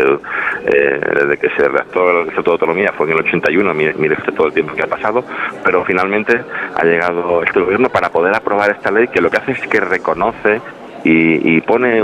eh, 0.64 1.00
desde 1.14 1.38
que 1.38 1.48
se 1.56 1.68
redactó 1.68 2.08
el 2.10 2.28
Estatuto 2.28 2.50
de 2.50 2.54
Autonomía, 2.54 2.92
fue 2.96 3.06
en 3.06 3.12
el 3.12 3.20
81, 3.20 3.74
mire, 3.74 3.94
mire 3.98 4.16
todo 4.36 4.46
el 4.46 4.52
tiempo 4.52 4.74
que 4.74 4.82
ha 4.82 4.86
pasado, 4.86 5.24
pero 5.64 5.84
finalmente 5.84 6.40
ha 6.74 6.84
llegado 6.84 7.42
este 7.42 7.60
gobierno 7.60 7.88
para 7.88 8.10
poder 8.10 8.34
aprobar 8.36 8.70
esta 8.70 8.90
ley 8.90 9.08
que 9.08 9.20
lo 9.20 9.30
que 9.30 9.38
hace 9.38 9.52
es 9.52 9.66
que 9.66 9.80
reconoce 9.80 10.60
y, 11.08 11.60
pone 11.60 12.00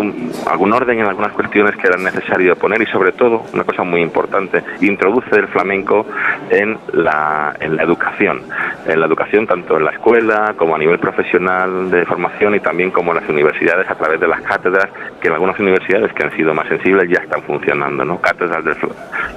algún 0.46 0.72
orden 0.72 0.98
en 0.98 1.06
algunas 1.06 1.32
cuestiones 1.32 1.76
que 1.76 1.86
era 1.86 1.96
necesario 1.96 2.56
poner 2.56 2.82
y 2.82 2.86
sobre 2.86 3.12
todo, 3.12 3.42
una 3.52 3.64
cosa 3.64 3.82
muy 3.82 4.00
importante, 4.00 4.62
introduce 4.80 5.36
el 5.36 5.48
flamenco 5.48 6.06
en 6.50 6.76
la, 6.92 7.54
en 7.60 7.76
la 7.76 7.82
educación, 7.82 8.42
en 8.86 9.00
la 9.00 9.06
educación 9.06 9.46
tanto 9.46 9.76
en 9.76 9.84
la 9.84 9.92
escuela 9.92 10.54
como 10.56 10.74
a 10.74 10.78
nivel 10.78 10.98
profesional 10.98 11.90
de 11.90 12.04
formación 12.04 12.54
y 12.54 12.60
también 12.60 12.90
como 12.90 13.12
en 13.12 13.20
las 13.20 13.28
universidades 13.28 13.88
a 13.88 13.94
través 13.94 14.20
de 14.20 14.28
las 14.28 14.40
cátedras, 14.42 14.88
que 15.20 15.28
en 15.28 15.34
algunas 15.34 15.58
universidades 15.58 16.12
que 16.12 16.24
han 16.24 16.32
sido 16.36 16.54
más 16.54 16.68
sensibles 16.68 17.08
ya 17.08 17.22
están 17.22 17.42
funcionando, 17.42 18.04
¿no? 18.04 18.20
Cátedras 18.20 18.64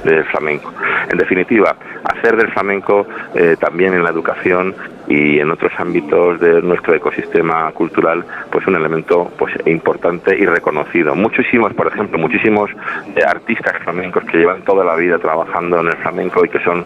del, 0.04 0.24
flamenco. 0.26 0.74
En 1.10 1.18
definitiva, 1.18 1.76
hacer 2.04 2.36
del 2.36 2.52
flamenco 2.52 3.08
eh, 3.34 3.56
también 3.60 3.94
en 3.94 4.04
la 4.04 4.10
educación 4.10 4.76
y 5.08 5.40
en 5.40 5.52
otros 5.52 5.72
ámbitos 5.78 6.40
de 6.40 6.62
nuestro 6.62 6.96
ecosistema 6.96 7.72
cultural, 7.72 8.26
pues 8.52 8.66
un 8.68 8.76
elemento 8.76 9.32
pues 9.38 9.54
importante 9.66 10.36
y 10.38 10.46
reconocido. 10.46 11.16
Muchísimos, 11.16 11.74
por 11.74 11.88
ejemplo, 11.88 12.18
muchísimos 12.18 12.72
eh, 13.16 13.22
artistas 13.26 13.78
flamencos 13.84 14.24
que 14.26 14.38
llevan 14.38 14.64
toda 14.64 14.84
la 14.84 14.96
vida 14.96 15.18
trabajando 15.20 15.80
en 15.80 15.88
el 15.88 15.98
flamenco 15.98 16.44
y 16.46 16.50
que 16.50 16.60
son, 16.60 16.86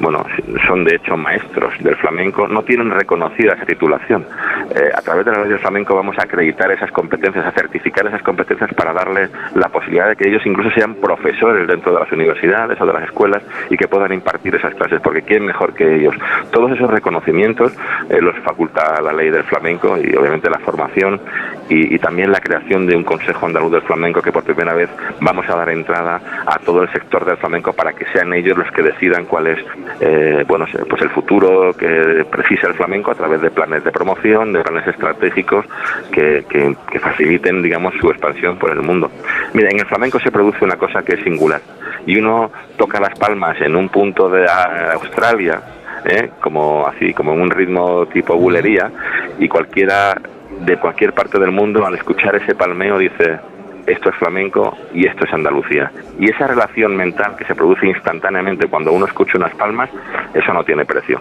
bueno, 0.00 0.24
son 0.66 0.84
de 0.84 0.96
hecho 0.96 1.16
maestros 1.16 1.74
del 1.80 1.96
flamenco, 1.96 2.48
no 2.48 2.62
tienen 2.62 2.90
reconocida 2.90 3.54
esa 3.54 3.66
titulación. 3.66 4.26
Eh, 4.74 4.90
a 4.94 5.00
través 5.02 5.24
de 5.26 5.32
la 5.32 5.40
ley 5.42 5.50
del 5.50 5.58
flamenco 5.58 5.94
vamos 5.94 6.18
a 6.18 6.22
acreditar 6.22 6.70
esas 6.72 6.90
competencias, 6.90 7.46
a 7.46 7.52
certificar 7.52 8.06
esas 8.06 8.22
competencias 8.22 8.72
para 8.74 8.92
darles 8.92 9.30
la 9.54 9.68
posibilidad 9.68 10.08
de 10.08 10.16
que 10.16 10.28
ellos 10.28 10.42
incluso 10.44 10.70
sean 10.70 10.94
profesores 10.94 11.68
dentro 11.68 11.92
de 11.92 12.00
las 12.00 12.10
universidades 12.12 12.80
o 12.80 12.86
de 12.86 12.92
las 12.92 13.04
escuelas 13.04 13.42
y 13.68 13.76
que 13.76 13.88
puedan 13.88 14.12
impartir 14.12 14.54
esas 14.54 14.74
clases, 14.74 15.00
porque 15.00 15.22
¿quién 15.22 15.44
mejor 15.44 15.74
que 15.74 15.96
ellos? 15.96 16.14
Todos 16.50 16.72
esos 16.72 16.90
reconocimientos 16.90 17.59
eh, 17.66 18.20
los 18.20 18.36
faculta 18.40 19.00
la 19.00 19.12
ley 19.12 19.30
del 19.30 19.44
flamenco 19.44 19.96
y 19.98 20.14
obviamente 20.16 20.48
la 20.48 20.58
formación 20.58 21.20
y, 21.68 21.98
también 21.98 22.32
la 22.32 22.40
creación 22.40 22.86
de 22.86 22.96
un 22.96 23.04
Consejo 23.04 23.46
Andaluz 23.46 23.72
del 23.72 23.82
Flamenco 23.82 24.20
que 24.20 24.32
por 24.32 24.42
primera 24.42 24.74
vez 24.74 24.90
vamos 25.20 25.48
a 25.48 25.54
dar 25.54 25.68
entrada 25.70 26.20
a 26.44 26.58
todo 26.58 26.82
el 26.82 26.92
sector 26.92 27.24
del 27.24 27.36
flamenco 27.36 27.72
para 27.72 27.92
que 27.92 28.06
sean 28.06 28.32
ellos 28.34 28.58
los 28.58 28.70
que 28.72 28.82
decidan 28.82 29.24
cuál 29.24 29.46
es 29.46 29.58
eh, 30.00 30.44
bueno, 30.48 30.66
pues 30.88 31.02
el 31.02 31.10
futuro 31.10 31.72
que 31.74 32.26
precisa 32.30 32.66
el 32.66 32.74
flamenco 32.74 33.12
a 33.12 33.14
través 33.14 33.40
de 33.40 33.50
planes 33.50 33.84
de 33.84 33.92
promoción, 33.92 34.52
de 34.52 34.62
planes 34.62 34.86
estratégicos 34.88 35.64
que, 36.10 36.44
que, 36.48 36.98
faciliten 36.98 37.62
digamos 37.62 37.94
su 38.00 38.10
expansión 38.10 38.58
por 38.58 38.70
el 38.70 38.82
mundo. 38.82 39.10
Mira, 39.54 39.68
en 39.70 39.78
el 39.78 39.86
flamenco 39.86 40.18
se 40.18 40.30
produce 40.30 40.64
una 40.64 40.76
cosa 40.76 41.02
que 41.02 41.14
es 41.14 41.22
singular 41.22 41.60
y 42.06 42.18
uno 42.18 42.50
toca 42.76 43.00
las 43.00 43.16
palmas 43.18 43.60
en 43.60 43.76
un 43.76 43.88
punto 43.88 44.28
de 44.28 44.46
Australia 44.92 45.62
¿eh? 46.04 46.30
como 46.40 46.86
así 46.86 47.12
como 47.14 47.32
en 47.34 47.40
un 47.40 47.50
ritmo 47.50 48.06
tipo 48.06 48.36
bulería 48.36 48.90
y 49.38 49.48
cualquiera 49.48 50.20
de 50.60 50.76
cualquier 50.76 51.12
parte 51.12 51.38
del 51.38 51.52
mundo 51.52 51.86
al 51.86 51.94
escuchar 51.94 52.36
ese 52.36 52.54
palmeo 52.54 52.98
dice 52.98 53.38
esto 53.86 54.10
es 54.10 54.16
flamenco 54.16 54.76
y 54.94 55.06
esto 55.06 55.24
es 55.24 55.32
Andalucía. 55.32 55.90
Y 56.18 56.30
esa 56.30 56.46
relación 56.46 56.96
mental 56.96 57.34
que 57.36 57.44
se 57.44 57.54
produce 57.54 57.86
instantáneamente 57.86 58.68
cuando 58.68 58.92
uno 58.92 59.06
escucha 59.06 59.38
unas 59.38 59.54
palmas, 59.54 59.90
eso 60.34 60.52
no 60.52 60.62
tiene 60.64 60.84
precio. 60.84 61.20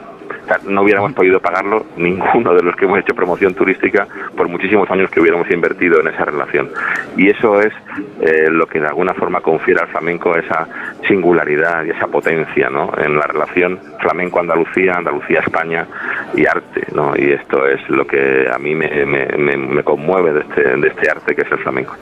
No 0.67 0.81
hubiéramos 0.81 1.13
podido 1.13 1.39
pagarlo 1.39 1.85
ninguno 1.97 2.53
de 2.53 2.63
los 2.63 2.75
que 2.75 2.85
hemos 2.85 2.99
hecho 2.99 3.13
promoción 3.13 3.53
turística 3.53 4.07
por 4.35 4.47
muchísimos 4.47 4.89
años 4.89 5.09
que 5.09 5.19
hubiéramos 5.19 5.49
invertido 5.51 5.99
en 6.01 6.07
esa 6.07 6.25
relación. 6.25 6.69
Y 7.17 7.29
eso 7.29 7.61
es 7.61 7.73
eh, 8.21 8.49
lo 8.49 8.67
que 8.67 8.79
de 8.79 8.87
alguna 8.87 9.13
forma 9.13 9.41
confiere 9.41 9.81
al 9.81 9.87
flamenco 9.87 10.35
esa 10.35 10.67
singularidad 11.07 11.85
y 11.85 11.91
esa 11.91 12.07
potencia 12.07 12.69
¿no? 12.69 12.91
en 12.97 13.15
la 13.15 13.25
relación 13.27 13.79
flamenco-Andalucía, 13.99 14.93
Andalucía-España 14.93 15.87
y 16.35 16.45
arte. 16.45 16.83
¿no? 16.93 17.13
Y 17.15 17.31
esto 17.31 17.67
es 17.67 17.87
lo 17.89 18.05
que 18.05 18.47
a 18.51 18.57
mí 18.57 18.75
me, 18.75 19.05
me, 19.05 19.57
me 19.57 19.83
conmueve 19.83 20.33
de 20.33 20.41
este, 20.41 20.61
de 20.61 20.87
este 20.87 21.09
arte 21.09 21.35
que 21.35 21.41
es 21.41 21.51
el 21.51 21.59
flamenco. 21.59 21.95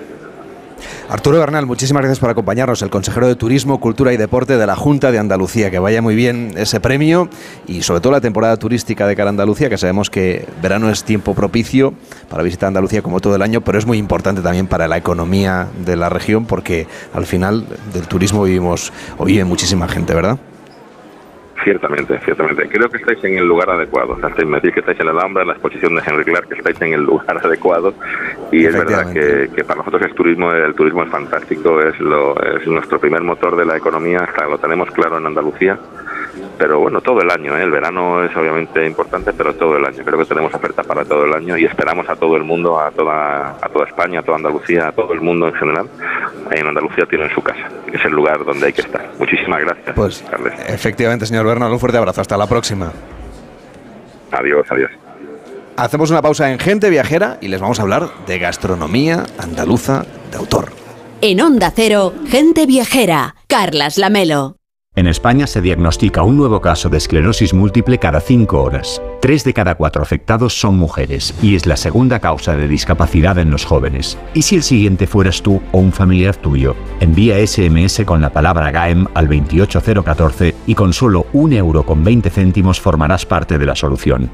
Arturo 1.09 1.39
Bernal, 1.39 1.65
muchísimas 1.65 2.01
gracias 2.01 2.19
por 2.19 2.29
acompañarnos, 2.29 2.81
el 2.81 2.89
consejero 2.89 3.27
de 3.27 3.35
Turismo, 3.35 3.79
Cultura 3.79 4.13
y 4.13 4.17
Deporte 4.17 4.57
de 4.57 4.65
la 4.65 4.75
Junta 4.75 5.11
de 5.11 5.19
Andalucía. 5.19 5.71
Que 5.71 5.79
vaya 5.79 6.01
muy 6.01 6.15
bien 6.15 6.53
ese 6.57 6.79
premio 6.79 7.29
y 7.67 7.81
sobre 7.81 8.01
todo 8.01 8.11
la 8.11 8.21
temporada 8.21 8.57
turística 8.57 9.07
de 9.07 9.15
cara 9.15 9.29
a 9.29 9.31
Andalucía, 9.31 9.69
que 9.69 9.77
sabemos 9.77 10.09
que 10.09 10.47
verano 10.61 10.89
es 10.89 11.03
tiempo 11.03 11.33
propicio 11.33 11.93
para 12.29 12.43
visitar 12.43 12.67
Andalucía 12.67 13.01
como 13.01 13.19
todo 13.19 13.35
el 13.35 13.41
año, 13.41 13.61
pero 13.61 13.77
es 13.77 13.85
muy 13.85 13.97
importante 13.97 14.41
también 14.41 14.67
para 14.67 14.87
la 14.87 14.97
economía 14.97 15.67
de 15.85 15.95
la 15.95 16.09
región 16.09 16.45
porque 16.45 16.87
al 17.13 17.25
final 17.25 17.65
del 17.93 18.07
turismo 18.07 18.43
vivimos 18.43 18.91
o 19.17 19.25
vive 19.25 19.43
muchísima 19.45 19.87
gente, 19.87 20.13
¿verdad? 20.13 20.37
Ciertamente, 21.63 22.19
ciertamente. 22.23 22.67
Creo 22.69 22.89
que 22.89 22.97
estáis 22.97 23.23
en 23.23 23.37
el 23.37 23.45
lugar 23.45 23.69
adecuado. 23.69 24.13
O 24.13 24.19
sea, 24.19 24.29
me 24.45 24.57
decís 24.57 24.73
que 24.73 24.79
estáis 24.79 24.99
en 24.99 25.07
la 25.07 25.11
Alhambra, 25.13 25.41
en 25.41 25.47
la 25.47 25.53
exposición 25.53 25.95
de 25.95 26.01
Henry 26.05 26.23
Clark, 26.23 26.47
que 26.47 26.55
estáis 26.55 26.81
en 26.81 26.93
el 26.93 27.01
lugar 27.01 27.37
adecuado. 27.43 27.93
Y 28.51 28.65
es 28.65 28.73
verdad 28.73 29.11
que, 29.11 29.49
que, 29.55 29.63
para 29.63 29.79
nosotros 29.79 30.01
el 30.03 30.13
turismo, 30.13 30.51
el 30.51 30.73
turismo 30.75 31.03
es 31.03 31.09
fantástico, 31.09 31.81
es, 31.81 31.99
lo, 31.99 32.35
es 32.41 32.65
nuestro 32.67 32.99
primer 32.99 33.21
motor 33.21 33.55
de 33.55 33.65
la 33.65 33.77
economía, 33.77 34.19
hasta 34.19 34.47
lo 34.47 34.57
tenemos 34.57 34.89
claro 34.91 35.17
en 35.17 35.25
Andalucía 35.25 35.77
pero 36.57 36.79
bueno, 36.79 37.01
todo 37.01 37.21
el 37.21 37.29
año, 37.29 37.57
¿eh? 37.57 37.63
el 37.63 37.71
verano 37.71 38.23
es 38.23 38.35
obviamente 38.35 38.85
importante, 38.85 39.31
pero 39.33 39.53
todo 39.53 39.77
el 39.77 39.85
año. 39.85 40.03
Creo 40.03 40.17
que 40.19 40.25
tenemos 40.25 40.53
oferta 40.53 40.83
para 40.83 41.05
todo 41.05 41.25
el 41.25 41.33
año 41.33 41.57
y 41.57 41.65
esperamos 41.65 42.09
a 42.09 42.15
todo 42.15 42.35
el 42.35 42.43
mundo, 42.43 42.79
a 42.79 42.91
toda, 42.91 43.57
a 43.61 43.69
toda 43.69 43.85
España, 43.85 44.19
a 44.19 44.23
toda 44.23 44.37
Andalucía, 44.37 44.87
a 44.87 44.91
todo 44.91 45.13
el 45.13 45.21
mundo 45.21 45.47
en 45.47 45.53
general. 45.53 45.89
En 46.51 46.67
Andalucía 46.67 47.05
tienen 47.05 47.29
su 47.29 47.41
casa, 47.41 47.67
es 47.91 48.03
el 48.03 48.11
lugar 48.11 48.43
donde 48.43 48.67
hay 48.67 48.73
que 48.73 48.81
estar. 48.81 49.07
Muchísimas 49.19 49.61
gracias. 49.61 49.95
Pues 49.95 50.25
efectivamente, 50.67 51.25
señor 51.25 51.45
Bernal, 51.45 51.71
un 51.71 51.79
fuerte 51.79 51.97
abrazo. 51.97 52.21
Hasta 52.21 52.37
la 52.37 52.47
próxima. 52.47 52.91
Adiós, 54.31 54.65
adiós. 54.69 54.91
Hacemos 55.77 56.09
una 56.09 56.21
pausa 56.23 56.51
en 56.51 56.57
Gente 56.57 56.89
Viajera 56.89 57.37
y 57.39 57.49
les 57.49 57.61
vamos 57.61 57.79
a 57.79 57.83
hablar 57.83 58.09
de 58.25 58.39
gastronomía 58.39 59.23
andaluza 59.37 60.05
de 60.31 60.37
autor. 60.37 60.71
En 61.21 61.39
Onda 61.41 61.71
Cero, 61.75 62.13
Gente 62.27 62.65
Viajera, 62.65 63.35
Carlas 63.47 63.97
Lamelo. 63.97 64.56
En 64.97 65.05
España 65.05 65.45
se 65.45 65.61
diagnostica 65.61 66.23
un 66.23 66.37
nuevo 66.37 66.59
caso 66.59 66.89
de 66.89 66.97
esclerosis 66.97 67.53
múltiple 67.53 67.99
cada 67.99 68.19
cinco 68.19 68.63
horas. 68.63 68.99
Tres 69.21 69.43
de 69.43 69.53
cada 69.53 69.75
cuatro 69.75 70.01
afectados 70.01 70.59
son 70.59 70.75
mujeres 70.75 71.35
y 71.39 71.55
es 71.55 71.67
la 71.67 71.77
segunda 71.77 72.19
causa 72.19 72.57
de 72.57 72.67
discapacidad 72.67 73.37
en 73.37 73.51
los 73.51 73.63
jóvenes. 73.63 74.17
¿Y 74.33 74.41
si 74.41 74.55
el 74.55 74.63
siguiente 74.63 75.05
fueras 75.05 75.43
tú 75.43 75.61
o 75.71 75.77
un 75.77 75.91
familiar 75.91 76.35
tuyo? 76.35 76.75
Envía 76.99 77.45
SMS 77.45 78.05
con 78.05 78.21
la 78.21 78.31
palabra 78.31 78.71
GAEM 78.71 79.05
al 79.13 79.27
28014 79.27 80.55
y 80.65 80.73
con 80.73 80.91
solo 80.93 81.27
un 81.31 81.53
euro 81.53 81.85
con 81.85 82.03
20 82.03 82.31
céntimos 82.31 82.81
formarás 82.81 83.23
parte 83.23 83.59
de 83.59 83.67
la 83.67 83.75
solución. 83.75 84.31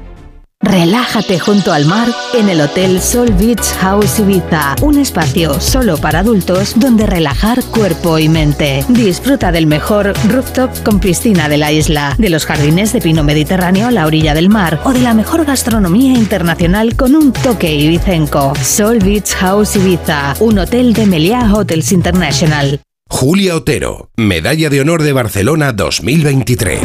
Relájate 0.60 1.38
junto 1.38 1.72
al 1.72 1.84
mar 1.84 2.08
en 2.32 2.48
el 2.48 2.60
Hotel 2.60 3.00
Sol 3.00 3.32
Beach 3.34 3.64
House 3.80 4.18
Ibiza, 4.18 4.76
un 4.82 4.98
espacio 4.98 5.60
solo 5.60 5.98
para 5.98 6.20
adultos 6.20 6.72
donde 6.76 7.06
relajar 7.06 7.62
cuerpo 7.64 8.18
y 8.18 8.28
mente. 8.28 8.84
Disfruta 8.88 9.52
del 9.52 9.66
mejor 9.66 10.14
rooftop 10.28 10.70
con 10.82 11.00
piscina 11.00 11.48
de 11.48 11.58
la 11.58 11.70
isla, 11.70 12.14
de 12.18 12.30
los 12.30 12.46
jardines 12.46 12.92
de 12.92 13.00
pino 13.00 13.22
mediterráneo 13.24 13.88
a 13.88 13.90
la 13.90 14.06
orilla 14.06 14.32
del 14.34 14.48
mar 14.48 14.80
o 14.84 14.92
de 14.92 15.00
la 15.00 15.12
mejor 15.12 15.44
gastronomía 15.44 16.14
internacional 16.14 16.96
con 16.96 17.14
un 17.14 17.32
toque 17.32 17.74
ibicenco. 17.74 18.54
Sol 18.62 19.00
Beach 19.00 19.34
House 19.34 19.76
Ibiza, 19.76 20.34
un 20.40 20.58
hotel 20.58 20.94
de 20.94 21.06
Meliá 21.06 21.52
Hotels 21.52 21.92
International. 21.92 22.80
Julia 23.10 23.54
Otero, 23.54 24.10
Medalla 24.16 24.70
de 24.70 24.80
Honor 24.80 25.02
de 25.02 25.12
Barcelona 25.12 25.72
2023. 25.72 26.80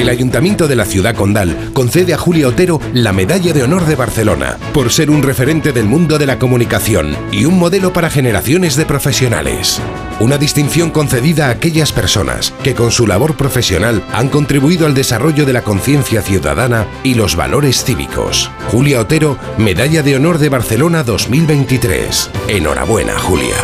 El 0.00 0.08
Ayuntamiento 0.08 0.66
de 0.66 0.76
la 0.76 0.86
Ciudad 0.86 1.14
Condal 1.14 1.54
concede 1.74 2.14
a 2.14 2.16
Julia 2.16 2.48
Otero 2.48 2.80
la 2.94 3.12
Medalla 3.12 3.52
de 3.52 3.62
Honor 3.62 3.84
de 3.84 3.96
Barcelona 3.96 4.56
por 4.72 4.90
ser 4.90 5.10
un 5.10 5.22
referente 5.22 5.72
del 5.72 5.84
mundo 5.84 6.16
de 6.16 6.24
la 6.24 6.38
comunicación 6.38 7.14
y 7.30 7.44
un 7.44 7.58
modelo 7.58 7.92
para 7.92 8.08
generaciones 8.08 8.76
de 8.76 8.86
profesionales. 8.86 9.78
Una 10.18 10.38
distinción 10.38 10.88
concedida 10.88 11.48
a 11.48 11.50
aquellas 11.50 11.92
personas 11.92 12.54
que 12.64 12.74
con 12.74 12.92
su 12.92 13.06
labor 13.06 13.36
profesional 13.36 14.02
han 14.14 14.30
contribuido 14.30 14.86
al 14.86 14.94
desarrollo 14.94 15.44
de 15.44 15.52
la 15.52 15.60
conciencia 15.60 16.22
ciudadana 16.22 16.86
y 17.04 17.12
los 17.12 17.36
valores 17.36 17.84
cívicos. 17.84 18.50
Julia 18.70 19.00
Otero, 19.00 19.36
Medalla 19.58 20.02
de 20.02 20.16
Honor 20.16 20.38
de 20.38 20.48
Barcelona 20.48 21.02
2023. 21.02 22.30
Enhorabuena, 22.48 23.18
Julia. 23.18 23.56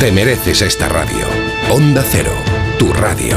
Te 0.00 0.10
mereces 0.10 0.60
esta 0.60 0.88
radio. 0.88 1.24
Onda 1.70 2.02
Cero, 2.10 2.32
tu 2.80 2.92
radio. 2.92 3.36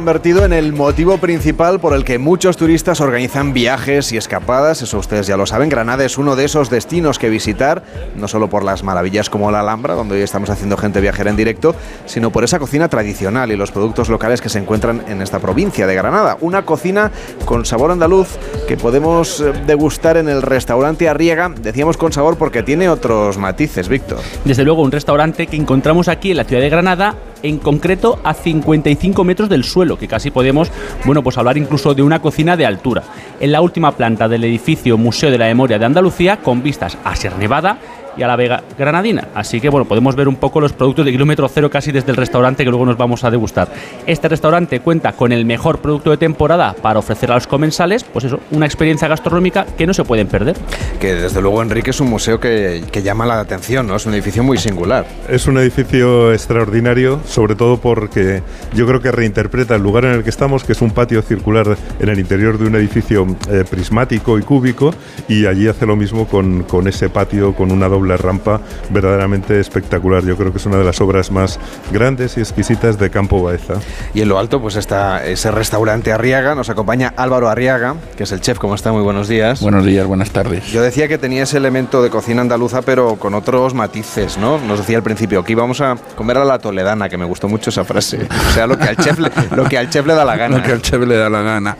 Convertido 0.00 0.46
en 0.46 0.54
el 0.54 0.72
motivo 0.72 1.18
principal 1.18 1.78
por 1.78 1.92
el 1.92 2.06
que 2.06 2.18
muchos 2.18 2.56
turistas 2.56 3.02
organizan 3.02 3.52
viajes 3.52 4.12
y 4.12 4.16
escapadas, 4.16 4.80
eso 4.80 4.96
ustedes 4.96 5.26
ya 5.26 5.36
lo 5.36 5.44
saben. 5.44 5.68
Granada 5.68 6.06
es 6.06 6.16
uno 6.16 6.36
de 6.36 6.46
esos 6.46 6.70
destinos 6.70 7.18
que 7.18 7.28
visitar, 7.28 7.82
no 8.16 8.26
solo 8.26 8.48
por 8.48 8.64
las 8.64 8.82
maravillas 8.82 9.28
como 9.28 9.50
la 9.50 9.60
Alhambra, 9.60 9.92
donde 9.92 10.14
hoy 10.14 10.22
estamos 10.22 10.48
haciendo 10.48 10.78
gente 10.78 11.02
viajera 11.02 11.28
en 11.28 11.36
directo, 11.36 11.74
sino 12.06 12.30
por 12.30 12.44
esa 12.44 12.58
cocina 12.58 12.88
tradicional 12.88 13.52
y 13.52 13.56
los 13.56 13.72
productos 13.72 14.08
locales 14.08 14.40
que 14.40 14.48
se 14.48 14.58
encuentran 14.58 15.02
en 15.06 15.20
esta 15.20 15.38
provincia 15.38 15.86
de 15.86 15.94
Granada. 15.94 16.38
Una 16.40 16.62
cocina 16.62 17.10
con 17.44 17.66
sabor 17.66 17.90
andaluz 17.90 18.38
que 18.66 18.78
podemos 18.78 19.42
eh, 19.42 19.52
degustar 19.66 20.16
en 20.16 20.30
el 20.30 20.40
restaurante 20.40 21.10
Arriega, 21.10 21.50
decíamos 21.60 21.98
con 21.98 22.10
sabor 22.10 22.38
porque 22.38 22.62
tiene 22.62 22.88
otros 22.88 23.36
matices, 23.36 23.90
Víctor. 23.90 24.20
Desde 24.46 24.64
luego, 24.64 24.80
un 24.80 24.92
restaurante 24.92 25.46
que 25.46 25.56
encontramos 25.56 26.08
aquí 26.08 26.30
en 26.30 26.38
la 26.38 26.44
ciudad 26.44 26.62
de 26.62 26.70
Granada 26.70 27.16
en 27.42 27.58
concreto 27.58 28.18
a 28.24 28.34
55 28.34 29.24
metros 29.24 29.48
del 29.48 29.64
suelo, 29.64 29.98
que 29.98 30.08
casi 30.08 30.30
podemos, 30.30 30.70
bueno, 31.04 31.22
pues 31.22 31.38
hablar 31.38 31.56
incluso 31.56 31.94
de 31.94 32.02
una 32.02 32.20
cocina 32.20 32.56
de 32.56 32.66
altura. 32.66 33.02
En 33.40 33.52
la 33.52 33.60
última 33.60 33.92
planta 33.92 34.28
del 34.28 34.44
edificio 34.44 34.98
Museo 34.98 35.30
de 35.30 35.38
la 35.38 35.46
Memoria 35.46 35.78
de 35.78 35.86
Andalucía, 35.86 36.38
con 36.38 36.62
vistas 36.62 36.96
a 37.04 37.16
Ser 37.16 37.36
Nevada 37.36 37.78
y 38.16 38.22
a 38.22 38.26
la 38.26 38.36
Vega 38.36 38.62
Granadina. 38.78 39.28
Así 39.34 39.60
que 39.60 39.68
bueno, 39.68 39.86
podemos 39.86 40.16
ver 40.16 40.28
un 40.28 40.36
poco 40.36 40.60
los 40.60 40.72
productos 40.72 41.04
de 41.04 41.12
kilómetro 41.12 41.48
cero 41.48 41.70
casi 41.70 41.92
desde 41.92 42.10
el 42.10 42.16
restaurante 42.16 42.64
que 42.64 42.70
luego 42.70 42.86
nos 42.86 42.96
vamos 42.96 43.24
a 43.24 43.30
degustar. 43.30 43.68
Este 44.06 44.28
restaurante 44.28 44.80
cuenta 44.80 45.12
con 45.12 45.32
el 45.32 45.44
mejor 45.44 45.78
producto 45.78 46.10
de 46.10 46.16
temporada 46.16 46.74
para 46.74 46.98
ofrecer 46.98 47.30
a 47.30 47.34
los 47.34 47.46
comensales, 47.46 48.04
pues 48.04 48.24
eso, 48.24 48.40
una 48.50 48.66
experiencia 48.66 49.08
gastronómica 49.08 49.66
que 49.76 49.86
no 49.86 49.94
se 49.94 50.04
pueden 50.04 50.26
perder. 50.26 50.56
Que 51.00 51.14
desde 51.14 51.40
luego, 51.40 51.62
Enrique, 51.62 51.90
es 51.90 52.00
un 52.00 52.10
museo 52.10 52.40
que, 52.40 52.84
que 52.90 53.02
llama 53.02 53.26
la 53.26 53.40
atención, 53.40 53.86
¿no? 53.86 53.96
Es 53.96 54.06
un 54.06 54.14
edificio 54.14 54.42
muy 54.42 54.58
singular. 54.58 55.06
Es 55.28 55.46
un 55.46 55.58
edificio 55.58 56.32
extraordinario, 56.32 57.20
sobre 57.26 57.54
todo 57.54 57.78
porque 57.78 58.42
yo 58.74 58.86
creo 58.86 59.00
que 59.00 59.10
reinterpreta 59.10 59.76
el 59.76 59.82
lugar 59.82 60.04
en 60.04 60.12
el 60.12 60.24
que 60.24 60.30
estamos, 60.30 60.64
que 60.64 60.72
es 60.72 60.82
un 60.82 60.90
patio 60.90 61.22
circular 61.22 61.76
en 61.98 62.08
el 62.08 62.18
interior 62.18 62.58
de 62.58 62.66
un 62.66 62.74
edificio 62.76 63.26
eh, 63.50 63.64
prismático 63.68 64.38
y 64.38 64.42
cúbico, 64.42 64.94
y 65.28 65.46
allí 65.46 65.68
hace 65.68 65.86
lo 65.86 65.96
mismo 65.96 66.26
con, 66.26 66.64
con 66.64 66.88
ese 66.88 67.08
patio, 67.08 67.54
con 67.54 67.70
una 67.72 67.88
doble 67.88 68.09
rampa 68.16 68.60
verdaderamente 68.90 69.60
espectacular. 69.60 70.24
Yo 70.24 70.36
creo 70.36 70.52
que 70.52 70.58
es 70.58 70.66
una 70.66 70.78
de 70.78 70.84
las 70.84 71.00
obras 71.00 71.30
más 71.30 71.58
grandes 71.92 72.36
y 72.36 72.40
exquisitas 72.40 72.98
de 72.98 73.10
Campo 73.10 73.42
Baeza. 73.42 73.74
Y 74.14 74.22
en 74.22 74.28
lo 74.28 74.38
alto, 74.38 74.60
pues 74.60 74.76
está 74.76 75.24
ese 75.24 75.50
restaurante 75.50 76.12
Arriaga. 76.12 76.54
Nos 76.54 76.70
acompaña 76.70 77.12
Álvaro 77.16 77.48
Arriaga, 77.48 77.96
que 78.16 78.24
es 78.24 78.32
el 78.32 78.40
chef. 78.40 78.58
¿Cómo 78.58 78.74
está? 78.74 78.92
Muy 78.92 79.02
buenos 79.02 79.28
días. 79.28 79.60
Buenos 79.60 79.84
días, 79.84 80.06
buenas 80.06 80.30
tardes. 80.30 80.66
Yo 80.70 80.82
decía 80.82 81.08
que 81.08 81.18
tenía 81.18 81.42
ese 81.42 81.56
elemento 81.56 82.02
de 82.02 82.10
cocina 82.10 82.42
andaluza, 82.42 82.82
pero 82.82 83.16
con 83.16 83.34
otros 83.34 83.74
matices, 83.74 84.38
¿no? 84.38 84.58
Nos 84.58 84.78
decía 84.78 84.96
al 84.96 85.02
principio 85.02 85.44
que 85.44 85.52
íbamos 85.52 85.80
a 85.80 85.96
comer 86.16 86.38
a 86.38 86.44
la 86.44 86.58
toledana, 86.58 87.08
que 87.08 87.16
me 87.16 87.24
gustó 87.24 87.48
mucho 87.48 87.70
esa 87.70 87.84
frase. 87.84 88.26
O 88.48 88.52
sea, 88.52 88.66
lo 88.66 88.78
que 88.78 88.84
al 88.84 88.96
chef 88.96 89.18
le, 89.18 89.30
lo 89.56 89.64
que 89.64 89.78
al 89.78 89.90
chef 89.90 90.06
le 90.06 90.14
da 90.14 90.24
la 90.24 90.36
gana. 90.36 90.58
Lo 90.58 90.62
que 90.62 90.72
al 90.72 90.82
chef 90.82 91.00
le 91.06 91.16
da 91.16 91.28
la 91.28 91.42
gana. 91.42 91.76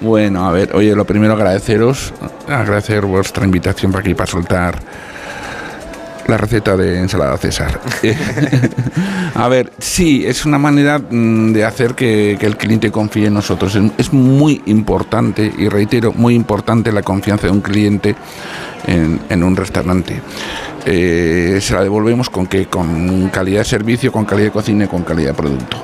Bueno, 0.00 0.46
a 0.46 0.52
ver, 0.52 0.74
oye, 0.74 0.94
lo 0.94 1.04
primero 1.04 1.34
agradeceros, 1.34 2.12
agradecer 2.48 3.06
vuestra 3.06 3.44
invitación 3.44 3.92
para 3.92 4.00
aquí 4.00 4.14
para 4.14 4.30
soltar 4.30 4.78
La 6.26 6.36
receta 6.36 6.76
de 6.76 6.98
ensalada 6.98 7.36
César. 7.36 7.80
a 9.34 9.48
ver, 9.48 9.72
sí, 9.78 10.24
es 10.26 10.46
una 10.46 10.58
manera 10.58 10.98
mm, 10.98 11.52
de 11.52 11.64
hacer 11.64 11.94
que, 11.94 12.36
que 12.38 12.46
el 12.46 12.56
cliente 12.56 12.90
confíe 12.90 13.26
en 13.26 13.34
nosotros. 13.34 13.74
Es, 13.74 13.82
es 13.98 14.12
muy 14.12 14.62
importante, 14.66 15.52
y 15.56 15.68
reitero, 15.68 16.12
muy 16.12 16.34
importante 16.34 16.92
la 16.92 17.02
confianza 17.02 17.46
de 17.46 17.52
un 17.52 17.60
cliente 17.60 18.14
en, 18.86 19.20
en 19.28 19.42
un 19.42 19.56
restaurante. 19.56 20.20
Eh, 20.86 21.58
se 21.60 21.74
la 21.74 21.82
devolvemos 21.82 22.28
con 22.28 22.46
que 22.46 22.66
con 22.66 23.28
calidad 23.30 23.60
de 23.60 23.64
servicio, 23.64 24.12
con 24.12 24.24
calidad 24.24 24.48
de 24.48 24.52
cocina 24.52 24.84
y 24.84 24.88
con 24.88 25.02
calidad 25.02 25.30
de 25.30 25.34
producto. 25.34 25.76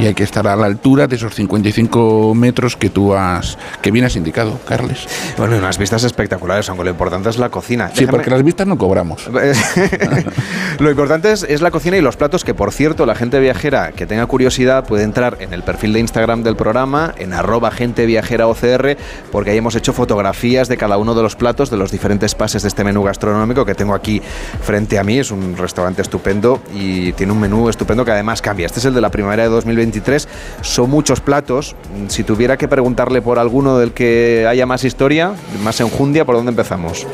Y 0.00 0.06
hay 0.06 0.14
que 0.14 0.24
estar 0.24 0.46
a 0.46 0.56
la 0.56 0.66
altura 0.66 1.06
de 1.06 1.16
esos 1.16 1.34
55 1.34 2.34
metros 2.34 2.76
que 2.76 2.90
tú 2.90 3.14
has, 3.14 3.56
que 3.80 3.90
bien 3.90 4.04
has 4.04 4.14
indicado, 4.16 4.58
Carles. 4.66 5.06
Bueno, 5.38 5.56
unas 5.56 5.78
vistas 5.78 6.04
espectaculares, 6.04 6.68
aunque 6.68 6.84
lo 6.84 6.90
importante 6.90 7.30
es 7.30 7.38
la 7.38 7.48
cocina. 7.48 7.90
Sí, 7.94 8.06
porque 8.06 8.28
las 8.30 8.42
vistas 8.42 8.66
no 8.66 8.76
cobramos. 8.76 9.28
Lo 10.78 10.90
importante 10.90 11.32
es, 11.32 11.42
es 11.42 11.62
la 11.62 11.70
cocina 11.70 11.96
y 11.96 12.02
los 12.02 12.18
platos, 12.18 12.44
que 12.44 12.52
por 12.52 12.70
cierto, 12.70 13.06
la 13.06 13.14
gente 13.14 13.40
viajera 13.40 13.92
que 13.92 14.06
tenga 14.06 14.26
curiosidad 14.26 14.84
puede 14.86 15.04
entrar 15.04 15.38
en 15.40 15.54
el 15.54 15.62
perfil 15.62 15.94
de 15.94 16.00
Instagram 16.00 16.42
del 16.42 16.54
programa, 16.54 17.14
en 17.16 17.32
arroba 17.32 17.70
gente 17.70 18.04
viajera 18.04 18.46
OCR, 18.46 18.98
porque 19.32 19.52
ahí 19.52 19.56
hemos 19.56 19.74
hecho 19.74 19.94
fotografías 19.94 20.68
de 20.68 20.76
cada 20.76 20.98
uno 20.98 21.14
de 21.14 21.22
los 21.22 21.34
platos, 21.34 21.70
de 21.70 21.78
los 21.78 21.90
diferentes 21.90 22.34
pases 22.34 22.60
de 22.60 22.68
este 22.68 22.84
menú 22.84 23.02
gastronómico 23.02 23.64
que 23.64 23.74
tengo 23.74 23.94
aquí 23.94 24.20
frente 24.60 24.98
a 24.98 25.04
mí. 25.04 25.18
Es 25.18 25.30
un 25.30 25.56
restaurante 25.56 26.02
estupendo 26.02 26.62
y 26.74 27.12
tiene 27.12 27.32
un 27.32 27.40
menú 27.40 27.70
estupendo 27.70 28.04
que 28.04 28.10
además 28.10 28.42
cambia. 28.42 28.66
Este 28.66 28.80
es 28.80 28.84
el 28.84 28.92
de 28.92 29.00
la 29.00 29.10
primavera 29.10 29.44
de 29.44 29.48
2023. 29.90 30.28
Son 30.62 30.90
muchos 30.90 31.20
platos. 31.20 31.74
Si 32.08 32.24
tuviera 32.24 32.56
que 32.56 32.68
preguntarle 32.68 33.22
por 33.22 33.38
alguno 33.38 33.78
del 33.78 33.92
que 33.92 34.46
haya 34.48 34.66
más 34.66 34.84
historia, 34.84 35.32
más 35.62 35.80
enjundia, 35.80 36.24
¿por 36.24 36.36
dónde 36.36 36.50
empezamos? 36.50 37.06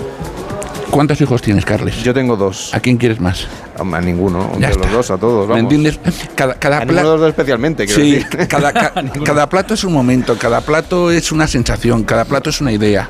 ¿Cuántos 0.90 1.18
hijos 1.22 1.40
tienes, 1.40 1.64
Carles? 1.64 1.96
Yo 2.02 2.12
tengo 2.12 2.36
dos. 2.36 2.74
¿A 2.74 2.80
quién 2.80 2.98
quieres 2.98 3.18
más? 3.18 3.46
A 3.78 4.00
ninguno, 4.00 4.50
de 4.58 4.68
los 4.68 4.92
dos, 4.92 5.10
a 5.10 5.16
todos. 5.16 5.48
¿Me 5.48 5.58
entiendes? 5.60 5.98
Cada, 6.34 6.54
cada 6.54 6.78
A 6.78 6.80
ninguno 6.80 6.96
de 6.98 7.02
pla- 7.02 7.10
los 7.12 7.20
dos 7.20 7.28
especialmente, 7.30 7.88
Sí, 7.88 8.12
decir. 8.16 8.28
cada, 8.48 8.72
ca- 8.72 8.92
cada 9.24 9.48
plato 9.48 9.72
es 9.72 9.84
un 9.84 9.92
momento, 9.94 10.36
cada 10.36 10.60
plato 10.60 11.10
es 11.10 11.32
una 11.32 11.46
sensación, 11.46 12.04
cada 12.04 12.26
plato 12.26 12.50
es 12.50 12.60
una 12.60 12.72
idea. 12.72 13.08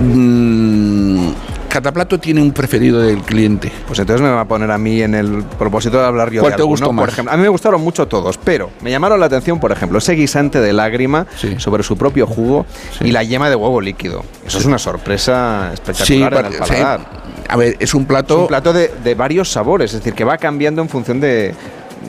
Mm, 0.00 1.30
cada 1.68 1.92
plato 1.92 2.18
tiene 2.18 2.40
un 2.42 2.52
preferido 2.52 3.00
del 3.00 3.22
cliente. 3.22 3.70
Pues 3.86 3.98
entonces 3.98 4.20
me 4.22 4.30
va 4.32 4.40
a 4.42 4.44
poner 4.48 4.70
a 4.70 4.78
mí 4.78 5.02
en 5.02 5.14
el 5.14 5.42
propósito 5.58 5.98
de 5.98 6.06
hablar 6.06 6.30
yo 6.30 6.40
¿Cuál 6.40 6.52
de 6.52 6.56
te 6.56 6.62
alguno, 6.62 6.72
gustó 6.72 6.86
por 6.86 6.94
más? 6.94 7.08
ejemplo. 7.10 7.32
A 7.32 7.36
mí 7.36 7.42
me 7.42 7.48
gustaron 7.48 7.80
mucho 7.82 8.06
todos, 8.08 8.38
pero 8.38 8.70
me 8.80 8.90
llamaron 8.90 9.20
la 9.20 9.26
atención, 9.26 9.60
por 9.60 9.70
ejemplo, 9.72 9.98
ese 9.98 10.12
guisante 10.14 10.60
de 10.60 10.72
lágrima 10.72 11.26
sobre 11.58 11.82
su 11.82 11.96
propio 11.96 12.26
jugo 12.26 12.66
y 13.00 13.12
la 13.12 13.22
yema 13.22 13.48
de 13.50 13.56
huevo 13.56 13.80
líquido. 13.80 14.24
Eso 14.46 14.58
es 14.58 14.64
una 14.64 14.78
sorpresa 14.78 15.70
espectacular 15.74 16.32
en 16.32 16.36
para- 16.36 16.48
el 16.48 16.56
paladar. 16.58 17.00
sí. 17.00 17.42
A 17.50 17.56
ver, 17.56 17.76
es 17.78 17.94
un 17.94 18.04
plato... 18.04 18.34
Es 18.34 18.40
un 18.42 18.46
plato 18.48 18.72
de, 18.72 18.90
de 19.02 19.14
varios 19.14 19.50
sabores, 19.50 19.92
es 19.94 20.00
decir, 20.00 20.12
que 20.14 20.24
va 20.24 20.36
cambiando 20.36 20.82
en 20.82 20.88
función 20.88 21.18
de 21.20 21.54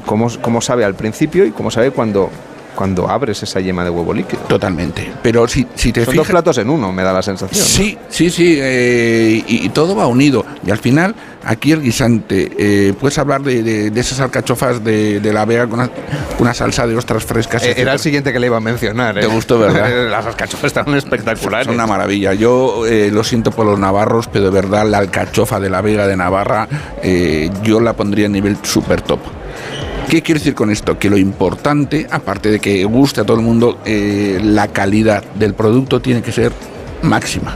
cómo, 0.06 0.28
cómo 0.42 0.60
sabe 0.62 0.84
al 0.84 0.96
principio 0.96 1.46
y 1.46 1.52
cómo 1.52 1.72
sabe 1.72 1.92
cuando, 1.92 2.30
cuando 2.76 3.10
abres 3.10 3.42
esa 3.44 3.60
yema 3.60 3.84
de 3.84 3.90
huevo 3.90 4.14
líquido. 4.14 4.42
Totalmente. 4.44 5.12
Pero 5.22 5.48
si, 5.48 5.66
si 5.76 5.92
te 5.92 6.06
Son 6.06 6.12
fijas... 6.14 6.28
dos 6.28 6.32
platos 6.32 6.58
en 6.58 6.70
uno, 6.70 6.92
me 6.92 7.04
da 7.04 7.12
la 7.14 7.22
sensación. 7.22 7.60
¿no? 7.60 7.66
Sí, 7.66 7.98
sí, 8.10 8.30
sí, 8.30 8.58
eh, 8.60 9.44
y, 9.48 9.66
y 9.66 9.70
todo 9.70 9.96
va 9.96 10.08
unido. 10.08 10.46
Y 10.66 10.72
al 10.72 10.78
final, 10.78 11.16
aquí 11.44 11.72
el 11.72 11.82
guisante, 11.82 12.52
eh, 12.58 12.94
puedes 13.00 13.18
hablar 13.18 13.42
de, 13.42 13.64
de- 13.64 13.90
de 13.92 14.00
esas 14.02 14.20
alcachofas 14.20 14.84
de, 14.84 15.20
de 15.20 15.34
la 15.34 15.46
Vega 15.46 15.68
con 15.68 15.80
una, 15.80 15.90
una 16.40 16.54
salsa 16.54 16.88
de 16.88 16.96
ostras 16.96 17.24
frescas. 17.26 17.64
Eh, 17.64 17.74
Era 17.78 17.94
el 17.94 18.00
siguiente 18.00 18.32
que 18.34 18.40
le 18.40 18.48
iba 18.48 18.58
a 18.58 18.62
mencionar. 18.62 19.18
¿eh? 19.18 19.22
Te 19.22 19.28
gustó, 19.28 19.60
¿verdad? 19.60 19.90
Las 20.10 20.26
alcachofas 20.26 20.66
estaban 20.66 20.96
espectaculares. 20.96 21.68
Es 21.68 21.74
una 21.74 21.88
maravilla. 21.88 22.34
Yo 22.34 22.86
eh, 22.86 23.10
lo 23.12 23.24
siento 23.24 23.52
por 23.52 23.66
los 23.66 23.80
navarros, 23.80 24.28
pero 24.28 24.46
de 24.46 24.52
verdad 24.52 24.86
la 24.88 25.00
alcachofa 25.00 25.60
de 25.60 25.70
la 25.70 25.82
Vega 25.82 26.08
de 26.08 26.16
Navarra 26.18 26.68
eh, 27.04 27.50
yo 27.64 27.80
la 27.80 27.94
pondría 27.94 28.28
a 28.28 28.30
nivel 28.30 28.58
super 28.64 29.02
top. 29.02 29.20
¿Qué 30.10 30.24
quiero 30.24 30.40
decir 30.40 30.56
con 30.56 30.72
esto? 30.72 30.98
Que 30.98 31.08
lo 31.08 31.20
importante, 31.20 32.08
aparte 32.10 32.50
de 32.50 32.60
que 32.60 32.84
guste 32.84 33.22
a 33.22 33.26
todo 33.26 33.38
el 33.38 33.44
mundo, 33.44 33.78
eh, 33.86 34.40
la 34.44 34.68
calidad 34.68 35.24
del 35.36 35.54
producto 35.54 36.02
tiene 36.02 36.24
que 36.24 36.32
ser 36.32 36.52
máxima. 37.04 37.56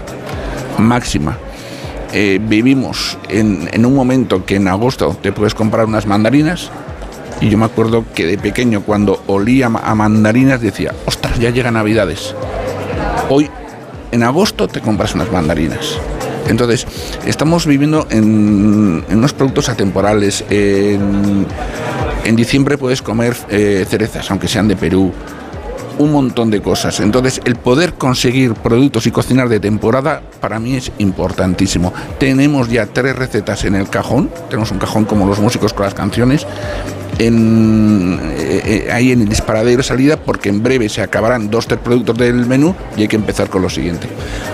Máxima. 0.78 1.36
Eh, 2.14 2.40
vivimos 2.40 3.18
en, 3.28 3.84
un 3.84 3.96
momento 3.96 4.46
que 4.46 4.58
en 4.58 4.68
agosto 4.68 5.18
te 5.20 5.32
puedes 5.32 5.56
comprar 5.56 5.88
unas 5.88 6.06
mandarinas 6.06 6.70
y 7.42 7.50
yo 7.50 7.58
me 7.58 7.66
acuerdo 7.66 8.06
que 8.14 8.28
de 8.28 8.38
pequeño 8.38 8.84
cuando 8.84 9.24
olía 9.26 9.66
a 9.66 9.96
mandarinas 9.96 10.62
decía, 10.62 10.94
ostras, 11.08 11.40
ya 11.40 11.50
llega 11.50 11.72
Navidades. 11.72 12.36
Hoy, 13.30 13.50
en 14.12 14.22
agosto, 14.22 14.68
te 14.68 14.80
compras 14.80 15.16
unas 15.16 15.32
mandarinas. 15.32 15.98
Entonces, 16.48 16.86
estamos 17.26 17.66
viviendo 17.66 18.06
en, 18.12 19.04
unos 19.10 19.34
productos 19.34 19.70
atemporales. 19.70 20.46
En 22.24 22.36
diciembre 22.36 22.78
puedes 22.78 23.02
comer 23.02 23.36
eh, 23.50 23.86
cerezas, 23.88 24.30
aunque 24.32 24.48
sean 24.48 24.68
de 24.68 24.76
Perú. 24.76 25.12
Un 26.00 26.12
montón 26.12 26.50
de 26.50 26.60
cosas. 26.60 27.00
Entonces, 27.02 27.40
el 27.46 27.56
poder 27.56 27.94
conseguir 27.94 28.56
productos 28.56 29.06
y 29.06 29.12
cocinar 29.12 29.48
de 29.48 29.60
temporada 29.60 30.24
para 30.42 30.60
mí 30.60 30.76
es 30.76 30.92
importantísimo. 30.98 31.94
Tenemos 32.18 32.70
ya 32.70 32.88
tres 32.88 33.16
recetas 33.16 33.64
en 33.66 33.76
el 33.76 33.88
cajón. 33.90 34.32
Tenemos 34.50 34.72
un 34.72 34.80
cajón 34.80 35.06
como 35.06 35.28
los 35.28 35.40
músicos 35.40 35.72
con 35.72 35.86
las 35.86 35.94
canciones. 35.94 36.48
En, 37.20 38.20
eh, 38.24 38.62
eh, 38.66 38.92
ahí 38.92 39.12
en 39.12 39.22
el 39.22 39.30
disparadero 39.30 39.78
de 39.78 39.84
salida, 39.84 40.18
porque 40.18 40.50
en 40.50 40.64
breve 40.64 40.90
se 40.90 41.02
acabarán 41.02 41.50
dos, 41.50 41.68
tres 41.68 41.80
productos 41.80 42.18
del 42.18 42.46
menú 42.46 42.76
y 42.98 43.02
hay 43.02 43.08
que 43.08 43.16
empezar 43.16 43.50
con 43.50 43.62
lo 43.62 43.70
siguiente. 43.70 44.08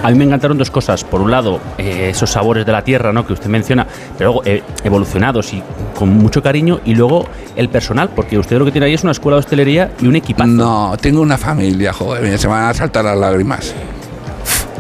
A 0.04 0.10
mí 0.12 0.18
me 0.18 0.26
encantaron 0.26 0.58
dos 0.58 0.70
cosas. 0.72 1.04
Por 1.04 1.22
un 1.22 1.32
lado, 1.32 1.60
eh, 1.78 2.10
esos 2.12 2.30
sabores 2.30 2.66
de 2.66 2.72
la 2.72 2.84
tierra 2.84 3.14
¿no? 3.14 3.26
que 3.26 3.34
usted 3.34 3.48
menciona, 3.48 3.88
pero 4.18 4.32
luego 4.32 4.46
eh, 4.46 4.64
evolucionados 4.84 5.54
y 5.54 5.64
con 5.98 6.10
mucho 6.10 6.42
cariño. 6.44 6.80
Y 6.86 6.96
luego 6.96 7.26
el 7.56 7.70
personal, 7.70 8.10
porque 8.16 8.38
usted 8.38 8.58
lo 8.58 8.66
que 8.66 8.72
tiene 8.72 8.88
ahí 8.88 8.94
es 8.94 9.04
una 9.04 9.12
escuela 9.12 9.36
de 9.38 9.40
hostelería 9.40 9.92
y 10.02 10.08
un 10.08 10.16
equipazo. 10.16 10.50
No, 10.50 10.98
tengo 11.00 11.22
una 11.22 11.38
familia, 11.38 11.94
joder, 11.94 12.38
se 12.38 12.48
van 12.48 12.64
a 12.64 12.74
saltar 12.74 13.06
las 13.06 13.18
lágrimas. 13.18 13.74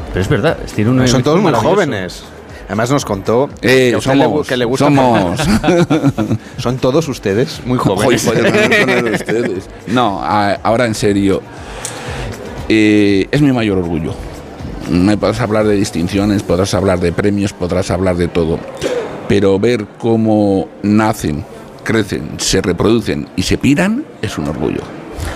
Pero 0.10 0.22
es 0.22 0.30
verdad, 0.30 0.58
tiene 0.76 0.92
un 0.92 1.08
Son 1.08 1.24
todos 1.24 1.40
muy 1.42 1.54
jóvenes. 1.54 2.24
Además 2.70 2.92
nos 2.92 3.04
contó 3.04 3.50
Eh, 3.64 3.98
que, 4.02 4.10
a 4.12 4.16
le, 4.16 4.28
que 4.48 4.56
le 4.58 4.64
gusta. 4.66 4.86
somos. 4.86 5.40
Son 6.58 6.78
todos 6.78 7.08
ustedes 7.10 7.62
muy 7.66 7.78
jóvenes. 7.80 8.24
Ustedes. 8.26 9.68
No, 9.88 10.22
a- 10.24 10.54
ahora 10.64 10.86
en 10.86 10.94
serio. 10.96 11.42
eh, 12.70 13.28
es 13.32 13.42
mi 13.42 13.52
mayor 13.52 13.80
orgullo. 13.80 14.14
Me 14.90 15.18
podrás 15.18 15.42
hablar 15.42 15.66
de 15.68 15.76
distinciones, 15.76 16.44
podrás 16.44 16.74
hablar 16.74 17.00
de 17.00 17.12
premios, 17.12 17.54
podrás 17.54 17.92
hablar 17.92 18.16
de 18.18 18.28
todo. 18.28 18.60
Pero 19.28 19.60
ver 19.60 19.86
cómo 19.98 20.68
nacen, 20.84 21.44
crecen, 21.84 22.32
se 22.38 22.62
reproducen 22.62 23.28
y 23.36 23.44
se 23.44 23.58
piran 23.58 24.04
es 24.22 24.38
un 24.38 24.48
orgullo. 24.48 24.82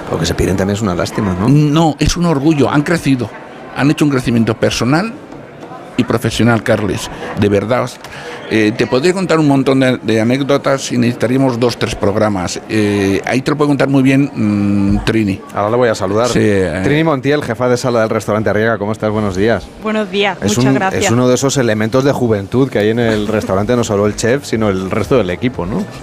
Porque 0.10 0.26
se 0.26 0.34
piden 0.34 0.56
también 0.58 0.76
es 0.76 0.82
una 0.82 0.96
lástima, 0.96 1.36
¿no? 1.40 1.50
No, 1.50 1.96
es 2.00 2.16
un 2.18 2.26
orgullo. 2.26 2.70
Han 2.70 2.84
crecido. 2.84 3.30
Han 3.76 3.90
hecho 3.92 4.06
un 4.06 4.12
crecimiento 4.12 4.56
personal 4.56 5.14
y 5.98 6.04
profesional, 6.04 6.64
Carles. 6.64 7.10
De 7.40 7.50
verdad. 7.50 7.90
Eh, 8.52 8.72
te 8.78 8.86
podría 8.88 9.14
contar 9.14 9.40
un 9.40 9.48
montón 9.48 9.80
de, 9.80 9.98
de 9.98 10.22
anécdotas 10.22 10.92
y 10.92 10.98
necesitaríamos 10.98 11.60
dos, 11.60 11.78
tres 11.78 11.96
programas. 11.96 12.60
Eh, 12.70 13.22
ahí 13.26 13.42
te 13.42 13.52
lo 13.52 13.58
puede 13.58 13.70
contar 13.70 13.88
muy 13.90 14.04
bien 14.04 14.30
mm, 14.34 15.04
Trini. 15.06 15.42
Ahora 15.56 15.72
le 15.72 15.78
voy 15.78 15.90
a 15.90 15.96
saludar. 15.96 16.28
Sí, 16.28 16.40
eh. 16.42 16.82
Trini 16.84 17.04
Montiel, 17.04 17.44
jefa 17.44 17.68
de 17.70 17.78
sala 17.78 18.02
del 18.02 18.10
restaurante 18.10 18.50
Arriaga, 18.50 18.78
¿cómo 18.78 18.92
estás? 18.92 19.10
Buenos 19.12 19.36
días. 19.36 19.66
Buenos 19.82 20.12
días, 20.12 20.38
Es, 20.42 20.50
muchas 20.58 20.66
un- 20.66 20.74
gracias. 20.76 21.06
es 21.06 21.12
uno 21.12 21.28
de 21.28 21.36
esos 21.36 21.58
elementos 21.58 22.04
de 22.04 22.12
juventud 22.12 22.70
que 22.70 22.80
hay 22.80 22.90
en 22.90 23.00
el 23.00 23.28
restaurante, 23.28 23.76
no 23.76 23.84
solo 23.84 24.06
el 24.06 24.16
chef, 24.16 24.46
sino 24.46 24.70
el 24.70 24.92
resto 24.92 25.18
del 25.18 25.30
equipo, 25.30 25.66
¿no? 25.66 25.84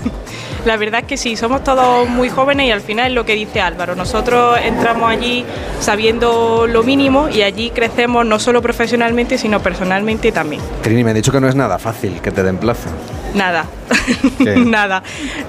La 0.64 0.76
verdad 0.76 1.00
es 1.00 1.06
que 1.06 1.16
sí, 1.16 1.36
somos 1.36 1.64
todos 1.64 2.08
muy 2.08 2.28
jóvenes 2.28 2.66
y 2.66 2.70
al 2.70 2.80
final 2.80 3.08
es 3.08 3.12
lo 3.14 3.24
que 3.24 3.34
dice 3.34 3.60
Álvaro. 3.60 3.94
Nosotros 3.94 4.58
entramos 4.62 5.10
allí 5.10 5.44
sabiendo 5.80 6.66
lo 6.66 6.82
mínimo 6.82 7.28
y 7.28 7.42
allí 7.42 7.70
crecemos 7.70 8.26
no 8.26 8.38
solo 8.38 8.60
profesionalmente, 8.60 9.38
sino 9.38 9.60
personalmente 9.60 10.32
también. 10.32 10.60
Trini, 10.82 11.02
me 11.02 11.10
han 11.10 11.16
dicho 11.16 11.32
que 11.32 11.40
no 11.40 11.48
es 11.48 11.54
nada 11.54 11.78
fácil 11.78 12.20
que 12.20 12.30
te 12.30 12.42
den 12.42 12.58
plaza. 12.58 12.90
Nada, 13.34 13.64
nada. 14.38 15.02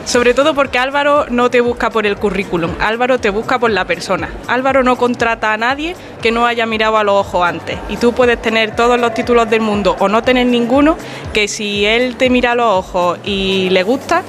Sobre 0.05 0.33
todo 0.33 0.53
porque 0.53 0.77
Álvaro 0.77 1.25
no 1.29 1.49
te 1.49 1.61
busca 1.61 1.89
por 1.89 2.05
el 2.05 2.15
currículum, 2.15 2.71
Álvaro 2.79 3.19
te 3.19 3.29
busca 3.31 3.59
por 3.59 3.71
la 3.71 3.85
persona. 3.85 4.29
Álvaro 4.47 4.83
no 4.83 4.97
contrata 4.97 5.51
a 5.51 5.57
nadie 5.57 5.95
que 6.21 6.31
no 6.31 6.45
haya 6.45 6.65
mirado 6.65 6.97
a 6.97 7.03
los 7.03 7.15
ojos 7.15 7.45
antes. 7.45 7.77
Y 7.89 7.97
tú 7.97 8.13
puedes 8.13 8.41
tener 8.41 8.75
todos 8.75 8.99
los 8.99 9.13
títulos 9.13 9.49
del 9.49 9.61
mundo 9.61 9.95
o 9.99 10.07
no 10.07 10.21
tener 10.21 10.45
ninguno, 10.45 10.95
que 11.33 11.47
si 11.47 11.85
él 11.85 12.15
te 12.17 12.29
mira 12.29 12.51
a 12.51 12.55
los 12.55 12.67
ojos 12.67 13.19
y 13.23 13.69
le 13.71 13.83
gusta, 13.83 14.23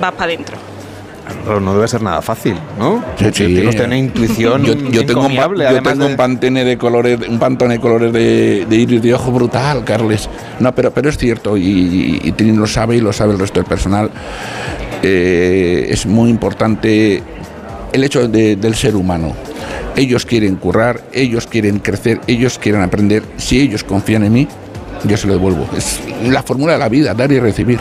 vas 0.00 0.12
para 0.12 0.24
adentro. 0.24 0.56
Pero 1.44 1.60
no 1.60 1.74
debe 1.74 1.86
ser 1.86 2.00
nada 2.00 2.22
fácil, 2.22 2.54
¿no? 2.78 3.04
Sí, 3.18 3.44
intuición 3.98 4.64
Yo, 4.64 4.74
yo 4.90 5.04
tengo, 5.04 5.26
un, 5.26 5.36
yo 5.74 5.82
tengo 5.82 6.04
de- 6.06 6.10
un 6.12 6.16
pantene 6.16 6.64
de 6.64 6.78
colores, 6.78 7.18
un 7.28 7.38
pantone 7.38 7.74
de 7.74 7.80
colores 7.80 8.12
de, 8.14 8.66
de 8.68 8.76
iris 8.76 9.02
de 9.02 9.12
ojo 9.12 9.30
brutal, 9.30 9.84
Carles. 9.84 10.28
No, 10.58 10.74
pero, 10.74 10.90
pero 10.90 11.10
es 11.10 11.18
cierto, 11.18 11.56
y, 11.58 12.32
y 12.38 12.52
lo 12.52 12.66
sabe 12.66 12.96
y 12.96 13.00
lo 13.00 13.12
sabe 13.12 13.34
el 13.34 13.38
resto 13.38 13.60
del 13.60 13.68
personal. 13.68 14.10
Eh, 15.02 15.88
es 15.90 16.06
muy 16.06 16.30
importante 16.30 17.22
el 17.92 18.04
hecho 18.04 18.26
de- 18.26 18.56
del 18.56 18.74
ser 18.74 18.96
humano. 18.96 19.34
Ellos 19.96 20.24
quieren 20.24 20.56
currar, 20.56 21.02
ellos 21.12 21.46
quieren 21.46 21.78
crecer, 21.80 22.20
ellos 22.26 22.58
quieren 22.58 22.82
aprender. 22.82 23.22
Si 23.36 23.60
ellos 23.60 23.84
confían 23.84 24.24
en 24.24 24.32
mí, 24.32 24.48
yo 25.04 25.16
se 25.16 25.26
lo 25.26 25.34
devuelvo. 25.34 25.68
Es 25.76 26.00
la 26.22 26.42
fórmula 26.42 26.74
de 26.74 26.78
la 26.78 26.88
vida, 26.88 27.14
dar 27.14 27.30
y 27.32 27.40
recibir. 27.40 27.80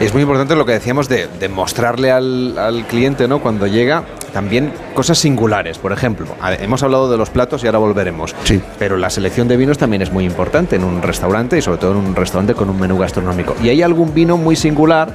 Es 0.00 0.12
muy 0.12 0.22
importante 0.22 0.54
lo 0.54 0.66
que 0.66 0.72
decíamos 0.72 1.08
de, 1.08 1.28
mostrarle 1.48 2.10
al, 2.10 2.58
al 2.58 2.86
cliente, 2.86 3.28
¿no? 3.28 3.40
Cuando 3.40 3.66
llega, 3.66 4.04
también 4.36 4.70
cosas 4.92 5.16
singulares. 5.16 5.78
Por 5.78 5.92
ejemplo, 5.92 6.26
hemos 6.60 6.82
hablado 6.82 7.10
de 7.10 7.16
los 7.16 7.30
platos 7.30 7.64
y 7.64 7.66
ahora 7.68 7.78
volveremos. 7.78 8.34
Sí. 8.44 8.60
Pero 8.78 8.98
la 8.98 9.08
selección 9.08 9.48
de 9.48 9.56
vinos 9.56 9.78
también 9.78 10.02
es 10.02 10.12
muy 10.12 10.26
importante 10.26 10.76
en 10.76 10.84
un 10.84 11.00
restaurante 11.00 11.56
y 11.56 11.62
sobre 11.62 11.78
todo 11.78 11.92
en 11.92 11.96
un 11.96 12.14
restaurante 12.14 12.52
con 12.52 12.68
un 12.68 12.78
menú 12.78 12.98
gastronómico. 12.98 13.56
Y 13.62 13.70
hay 13.70 13.80
algún 13.80 14.12
vino 14.12 14.36
muy 14.36 14.54
singular, 14.54 15.08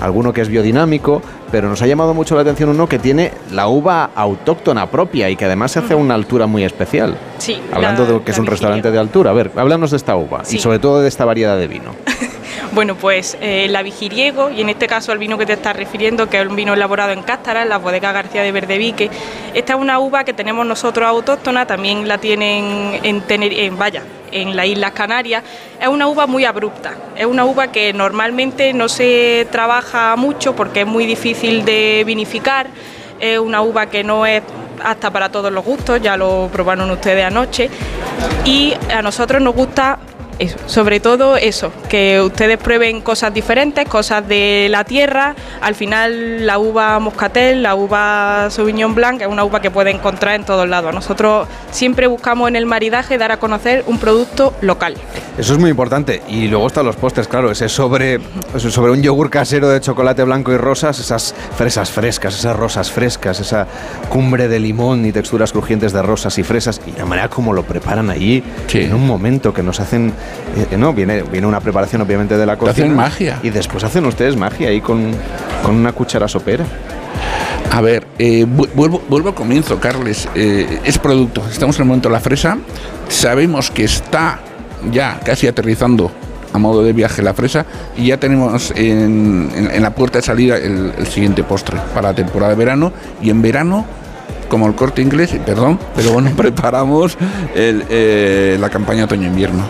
alguno 0.00 0.32
que 0.32 0.40
es 0.40 0.48
biodinámico, 0.48 1.22
pero 1.52 1.68
nos 1.68 1.82
ha 1.82 1.86
llamado 1.86 2.14
mucho 2.14 2.34
la 2.34 2.40
atención 2.40 2.68
uno 2.70 2.88
que 2.88 2.98
tiene 2.98 3.30
la 3.52 3.68
uva 3.68 4.10
autóctona 4.12 4.90
propia 4.90 5.30
y 5.30 5.36
que 5.36 5.44
además 5.44 5.70
se 5.70 5.78
hace 5.78 5.92
a 5.92 5.96
una 5.96 6.14
altura 6.14 6.48
muy 6.48 6.64
especial. 6.64 7.16
Sí, 7.38 7.56
Hablando 7.72 8.02
la- 8.04 8.10
de 8.14 8.20
que 8.22 8.32
es 8.32 8.38
un 8.40 8.46
restaurante 8.46 8.90
de 8.90 8.98
altura. 8.98 9.30
A 9.30 9.34
ver, 9.34 9.52
háblanos 9.54 9.92
de 9.92 9.98
esta 9.98 10.16
uva 10.16 10.40
Sí. 10.44 10.56
y 10.56 10.58
sobre 10.58 10.80
todo 10.80 11.00
de 11.00 11.06
esta 11.06 11.24
variedad 11.24 11.56
de 11.56 11.68
vino. 11.68 11.92
Bueno, 12.74 12.96
pues 12.96 13.38
eh, 13.40 13.68
la 13.70 13.84
Vigiriego, 13.84 14.50
y 14.50 14.60
en 14.60 14.68
este 14.68 14.88
caso 14.88 15.12
el 15.12 15.18
vino 15.18 15.38
que 15.38 15.46
te 15.46 15.52
estás 15.52 15.76
refiriendo, 15.76 16.28
que 16.28 16.40
es 16.40 16.46
un 16.46 16.56
vino 16.56 16.74
elaborado 16.74 17.12
en 17.12 17.22
Cástara, 17.22 17.62
en 17.62 17.68
la 17.68 17.78
bodega 17.78 18.10
García 18.10 18.42
de 18.42 18.50
Verdevique. 18.50 19.10
Esta 19.54 19.74
es 19.74 19.78
una 19.78 20.00
uva 20.00 20.24
que 20.24 20.32
tenemos 20.32 20.66
nosotros 20.66 21.08
autóctona, 21.08 21.66
también 21.66 22.08
la 22.08 22.18
tienen 22.18 22.98
en, 23.04 23.22
Tener- 23.28 23.56
en 23.56 23.78
vaya, 23.78 24.02
en 24.32 24.56
las 24.56 24.66
Islas 24.66 24.90
Canarias. 24.90 25.44
Es 25.80 25.86
una 25.86 26.08
uva 26.08 26.26
muy 26.26 26.44
abrupta, 26.44 26.94
es 27.16 27.26
una 27.26 27.44
uva 27.44 27.68
que 27.68 27.92
normalmente 27.92 28.72
no 28.72 28.88
se 28.88 29.46
trabaja 29.52 30.16
mucho 30.16 30.56
porque 30.56 30.80
es 30.80 30.86
muy 30.86 31.06
difícil 31.06 31.64
de 31.64 32.02
vinificar, 32.04 32.66
es 33.20 33.38
una 33.38 33.62
uva 33.62 33.86
que 33.86 34.02
no 34.02 34.26
es 34.26 34.42
apta 34.82 35.12
para 35.12 35.28
todos 35.28 35.52
los 35.52 35.64
gustos, 35.64 36.02
ya 36.02 36.16
lo 36.16 36.50
probaron 36.52 36.90
ustedes 36.90 37.24
anoche, 37.24 37.70
y 38.44 38.74
a 38.92 39.00
nosotros 39.00 39.40
nos 39.40 39.54
gusta 39.54 39.96
eso, 40.38 40.58
sobre 40.66 41.00
todo 41.00 41.36
eso, 41.36 41.72
que 41.88 42.20
ustedes 42.20 42.58
prueben 42.58 43.00
cosas 43.00 43.32
diferentes, 43.32 43.88
cosas 43.88 44.26
de 44.26 44.68
la 44.70 44.84
tierra. 44.84 45.34
Al 45.60 45.74
final 45.74 46.46
la 46.46 46.58
uva 46.58 46.98
moscatel, 46.98 47.62
la 47.62 47.74
uva 47.74 48.48
sauvignon 48.50 48.94
blanc 48.94 49.20
es 49.20 49.28
una 49.28 49.44
uva 49.44 49.60
que 49.60 49.70
puede 49.70 49.90
encontrar 49.90 50.34
en 50.34 50.44
todos 50.44 50.68
lados. 50.68 50.94
Nosotros 50.94 51.48
siempre 51.70 52.06
buscamos 52.06 52.48
en 52.48 52.56
el 52.56 52.66
maridaje 52.66 53.18
dar 53.18 53.32
a 53.32 53.38
conocer 53.38 53.84
un 53.86 53.98
producto 53.98 54.54
local. 54.60 54.96
Eso 55.36 55.52
es 55.52 55.58
muy 55.58 55.70
importante. 55.70 56.22
Y 56.28 56.48
luego 56.48 56.66
están 56.66 56.86
los 56.86 56.96
postres, 56.96 57.26
claro, 57.26 57.50
ese 57.50 57.68
sobre, 57.68 58.20
ese 58.54 58.70
sobre 58.70 58.92
un 58.92 59.02
yogur 59.02 59.30
casero 59.30 59.68
de 59.68 59.80
chocolate 59.80 60.22
blanco 60.22 60.52
y 60.52 60.56
rosas, 60.56 60.98
esas 61.00 61.34
fresas 61.56 61.90
frescas, 61.90 62.38
esas 62.38 62.56
rosas 62.56 62.90
frescas, 62.90 63.40
esa 63.40 63.66
cumbre 64.08 64.48
de 64.48 64.60
limón 64.60 65.04
y 65.04 65.12
texturas 65.12 65.52
crujientes 65.52 65.92
de 65.92 66.02
rosas 66.02 66.38
y 66.38 66.42
fresas. 66.42 66.80
Y 66.86 66.96
la 66.98 67.04
manera 67.04 67.28
como 67.28 67.52
lo 67.52 67.64
preparan 67.64 68.10
allí, 68.10 68.42
en 68.72 68.94
un 68.94 69.06
momento 69.06 69.52
que 69.52 69.62
nos 69.62 69.80
hacen, 69.80 70.12
eh, 70.70 70.76
no, 70.76 70.92
viene, 70.92 71.22
viene 71.22 71.46
una 71.46 71.60
preparación 71.60 72.02
obviamente 72.02 72.36
de 72.36 72.46
la 72.46 72.56
cocina. 72.56 72.86
hacen 72.86 72.96
magia. 72.96 73.38
Y 73.42 73.50
después 73.50 73.82
hacen 73.84 74.04
ustedes 74.06 74.36
magia 74.36 74.68
ahí 74.68 74.80
con, 74.80 75.10
con 75.62 75.74
una 75.74 75.92
cuchara 75.92 76.28
sopera. 76.28 76.64
A 77.72 77.80
ver, 77.80 78.06
eh, 78.18 78.44
vu- 78.46 78.68
vuelvo, 78.74 79.02
vuelvo 79.08 79.30
al 79.30 79.34
comienzo, 79.34 79.80
Carles. 79.80 80.28
Eh, 80.34 80.80
es 80.84 80.98
producto. 80.98 81.42
Estamos 81.50 81.76
en 81.76 81.82
el 81.82 81.88
momento 81.88 82.08
de 82.08 82.12
la 82.12 82.20
fresa. 82.20 82.56
Sabemos 83.08 83.70
que 83.70 83.84
está 83.84 84.38
ya 84.92 85.18
casi 85.24 85.46
aterrizando 85.48 86.10
a 86.52 86.58
modo 86.58 86.84
de 86.84 86.92
viaje 86.92 87.20
la 87.20 87.34
fresa 87.34 87.66
y 87.96 88.06
ya 88.08 88.18
tenemos 88.20 88.70
en, 88.76 89.50
en- 89.56 89.70
en 89.72 89.82
la 89.82 89.90
puerta 89.90 90.18
de 90.18 90.22
salida 90.22 90.56
el, 90.56 90.92
el 90.96 91.06
siguiente 91.08 91.42
postre 91.42 91.78
para 91.92 92.10
la 92.10 92.14
temporada 92.14 92.50
de 92.52 92.56
verano 92.58 92.92
y 93.20 93.30
en 93.30 93.42
verano 93.42 93.84
como 94.48 94.66
el 94.66 94.74
corte 94.74 95.02
inglés, 95.02 95.34
perdón, 95.44 95.78
pero 95.96 96.12
bueno, 96.12 96.30
preparamos 96.36 97.16
el, 97.54 97.84
eh, 97.88 98.56
la 98.60 98.70
campaña 98.70 99.04
otoño-invierno. 99.04 99.62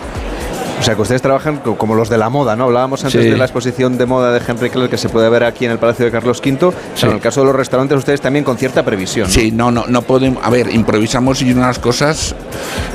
O 0.77 0.83
sea, 0.85 0.93
que 0.93 1.01
ustedes 1.01 1.21
trabajan 1.21 1.57
co- 1.57 1.77
como 1.77 1.95
los 1.95 2.09
de 2.09 2.17
la 2.17 2.29
moda, 2.29 2.55
¿no? 2.57 2.65
Hablábamos 2.65 3.03
antes 3.05 3.23
Sí. 3.23 3.29
de 3.29 3.37
la 3.37 3.45
exposición 3.45 3.97
de 3.97 4.05
moda 4.05 4.31
de 4.33 4.41
Henry 4.45 4.69
Clare 4.69 4.89
que 4.89 4.97
se 4.97 5.07
puede 5.09 5.29
ver 5.29 5.45
aquí 5.45 5.65
en 5.65 5.71
el 5.71 5.79
Palacio 5.79 6.05
de 6.05 6.11
Carlos 6.11 6.41
V. 6.45 6.57
Pero 6.59 7.11
en 7.11 7.15
el 7.15 7.21
caso 7.21 7.39
de 7.39 7.47
los 7.47 7.55
restaurantes, 7.55 7.97
ustedes 7.97 8.19
también 8.19 8.43
con 8.43 8.57
cierta 8.57 8.83
previsión. 8.83 9.27
¿no? 9.27 9.33
Sí, 9.33 9.51
no, 9.51 9.71
no, 9.71 9.85
no 9.87 10.01
podemos. 10.01 10.43
A 10.43 10.49
ver, 10.49 10.71
improvisamos 10.71 11.41
y 11.41 11.51
una 11.53 11.61
de 11.61 11.67
las 11.67 11.79
cosas 11.79 12.35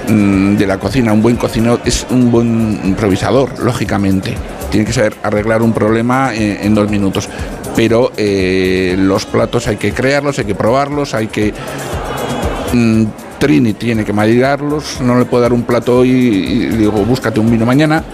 mm, 0.09 0.57
de 0.57 0.67
la 0.67 0.79
cocina. 0.79 1.13
Un 1.13 1.23
buen 1.23 1.37
cocinero 1.37 1.81
es 1.85 2.07
un 2.11 2.31
buen 2.31 2.81
improvisador, 2.85 3.59
lógicamente. 3.61 4.35
Tiene 4.71 4.87
que 4.87 4.93
saber 4.93 5.15
arreglar 5.23 5.63
un 5.63 5.73
problema 5.73 6.35
en, 6.35 6.59
en 6.63 6.75
dos 6.75 6.89
minutos. 6.91 7.29
Pero 7.81 8.13
eh, 8.19 8.95
los 8.99 9.25
platos 9.25 9.67
hay 9.67 9.77
que 9.77 9.95
crearlos, 9.95 10.39
hay 10.39 10.45
que 10.45 10.55
probarlos, 10.55 11.15
hay 11.15 11.29
que. 11.29 11.55
mm, 12.75 13.05
Trini 13.39 13.73
tiene 13.73 14.05
que 14.05 14.13
maridarlos, 14.13 15.01
no 15.01 15.19
le 15.19 15.25
puedo 15.25 15.41
dar 15.41 15.55
un 15.55 15.63
plato 15.63 16.01
hoy 16.01 16.11
y 16.11 16.67
digo, 16.77 16.93
búscate 17.07 17.41
un 17.41 17.51
vino 17.51 17.65
mañana. 17.65 18.05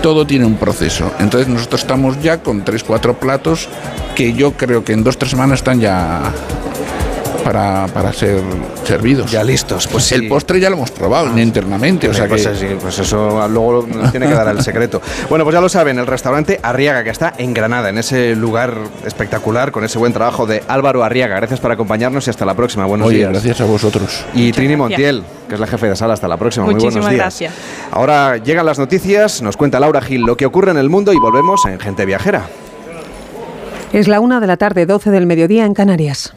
Todo 0.00 0.24
tiene 0.24 0.44
un 0.44 0.54
proceso. 0.54 1.10
Entonces 1.18 1.48
nosotros 1.48 1.80
estamos 1.80 2.22
ya 2.22 2.40
con 2.40 2.64
tres, 2.64 2.84
cuatro 2.84 3.18
platos 3.18 3.68
que 4.14 4.32
yo 4.32 4.52
creo 4.52 4.84
que 4.84 4.92
en 4.92 5.02
dos, 5.02 5.18
tres 5.18 5.32
semanas 5.32 5.58
están 5.58 5.80
ya 5.80 6.32
para, 7.46 7.86
para 7.86 8.12
ser 8.12 8.40
servidos. 8.82 9.30
Ya 9.30 9.44
listos. 9.44 9.86
Pues 9.86 10.10
el 10.10 10.26
postre 10.26 10.58
ya 10.58 10.68
lo 10.68 10.76
hemos 10.76 10.90
probado 10.90 11.38
internamente. 11.38 12.08
O 12.08 12.14
sea 12.14 12.26
pues, 12.26 12.44
que 12.44 12.56
sí, 12.56 12.66
pues 12.80 12.98
eso 12.98 13.46
luego 13.48 13.86
nos 13.86 14.10
tiene 14.10 14.26
que 14.26 14.34
dar 14.34 14.48
el 14.48 14.62
secreto. 14.62 15.00
Bueno, 15.28 15.44
pues 15.44 15.54
ya 15.54 15.60
lo 15.60 15.68
saben, 15.68 15.98
el 15.98 16.06
restaurante 16.06 16.60
Arriaga, 16.62 17.02
que 17.02 17.10
está 17.10 17.32
en 17.36 17.52
Granada, 17.52 17.88
en 17.88 17.98
ese 17.98 18.36
lugar 18.36 18.74
espectacular, 19.04 19.72
con 19.72 19.84
ese 19.84 19.98
buen 19.98 20.12
trabajo 20.12 20.46
de 20.46 20.62
Álvaro 20.68 21.02
Arriaga. 21.02 21.36
Gracias 21.36 21.60
por 21.60 21.70
acompañarnos 21.72 22.26
y 22.26 22.30
hasta 22.30 22.44
la 22.44 22.54
próxima. 22.54 22.86
Buenos 22.86 23.08
Oye, 23.08 23.18
días. 23.18 23.30
gracias 23.30 23.60
a 23.60 23.64
vosotros. 23.64 24.24
Y 24.34 24.52
Trini 24.52 24.74
gracias. 24.74 24.78
Montiel, 24.78 25.22
que 25.48 25.54
es 25.54 25.60
la 25.60 25.66
jefe 25.66 25.88
de 25.88 25.96
sala. 25.96 26.14
Hasta 26.14 26.28
la 26.28 26.36
próxima. 26.36 26.64
Muy 26.64 26.74
Muchísimas 26.74 27.06
buenos 27.06 27.10
días. 27.10 27.50
gracias. 27.50 27.54
Ahora 27.90 28.36
llegan 28.38 28.66
las 28.66 28.78
noticias, 28.78 29.42
nos 29.42 29.56
cuenta 29.56 29.80
Laura 29.80 30.00
Gil 30.00 30.22
lo 30.22 30.36
que 30.36 30.46
ocurre 30.46 30.70
en 30.70 30.78
el 30.78 30.88
mundo 30.88 31.12
y 31.12 31.18
volvemos 31.18 31.64
en 31.66 31.78
Gente 31.78 32.06
Viajera. 32.06 32.48
Es 33.92 34.08
la 34.08 34.20
una 34.20 34.40
de 34.40 34.46
la 34.46 34.56
tarde, 34.56 34.86
12 34.86 35.10
del 35.10 35.26
mediodía 35.26 35.64
en 35.64 35.74
Canarias. 35.74 36.34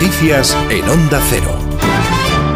Noticias 0.00 0.56
en 0.70 0.88
Onda 0.88 1.20
Cero. 1.28 1.50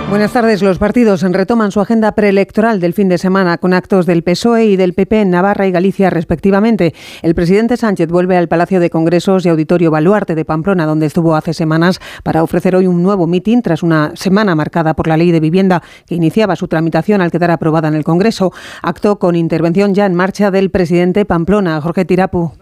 Buenas 0.09 0.33
tardes. 0.33 0.63
Los 0.63 0.79
partidos 0.79 1.23
retoman 1.23 1.73
su 1.73 1.81
agenda 1.81 2.13
preelectoral 2.13 2.79
del 2.79 2.95
fin 2.95 3.09
de 3.09 3.19
semana 3.19 3.59
con 3.59 3.75
actos 3.75 4.07
del 4.07 4.23
PSOE 4.23 4.67
y 4.67 4.77
del 4.77 4.95
PP 4.95 5.23
en 5.23 5.31
Navarra 5.31 5.67
y 5.67 5.73
Galicia 5.73 6.09
respectivamente. 6.09 6.95
El 7.21 7.35
presidente 7.35 7.77
Sánchez 7.77 8.07
vuelve 8.07 8.37
al 8.37 8.47
Palacio 8.47 8.79
de 8.79 8.91
Congresos 8.91 9.45
y 9.45 9.49
Auditorio 9.49 9.91
Baluarte 9.91 10.37
de 10.37 10.45
Pamplona, 10.45 10.87
donde 10.87 11.07
estuvo 11.07 11.35
hace 11.35 11.53
semanas, 11.53 11.99
para 12.23 12.45
ofrecer 12.45 12.77
hoy 12.77 12.87
un 12.87 13.03
nuevo 13.03 13.27
mitin 13.27 13.61
tras 13.61 13.83
una 13.83 14.13
semana 14.15 14.55
marcada 14.55 14.95
por 14.95 15.09
la 15.09 15.17
ley 15.17 15.33
de 15.33 15.41
vivienda 15.41 15.83
que 16.07 16.15
iniciaba 16.15 16.55
su 16.55 16.69
tramitación 16.69 17.23
al 17.23 17.33
quedar 17.33 17.51
aprobada 17.51 17.89
en 17.89 17.95
el 17.95 18.05
Congreso. 18.05 18.53
Acto 18.83 19.19
con 19.19 19.35
intervención 19.35 19.95
ya 19.95 20.07
en 20.07 20.15
marcha 20.15 20.53
del 20.53 20.71
presidente 20.71 21.25
Pamplona, 21.25 21.81
Jorge 21.81 22.05
Tirapu. 22.05 22.53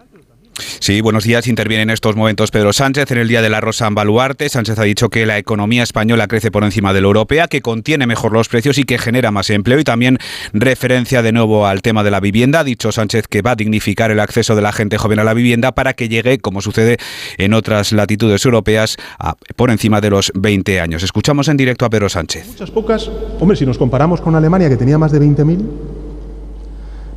Sí, 0.82 1.02
buenos 1.02 1.24
días. 1.24 1.46
Interviene 1.46 1.82
en 1.82 1.90
estos 1.90 2.16
momentos 2.16 2.50
Pedro 2.50 2.72
Sánchez 2.72 3.10
en 3.10 3.18
el 3.18 3.28
Día 3.28 3.42
de 3.42 3.50
la 3.50 3.60
Rosa 3.60 3.86
en 3.86 3.94
Baluarte. 3.94 4.48
Sánchez 4.48 4.78
ha 4.78 4.82
dicho 4.84 5.10
que 5.10 5.26
la 5.26 5.36
economía 5.36 5.82
española 5.82 6.26
crece 6.26 6.50
por 6.50 6.64
encima 6.64 6.94
de 6.94 7.02
la 7.02 7.06
europea, 7.06 7.48
que 7.48 7.60
contiene 7.60 8.06
mejor 8.06 8.32
los 8.32 8.48
precios 8.48 8.78
y 8.78 8.84
que 8.84 8.96
genera 8.96 9.30
más 9.30 9.50
empleo. 9.50 9.78
Y 9.78 9.84
también 9.84 10.16
referencia 10.54 11.20
de 11.20 11.32
nuevo 11.32 11.66
al 11.66 11.82
tema 11.82 12.02
de 12.02 12.10
la 12.10 12.18
vivienda. 12.20 12.60
Ha 12.60 12.64
dicho 12.64 12.92
Sánchez 12.92 13.26
que 13.28 13.42
va 13.42 13.50
a 13.50 13.56
dignificar 13.56 14.10
el 14.10 14.20
acceso 14.20 14.56
de 14.56 14.62
la 14.62 14.72
gente 14.72 14.96
joven 14.96 15.18
a 15.18 15.24
la 15.24 15.34
vivienda 15.34 15.72
para 15.72 15.92
que 15.92 16.08
llegue, 16.08 16.38
como 16.38 16.62
sucede 16.62 16.96
en 17.36 17.52
otras 17.52 17.92
latitudes 17.92 18.42
europeas, 18.46 18.96
a- 19.18 19.36
por 19.56 19.70
encima 19.70 20.00
de 20.00 20.08
los 20.08 20.32
20 20.34 20.80
años. 20.80 21.02
Escuchamos 21.02 21.48
en 21.48 21.58
directo 21.58 21.84
a 21.84 21.90
Pedro 21.90 22.08
Sánchez. 22.08 22.46
Muchas 22.48 22.70
pocas. 22.70 23.10
Hombre, 23.38 23.54
si 23.58 23.66
nos 23.66 23.76
comparamos 23.76 24.22
con 24.22 24.34
Alemania, 24.34 24.70
que 24.70 24.78
tenía 24.78 24.96
más 24.96 25.12
de 25.12 25.18
20.000, 25.20 25.60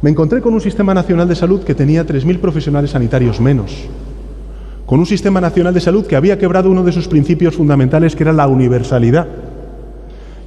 me 0.04 0.10
encontré 0.10 0.42
con 0.42 0.54
un 0.54 0.60
sistema 0.60 0.94
nacional 0.94 1.30
de 1.30 1.36
salud 1.36 1.64
que 1.64 1.74
tenía 1.74 2.06
3.000 2.06 2.40
profesionales 2.40 2.92
sanitarios 2.92 3.40
menos. 3.40 3.86
Con 4.86 5.00
un 5.00 5.06
sistema 5.06 5.40
nacional 5.40 5.74
de 5.74 5.80
salud 5.80 6.06
que 6.06 6.18
había 6.18 6.38
quebrado 6.38 6.70
uno 6.70 6.84
de 6.84 6.92
sus 6.92 7.08
principios 7.08 7.56
fundamentales, 7.56 8.14
que 8.14 8.24
era 8.24 8.34
la 8.34 8.48
universalidad. 8.48 9.28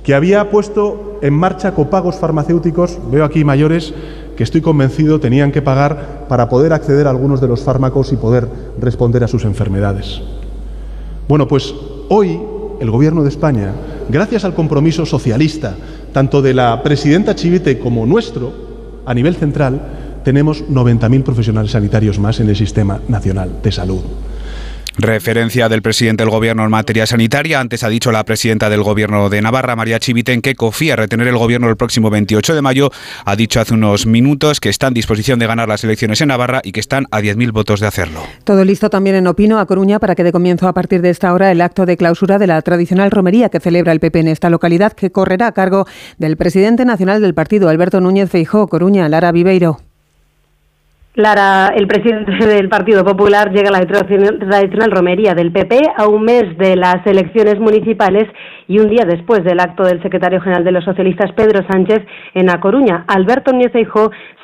Que 0.05 0.15
había 0.15 0.51
puesto 0.51 1.19
en 1.23 1.33
marcha 1.33 1.73
copagos 1.73 2.17
farmacéuticos, 2.17 2.99
veo 3.11 3.25
aquí 3.25 3.45
mayores, 3.45 3.95
que 4.37 4.45
estoy 4.45 4.61
convencido 4.61 5.21
tenían 5.21 5.53
que 5.53 5.63
pagar 5.63 6.27
para 6.29 6.51
poder 6.51 6.75
acceder 6.75 7.07
a 7.07 7.11
algunos 7.11 7.41
de 7.41 7.49
los 7.49 7.63
fármacos 7.63 8.13
y 8.13 8.17
poder 8.17 8.47
responder 8.79 9.25
a 9.25 9.29
sus 9.29 9.47
enfermedades. 9.47 10.21
Bueno, 11.29 11.49
pues 11.49 11.75
hoy 12.11 12.39
el 12.79 12.91
Gobierno 12.91 13.23
de 13.23 13.31
España, 13.31 13.73
gracias 14.11 14.45
al 14.45 14.53
compromiso 14.53 15.07
socialista, 15.07 15.77
tanto 16.13 16.43
de 16.43 16.53
la 16.53 16.83
presidenta 16.83 17.35
Chivite 17.35 17.79
como 17.79 18.05
nuestro, 18.05 18.66
a 19.07 19.15
nivel 19.15 19.37
central, 19.37 19.81
tenemos 20.25 20.65
90.000 20.69 21.23
profesionales 21.23 21.71
sanitarios 21.71 22.19
más 22.19 22.41
en 22.41 22.49
el 22.49 22.57
Sistema 22.57 23.01
Nacional 23.09 23.51
de 23.63 23.73
Salud. 23.73 24.03
Referencia 24.99 25.69
del 25.69 25.83
presidente 25.83 26.23
del 26.23 26.31
gobierno 26.31 26.65
en 26.65 26.71
materia 26.71 27.07
sanitaria. 27.07 27.61
Antes 27.61 27.85
ha 27.85 27.89
dicho 27.89 28.11
la 28.13 28.25
presidenta 28.25 28.71
del 28.71 28.83
gobierno 28.83 29.29
de 29.29 29.43
Navarra, 29.43 29.77
María 29.77 29.99
Chiviten, 29.99 30.41
que 30.41 30.55
confía 30.55 30.95
en 30.95 30.99
retener 30.99 31.29
el 31.29 31.37
gobierno 31.37 31.69
el 31.69 31.77
próximo 31.77 32.09
28 32.09 32.55
de 32.55 32.63
mayo. 32.63 32.91
Ha 33.25 33.37
dicho 33.37 33.61
hace 33.61 33.75
unos 33.75 34.07
minutos 34.07 34.59
que 34.59 34.71
está 34.71 34.87
en 34.87 34.95
disposición 34.95 35.39
de 35.39 35.47
ganar 35.47 35.69
las 35.69 35.85
elecciones 35.85 36.21
en 36.23 36.29
Navarra 36.29 36.61
y 36.65 36.73
que 36.73 36.81
están 36.81 37.07
a 37.11 37.21
10.000 37.21 37.53
votos 37.53 37.81
de 37.81 37.87
hacerlo. 37.87 38.23
Todo 38.45 38.65
listo 38.65 38.89
también 38.89 39.17
en 39.17 39.27
Opino, 39.27 39.59
a 39.59 39.67
Coruña, 39.67 39.99
para 39.99 40.15
que 40.15 40.25
dé 40.25 40.33
comienzo 40.33 40.67
a 40.67 40.73
partir 40.73 41.03
de 41.03 41.11
esta 41.11 41.35
hora 41.35 41.53
el 41.53 41.61
acto 41.61 41.85
de 41.85 41.97
clausura 41.97 42.39
de 42.39 42.47
la 42.47 42.63
tradicional 42.63 43.11
romería 43.11 43.51
que 43.51 43.61
celebra 43.61 43.93
el 43.93 44.01
PP 44.01 44.21
en 44.21 44.29
esta 44.29 44.51
localidad, 44.51 44.93
que 44.93 45.13
correrá 45.13 45.49
a 45.49 45.53
cargo 45.53 45.87
del 46.19 46.37
presidente 46.37 46.85
nacional 46.85 47.21
del 47.21 47.35
partido, 47.35 47.69
Alberto 47.69 48.01
Núñez 48.01 48.31
Feijó. 48.31 48.67
Coruña, 48.69 49.09
Lara 49.09 49.33
Viveiro. 49.33 49.86
Lara, 51.17 51.73
el 51.75 51.87
presidente 51.87 52.31
del 52.47 52.69
Partido 52.69 53.03
Popular 53.03 53.51
llega 53.51 53.71
a 53.71 53.73
la 53.73 53.87
tradicional 53.87 54.91
romería 54.91 55.33
del 55.33 55.51
PP 55.51 55.81
a 55.97 56.07
un 56.09 56.25
mes 56.25 56.59
de 56.59 56.77
las 56.77 57.07
elecciones 57.07 57.59
municipales 57.59 58.25
y 58.69 58.81
un 58.81 58.91
día 58.91 59.07
después 59.07 59.43
del 59.43 59.61
acto 59.61 59.83
del 59.85 60.03
secretario 60.03 60.43
general 60.43 60.63
de 60.63 60.73
los 60.73 60.85
socialistas 60.85 61.33
Pedro 61.33 61.67
Sánchez 61.71 62.03
en 62.35 62.51
A 62.51 62.61
Coruña. 62.61 63.07
Alberto 63.09 63.51
Núñez 63.51 63.73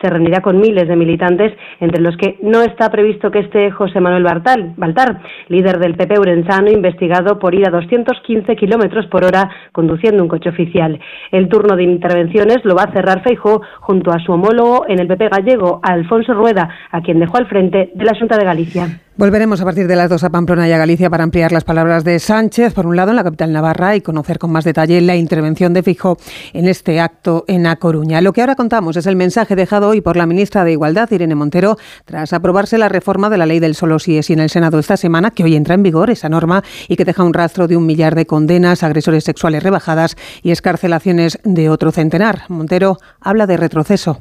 se 0.03 0.11
reunirá 0.11 0.41
con 0.41 0.61
miles 0.61 0.89
de 0.89 0.97
militantes, 0.97 1.53
entre 1.81 2.03
los 2.03 2.17
que 2.17 2.39
no 2.43 2.63
está 2.63 2.91
previsto 2.91 3.31
que 3.31 3.39
esté 3.39 3.71
José 3.71 4.01
Manuel 4.01 4.25
Baltar, 4.25 5.21
líder 5.49 5.79
del 5.79 5.95
PP 5.95 6.19
urensano, 6.19 6.71
investigado 6.71 7.39
por 7.39 7.55
ir 7.55 7.67
a 7.67 7.71
215 7.71 8.57
kilómetros 8.57 9.07
por 9.07 9.25
hora 9.25 9.49
conduciendo 9.73 10.23
un 10.23 10.29
coche 10.29 10.51
oficial. 10.51 10.99
El 11.31 11.49
turno 11.49 11.77
de 11.77 11.85
intervenciones 11.85 12.65
lo 12.65 12.75
va 12.75 12.85
a 12.85 12.93
cerrar 12.93 13.23
Feijó 13.23 13.63
junto 13.81 14.11
a 14.11 14.19
su 14.19 14.33
homólogo 14.33 14.85
en 14.89 14.99
el 14.99 15.07
PP 15.07 15.29
gallego, 15.29 15.81
Alfonso 15.83 16.35
Rueda, 16.35 16.69
a 16.91 17.01
quien 17.01 17.21
dejó 17.21 17.39
al 17.39 17.47
frente 17.47 17.91
de 17.95 18.05
la 18.05 18.19
Junta 18.19 18.37
de 18.37 18.45
Galicia. 18.45 18.87
Volveremos 19.23 19.61
a 19.61 19.65
partir 19.65 19.87
de 19.87 19.95
las 19.95 20.11
dos 20.11 20.25
a 20.25 20.31
Pamplona 20.31 20.69
y 20.69 20.73
a 20.73 20.79
Galicia 20.79 21.09
para 21.09 21.23
ampliar 21.23 21.53
las 21.53 21.63
palabras 21.63 22.03
de 22.03 22.19
Sánchez, 22.19 22.75
por 22.75 22.89
un 22.89 22.97
lado 22.97 23.11
en 23.11 23.17
la 23.17 23.23
capital 23.23 23.53
Navarra, 23.53 23.95
y 23.95 24.01
conocer 24.01 24.41
con 24.41 24.51
más 24.51 24.65
detalle 24.65 25.01
la 25.01 25.15
intervención 25.15 25.73
de 25.73 25.85
Fijo 25.85 26.19
en 26.53 26.67
este 26.67 26.99
acto 26.99 27.45
en 27.47 27.69
A 27.69 27.77
Coruña. 27.77 28.21
Lo 28.21 28.33
que 28.33 28.41
ahora 28.41 28.57
contamos 28.57 28.97
es 28.97 29.07
el 29.07 29.15
mensaje 29.15 29.55
dejado 29.55 29.91
hoy 29.91 30.01
por 30.01 30.17
la 30.17 30.27
ministra 30.27 30.65
de 30.65 30.73
Igualdad, 30.73 31.09
Irene 31.13 31.37
Montero, 31.37 31.77
tras 32.05 32.33
aprobarse 32.33 32.79
la 32.79 32.89
reforma 32.89 33.31
de 33.31 33.39
la 33.39 33.47
ley 33.47 33.61
del 33.61 33.77
solo 33.77 34.01
sí 34.01 34.19
es 34.19 34.29
en 34.29 34.41
el 34.41 34.51
Senado 34.51 34.81
esta 34.81 34.97
semana, 34.97 35.31
que 35.31 35.45
hoy 35.45 35.55
entra 35.55 35.77
en 35.77 35.85
vigor 35.85 36.11
esa 36.11 36.29
norma 36.29 36.65
y 36.89 36.97
que 36.97 37.05
deja 37.05 37.23
un 37.23 37.33
rastro 37.33 37.69
de 37.69 37.77
un 37.77 37.87
millar 37.87 38.17
de 38.17 38.27
condenas, 38.27 38.83
agresores 38.83 39.23
sexuales 39.23 39.63
rebajadas 39.63 40.17
y 40.43 40.51
escarcelaciones 40.51 41.39
de 41.45 41.71
otro 41.71 41.93
centenar. 41.93 42.41
Montero 42.49 42.99
habla 43.21 43.47
de 43.47 43.57
retroceso. 43.57 44.21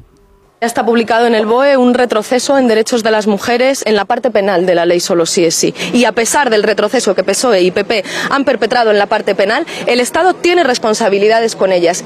Ya 0.62 0.66
está 0.66 0.86
publicado 0.86 1.26
en 1.26 1.34
el 1.34 1.44
BOE 1.44 1.76
un 1.76 1.92
retroceso 1.92 2.56
en 2.56 2.68
derechos 2.68 3.02
de 3.02 3.10
las 3.10 3.26
mujeres 3.26 3.82
en 3.84 3.96
la 3.96 4.04
parte 4.04 4.30
penal 4.30 4.64
de 4.64 4.76
la 4.76 4.86
ley 4.86 5.00
solo 5.00 5.26
sí 5.26 5.44
es 5.44 5.56
sí. 5.56 5.74
Y 5.92 6.04
a 6.04 6.12
pesar 6.12 6.50
del 6.50 6.62
retroceso 6.62 7.16
que 7.16 7.24
PSOE 7.24 7.62
y 7.62 7.72
PP 7.72 8.04
han 8.30 8.44
perpetrado 8.44 8.92
en 8.92 8.98
la 8.98 9.06
parte 9.06 9.34
penal, 9.34 9.66
el 9.88 9.98
Estado 9.98 10.34
tiene 10.34 10.62
responsabilidades 10.62 11.56
con 11.56 11.72
ellas. 11.72 12.04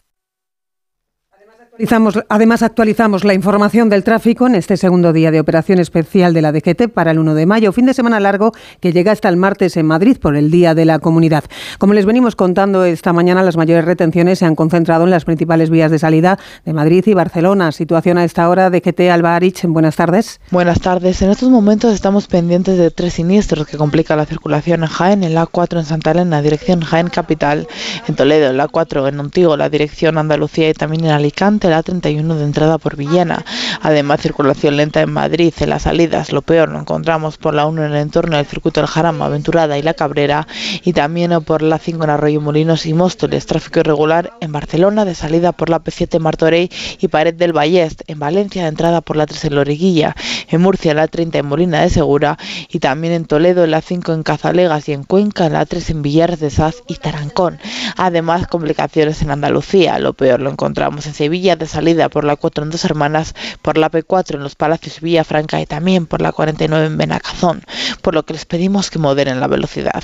Además, 2.29 2.62
actualizamos 2.62 3.24
la 3.24 3.35
información 3.35 3.91
del 3.91 4.03
tráfico 4.03 4.47
en 4.47 4.55
este 4.55 4.77
segundo 4.79 5.12
día 5.12 5.31
de 5.31 5.41
operación 5.41 5.79
especial 5.79 6.33
de 6.33 6.41
la 6.41 6.51
DGT 6.51 6.89
para 6.89 7.11
el 7.11 7.18
1 7.18 7.35
de 7.35 7.45
mayo, 7.45 7.72
fin 7.72 7.85
de 7.85 7.93
semana 7.93 8.18
largo 8.18 8.53
que 8.81 8.93
llega 8.93 9.12
hasta 9.12 9.29
el 9.29 9.37
martes 9.37 9.77
en 9.77 9.87
Madrid 9.87 10.16
por 10.18 10.37
el 10.37 10.51
Día 10.51 10.74
de 10.74 10.87
la 10.87 10.99
Comunidad. 10.99 11.45
Como 11.79 11.93
les 11.93 12.07
venimos 12.07 12.35
contando 12.35 12.85
esta 12.85 13.12
mañana, 13.12 13.43
las 13.43 13.59
mayores 13.59 13.85
retenciones 13.85 14.39
se 14.39 14.47
han 14.47 14.55
concentrado 14.57 15.05
en 15.05 15.11
las 15.11 15.27
principales 15.27 15.68
vías 15.68 15.91
de 15.91 15.99
salida 15.99 16.39
de 16.64 16.72
Madrid 16.72 17.05
y 17.07 17.12
Barcelona. 17.12 17.72
Situación 17.72 18.16
a 18.16 18.24
esta 18.24 18.49
hora, 18.49 18.70
DGT 18.70 19.01
Alba 19.11 19.39
buenas 19.64 19.97
tardes. 19.97 20.41
Buenas 20.51 20.81
tardes. 20.81 21.20
En 21.20 21.31
estos 21.31 21.51
momentos 21.51 21.93
estamos 21.93 22.27
pendientes 22.27 22.79
de 22.79 22.91
tres 22.91 23.14
siniestros 23.14 23.66
que 23.66 23.77
complican 23.77 24.16
la 24.16 24.24
circulación 24.24 24.83
en 24.83 24.89
Jaén, 24.89 25.24
en 25.24 25.35
la 25.35 25.45
4 25.47 25.81
en 25.81 25.85
Santa 25.85 26.12
Elena, 26.12 26.41
dirección 26.41 26.81
Jaén 26.81 27.09
Capital, 27.09 27.68
en 28.09 28.14
Toledo, 28.14 28.49
en 28.49 28.57
la 28.57 28.68
4 28.68 29.09
en 29.09 29.20
Ontigo, 29.20 29.57
la 29.57 29.68
dirección 29.68 30.16
Andalucía 30.16 30.70
y 30.70 30.74
también 30.74 31.05
en 31.05 31.11
Alicante 31.11 31.66
la 31.71 31.83
31 31.83 32.35
de 32.35 32.45
entrada 32.45 32.79
por 32.79 32.97
Villena. 32.97 33.45
Además, 33.83 34.21
circulación 34.21 34.77
lenta 34.77 35.01
en 35.01 35.12
Madrid, 35.12 35.53
en 35.61 35.71
las 35.71 35.83
salidas. 35.83 36.33
Lo 36.33 36.43
peor 36.43 36.71
lo 36.71 36.79
encontramos 36.79 37.37
por 37.37 37.55
la 37.55 37.67
1 37.67 37.85
en 37.85 37.93
el 37.93 37.99
entorno 37.99 38.37
del 38.37 38.47
circuito 38.47 38.81
del 38.81 38.89
Jarama, 38.89 39.27
Aventurada 39.27 39.79
y 39.79 39.83
La 39.83 39.95
Cabrera. 39.95 40.47
Y 40.85 40.93
también 40.93 41.43
por 41.43 41.62
la 41.62 41.79
5 41.79 42.05
en 42.05 42.11
Arroyo 42.11 42.41
Molinos 42.41 42.87
y 42.87 42.95
Móstoles. 42.95 43.47
Tráfico 43.47 43.81
irregular 43.81 44.33
en 44.41 44.53
Barcelona, 44.53 45.05
de 45.05 45.14
salida 45.14 45.53
por 45.53 45.71
la 45.71 45.83
P7 45.83 46.19
Martorey 46.19 46.71
y 47.01 47.09
Pared 47.09 47.35
del 47.35 47.53
Vallest. 47.53 48.03
En 48.07 48.19
Valencia, 48.19 48.62
de 48.62 48.69
entrada 48.69 49.01
por 49.01 49.17
la 49.17 49.27
3 49.27 49.45
en 49.47 49.55
Loriguilla. 49.55 50.17
En 50.49 50.61
Murcia, 50.61 50.95
la 50.95 51.09
30 51.09 51.39
en 51.39 51.47
Molina 51.47 51.83
de 51.83 51.91
Segura. 51.91 52.39
Y 52.71 52.79
también 52.79 53.12
en 53.12 53.25
Toledo, 53.25 53.67
la 53.67 53.81
5 53.81 54.12
en 54.12 54.23
Cazalegas 54.23 54.89
y 54.89 54.93
en 54.93 55.05
Cuenca, 55.05 55.47
en 55.47 55.55
la 55.55 55.67
3 55.67 55.91
en 55.91 56.03
Villares 56.03 56.41
de 56.41 56.51
Saz 56.51 56.83
y 56.87 56.95
Tarancón. 56.95 57.59
Además, 57.97 58.47
complicaciones 58.47 59.23
en 59.23 59.31
Andalucía. 59.31 59.99
Lo 59.99 60.12
peor 60.12 60.41
lo 60.41 60.51
encontramos 60.51 61.07
en 61.07 61.14
Sevilla, 61.14 61.56
de 61.59 61.67
salida 61.67 62.09
por 62.09 62.25
la 62.25 62.37
4 62.37 62.65
en 62.65 62.71
Dos 62.71 62.85
Hermanas, 62.85 63.35
por 63.63 63.79
la 63.79 63.91
P4 63.91 64.35
en 64.35 64.43
los 64.43 64.55
Palacios 64.55 65.01
Villafranca 65.01 65.61
y 65.61 65.67
también 65.67 66.07
por 66.07 66.23
la 66.23 66.33
49 66.33 66.87
en 66.87 66.97
Benacazón, 66.97 67.63
por 68.03 68.15
lo 68.15 68.25
que 68.25 68.35
les 68.35 68.45
pedimos 68.47 68.91
que 68.91 68.99
moderen 68.99 69.41
la 69.41 69.47
velocidad. 69.47 70.03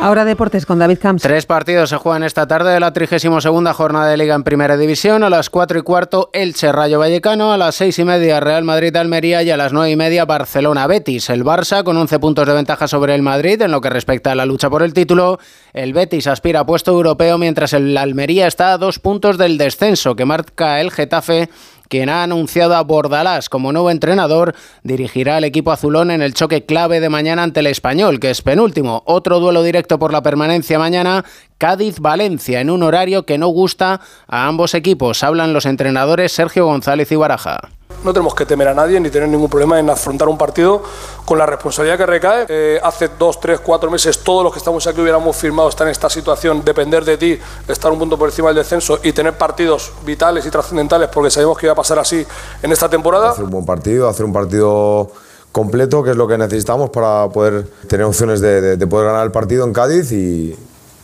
Ahora 0.00 0.24
deportes 0.24 0.64
con 0.64 0.78
David 0.78 0.98
Camps. 1.02 1.22
Tres 1.22 1.44
partidos 1.44 1.90
se 1.90 1.96
juegan 1.96 2.22
esta 2.22 2.46
tarde 2.46 2.72
de 2.72 2.78
la 2.78 2.92
32 2.92 3.44
jornada 3.74 4.06
de 4.06 4.16
Liga 4.16 4.36
en 4.36 4.44
Primera 4.44 4.76
División. 4.76 5.24
A 5.24 5.28
las 5.28 5.50
4 5.50 5.80
y 5.80 5.82
cuarto 5.82 6.30
Elche 6.32 6.70
Rayo 6.70 7.00
Vallecano, 7.00 7.52
a 7.52 7.58
las 7.58 7.74
6 7.74 7.98
y 7.98 8.04
media 8.04 8.38
Real 8.38 8.62
Madrid 8.62 8.94
Almería 8.94 9.42
y 9.42 9.50
a 9.50 9.56
las 9.56 9.72
9 9.72 9.90
y 9.90 9.96
media 9.96 10.24
Barcelona 10.24 10.86
Betis. 10.86 11.30
El 11.30 11.44
Barça 11.44 11.82
con 11.82 11.96
11 11.96 12.20
puntos 12.20 12.46
de 12.46 12.52
ventaja 12.54 12.86
sobre 12.86 13.16
el 13.16 13.22
Madrid 13.22 13.60
en 13.60 13.72
lo 13.72 13.80
que 13.80 13.90
respecta 13.90 14.30
a 14.30 14.34
la 14.36 14.46
lucha 14.46 14.70
por 14.70 14.84
el 14.84 14.94
título. 14.94 15.40
El 15.72 15.92
Betis 15.92 16.28
aspira 16.28 16.60
a 16.60 16.66
puesto 16.66 16.92
europeo 16.92 17.36
mientras 17.36 17.72
el 17.72 17.96
Almería 17.96 18.46
está 18.46 18.74
a 18.74 18.78
dos 18.78 19.00
puntos 19.00 19.36
del 19.36 19.58
descenso 19.58 20.14
que 20.14 20.24
marca 20.24 20.80
el 20.80 20.92
Getafe 20.92 21.50
quien 21.88 22.08
ha 22.08 22.22
anunciado 22.22 22.76
a 22.76 22.82
Bordalás 22.82 23.48
como 23.48 23.72
nuevo 23.72 23.90
entrenador, 23.90 24.54
dirigirá 24.82 25.36
al 25.36 25.44
equipo 25.44 25.72
azulón 25.72 26.10
en 26.10 26.22
el 26.22 26.34
choque 26.34 26.64
clave 26.64 27.00
de 27.00 27.08
mañana 27.08 27.42
ante 27.42 27.60
el 27.60 27.66
español, 27.66 28.20
que 28.20 28.30
es 28.30 28.42
penúltimo. 28.42 29.02
Otro 29.06 29.40
duelo 29.40 29.62
directo 29.62 29.98
por 29.98 30.12
la 30.12 30.22
permanencia 30.22 30.78
mañana, 30.78 31.24
Cádiz-Valencia, 31.58 32.60
en 32.60 32.70
un 32.70 32.82
horario 32.82 33.24
que 33.26 33.38
no 33.38 33.48
gusta 33.48 34.00
a 34.26 34.46
ambos 34.46 34.74
equipos. 34.74 35.22
Hablan 35.22 35.52
los 35.52 35.66
entrenadores 35.66 36.32
Sergio 36.32 36.66
González 36.66 37.10
y 37.12 37.16
Baraja 37.16 37.77
no 38.04 38.12
tenemos 38.12 38.34
que 38.34 38.46
temer 38.46 38.68
a 38.68 38.74
nadie 38.74 39.00
ni 39.00 39.10
tener 39.10 39.28
ningún 39.28 39.48
problema 39.48 39.78
en 39.78 39.90
afrontar 39.90 40.28
un 40.28 40.38
partido 40.38 40.82
con 41.24 41.38
la 41.38 41.46
responsabilidad 41.46 41.98
que 41.98 42.06
recae. 42.06 42.46
Eh, 42.48 42.80
hace 42.82 43.10
dos, 43.18 43.40
tres, 43.40 43.60
cuatro 43.60 43.90
meses 43.90 44.18
todos 44.22 44.44
los 44.44 44.52
que 44.52 44.58
estamos 44.58 44.86
aquí 44.86 45.00
hubiéramos 45.00 45.36
firmado 45.36 45.68
estar 45.68 45.86
en 45.86 45.92
esta 45.92 46.08
situación, 46.08 46.64
depender 46.64 47.04
de 47.04 47.16
ti, 47.16 47.38
estar 47.66 47.90
un 47.92 47.98
punto 47.98 48.18
por 48.18 48.28
encima 48.28 48.48
del 48.48 48.56
descenso 48.56 49.00
y 49.02 49.12
tener 49.12 49.36
partidos 49.36 49.92
vitales 50.04 50.46
y 50.46 50.50
trascendentales 50.50 51.08
porque 51.12 51.30
sabemos 51.30 51.58
que 51.58 51.66
iba 51.66 51.72
a 51.72 51.76
pasar 51.76 51.98
así 51.98 52.24
en 52.62 52.72
esta 52.72 52.88
temporada. 52.88 53.30
Hacer 53.30 53.44
un 53.44 53.50
buen 53.50 53.66
partido, 53.66 54.08
hacer 54.08 54.24
un 54.24 54.32
partido 54.32 55.10
completo, 55.52 56.02
que 56.02 56.10
es 56.10 56.16
lo 56.16 56.28
que 56.28 56.38
necesitamos 56.38 56.90
para 56.90 57.28
poder 57.28 57.66
tener 57.88 58.06
opciones 58.06 58.40
de 58.40 58.86
poder 58.86 59.06
ganar 59.06 59.24
el 59.24 59.32
partido 59.32 59.64
en 59.64 59.72
Cádiz 59.72 60.12
y, 60.12 60.56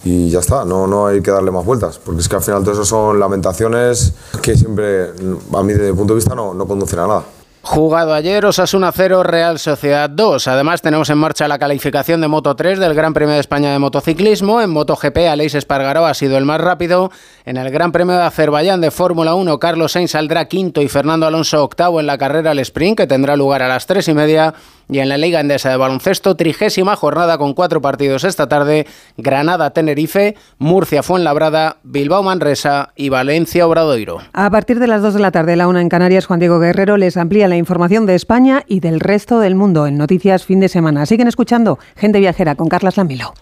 y 0.05 0.29
ya 0.29 0.41
está, 0.41 0.65
no, 0.65 0.87
no 0.87 1.07
hay 1.07 1.23
que 1.23 1.31
darle 1.31 1.51
más 1.51 1.65
vueltas, 1.65 1.99
porque 1.99 2.21
es 2.21 2.29
que 2.29 2.37
al 2.37 2.43
final 2.43 2.63
todo 2.63 2.73
eso 2.73 2.85
son 2.85 3.19
lamentaciones 3.19 4.13
que 4.43 4.57
siempre, 4.57 5.13
a 5.53 5.63
mí 5.63 5.73
desde 5.73 5.93
mi 5.93 5.97
punto 5.97 6.13
de 6.13 6.19
vista, 6.19 6.35
no, 6.35 6.53
no 6.53 6.67
conducen 6.67 6.99
a 6.99 7.07
nada. 7.07 7.25
Jugado 7.67 8.13
ayer, 8.13 8.45
Osasuna 8.45 8.93
0, 8.93 9.23
Real 9.23 9.59
Sociedad 9.59 10.11
2. 10.11 10.49
Además, 10.49 10.83
tenemos 10.83 11.09
en 11.09 11.17
marcha 11.17 11.49
la 11.49 11.59
calificación 11.59 12.21
de 12.21 12.29
Moto 12.29 12.55
3 12.55 12.79
del 12.79 12.93
Gran 12.93 13.15
Premio 13.15 13.35
de 13.35 13.41
España 13.41 13.73
de 13.73 13.79
Motociclismo. 13.79 14.61
En 14.61 14.69
MotoGP, 14.69 15.17
Aleix 15.31 15.55
Espargaró 15.55 16.05
ha 16.05 16.13
sido 16.13 16.37
el 16.37 16.45
más 16.45 16.61
rápido. 16.61 17.11
En 17.47 17.57
el 17.57 17.71
Gran 17.71 17.91
Premio 17.91 18.17
de 18.17 18.23
Azerbaiyán 18.23 18.83
de 18.83 18.91
Fórmula 18.91 19.35
1, 19.35 19.59
Carlos 19.59 19.93
Sainz 19.93 20.11
saldrá 20.11 20.45
quinto 20.45 20.83
y 20.83 20.89
Fernando 20.89 21.27
Alonso 21.27 21.65
octavo 21.65 22.01
en 22.01 22.07
la 22.07 22.19
carrera 22.19 22.51
al 22.51 22.59
sprint, 22.59 22.99
que 22.99 23.07
tendrá 23.07 23.35
lugar 23.35 23.63
a 23.63 23.69
las 23.69 23.87
tres 23.87 24.09
y 24.09 24.15
media. 24.15 24.53
Y 24.87 24.99
en 24.99 25.09
la 25.09 25.17
Liga 25.17 25.41
Endesa 25.41 25.71
de 25.71 25.79
Baloncesto, 25.79 26.37
trigésima 26.37 26.95
jornada 26.95 27.39
con 27.39 27.55
cuatro 27.55 27.81
partidos 27.81 28.25
esta 28.25 28.49
tarde: 28.49 28.87
Granada-Tenerife, 29.17 30.37
Murcia-Fuenlabrada, 30.59 31.79
Bilbao-Manresa 31.85 32.91
y 32.95 33.09
Valencia-Obradoiro. 33.09 34.19
A 34.35 34.51
partir 34.51 34.79
de 34.79 34.87
las 34.87 35.01
dos 35.01 35.15
de 35.15 35.21
la 35.21 35.31
tarde, 35.31 35.57
la 35.57 35.69
una 35.69 35.81
en 35.81 35.89
Canarias, 35.89 36.27
Juan 36.27 36.39
Diego 36.39 36.59
Guerrero 36.59 36.99
les 36.99 37.17
amplía 37.17 37.49
la 37.49 37.54
información 37.57 38.07
de 38.07 38.15
España 38.15 38.65
y 38.67 38.81
del 38.81 39.01
resto 39.01 39.41
del 39.41 39.55
mundo 39.55 39.87
en 39.87 39.97
Noticias 39.97 40.45
Fin 40.45 40.61
de 40.61 40.69
Semana. 40.69 41.07
Siguen 41.07 41.29
escuchando 41.29 41.79
Gente 41.97 42.21
Viajera 42.21 42.55
con 42.55 42.69
Carlas 42.69 42.97
Lamilo. 42.97 43.35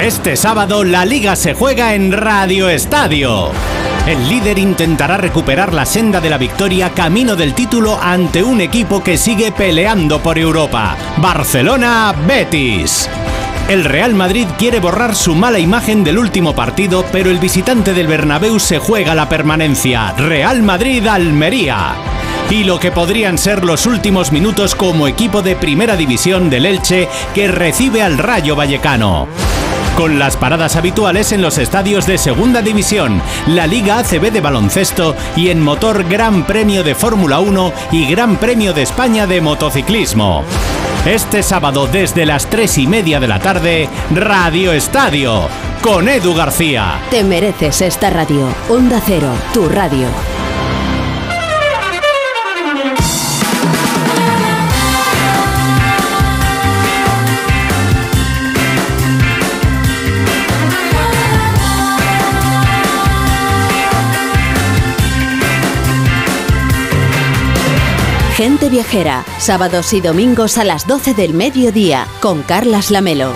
Este 0.00 0.36
sábado 0.36 0.84
la 0.84 1.04
liga 1.04 1.36
se 1.36 1.54
juega 1.54 1.94
en 1.94 2.12
Radio 2.12 2.68
Estadio. 2.68 3.50
El 4.06 4.28
líder 4.28 4.58
intentará 4.58 5.16
recuperar 5.16 5.74
la 5.74 5.84
senda 5.84 6.20
de 6.20 6.30
la 6.30 6.38
victoria 6.38 6.90
camino 6.90 7.34
del 7.34 7.54
título 7.54 7.98
ante 8.00 8.44
un 8.44 8.60
equipo 8.60 9.02
que 9.02 9.16
sigue 9.16 9.50
peleando 9.50 10.22
por 10.22 10.38
Europa. 10.38 10.96
Barcelona 11.16 12.14
Betis. 12.26 13.08
El 13.68 13.84
Real 13.84 14.14
Madrid 14.14 14.46
quiere 14.58 14.78
borrar 14.78 15.16
su 15.16 15.34
mala 15.34 15.58
imagen 15.58 16.04
del 16.04 16.18
último 16.18 16.54
partido, 16.54 17.04
pero 17.10 17.30
el 17.30 17.40
visitante 17.40 17.94
del 17.94 18.06
Bernabéu 18.06 18.60
se 18.60 18.78
juega 18.78 19.12
la 19.16 19.28
permanencia. 19.28 20.12
Real 20.12 20.62
Madrid 20.62 21.04
Almería. 21.08 21.96
Y 22.50 22.64
lo 22.64 22.78
que 22.78 22.92
podrían 22.92 23.38
ser 23.38 23.64
los 23.64 23.86
últimos 23.86 24.32
minutos 24.32 24.74
como 24.74 25.08
equipo 25.08 25.42
de 25.42 25.56
primera 25.56 25.96
división 25.96 26.48
del 26.48 26.66
Elche 26.66 27.08
que 27.34 27.48
recibe 27.48 28.02
al 28.02 28.18
Rayo 28.18 28.54
Vallecano 28.54 29.26
con 29.96 30.18
las 30.18 30.36
paradas 30.36 30.76
habituales 30.76 31.32
en 31.32 31.40
los 31.40 31.56
estadios 31.56 32.06
de 32.06 32.18
Segunda 32.18 32.60
División, 32.60 33.22
la 33.46 33.66
Liga 33.66 33.98
ACB 33.98 34.30
de 34.30 34.42
baloncesto 34.42 35.16
y 35.36 35.48
en 35.48 35.62
motor 35.62 36.04
Gran 36.04 36.46
Premio 36.46 36.84
de 36.84 36.94
Fórmula 36.94 37.40
1 37.40 37.72
y 37.92 38.06
Gran 38.06 38.36
Premio 38.36 38.74
de 38.74 38.82
España 38.82 39.26
de 39.26 39.40
motociclismo. 39.40 40.44
Este 41.06 41.42
sábado 41.42 41.86
desde 41.86 42.26
las 42.26 42.50
3 42.50 42.76
y 42.78 42.86
media 42.86 43.20
de 43.20 43.28
la 43.28 43.38
tarde, 43.38 43.88
Radio 44.14 44.72
Estadio, 44.72 45.48
con 45.80 46.08
Edu 46.08 46.34
García. 46.34 46.98
Te 47.10 47.24
mereces 47.24 47.80
esta 47.80 48.10
radio. 48.10 48.48
Onda 48.68 49.00
Cero, 49.02 49.30
tu 49.54 49.66
radio. 49.66 50.08
Gente 68.36 68.68
Viajera, 68.68 69.24
sábados 69.38 69.94
y 69.94 70.02
domingos 70.02 70.58
a 70.58 70.64
las 70.64 70.86
12 70.86 71.14
del 71.14 71.32
mediodía, 71.32 72.06
con 72.20 72.42
Carlas 72.42 72.90
Lamelo. 72.90 73.32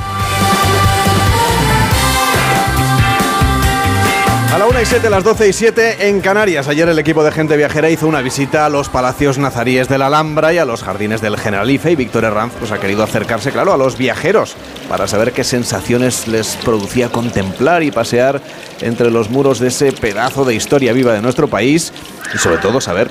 A 4.53 4.59
la 4.59 4.67
1 4.67 4.83
y 4.83 4.85
7, 4.85 5.09
las 5.09 5.25
12 5.25 5.49
y 5.49 5.53
7 5.55 6.09
en 6.09 6.21
Canarias. 6.21 6.69
Ayer 6.69 6.87
el 6.87 6.99
equipo 6.99 7.25
de 7.25 7.33
Gente 7.33 7.57
Viajera 7.57 7.89
hizo 7.89 8.07
una 8.07 8.21
visita 8.21 8.67
a 8.67 8.69
los 8.69 8.91
palacios 8.91 9.39
nazaríes 9.39 9.89
de 9.89 9.97
la 9.97 10.09
Alhambra 10.09 10.53
y 10.53 10.59
a 10.59 10.67
los 10.67 10.83
jardines 10.83 11.23
del 11.23 11.39
Generalife 11.39 11.93
y 11.93 11.97
Víctor 11.97 12.25
Herranz 12.25 12.53
pues, 12.59 12.71
ha 12.71 12.79
querido 12.79 13.03
acercarse, 13.03 13.53
claro, 13.53 13.73
a 13.73 13.79
los 13.79 13.97
viajeros 13.97 14.55
para 14.91 15.09
saber 15.09 15.33
qué 15.33 15.45
sensaciones 15.45 16.29
les 16.29 16.57
producía 16.57 17.09
contemplar 17.09 17.83
y 17.83 17.91
pasear 17.91 18.43
entre 18.83 19.11
los 19.11 19.31
muros 19.31 19.61
de 19.61 19.69
ese 19.69 19.93
pedazo 19.93 20.45
de 20.45 20.55
historia 20.55 20.93
viva 20.93 21.15
de 21.15 21.23
nuestro 21.23 21.49
país 21.49 21.91
y 22.35 22.37
sobre 22.37 22.59
todo 22.59 22.83
saber, 22.83 23.09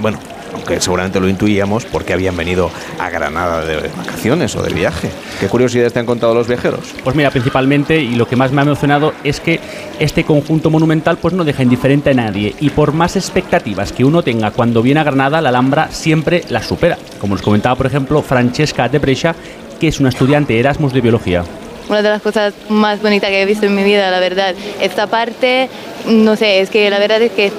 bueno, 0.00 0.18
aunque 0.52 0.80
seguramente 0.80 1.20
lo 1.20 1.28
intuíamos, 1.28 1.84
porque 1.84 2.12
habían 2.12 2.36
venido 2.36 2.70
a 2.98 3.10
Granada 3.10 3.64
de 3.64 3.88
vacaciones 3.96 4.54
o 4.56 4.62
de 4.62 4.72
viaje. 4.72 5.10
¿Qué 5.40 5.48
curiosidades 5.48 5.92
te 5.92 5.98
han 5.98 6.06
contado 6.06 6.34
los 6.34 6.48
viajeros? 6.48 6.80
Pues 7.04 7.16
mira, 7.16 7.30
principalmente, 7.30 7.98
y 7.98 8.14
lo 8.14 8.26
que 8.26 8.36
más 8.36 8.52
me 8.52 8.60
ha 8.60 8.64
emocionado 8.64 9.12
es 9.24 9.40
que 9.40 9.60
este 9.98 10.24
conjunto 10.24 10.70
monumental 10.70 11.18
pues 11.18 11.34
no 11.34 11.44
deja 11.44 11.62
indiferente 11.62 12.10
a 12.10 12.14
nadie, 12.14 12.54
y 12.60 12.70
por 12.70 12.92
más 12.92 13.16
expectativas 13.16 13.92
que 13.92 14.04
uno 14.04 14.22
tenga 14.22 14.50
cuando 14.50 14.82
viene 14.82 15.00
a 15.00 15.04
Granada, 15.04 15.40
la 15.40 15.48
Alhambra 15.50 15.88
siempre 15.90 16.44
la 16.48 16.62
supera. 16.62 16.98
Como 17.20 17.34
nos 17.34 17.42
comentaba, 17.42 17.76
por 17.76 17.86
ejemplo, 17.86 18.22
Francesca 18.22 18.88
de 18.88 18.98
Brescia, 18.98 19.34
que 19.80 19.88
es 19.88 20.00
una 20.00 20.08
estudiante 20.08 20.58
Erasmus 20.58 20.92
de 20.92 21.00
Biología 21.00 21.44
una 21.88 22.02
de 22.02 22.08
las 22.08 22.22
cosas 22.22 22.54
más 22.68 23.00
bonitas 23.00 23.30
que 23.30 23.42
he 23.42 23.46
visto 23.46 23.66
en 23.66 23.74
mi 23.74 23.82
vida, 23.82 24.10
la 24.10 24.20
verdad. 24.20 24.54
Esta 24.80 25.06
parte, 25.06 25.68
no 26.06 26.36
sé, 26.36 26.60
es 26.60 26.70
que 26.70 26.90
la 26.90 26.98
verdad 26.98 27.22
es 27.22 27.32
que 27.32 27.50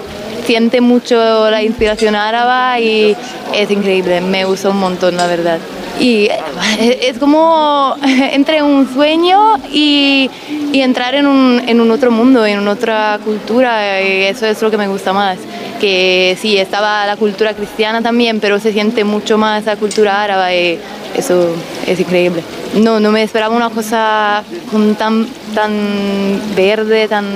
siente 0.49 0.81
mucho 0.81 1.51
la 1.51 1.61
inspiración 1.61 2.15
árabe 2.15 2.81
y 2.83 3.15
es 3.53 3.69
increíble, 3.69 4.19
me 4.19 4.45
gusta 4.45 4.71
un 4.71 4.79
montón, 4.79 5.15
la 5.15 5.27
verdad. 5.27 5.59
Y 5.99 6.25
eh, 6.25 6.99
es 7.03 7.19
como 7.19 7.95
entre 8.01 8.63
un 8.63 8.91
sueño 8.91 9.57
y, 9.71 10.27
y 10.73 10.81
entrar 10.81 11.13
en 11.13 11.27
un, 11.27 11.61
en 11.67 11.79
un, 11.79 11.91
otro 11.91 12.09
mundo, 12.09 12.47
en 12.47 12.67
otra 12.67 13.19
cultura, 13.23 14.01
y 14.01 14.23
eso 14.23 14.47
es 14.47 14.59
lo 14.63 14.71
que 14.71 14.77
me 14.79 14.87
gusta 14.87 15.13
más. 15.13 15.37
Que 15.79 16.35
sí, 16.41 16.57
estaba 16.57 17.05
la 17.05 17.15
cultura 17.15 17.53
cristiana 17.53 18.01
también, 18.01 18.39
pero 18.39 18.59
se 18.59 18.73
siente 18.73 19.03
mucho 19.03 19.37
más 19.37 19.65
la 19.65 19.75
cultura 19.75 20.23
árabe 20.23 20.57
y 20.57 20.79
eso 21.15 21.47
es 21.85 21.99
increíble. 21.99 22.41
No, 22.73 22.99
no 22.99 23.11
me 23.11 23.21
esperaba 23.21 23.55
una 23.55 23.69
cosa 23.69 24.43
con 24.71 24.95
tan, 24.95 25.27
tan 25.53 26.41
verde, 26.55 27.07
tan 27.07 27.27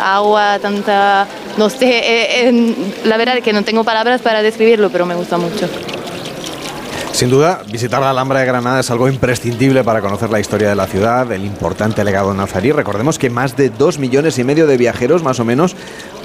agua, 0.00 0.58
tanta 0.60 1.28
no 1.56 1.70
sé, 1.70 2.48
eh, 2.48 2.74
la 3.04 3.16
verdad 3.16 3.38
es 3.38 3.44
que 3.44 3.52
no 3.52 3.62
tengo 3.62 3.84
palabras 3.84 4.20
para 4.22 4.42
describirlo, 4.42 4.90
pero 4.90 5.06
me 5.06 5.14
gusta 5.14 5.38
mucho. 5.38 5.68
Sin 7.16 7.30
duda, 7.30 7.62
visitar 7.72 7.98
la 8.02 8.10
Alhambra 8.10 8.40
de 8.40 8.46
Granada 8.46 8.80
es 8.80 8.90
algo 8.90 9.08
imprescindible 9.08 9.82
para 9.82 10.02
conocer 10.02 10.28
la 10.28 10.38
historia 10.38 10.68
de 10.68 10.76
la 10.76 10.86
ciudad, 10.86 11.32
el 11.32 11.46
importante 11.46 12.04
legado 12.04 12.34
nazarí. 12.34 12.72
Recordemos 12.72 13.18
que 13.18 13.30
más 13.30 13.56
de 13.56 13.70
dos 13.70 13.98
millones 13.98 14.38
y 14.38 14.44
medio 14.44 14.66
de 14.66 14.76
viajeros, 14.76 15.22
más 15.22 15.40
o 15.40 15.44
menos, 15.46 15.76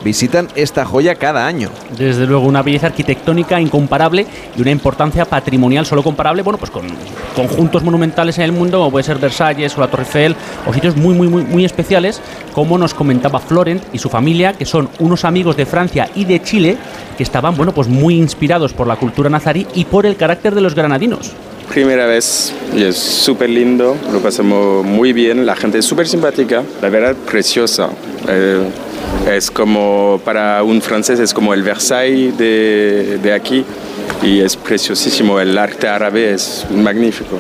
visitan 0.04 0.48
esta 0.56 0.86
joya 0.86 1.16
cada 1.16 1.46
año. 1.46 1.70
Desde 1.98 2.26
luego, 2.26 2.46
una 2.46 2.62
belleza 2.62 2.88
arquitectónica 2.88 3.60
incomparable 3.60 4.26
y 4.58 4.62
una 4.62 4.72
importancia 4.72 5.26
patrimonial 5.26 5.86
solo 5.86 6.04
comparable, 6.04 6.42
bueno, 6.42 6.58
pues 6.58 6.72
con 6.72 6.88
conjuntos 7.36 7.84
monumentales 7.84 8.38
en 8.38 8.46
el 8.46 8.52
mundo, 8.52 8.80
como 8.80 8.92
puede 8.92 9.04
ser 9.04 9.18
Versalles 9.18 9.78
o 9.78 9.82
la 9.82 9.88
Torre 9.88 10.04
Eiffel, 10.04 10.36
o 10.66 10.74
sitios 10.74 10.96
muy, 10.96 11.14
muy, 11.14 11.28
muy, 11.28 11.44
muy 11.44 11.66
especiales, 11.66 12.22
como 12.54 12.78
nos 12.78 12.94
comentaba 12.94 13.40
Florent 13.40 13.84
y 13.94 13.98
su 13.98 14.10
familia, 14.10 14.54
que 14.54 14.66
son 14.66 14.90
unos 15.00 15.26
amigos 15.26 15.58
de 15.58 15.66
Francia 15.66 16.10
y 16.16 16.26
de 16.26 16.42
Chile, 16.42 16.78
que 17.18 17.24
estaban, 17.24 17.56
bueno, 17.56 17.74
pues 17.74 17.88
muy 17.88 18.16
inspirados 18.16 18.74
por 18.74 18.88
la 18.88 18.96
cultura 18.96 19.30
nazarí 19.30 19.68
y 19.76 19.86
por 19.86 20.06
el 20.06 20.16
carácter 20.16 20.56
de 20.56 20.62
los 20.62 20.76
granadinos 20.76 21.32
primera 21.72 22.06
vez 22.06 22.54
y 22.76 22.84
es 22.84 22.98
súper 22.98 23.50
lindo, 23.50 23.96
lo 24.12 24.20
pasamos 24.20 24.86
muy 24.86 25.14
bien, 25.14 25.46
la 25.46 25.56
gente 25.56 25.78
es 25.78 25.86
súper 25.86 26.06
simpática, 26.06 26.64
la 26.82 26.90
verdad 26.90 27.16
preciosa. 27.16 27.90
Eh, 28.28 28.60
es 29.30 29.52
como 29.52 30.20
para 30.24 30.64
un 30.64 30.82
francés, 30.82 31.20
es 31.20 31.34
como 31.34 31.54
el 31.54 31.64
Versailles 31.64 32.38
de, 32.38 33.20
de 33.22 33.34
aquí 33.34 33.66
y 34.24 34.40
es 34.40 34.56
preciosísimo. 34.56 35.40
El 35.40 35.58
arte 35.58 35.88
árabe 35.88 36.34
es 36.34 36.66
magnífico. 36.72 37.40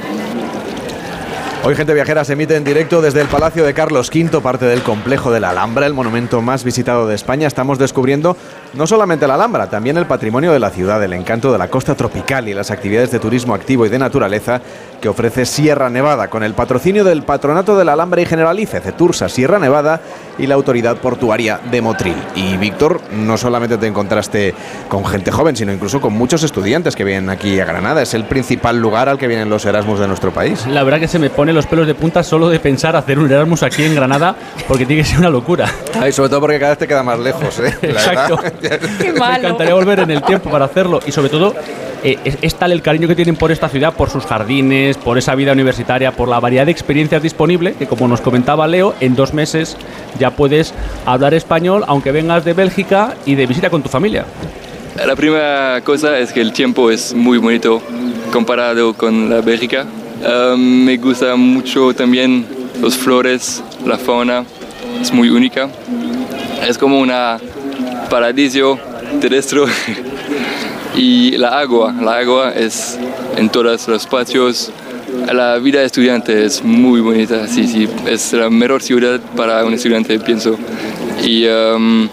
Hoy 1.63 1.75
Gente 1.75 1.93
Viajera 1.93 2.25
se 2.25 2.33
emite 2.33 2.55
en 2.55 2.63
directo 2.63 3.03
desde 3.03 3.21
el 3.21 3.27
Palacio 3.27 3.63
de 3.63 3.75
Carlos 3.75 4.09
V, 4.11 4.41
parte 4.41 4.65
del 4.65 4.81
complejo 4.81 5.31
de 5.31 5.39
la 5.39 5.51
Alhambra, 5.51 5.85
el 5.85 5.93
monumento 5.93 6.41
más 6.41 6.63
visitado 6.63 7.05
de 7.05 7.13
España. 7.13 7.45
Estamos 7.45 7.77
descubriendo 7.77 8.35
no 8.73 8.87
solamente 8.87 9.27
la 9.27 9.35
Alhambra, 9.35 9.69
también 9.69 9.95
el 9.97 10.07
patrimonio 10.07 10.53
de 10.53 10.59
la 10.59 10.71
ciudad, 10.71 11.03
el 11.03 11.13
encanto 11.13 11.51
de 11.51 11.59
la 11.59 11.67
costa 11.67 11.93
tropical 11.93 12.49
y 12.49 12.55
las 12.55 12.71
actividades 12.71 13.11
de 13.11 13.19
turismo 13.19 13.53
activo 13.53 13.85
y 13.85 13.89
de 13.89 13.99
naturaleza 13.99 14.59
que 14.99 15.09
ofrece 15.09 15.45
Sierra 15.45 15.91
Nevada, 15.91 16.29
con 16.29 16.41
el 16.41 16.55
patrocinio 16.55 17.03
del 17.03 17.21
Patronato 17.21 17.77
de 17.77 17.85
la 17.85 17.93
Alhambra 17.93 18.21
y 18.21 18.25
Generalife, 18.25 18.79
Cetursa 18.79 19.29
Sierra 19.29 19.59
Nevada 19.59 20.01
y 20.39 20.47
la 20.47 20.55
Autoridad 20.55 20.97
Portuaria 20.97 21.59
de 21.69 21.81
Motril. 21.81 22.15
Y 22.35 22.57
Víctor, 22.57 23.01
no 23.11 23.37
solamente 23.37 23.77
te 23.77 23.85
encontraste 23.85 24.55
con 24.87 25.05
gente 25.05 25.31
joven, 25.31 25.55
sino 25.55 25.71
incluso 25.71 26.01
con 26.01 26.13
muchos 26.13 26.41
estudiantes 26.41 26.95
que 26.95 27.03
vienen 27.03 27.29
aquí 27.29 27.59
a 27.59 27.65
Granada. 27.65 28.01
Es 28.01 28.15
el 28.15 28.25
principal 28.25 28.79
lugar 28.79 29.09
al 29.09 29.19
que 29.19 29.27
vienen 29.27 29.49
los 29.49 29.65
Erasmus 29.65 29.99
de 29.99 30.07
nuestro 30.07 30.31
país. 30.31 30.65
La 30.65 30.83
verdad 30.83 30.99
que 30.99 31.07
se 31.07 31.19
me 31.19 31.29
pone 31.29 31.50
los 31.53 31.65
pelos 31.65 31.87
de 31.87 31.95
punta 31.95 32.23
solo 32.23 32.49
de 32.49 32.59
pensar 32.59 32.95
hacer 32.95 33.19
un 33.19 33.31
Erasmus 33.31 33.63
aquí 33.63 33.83
en 33.83 33.95
Granada, 33.95 34.35
porque 34.67 34.85
tiene 34.85 35.01
que 35.03 35.07
ser 35.07 35.19
una 35.19 35.29
locura. 35.29 35.71
Y 36.07 36.11
sobre 36.11 36.29
todo 36.29 36.41
porque 36.41 36.59
cada 36.59 36.71
vez 36.71 36.79
te 36.79 36.87
queda 36.87 37.03
más 37.03 37.19
lejos, 37.19 37.59
¿eh? 37.59 37.73
Exacto. 37.81 38.39
Me 39.01 39.37
encantaría 39.37 39.73
volver 39.73 39.99
en 39.99 40.11
el 40.11 40.21
tiempo 40.23 40.49
para 40.49 40.65
hacerlo 40.65 40.99
y 41.05 41.11
sobre 41.11 41.29
todo 41.29 41.53
eh, 42.03 42.17
es, 42.41 42.55
tal 42.55 42.71
el 42.71 42.81
cariño 42.81 43.07
que 43.07 43.15
tienen 43.15 43.35
por 43.35 43.51
esta 43.51 43.69
ciudad, 43.69 43.93
por 43.93 44.09
sus 44.09 44.25
jardines, 44.25 44.97
por 44.97 45.17
esa 45.17 45.35
vida 45.35 45.51
universitaria, 45.51 46.11
por 46.11 46.27
la 46.27 46.39
variedad 46.39 46.65
de 46.65 46.71
experiencias 46.71 47.21
disponibles, 47.21 47.75
que 47.77 47.85
como 47.85 48.07
nos 48.07 48.21
comentaba 48.21 48.67
Leo, 48.67 48.95
en 48.99 49.15
dos 49.15 49.33
meses 49.33 49.77
ya 50.19 50.31
puedes 50.31 50.73
hablar 51.05 51.33
español, 51.33 51.83
aunque 51.87 52.11
vengas 52.11 52.43
de 52.43 52.53
Bélgica 52.53 53.15
y 53.25 53.35
de 53.35 53.45
visita 53.45 53.69
con 53.69 53.83
tu 53.83 53.89
familia. 53.89 54.25
La 55.05 55.15
primera 55.15 55.81
cosa 55.83 56.17
es 56.17 56.33
que 56.33 56.41
el 56.41 56.53
tiempo 56.53 56.91
es 56.91 57.13
muy 57.13 57.37
bonito 57.37 57.81
comparado 58.31 58.93
con 58.93 59.29
la 59.29 59.41
Bélgica. 59.41 59.85
Um, 60.23 60.83
me 60.85 60.97
gusta 60.97 61.35
mucho 61.35 61.95
también 61.95 62.45
las 62.79 62.95
flores, 62.95 63.63
la 63.85 63.97
fauna, 63.97 64.45
es 65.01 65.11
muy 65.11 65.29
única. 65.29 65.67
Es 66.67 66.77
como 66.77 66.99
una 66.99 67.39
paradiso 68.07 68.77
terrestre 69.19 69.61
y 70.95 71.31
la 71.37 71.59
agua, 71.59 71.91
la 71.99 72.17
agua 72.17 72.53
es 72.53 72.99
en 73.35 73.49
todos 73.49 73.87
los 73.87 74.03
espacios. 74.03 74.71
La 75.33 75.57
vida 75.57 75.81
estudiante 75.81 76.45
es 76.45 76.63
muy 76.63 77.01
bonita, 77.01 77.47
sí, 77.47 77.67
sí, 77.67 77.89
es 78.05 78.31
la 78.33 78.49
mejor 78.51 78.83
ciudad 78.83 79.19
para 79.35 79.65
un 79.65 79.73
estudiante, 79.73 80.19
pienso. 80.19 80.55
Y 81.23 81.47
um, 81.47 82.07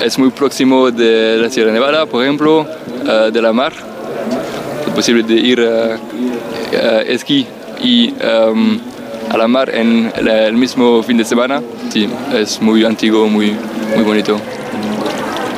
es 0.00 0.18
muy 0.20 0.30
próximo 0.30 0.92
de 0.92 1.36
la 1.38 1.50
Sierra 1.50 1.72
Nevada, 1.72 2.06
por 2.06 2.22
ejemplo, 2.22 2.60
uh, 2.60 3.30
de 3.32 3.42
la 3.42 3.52
mar. 3.52 3.72
Es 4.86 4.92
posible 4.92 5.24
ir 5.34 5.60
esquí 7.06 7.46
y 7.80 8.14
um, 8.22 8.80
mar 9.48 9.70
en 9.70 10.12
el 10.16 10.54
mismo 10.54 11.02
fin 11.02 11.16
de 11.18 11.24
semana. 11.24 11.62
Sí, 11.90 12.08
es 12.32 12.60
muy 12.60 12.84
antiguo, 12.84 13.26
muy, 13.26 13.56
muy 13.94 14.04
bonito. 14.04 14.38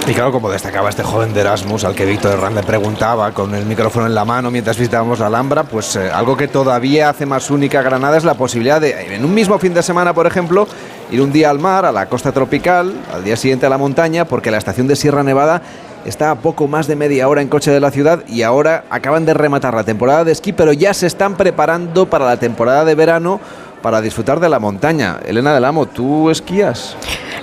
Y 0.09 0.13
claro, 0.13 0.31
como 0.31 0.49
destacaba 0.49 0.89
este 0.89 1.03
joven 1.03 1.35
de 1.35 1.41
Erasmus 1.41 1.85
al 1.85 1.97
que 1.97 2.05
Víctor 2.05 2.35
Herrán 2.35 2.55
le 2.55 2.63
preguntaba 2.63 3.33
con 3.33 3.57
el 3.57 3.67
micrófono 3.67 4.07
en 4.07 4.15
la 4.15 4.25
mano 4.25 4.53
mientras 4.53 4.79
visitábamos 4.79 5.19
la 5.19 5.27
Alhambra, 5.27 5.65
pues 5.65 5.97
eh, 5.97 6.09
algo 6.13 6.37
que 6.37 6.47
todavía 6.47 7.09
hace 7.09 7.27
más 7.27 7.51
única 7.51 7.83
Granada 7.83 8.17
es 8.17 8.23
la 8.23 8.35
posibilidad 8.35 8.81
de, 8.81 9.17
en 9.17 9.25
un 9.25 9.35
mismo 9.35 9.59
fin 9.59 9.75
de 9.75 9.83
semana, 9.83 10.15
por 10.15 10.29
ejemplo, 10.29 10.69
ir 11.11 11.21
un 11.21 11.33
día 11.33 11.51
al 11.51 11.59
mar, 11.59 11.85
a 11.85 11.91
la 11.91 12.07
costa 12.07 12.31
tropical, 12.31 12.95
al 13.13 13.25
día 13.25 13.37
siguiente 13.37 13.67
a 13.67 13.69
la 13.69 13.79
montaña, 13.79 14.27
porque 14.27 14.53
la 14.53 14.59
estación 14.59 14.87
de 14.87 14.95
Sierra 14.95 15.25
Nevada 15.25 15.61
está 16.07 16.31
a 16.31 16.37
poco 16.37 16.69
más 16.69 16.87
de 16.87 16.97
media 16.97 17.29
hora 17.29 17.43
en 17.43 17.49
coche 17.49 17.71
de 17.71 17.81
la 17.81 17.91
ciudad 17.91 18.25
y 18.29 18.43
ahora 18.43 18.85
acaban 18.91 19.25
de 19.27 19.35
rematar 19.35 19.75
la 19.75 19.85
temporada 19.85 20.25
de 20.25 20.33
esquí, 20.33 20.53
pero 20.53 20.73
ya 20.73 20.95
se 20.95 21.07
están 21.07 21.37
preparando 21.37 22.09
para 22.09 22.25
la 22.25 22.37
temporada 22.39 22.85
de 22.85 22.95
verano 22.95 23.41
para 23.83 24.01
disfrutar 24.01 24.41
de 24.41 24.49
la 24.49 24.59
montaña. 24.59 25.21
Elena 25.27 25.55
del 25.55 25.65
Amo, 25.65 25.87
¿tú 25.87 26.31
esquías? 26.31 26.97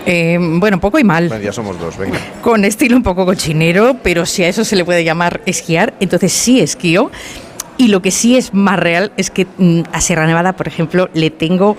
Eh, 0.05 0.37
bueno, 0.39 0.79
poco 0.79 0.99
y 0.99 1.03
mal. 1.03 1.27
Bueno, 1.29 1.43
ya 1.43 1.53
somos 1.53 1.79
dos, 1.79 1.97
venga. 1.97 2.19
Con 2.41 2.65
estilo 2.65 2.97
un 2.97 3.03
poco 3.03 3.25
cochinero, 3.25 3.95
pero 4.03 4.25
si 4.25 4.43
a 4.43 4.49
eso 4.49 4.65
se 4.65 4.75
le 4.75 4.83
puede 4.83 5.03
llamar 5.03 5.41
esquiar, 5.45 5.93
entonces 5.99 6.33
sí 6.33 6.59
esquío. 6.59 7.11
Y 7.77 7.87
lo 7.87 8.01
que 8.01 8.11
sí 8.11 8.37
es 8.37 8.53
más 8.53 8.77
real 8.79 9.11
es 9.17 9.31
que 9.31 9.47
mm, 9.57 9.81
a 9.91 10.01
Sierra 10.01 10.27
Nevada, 10.27 10.53
por 10.53 10.67
ejemplo, 10.67 11.09
le 11.13 11.29
tengo 11.31 11.75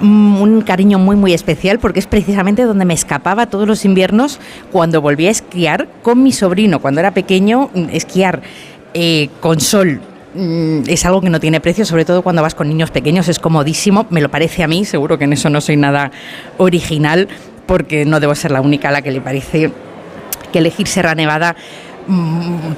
mm, 0.00 0.40
un 0.40 0.60
cariño 0.62 0.98
muy 0.98 1.16
muy 1.16 1.32
especial 1.32 1.78
porque 1.78 2.00
es 2.00 2.06
precisamente 2.06 2.62
donde 2.62 2.84
me 2.84 2.94
escapaba 2.94 3.46
todos 3.46 3.66
los 3.68 3.84
inviernos 3.84 4.40
cuando 4.72 5.00
volvía 5.00 5.28
a 5.28 5.32
esquiar 5.32 5.88
con 6.02 6.22
mi 6.22 6.32
sobrino. 6.32 6.80
Cuando 6.80 7.00
era 7.00 7.12
pequeño, 7.12 7.70
mm, 7.74 7.86
esquiar 7.92 8.42
eh, 8.94 9.28
con 9.40 9.60
sol 9.60 10.00
es 10.86 11.04
algo 11.06 11.20
que 11.20 11.30
no 11.30 11.40
tiene 11.40 11.60
precio, 11.60 11.86
sobre 11.86 12.04
todo 12.04 12.22
cuando 12.22 12.42
vas 12.42 12.54
con 12.54 12.68
niños 12.68 12.90
pequeños, 12.90 13.28
es 13.28 13.38
comodísimo, 13.38 14.06
me 14.10 14.20
lo 14.20 14.30
parece 14.30 14.62
a 14.62 14.68
mí, 14.68 14.84
seguro 14.84 15.18
que 15.18 15.24
en 15.24 15.32
eso 15.32 15.48
no 15.48 15.60
soy 15.60 15.76
nada 15.76 16.10
original, 16.58 17.28
porque 17.66 18.04
no 18.04 18.20
debo 18.20 18.34
ser 18.34 18.50
la 18.50 18.60
única 18.60 18.88
a 18.88 18.92
la 18.92 19.02
que 19.02 19.10
le 19.10 19.20
parece 19.20 19.72
que 20.52 20.58
elegir 20.58 20.86
Sierra 20.86 21.14
Nevada 21.14 21.56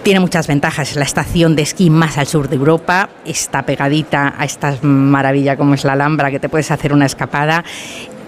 tiene 0.02 0.20
muchas 0.20 0.46
ventajas. 0.46 0.96
La 0.96 1.04
estación 1.04 1.56
de 1.56 1.62
esquí 1.62 1.90
más 1.90 2.18
al 2.18 2.26
sur 2.26 2.48
de 2.48 2.56
Europa, 2.56 3.10
está 3.24 3.62
pegadita 3.62 4.34
a 4.38 4.44
esta 4.44 4.76
maravilla 4.82 5.56
como 5.56 5.74
es 5.74 5.84
la 5.84 5.92
Alhambra, 5.92 6.30
que 6.30 6.40
te 6.40 6.48
puedes 6.48 6.70
hacer 6.70 6.92
una 6.92 7.06
escapada. 7.06 7.64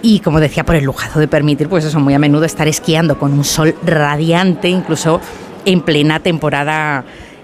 Y 0.03 0.19
como 0.19 0.39
decía, 0.39 0.63
por 0.63 0.75
el 0.75 0.85
lujazo 0.85 1.19
de 1.19 1.27
permitir, 1.27 1.69
pues 1.69 1.85
eso, 1.85 1.99
muy 1.99 2.13
a 2.13 2.19
menudo 2.19 2.45
estar 2.45 2.67
esquiando 2.67 3.19
con 3.19 3.33
un 3.33 3.43
sol 3.43 3.75
radiante, 3.83 4.67
incluso 4.69 5.21
en 5.65 5.81
plena 5.81 6.19
temporada 6.19 7.03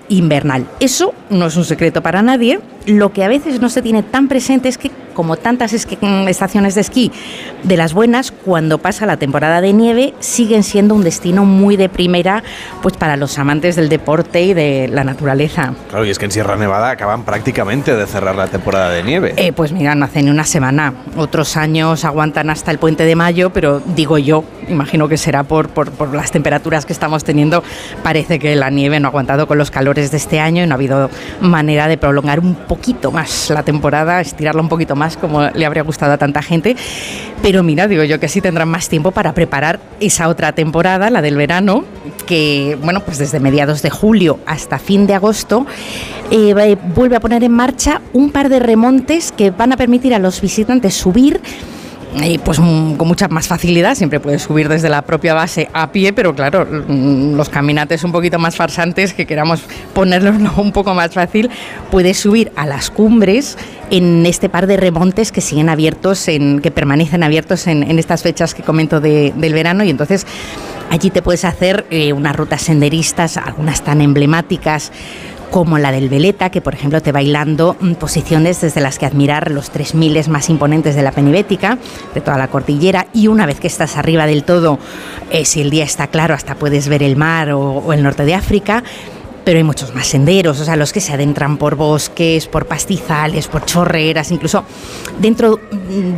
invernal. 0.09 0.65
Eso 0.79 1.13
no 1.29 1.47
es 1.47 1.55
un 1.55 1.65
secreto 1.65 2.01
para 2.01 2.21
nadie. 2.21 2.59
Lo 2.87 3.11
que 3.11 3.23
a 3.23 3.27
veces 3.27 3.59
no 3.61 3.69
se 3.69 3.81
tiene 3.81 4.01
tan 4.01 4.27
presente 4.29 4.69
es 4.69 4.77
que, 4.77 4.89
como 5.13 5.35
tantas 5.35 5.73
esqui- 5.73 5.97
mm, 5.99 6.27
estaciones 6.29 6.73
de 6.75 6.81
esquí 6.81 7.11
de 7.63 7.75
las 7.75 7.93
buenas, 7.93 8.31
cuando 8.31 8.77
pasa 8.77 9.05
la 9.05 9.17
temporada 9.17 9.59
de 9.59 9.73
nieve, 9.73 10.13
siguen 10.19 10.63
siendo 10.63 10.95
un 10.95 11.03
destino 11.03 11.43
muy 11.43 11.75
de 11.75 11.89
primera 11.89 12.43
pues 12.81 12.95
para 12.95 13.17
los 13.17 13.37
amantes 13.39 13.75
del 13.75 13.89
deporte 13.89 14.41
y 14.43 14.53
de 14.53 14.87
la 14.87 15.03
naturaleza. 15.03 15.73
Claro, 15.89 16.05
y 16.05 16.11
es 16.11 16.17
que 16.19 16.25
en 16.25 16.31
Sierra 16.31 16.55
Nevada 16.55 16.89
acaban 16.91 17.25
prácticamente 17.25 17.93
de 17.95 18.05
cerrar 18.07 18.35
la 18.35 18.47
temporada 18.47 18.89
de 18.91 19.03
nieve. 19.03 19.33
Eh, 19.35 19.51
pues 19.51 19.73
mira, 19.73 19.93
no 19.95 20.05
hace 20.05 20.23
ni 20.23 20.29
una 20.29 20.45
semana. 20.45 20.93
Otros 21.17 21.57
años 21.57 22.05
aguantan 22.05 22.49
hasta 22.49 22.71
el 22.71 22.77
puente 22.77 23.03
de 23.03 23.15
mayo, 23.17 23.49
pero 23.51 23.81
digo 23.95 24.17
yo, 24.17 24.45
imagino 24.69 25.09
que 25.09 25.17
será 25.17 25.43
por, 25.43 25.67
por, 25.69 25.91
por 25.91 26.13
las 26.15 26.31
temperaturas 26.31 26.85
que 26.85 26.93
estamos 26.93 27.25
teniendo. 27.25 27.63
Parece 28.03 28.39
que 28.39 28.55
la 28.55 28.69
nieve 28.69 28.99
no 29.01 29.07
ha 29.07 29.09
aguantado 29.09 29.45
con 29.47 29.57
los 29.57 29.71
calores 29.71 30.11
de 30.11 30.17
este 30.17 30.39
año 30.39 30.63
y 30.63 30.67
no 30.67 30.73
ha 30.73 30.77
habido 30.77 31.09
manera 31.41 31.87
de 31.89 31.97
prolongar 31.97 32.39
un 32.39 32.55
poquito 32.77 33.11
más 33.11 33.49
la 33.49 33.63
temporada, 33.63 34.21
estirarla 34.21 34.61
un 34.61 34.69
poquito 34.69 34.95
más 34.95 35.17
como 35.17 35.41
le 35.49 35.65
habría 35.65 35.81
gustado 35.81 36.13
a 36.13 36.17
tanta 36.17 36.43
gente. 36.43 36.75
Pero 37.41 37.63
mira, 37.63 37.87
digo 37.87 38.03
yo 38.03 38.19
que 38.19 38.27
sí 38.27 38.39
tendrán 38.39 38.69
más 38.69 38.87
tiempo 38.87 39.11
para 39.11 39.33
preparar 39.33 39.79
esa 39.99 40.27
otra 40.27 40.51
temporada, 40.53 41.09
la 41.09 41.23
del 41.23 41.35
verano, 41.35 41.85
que 42.27 42.77
bueno, 42.81 43.01
pues 43.03 43.17
desde 43.17 43.39
mediados 43.39 43.81
de 43.81 43.89
julio 43.89 44.39
hasta 44.45 44.77
fin 44.77 45.07
de 45.07 45.15
agosto 45.15 45.65
eh, 46.29 46.77
vuelve 46.95 47.15
a 47.15 47.19
poner 47.19 47.43
en 47.43 47.51
marcha 47.51 48.01
un 48.13 48.31
par 48.31 48.49
de 48.49 48.59
remontes 48.59 49.31
que 49.31 49.49
van 49.49 49.73
a 49.73 49.77
permitir 49.77 50.13
a 50.13 50.19
los 50.19 50.39
visitantes 50.39 50.93
subir 50.93 51.41
y 52.23 52.37
pues 52.37 52.59
mm, 52.59 52.93
con 52.95 53.07
mucha 53.07 53.27
más 53.27 53.47
facilidad, 53.47 53.95
siempre 53.95 54.19
puedes 54.19 54.41
subir 54.43 54.69
desde 54.69 54.89
la 54.89 55.01
propia 55.03 55.33
base 55.33 55.69
a 55.73 55.91
pie, 55.91 56.13
pero 56.13 56.33
claro, 56.35 56.65
mm, 56.65 57.35
los 57.35 57.49
caminates 57.49 58.03
un 58.03 58.11
poquito 58.11 58.39
más 58.39 58.55
farsantes, 58.55 59.13
que 59.13 59.25
queramos 59.25 59.61
ponerlo 59.93 60.31
un 60.57 60.71
poco 60.71 60.93
más 60.93 61.13
fácil, 61.13 61.49
puedes 61.91 62.17
subir 62.19 62.51
a 62.55 62.65
las 62.65 62.89
cumbres 62.89 63.57
en 63.89 64.25
este 64.25 64.49
par 64.49 64.67
de 64.67 64.77
remontes 64.77 65.31
que 65.31 65.41
siguen 65.41 65.69
abiertos, 65.69 66.27
en, 66.27 66.59
que 66.59 66.71
permanecen 66.71 67.23
abiertos 67.23 67.67
en, 67.67 67.83
en 67.83 67.99
estas 67.99 68.23
fechas 68.23 68.53
que 68.53 68.63
comento 68.63 68.99
de- 68.99 69.33
del 69.35 69.53
verano. 69.53 69.83
Y 69.83 69.89
entonces 69.89 70.25
allí 70.89 71.09
te 71.09 71.21
puedes 71.21 71.45
hacer 71.45 71.85
eh, 71.89 72.13
unas 72.13 72.35
rutas 72.35 72.61
senderistas, 72.61 73.37
algunas 73.37 73.83
tan 73.83 74.01
emblemáticas 74.01 74.91
como 75.51 75.77
la 75.77 75.91
del 75.91 76.09
Veleta, 76.09 76.49
que 76.49 76.61
por 76.61 76.73
ejemplo 76.73 77.01
te 77.01 77.11
va 77.11 77.21
hilando 77.21 77.75
mm, 77.79 77.93
posiciones 77.93 78.61
desde 78.61 78.81
las 78.81 78.99
que 78.99 79.05
admirar 79.05 79.51
los 79.51 79.71
3.000 79.71 80.27
más 80.27 80.49
imponentes 80.49 80.95
de 80.95 81.03
la 81.03 81.11
penibética, 81.11 81.77
de 82.13 82.21
toda 82.21 82.37
la 82.37 82.47
cordillera, 82.47 83.07
y 83.13 83.27
una 83.27 83.45
vez 83.45 83.59
que 83.59 83.67
estás 83.67 83.97
arriba 83.97 84.25
del 84.25 84.43
todo, 84.43 84.79
eh, 85.31 85.45
si 85.45 85.61
el 85.61 85.69
día 85.69 85.83
está 85.83 86.07
claro, 86.07 86.33
hasta 86.33 86.55
puedes 86.55 86.87
ver 86.87 87.03
el 87.03 87.15
mar 87.15 87.51
o, 87.51 87.59
o 87.61 87.93
el 87.93 88.03
norte 88.03 88.25
de 88.25 88.35
África. 88.35 88.83
Pero 89.47 89.59
hay 89.59 89.63
muchos 89.63 89.95
más 89.95 90.07
senderos, 90.07 90.59
o 90.59 90.65
sea, 90.65 90.75
los 90.75 90.91
que 90.91 90.99
se 90.99 91.13
adentran 91.13 91.55
por 91.55 91.75
bosques, 91.75 92.47
por 92.47 92.65
pastizales, 92.65 93.47
por 93.47 93.63
chorreras, 93.63 94.29
incluso 94.29 94.65
dentro 95.19 95.57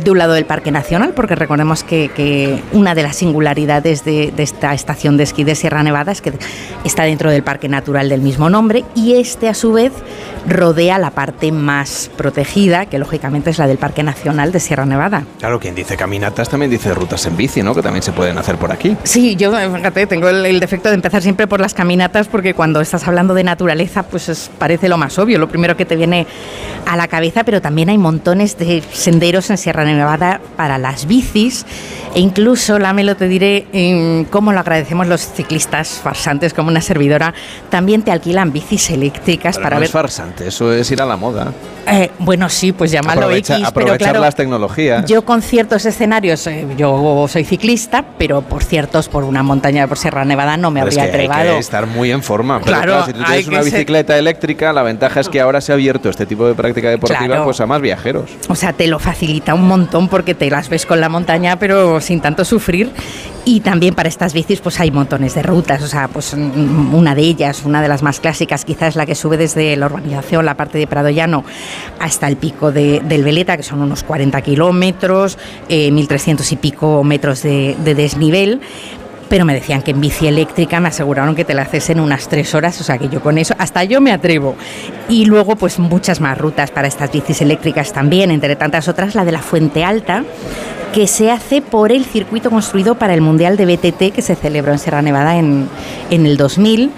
de 0.02 0.10
un 0.10 0.18
lado 0.18 0.32
del 0.32 0.46
Parque 0.46 0.72
Nacional, 0.72 1.12
porque 1.14 1.36
recordemos 1.36 1.84
que, 1.84 2.10
que 2.12 2.60
una 2.72 2.96
de 2.96 3.04
las 3.04 3.14
singularidades 3.14 4.04
de, 4.04 4.32
de 4.32 4.42
esta 4.42 4.74
estación 4.74 5.16
de 5.16 5.22
esquí 5.22 5.44
de 5.44 5.54
Sierra 5.54 5.84
Nevada 5.84 6.10
es 6.10 6.20
que 6.22 6.32
está 6.82 7.04
dentro 7.04 7.30
del 7.30 7.44
Parque 7.44 7.68
Natural 7.68 8.08
del 8.08 8.20
mismo 8.20 8.50
nombre 8.50 8.84
y 8.96 9.14
este 9.14 9.48
a 9.48 9.54
su 9.54 9.74
vez 9.74 9.92
rodea 10.48 10.98
la 10.98 11.12
parte 11.12 11.52
más 11.52 12.10
protegida, 12.16 12.86
que 12.86 12.98
lógicamente 12.98 13.50
es 13.50 13.58
la 13.58 13.68
del 13.68 13.78
Parque 13.78 14.02
Nacional 14.02 14.50
de 14.50 14.58
Sierra 14.58 14.86
Nevada. 14.86 15.22
Claro, 15.38 15.60
quien 15.60 15.76
dice 15.76 15.96
caminatas 15.96 16.48
también 16.48 16.68
dice 16.68 16.92
rutas 16.94 17.24
en 17.26 17.36
bici, 17.36 17.62
¿no? 17.62 17.76
Que 17.76 17.82
también 17.82 18.02
se 18.02 18.10
pueden 18.10 18.38
hacer 18.38 18.56
por 18.56 18.72
aquí. 18.72 18.96
Sí, 19.04 19.36
yo, 19.36 19.52
fíjate, 19.52 20.08
tengo 20.08 20.28
el, 20.28 20.44
el 20.46 20.58
defecto 20.58 20.88
de 20.88 20.96
empezar 20.96 21.22
siempre 21.22 21.46
por 21.46 21.60
las 21.60 21.74
caminatas 21.74 22.26
porque 22.26 22.54
cuando 22.54 22.80
estás 22.80 23.06
hablando 23.06 23.19
de 23.28 23.44
naturaleza, 23.44 24.02
pues 24.04 24.28
es- 24.28 24.50
parece 24.58 24.88
lo 24.88 24.96
más 24.96 25.18
obvio, 25.18 25.38
lo 25.38 25.48
primero 25.48 25.76
que 25.76 25.84
te 25.84 25.96
viene 25.96 26.26
a 26.86 26.96
la 26.96 27.06
cabeza, 27.08 27.44
pero 27.44 27.60
también 27.60 27.88
hay 27.90 27.98
montones 27.98 28.56
de 28.58 28.82
senderos 28.92 29.50
en 29.50 29.58
Sierra 29.58 29.84
Nevada 29.84 30.40
para 30.56 30.78
las 30.78 31.06
bicis 31.06 31.66
e 32.14 32.20
incluso, 32.20 32.78
Lamelo, 32.78 33.14
te 33.16 33.28
diré 33.28 33.66
em, 33.72 34.24
cómo 34.24 34.52
lo 34.52 34.60
agradecemos 34.60 35.06
los 35.06 35.20
ciclistas 35.20 36.00
farsantes 36.02 36.54
como 36.54 36.68
una 36.70 36.80
servidora, 36.80 37.34
también 37.68 38.02
te 38.02 38.10
alquilan 38.10 38.52
bicis 38.52 38.90
eléctricas 38.90 39.56
Pero 39.56 39.64
para 39.64 39.76
no 39.76 39.80
ver... 39.80 39.86
es 39.86 39.92
farsante, 39.92 40.48
eso 40.48 40.72
es 40.72 40.90
ir 40.90 41.00
a 41.02 41.06
la 41.06 41.16
moda. 41.16 41.52
Eh, 41.86 42.10
bueno, 42.18 42.48
sí, 42.48 42.72
pues 42.72 42.90
llámalo 42.90 43.22
Aprovecha- 43.22 43.54
X, 43.54 43.68
pero 43.74 43.84
aprovechar 43.86 43.98
claro, 43.98 44.20
las 44.20 44.34
tecnologías. 44.34 45.04
yo 45.06 45.24
con 45.24 45.42
ciertos 45.42 45.84
escenarios, 45.86 46.46
eh, 46.46 46.66
yo 46.76 47.26
soy 47.28 47.44
ciclista, 47.44 48.04
pero 48.18 48.42
por 48.42 48.62
ciertos, 48.64 49.08
por 49.08 49.24
una 49.24 49.42
montaña 49.42 49.86
por 49.86 49.98
Sierra 49.98 50.24
Nevada 50.24 50.56
no 50.56 50.70
me 50.70 50.80
Pero 50.80 50.90
es 50.90 50.98
habría 50.98 51.10
que 51.28 51.32
hay 51.32 51.48
que 51.54 51.58
estar 51.58 51.86
muy 51.86 52.10
en 52.10 52.22
forma. 52.22 52.58
Pero 52.60 52.70
Claro, 52.76 52.92
claro, 52.92 53.09
si 53.12 53.18
tú 53.18 53.24
tienes 53.24 53.48
una 53.48 53.62
ser- 53.62 53.72
bicicleta 53.72 54.18
eléctrica, 54.18 54.72
la 54.72 54.82
ventaja 54.82 55.20
es 55.20 55.28
que 55.28 55.40
ahora 55.40 55.60
se 55.60 55.72
ha 55.72 55.74
abierto 55.74 56.08
este 56.08 56.26
tipo 56.26 56.46
de 56.46 56.54
práctica 56.54 56.88
deportiva 56.90 57.26
Claro. 57.26 57.44
pues 57.44 57.60
a 57.60 57.66
más 57.66 57.80
viajeros. 57.80 58.30
O 58.48 58.54
sea, 58.54 58.72
te 58.72 58.86
lo 58.86 58.98
facilita 58.98 59.54
un 59.54 59.66
montón 59.66 60.08
porque 60.08 60.34
te 60.34 60.50
las 60.50 60.68
ves 60.68 60.86
con 60.86 61.00
la 61.00 61.08
montaña, 61.08 61.58
pero 61.58 62.00
sin 62.00 62.20
tanto 62.20 62.44
sufrir. 62.44 62.90
Y 63.44 63.60
también 63.60 63.94
para 63.94 64.08
estas 64.08 64.34
bicis, 64.34 64.60
pues 64.60 64.78
hay 64.80 64.90
montones 64.90 65.34
de 65.34 65.42
rutas. 65.42 65.82
O 65.82 65.86
sea, 65.88 66.08
pues 66.08 66.34
mm, 66.36 66.94
una 66.94 67.14
de 67.14 67.22
ellas, 67.22 67.62
una 67.64 67.80
de 67.80 67.88
las 67.88 68.02
más 68.02 68.20
clásicas, 68.20 68.64
quizás 68.64 68.90
es 68.90 68.96
la 68.96 69.06
que 69.06 69.14
sube 69.14 69.36
desde 69.38 69.76
la 69.76 69.86
urbanización, 69.86 70.44
la 70.44 70.54
parte 70.56 70.76
de 70.78 70.86
Prado 70.86 71.08
Llano, 71.08 71.44
hasta 71.98 72.28
el 72.28 72.36
pico 72.36 72.70
de- 72.70 73.00
del 73.00 73.24
Veleta, 73.24 73.56
que 73.56 73.62
son 73.62 73.80
unos 73.80 74.02
40 74.02 74.40
kilómetros, 74.42 75.38
eh, 75.68 75.90
1.300 75.90 76.52
y 76.52 76.56
pico 76.56 77.02
metros 77.02 77.42
de, 77.42 77.76
de 77.82 77.94
desnivel. 77.94 78.60
Pero 79.30 79.46
me 79.46 79.54
decían 79.54 79.80
que 79.80 79.92
en 79.92 80.00
bici 80.02 80.26
eléctrica 80.26 80.80
me 80.80 80.88
aseguraron 80.88 81.34
que 81.34 81.46
te 81.46 81.54
la 81.54 81.62
haces 81.62 81.88
en 81.88 82.00
unas 82.00 82.28
tres 82.28 82.54
horas, 82.54 82.78
o 82.80 82.84
sea 82.84 82.98
que 82.98 83.08
yo 83.08 83.22
con 83.22 83.38
eso, 83.38 83.54
hasta 83.56 83.84
yo 83.84 84.02
me 84.02 84.12
atrevo. 84.12 84.56
Y 85.08 85.24
luego 85.24 85.56
pues 85.56 85.78
muchas 85.78 86.20
más 86.20 86.36
rutas 86.36 86.70
para 86.70 86.88
estas 86.88 87.10
bicis 87.10 87.40
eléctricas 87.40 87.92
también, 87.92 88.32
entre 88.32 88.56
tantas 88.56 88.88
otras 88.88 89.14
la 89.14 89.24
de 89.24 89.32
la 89.32 89.40
Fuente 89.40 89.84
Alta, 89.84 90.24
que 90.92 91.06
se 91.06 91.30
hace 91.30 91.62
por 91.62 91.92
el 91.92 92.04
circuito 92.04 92.50
construido 92.50 92.96
para 92.96 93.14
el 93.14 93.20
Mundial 93.20 93.56
de 93.56 93.66
BTT 93.66 94.12
que 94.12 94.20
se 94.20 94.34
celebró 94.34 94.72
en 94.72 94.78
Sierra 94.80 95.00
Nevada 95.00 95.38
en, 95.38 95.68
en 96.10 96.26
el 96.26 96.36
2000. 96.36 96.90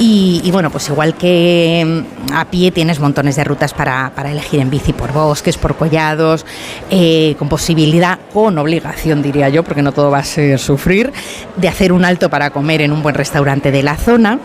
Y, 0.00 0.48
bueno, 0.52 0.70
pues 0.70 0.88
igual 0.88 1.14
que 1.14 1.84
mm, 1.84 2.32
a 2.32 2.44
pie 2.44 2.70
tienes 2.70 3.00
montones 3.00 3.34
de 3.36 3.44
rutas 3.44 3.74
para, 3.74 4.12
para 4.14 4.30
elegir 4.30 4.60
en 4.60 4.70
bici 4.70 4.92
por 4.92 5.12
bosques, 5.12 5.58
por 5.58 5.76
collados, 5.76 6.46
eh, 6.90 7.34
con 7.38 7.48
posibilidad, 7.48 8.18
con 8.32 8.58
obligación 8.58 9.22
diría 9.22 9.48
yo, 9.48 9.64
porque 9.64 9.82
no 9.82 9.92
todo 9.92 10.10
va 10.10 10.18
a 10.18 10.24
ser 10.24 10.58
sufrir, 10.58 11.12
de 11.56 11.68
hacer 11.68 11.92
un 11.92 12.04
alto 12.04 12.30
para 12.30 12.50
comer 12.50 12.82
en 12.82 12.92
un 12.92 13.02
buen 13.02 13.14
restaurante 13.14 13.72
de 13.72 13.82
la 13.82 13.96
zona. 13.96 14.38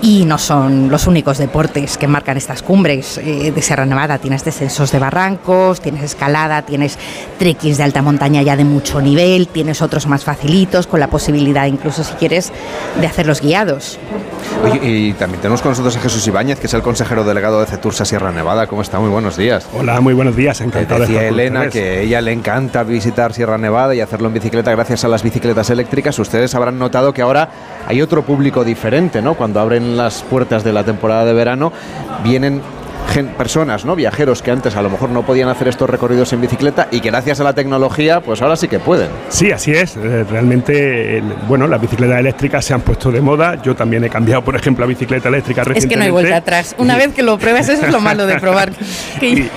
Y 0.00 0.24
no 0.24 0.38
son 0.38 0.90
los 0.90 1.06
únicos 1.08 1.38
deportes 1.38 1.98
que 1.98 2.06
marcan 2.06 2.36
estas 2.36 2.62
cumbres 2.62 3.18
eh, 3.18 3.52
de 3.52 3.62
Sierra 3.62 3.84
Nevada. 3.84 4.18
Tienes 4.18 4.44
descensos 4.44 4.92
de 4.92 5.00
barrancos, 5.00 5.80
tienes 5.80 6.04
escalada, 6.04 6.62
tienes 6.62 6.98
trekkings 7.38 7.78
de 7.78 7.82
alta 7.82 8.00
montaña 8.00 8.42
ya 8.42 8.56
de 8.56 8.64
mucho 8.64 9.00
nivel, 9.00 9.48
tienes 9.48 9.82
otros 9.82 10.06
más 10.06 10.24
facilitos, 10.24 10.86
con 10.86 11.00
la 11.00 11.08
posibilidad 11.08 11.66
incluso 11.66 12.04
si 12.04 12.14
quieres 12.14 12.52
de 13.00 13.06
hacerlos 13.06 13.40
guiados. 13.40 13.98
Oye, 14.64 14.80
y 14.82 15.12
también 15.14 15.40
tenemos 15.40 15.62
con 15.62 15.72
nosotros 15.72 15.96
a 15.96 16.00
Jesús 16.00 16.26
Ibáñez, 16.26 16.58
que 16.58 16.66
es 16.66 16.74
el 16.74 16.82
consejero 16.82 17.24
delegado 17.24 17.60
de 17.60 17.66
Cetursa 17.66 18.04
Sierra 18.04 18.32
Nevada. 18.32 18.66
¿Cómo 18.66 18.82
está? 18.82 18.98
Muy 18.98 19.10
buenos 19.10 19.36
días. 19.36 19.66
Hola, 19.72 20.00
muy 20.00 20.14
buenos 20.14 20.36
días, 20.36 20.60
encantado. 20.60 21.00
Decía 21.00 21.20
de 21.20 21.28
Elena 21.28 21.68
que 21.68 22.02
ella 22.02 22.20
le 22.20 22.32
encanta 22.32 22.82
visitar 22.82 23.32
Sierra 23.32 23.58
Nevada 23.58 23.94
y 23.94 24.00
hacerlo 24.00 24.28
en 24.28 24.34
bicicleta 24.34 24.70
gracias 24.70 25.04
a 25.04 25.08
las 25.08 25.22
bicicletas 25.22 25.70
eléctricas. 25.70 26.18
Ustedes 26.18 26.54
habrán 26.54 26.78
notado 26.78 27.12
que 27.12 27.22
ahora 27.22 27.48
hay 27.86 28.02
otro 28.02 28.22
público 28.22 28.64
diferente, 28.64 29.22
¿no? 29.22 29.34
Cuando 29.34 29.60
abren 29.60 29.87
las 29.96 30.22
puertas 30.22 30.64
de 30.64 30.72
la 30.72 30.84
temporada 30.84 31.24
de 31.24 31.32
verano, 31.32 31.72
vienen 32.22 32.60
personas, 33.36 33.84
¿no? 33.84 33.96
Viajeros 33.96 34.42
que 34.42 34.50
antes 34.52 34.76
a 34.76 34.82
lo 34.82 34.90
mejor 34.90 35.08
no 35.10 35.22
podían 35.24 35.48
hacer 35.48 35.66
estos 35.66 35.90
recorridos 35.90 36.32
en 36.34 36.40
bicicleta 36.40 36.86
y 36.92 37.00
que 37.00 37.10
gracias 37.10 37.40
a 37.40 37.44
la 37.44 37.52
tecnología, 37.52 38.20
pues 38.20 38.42
ahora 38.42 38.54
sí 38.54 38.68
que 38.68 38.78
pueden. 38.78 39.08
Sí, 39.28 39.50
así 39.50 39.72
es. 39.72 39.96
Eh, 39.96 40.24
Realmente, 40.30 41.20
bueno, 41.48 41.66
las 41.66 41.80
bicicletas 41.80 42.18
eléctricas 42.20 42.64
se 42.64 42.74
han 42.74 42.82
puesto 42.82 43.10
de 43.10 43.20
moda. 43.20 43.60
Yo 43.62 43.74
también 43.74 44.04
he 44.04 44.10
cambiado, 44.10 44.42
por 44.44 44.54
ejemplo, 44.54 44.84
a 44.84 44.88
bicicleta 44.88 45.28
eléctrica 45.30 45.62
Es 45.62 45.66
que 45.66 45.72
no 45.72 45.74
hay 45.74 45.80
recientemente. 45.80 46.10
vuelta 46.12 46.36
atrás. 46.36 46.74
Una 46.78 46.96
vez 46.96 47.12
que 47.14 47.22
lo 47.24 47.38
pruebas, 47.38 47.68
eso 47.68 47.86
es 47.86 47.92
lo 47.92 48.00
malo 48.00 48.24
de 48.26 48.38
probar. 48.38 48.70
Que- 49.20 49.50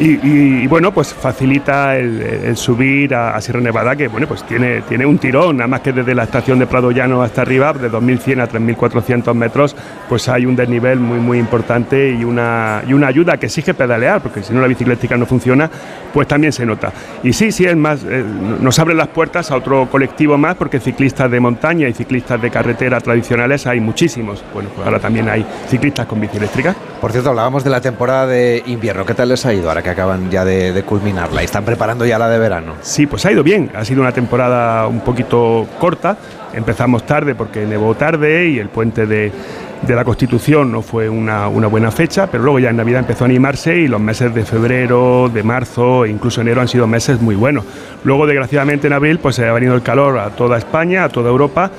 Y, 0.00 0.66
bueno, 0.68 0.92
pues 0.92 1.12
facilita 1.12 1.96
el, 1.96 2.56
subir 2.56 3.14
a, 3.14 3.34
a 3.34 3.40
Sierra 3.40 3.60
Nevada, 3.60 3.96
que 3.96 4.06
bueno, 4.06 4.28
pues 4.28 4.44
tiene, 4.44 4.82
tiene 4.82 5.04
un 5.04 5.18
tirón, 5.18 5.56
nada 5.56 5.66
más 5.66 5.80
que 5.80 5.92
desde 5.92 6.14
la 6.14 6.22
estación 6.24 6.60
de 6.60 6.66
Prado 6.66 6.92
Llano 6.92 7.20
hasta 7.22 7.42
arriba, 7.42 7.72
de 7.72 7.90
2.100 7.90 8.42
a 8.42 8.48
3.400 8.48 9.34
metros, 9.34 9.74
pues 10.08 10.28
hay 10.28 10.46
un 10.46 10.54
desnivel 10.54 11.00
muy, 11.00 11.18
muy 11.18 11.38
importante 11.38 12.10
y 12.10 12.22
una, 12.22 12.82
y 12.86 12.92
una 12.92 13.08
ayuda 13.08 13.38
que 13.38 13.46
exige 13.46 13.74
pedalear, 13.74 14.20
porque 14.20 14.42
si 14.42 14.52
no 14.52 14.60
la 14.60 14.68
bicicleta 14.68 15.16
no 15.16 15.26
funciona, 15.26 15.68
pues 16.12 16.28
también 16.28 16.52
se 16.52 16.64
nota. 16.64 16.92
Y 17.22 17.32
sí, 17.32 17.50
sí, 17.50 17.64
es 17.64 17.76
más, 17.76 18.04
eh, 18.04 18.24
nos 18.60 18.78
abre 18.78 18.94
las 18.94 19.08
puertas 19.08 19.50
a 19.50 19.56
otro 19.56 19.88
colectivo 19.90 20.38
más, 20.38 20.56
porque 20.56 20.78
ciclistas 20.78 21.30
de 21.30 21.40
montaña 21.40 21.88
y 21.88 21.92
ciclistas 21.92 22.40
de 22.40 22.50
carretera 22.50 23.00
tradicionales 23.00 23.66
hay 23.66 23.80
muchísimos. 23.80 24.44
Bueno, 24.54 24.70
pues 24.74 24.86
ahora 24.86 25.00
también 25.00 25.28
hay 25.28 25.44
ciclistas 25.68 26.06
con 26.06 26.20
bici 26.20 26.36
eléctrica. 26.36 26.74
Por 27.00 27.12
cierto, 27.12 27.30
hablábamos 27.30 27.64
de 27.64 27.70
la 27.70 27.80
temporada 27.80 28.26
de 28.26 28.62
invierno. 28.66 29.04
¿Qué 29.04 29.14
tal 29.14 29.28
les 29.28 29.44
ha 29.46 29.52
ido 29.52 29.68
ahora 29.68 29.82
que 29.88 29.92
acaban 29.92 30.30
ya 30.30 30.44
de, 30.44 30.82
culminarla 30.82 31.40
y 31.40 31.46
están 31.46 31.64
preparando 31.64 32.04
ya 32.04 32.18
la 32.18 32.28
de 32.28 32.38
verano? 32.38 32.74
Sí, 32.82 33.06
pues 33.06 33.24
ha 33.24 33.32
ido 33.32 33.42
bien. 33.42 33.70
Ha 33.74 33.84
sido 33.86 34.02
una 34.02 34.12
temporada 34.12 34.86
un 34.86 35.00
poquito 35.00 35.66
corta. 35.80 36.16
Empezamos 36.52 37.06
tarde 37.06 37.34
porque 37.34 37.64
nevó 37.64 37.94
tarde 37.94 38.48
y 38.48 38.58
el 38.58 38.68
puente 38.68 39.06
de, 39.06 39.32
de 39.80 39.94
la 39.94 40.04
Constitución 40.04 40.70
no 40.70 40.82
fue 40.82 41.08
una, 41.08 41.48
una 41.48 41.68
buena 41.68 41.90
fecha, 41.90 42.26
pero 42.26 42.42
luego 42.44 42.58
ya 42.58 42.68
en 42.68 42.76
Navidad 42.76 43.00
empezó 43.00 43.24
a 43.24 43.26
animarse 43.26 43.76
y 43.76 43.88
los 43.88 44.00
meses 44.00 44.34
de 44.34 44.44
febrero, 44.44 45.30
de 45.32 45.42
marzo 45.42 46.04
e 46.04 46.10
incluso 46.10 46.42
enero 46.42 46.60
han 46.60 46.68
sido 46.68 46.86
meses 46.86 47.20
muy 47.22 47.34
buenos. 47.34 47.64
Luego, 48.04 48.26
desgraciadamente, 48.26 48.88
en 48.88 48.92
abril 48.92 49.18
pues 49.20 49.36
se 49.36 49.46
ha 49.46 49.52
venido 49.52 49.74
el 49.74 49.82
calor 49.82 50.18
a 50.18 50.30
toda 50.30 50.58
España, 50.58 51.04
a 51.04 51.08
toda 51.08 51.30
Europa. 51.30 51.70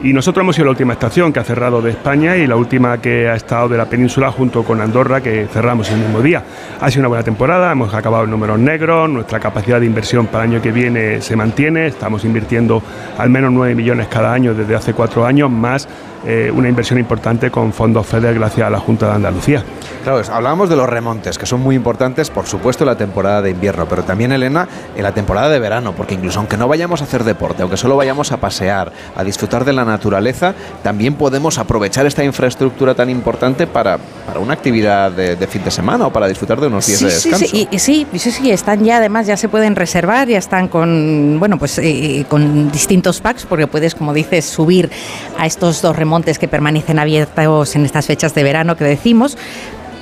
Y 0.00 0.12
nosotros 0.12 0.44
hemos 0.44 0.54
sido 0.54 0.66
la 0.66 0.70
última 0.70 0.92
estación 0.92 1.32
que 1.32 1.40
ha 1.40 1.44
cerrado 1.44 1.82
de 1.82 1.90
España 1.90 2.36
y 2.36 2.46
la 2.46 2.54
última 2.54 2.98
que 2.98 3.28
ha 3.28 3.34
estado 3.34 3.68
de 3.68 3.76
la 3.76 3.86
península 3.86 4.30
junto 4.30 4.62
con 4.62 4.80
Andorra, 4.80 5.20
que 5.20 5.48
cerramos 5.52 5.90
el 5.90 5.98
mismo 5.98 6.22
día. 6.22 6.44
Ha 6.80 6.88
sido 6.88 7.00
una 7.00 7.08
buena 7.08 7.24
temporada, 7.24 7.72
hemos 7.72 7.92
acabado 7.92 8.22
en 8.22 8.30
números 8.30 8.60
negros, 8.60 9.10
nuestra 9.10 9.40
capacidad 9.40 9.80
de 9.80 9.86
inversión 9.86 10.28
para 10.28 10.44
el 10.44 10.52
año 10.52 10.62
que 10.62 10.70
viene 10.70 11.20
se 11.20 11.34
mantiene, 11.34 11.88
estamos 11.88 12.24
invirtiendo 12.24 12.80
al 13.18 13.28
menos 13.28 13.50
9 13.50 13.74
millones 13.74 14.06
cada 14.06 14.32
año 14.32 14.54
desde 14.54 14.76
hace 14.76 14.94
cuatro 14.94 15.26
años, 15.26 15.50
más 15.50 15.88
eh, 16.26 16.50
una 16.54 16.68
inversión 16.68 16.98
importante 16.98 17.50
con 17.50 17.72
fondos 17.72 18.06
FEDER 18.06 18.34
gracias 18.34 18.66
a 18.66 18.70
la 18.70 18.78
Junta 18.80 19.06
de 19.08 19.12
Andalucía. 19.14 19.62
Claro, 20.02 20.20
es- 20.20 20.28
hablábamos 20.30 20.68
de 20.68 20.76
los 20.76 20.88
remontes, 20.88 21.38
que 21.38 21.46
son 21.46 21.60
muy 21.60 21.76
importantes, 21.76 22.30
por 22.30 22.46
supuesto, 22.46 22.84
en 22.84 22.88
la 22.88 22.96
temporada 22.96 23.40
de 23.42 23.50
invierno, 23.50 23.86
pero 23.88 24.02
también, 24.02 24.32
Elena, 24.32 24.66
en 24.96 25.02
la 25.02 25.12
temporada 25.12 25.48
de 25.48 25.58
verano, 25.60 25.92
porque 25.96 26.14
incluso 26.14 26.38
aunque 26.40 26.56
no 26.56 26.66
vayamos 26.68 27.00
a 27.00 27.04
hacer 27.04 27.24
deporte, 27.24 27.62
aunque 27.62 27.76
solo 27.76 27.96
vayamos 27.96 28.32
a 28.32 28.38
pasear, 28.38 28.92
a 29.16 29.22
disfrutar 29.24 29.64
de 29.64 29.72
la 29.72 29.84
naturaleza, 29.84 30.54
también 30.82 31.14
podemos 31.14 31.58
aprovechar 31.58 32.06
esta 32.06 32.24
infraestructura 32.24 32.94
tan 32.94 33.10
importante 33.10 33.66
para, 33.66 33.98
para 34.26 34.40
una 34.40 34.54
actividad 34.54 35.12
de, 35.12 35.36
de 35.36 35.46
fin 35.46 35.62
de 35.64 35.70
semana 35.70 36.06
o 36.08 36.12
para 36.12 36.26
disfrutar 36.26 36.60
de 36.60 36.66
unos 36.66 36.86
días 36.86 36.98
Sí, 36.98 37.04
de 37.06 37.10
descanso. 37.12 37.46
sí, 37.46 37.68
y, 37.70 37.76
y 37.76 37.78
sí, 37.78 38.06
y 38.12 38.18
sí, 38.18 38.30
sí, 38.32 38.50
están 38.50 38.84
ya, 38.84 38.96
además 38.96 39.26
ya 39.26 39.36
se 39.36 39.48
pueden 39.48 39.76
reservar, 39.76 40.26
ya 40.28 40.38
están 40.38 40.68
con, 40.68 41.36
bueno, 41.38 41.58
pues 41.58 41.78
eh, 41.78 42.24
con 42.28 42.70
distintos 42.72 43.20
packs, 43.20 43.46
porque 43.46 43.66
puedes, 43.66 43.94
como 43.94 44.12
dices, 44.12 44.44
subir 44.46 44.90
a 45.38 45.46
estos 45.46 45.80
dos 45.82 45.94
remontes 45.94 46.07
que 46.38 46.48
permanecen 46.48 46.98
abiertos 46.98 47.76
en 47.76 47.84
estas 47.84 48.06
fechas 48.06 48.34
de 48.34 48.42
verano 48.42 48.76
que 48.76 48.84
decimos, 48.84 49.36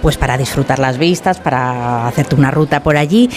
pues 0.02 0.16
para 0.16 0.38
disfrutar 0.38 0.78
las 0.78 0.98
vistas, 0.98 1.40
para 1.40 2.06
hacerte 2.06 2.36
una 2.36 2.50
ruta 2.50 2.82
por 2.82 2.96
allí. 2.96 3.28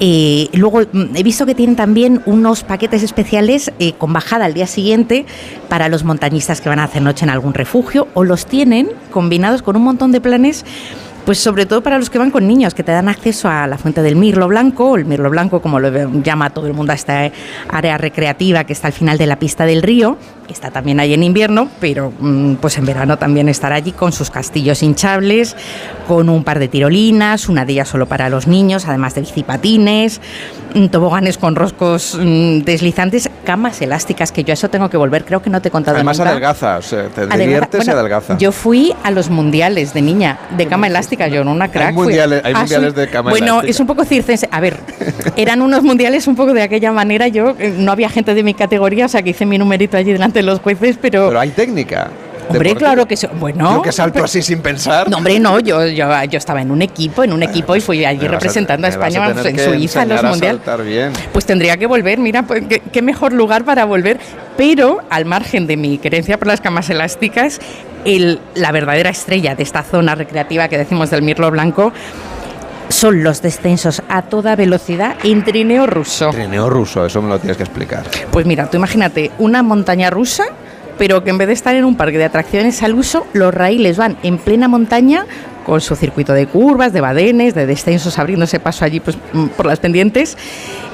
Eh, 0.00 0.48
luego 0.52 0.80
mm, 0.80 1.16
he 1.16 1.22
visto 1.22 1.46
que 1.46 1.54
tienen 1.54 1.76
también 1.76 2.22
unos 2.26 2.64
paquetes 2.64 3.02
especiales 3.02 3.72
eh, 3.78 3.94
con 3.94 4.12
bajada 4.12 4.44
al 4.44 4.54
día 4.54 4.66
siguiente 4.66 5.26
para 5.68 5.88
los 5.88 6.04
montañistas 6.04 6.60
que 6.60 6.68
van 6.68 6.80
a 6.80 6.84
hacer 6.84 7.02
noche 7.02 7.24
en 7.24 7.30
algún 7.30 7.54
refugio 7.54 8.08
o 8.14 8.24
los 8.24 8.46
tienen 8.46 8.90
combinados 9.10 9.62
con 9.62 9.76
un 9.76 9.82
montón 9.82 10.12
de 10.12 10.20
planes 10.20 10.64
pues 11.24 11.38
sobre 11.38 11.66
todo 11.66 11.82
para 11.82 11.98
los 11.98 12.08
que 12.08 12.18
van 12.18 12.30
con 12.30 12.48
niños, 12.48 12.72
que 12.72 12.82
te 12.82 12.90
dan 12.90 13.06
acceso 13.06 13.50
a 13.50 13.66
la 13.66 13.76
fuente 13.76 14.00
del 14.00 14.16
Mirlo 14.16 14.48
Blanco, 14.48 14.92
o 14.92 14.96
el 14.96 15.04
Mirlo 15.04 15.28
Blanco 15.28 15.60
como 15.60 15.78
lo 15.78 15.90
llama 16.22 16.48
todo 16.48 16.66
el 16.66 16.72
mundo 16.72 16.92
a 16.92 16.94
esta 16.94 17.30
área 17.68 17.98
recreativa 17.98 18.64
que 18.64 18.72
está 18.72 18.86
al 18.86 18.94
final 18.94 19.18
de 19.18 19.26
la 19.26 19.38
pista 19.38 19.66
del 19.66 19.82
río, 19.82 20.16
está 20.52 20.70
también 20.70 21.00
ahí 21.00 21.14
en 21.14 21.22
invierno, 21.22 21.68
pero 21.80 22.12
mm, 22.18 22.54
pues 22.56 22.78
en 22.78 22.84
verano 22.86 23.18
también 23.18 23.48
estará 23.48 23.76
allí 23.76 23.92
con 23.92 24.12
sus 24.12 24.30
castillos 24.30 24.82
hinchables, 24.82 25.56
con 26.06 26.28
un 26.28 26.44
par 26.44 26.58
de 26.58 26.68
tirolinas, 26.68 27.48
una 27.48 27.64
de 27.64 27.72
ellas 27.74 27.88
solo 27.88 28.06
para 28.06 28.28
los 28.28 28.46
niños, 28.46 28.86
además 28.86 29.14
de 29.14 29.22
bicipatines, 29.22 30.20
mm, 30.74 30.86
toboganes 30.86 31.38
con 31.38 31.56
roscos 31.56 32.16
mm, 32.20 32.60
deslizantes, 32.60 33.30
camas 33.44 33.80
elásticas, 33.82 34.32
que 34.32 34.44
yo 34.44 34.52
a 34.52 34.54
eso 34.54 34.68
tengo 34.70 34.88
que 34.90 34.96
volver, 34.96 35.24
creo 35.24 35.42
que 35.42 35.50
no 35.50 35.60
te 35.62 35.68
he 35.68 35.70
contado 35.70 35.96
Además, 35.96 36.18
nunca. 36.18 36.30
te 37.14 37.26
diviertes 37.38 37.82
y 37.82 37.86
Bueno, 37.86 38.00
adelgaza. 38.00 38.38
Yo 38.38 38.52
fui 38.52 38.94
a 39.02 39.10
los 39.10 39.30
mundiales 39.30 39.94
de 39.94 40.02
niña, 40.02 40.38
de 40.56 40.66
cama 40.66 40.86
elástica, 40.86 41.28
yo 41.28 41.44
no 41.44 41.52
una 41.52 41.68
crack. 41.70 41.94
mundiales- 41.94 42.42
hay 42.44 42.52
Ah, 42.54 42.60
mundiales 42.60 42.94
de 42.94 43.08
cama 43.08 43.30
Bueno, 43.30 43.46
elástica. 43.46 43.70
es 43.70 43.80
un 43.80 43.86
poco 43.86 44.04
circense. 44.04 44.48
A 44.52 44.60
ver, 44.60 44.78
eran 45.36 45.62
unos 45.62 45.82
mundiales 45.82 46.26
un 46.26 46.36
poco 46.36 46.52
de 46.52 46.62
aquella 46.62 46.92
manera. 46.92 47.28
Yo 47.28 47.54
eh, 47.58 47.74
no 47.76 47.92
había 47.92 48.08
gente 48.08 48.34
de 48.34 48.42
mi 48.42 48.54
categoría, 48.54 49.06
o 49.06 49.08
sea 49.08 49.22
que 49.22 49.30
hice 49.30 49.46
mi 49.46 49.58
numerito 49.58 49.96
allí 49.96 50.12
delante 50.12 50.37
de 50.38 50.42
los 50.44 50.60
jueces, 50.60 50.98
pero. 51.00 51.26
Pero 51.28 51.40
hay 51.40 51.50
técnica. 51.50 52.08
Hombre, 52.50 52.74
claro 52.74 53.06
que 53.06 53.14
sí. 53.14 53.26
Bueno. 53.38 53.74
Yo 53.74 53.82
que 53.82 53.92
salto 53.92 54.24
así 54.24 54.40
sin 54.40 54.60
pensar. 54.62 55.08
No, 55.10 55.18
hombre, 55.18 55.38
no, 55.38 55.60
yo, 55.60 55.86
yo, 55.86 56.08
yo 56.24 56.38
estaba 56.38 56.62
en 56.62 56.70
un 56.70 56.80
equipo, 56.80 57.22
en 57.22 57.34
un 57.34 57.42
equipo 57.42 57.76
y 57.76 57.80
fui 57.82 58.06
allí 58.06 58.24
a- 58.24 58.28
representando 58.30 58.86
a, 58.86 58.90
España 58.90 59.22
a 59.26 59.30
en 59.32 59.58
Suiza, 59.58 60.02
en 60.04 60.08
los 60.08 60.22
mundiales. 60.22 60.62
Pues 61.32 61.44
tendría 61.44 61.76
que 61.76 61.84
volver, 61.86 62.18
mira, 62.18 62.44
pues, 62.44 62.62
qué, 62.66 62.80
qué 62.90 63.02
mejor 63.02 63.34
lugar 63.34 63.64
para 63.64 63.84
volver. 63.84 64.18
Pero 64.56 65.00
al 65.10 65.26
margen 65.26 65.66
de 65.66 65.76
mi 65.76 65.98
querencia 65.98 66.38
por 66.38 66.48
las 66.48 66.62
camas 66.62 66.88
elásticas, 66.88 67.60
el- 68.06 68.40
la 68.54 68.72
verdadera 68.72 69.10
estrella 69.10 69.54
de 69.54 69.62
esta 69.62 69.82
zona 69.82 70.14
recreativa 70.14 70.68
que 70.68 70.78
decimos 70.78 71.10
del 71.10 71.20
Mirlo 71.20 71.50
Blanco 71.50 71.92
son 72.88 73.22
los 73.22 73.42
descensos 73.42 74.02
a 74.08 74.22
toda 74.22 74.56
velocidad 74.56 75.16
en 75.22 75.44
trineo 75.44 75.86
ruso. 75.86 76.30
Trineo 76.30 76.70
ruso, 76.70 77.04
eso 77.04 77.22
me 77.22 77.28
lo 77.28 77.38
tienes 77.38 77.56
que 77.56 77.62
explicar. 77.62 78.04
Pues 78.30 78.46
mira, 78.46 78.70
tú 78.70 78.76
imagínate 78.76 79.30
una 79.38 79.62
montaña 79.62 80.10
rusa, 80.10 80.44
pero 80.96 81.22
que 81.22 81.30
en 81.30 81.38
vez 81.38 81.48
de 81.48 81.54
estar 81.54 81.74
en 81.76 81.84
un 81.84 81.96
parque 81.96 82.18
de 82.18 82.24
atracciones 82.24 82.82
al 82.82 82.94
uso, 82.94 83.26
los 83.32 83.54
raíles 83.54 83.96
van 83.96 84.16
en 84.22 84.38
plena 84.38 84.68
montaña 84.68 85.26
con 85.68 85.80
su 85.82 85.94
circuito 85.94 86.32
de 86.32 86.46
curvas, 86.46 86.92
de 86.94 87.00
badenes, 87.02 87.54
de 87.54 87.66
descensos, 87.66 88.18
abriéndose 88.18 88.58
paso 88.58 88.84
allí 88.86 89.00
pues, 89.00 89.16
mm, 89.34 89.48
por 89.48 89.66
las 89.66 89.78
pendientes. 89.78 90.36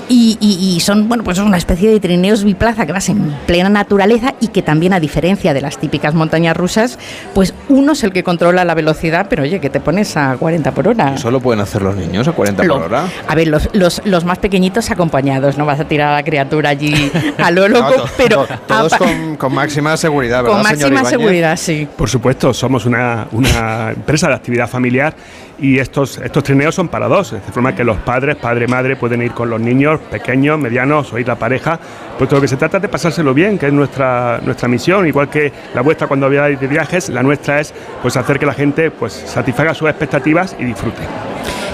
Y, 0.06 0.36
y- 0.38 0.76
y 0.76 0.80
son 0.80 1.08
bueno 1.08 1.24
pues 1.24 1.38
una 1.38 1.56
especie 1.56 1.88
de 1.90 1.98
trineos 1.98 2.44
biplaza 2.44 2.84
que 2.84 2.92
vas 2.92 3.08
en 3.08 3.34
plena 3.46 3.70
naturaleza 3.70 4.34
y 4.38 4.48
que 4.48 4.60
también 4.60 4.92
a 4.92 5.00
diferencia 5.00 5.54
de 5.54 5.62
las 5.62 5.78
típicas 5.78 6.12
montañas 6.12 6.54
rusas 6.54 6.98
pues 7.32 7.54
uno 7.70 7.92
es 7.92 8.04
el 8.04 8.12
que 8.12 8.22
controla 8.22 8.66
la 8.66 8.74
velocidad 8.74 9.28
pero 9.30 9.44
oye 9.44 9.60
que 9.60 9.70
te 9.70 9.80
pones 9.80 10.14
a 10.18 10.36
40 10.38 10.72
por 10.72 10.88
hora 10.88 11.16
¿Solo 11.16 11.40
pueden 11.40 11.60
hacer 11.60 11.80
los 11.80 11.96
niños 11.96 12.28
a 12.28 12.32
40 12.32 12.64
Lo- 12.64 12.74
por 12.74 12.82
hora? 12.82 13.06
a 13.26 13.34
ver, 13.34 13.48
los, 13.48 13.70
los, 13.72 14.02
los 14.04 14.26
más 14.26 14.36
pequeñitos 14.40 14.90
acompañados, 14.90 15.56
no 15.56 15.64
vas 15.64 15.80
a 15.80 15.86
tirar 15.86 16.08
a 16.10 16.16
la 16.16 16.22
criatura 16.22 16.68
allí 16.68 17.10
a 17.38 17.50
lo 17.50 17.66
loco, 17.68 17.88
No, 17.88 17.96
to- 18.02 18.08
pero 18.18 18.44
to- 18.44 18.58
todos 18.66 18.92
apa- 18.92 19.06
con, 19.06 19.36
con 19.36 19.54
máxima 19.54 19.96
seguridad, 19.96 20.42
¿verdad, 20.42 20.58
con 20.58 20.66
señor 20.66 20.90
máxima 20.90 21.00
Ibáñez? 21.00 21.10
seguridad, 21.18 21.56
sí. 21.56 21.88
Por 21.96 22.10
supuesto, 22.10 22.52
somos 22.52 22.84
una, 22.84 23.26
una 23.32 23.92
empresa 23.92 24.28
de 24.28 24.34
actividad 24.34 24.63
familiar 24.66 25.14
y 25.58 25.78
estos, 25.78 26.18
estos 26.18 26.42
trineos 26.42 26.74
son 26.74 26.88
para 26.88 27.06
dos, 27.06 27.32
de 27.32 27.40
forma 27.40 27.74
que 27.74 27.84
los 27.84 27.96
padres, 27.98 28.36
padre, 28.36 28.66
madre, 28.66 28.96
pueden 28.96 29.22
ir 29.22 29.32
con 29.32 29.50
los 29.50 29.60
niños 29.60 30.00
pequeños, 30.10 30.58
medianos 30.58 31.12
o 31.12 31.18
ir 31.18 31.28
la 31.28 31.36
pareja, 31.36 31.78
pues 32.18 32.30
lo 32.30 32.40
que 32.40 32.48
se 32.48 32.56
trata 32.56 32.78
es 32.78 32.82
de 32.82 32.88
pasárselo 32.88 33.34
bien, 33.34 33.58
que 33.58 33.66
es 33.66 33.72
nuestra, 33.72 34.40
nuestra 34.42 34.68
misión, 34.68 35.06
igual 35.06 35.28
que 35.28 35.52
la 35.74 35.82
vuestra 35.82 36.06
cuando 36.06 36.26
habláis 36.26 36.58
de 36.58 36.66
viajes, 36.66 37.08
la 37.08 37.22
nuestra 37.22 37.60
es 37.60 37.72
pues 38.02 38.16
hacer 38.16 38.38
que 38.38 38.46
la 38.46 38.54
gente 38.54 38.90
pues 38.90 39.12
satisfaga 39.12 39.74
sus 39.74 39.88
expectativas 39.88 40.56
y 40.58 40.64
disfrute. 40.64 41.02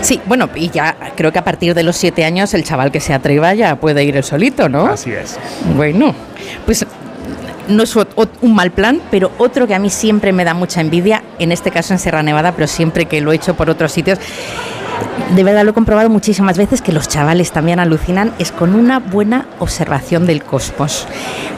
Sí, 0.03 0.21
bueno, 0.25 0.49
y 0.55 0.71
ya 0.71 0.97
creo 1.17 1.31
que 1.31 1.39
a 1.39 1.45
partir 1.45 1.75
de 1.75 1.83
los 1.83 1.97
siete 1.97 2.25
años 2.25 2.55
el 2.55 2.65
chaval 2.65 2.91
que 2.91 3.01
se 3.01 3.13
atreva 3.13 3.53
ya 3.55 3.77
puede 3.77 4.03
ir 4.05 4.17
el 4.17 4.25
solito, 4.25 4.69
¿no? 4.69 4.87
Así 4.87 5.13
es. 5.13 5.39
Bueno, 5.77 6.15
pues 6.65 6.87
no 7.71 7.83
es 7.83 7.97
un 7.97 8.55
mal 8.55 8.71
plan, 8.71 9.01
pero 9.11 9.31
otro 9.39 9.67
que 9.67 9.75
a 9.75 9.79
mí 9.79 9.91
siempre 9.91 10.33
me 10.33 10.45
da 10.45 10.55
mucha 10.55 10.81
envidia, 10.81 11.23
en 11.39 11.53
este 11.53 11.71
caso 11.71 11.93
en 11.93 11.99
Sierra 11.99 12.23
Nevada, 12.23 12.53
pero 12.53 12.67
siempre 12.67 13.07
que 13.07 13.21
lo 13.21 13.33
he 13.33 13.37
hecho 13.37 13.55
por 13.55 13.71
otros 13.71 13.93
sitios, 13.93 14.19
de 15.35 15.45
verdad 15.45 15.65
lo 15.65 15.71
he 15.71 15.75
comprobado 15.75 16.11
muchísimas 16.11 16.59
veces 16.59 16.83
que 16.83 16.93
los 16.93 17.09
chavales 17.09 17.53
también 17.53 17.81
alucinan, 17.81 18.33
es 18.39 18.53
con 18.53 18.75
una 18.75 18.99
buena 18.99 19.47
observación 19.59 20.27
del 20.27 20.43
cosmos. 20.43 21.07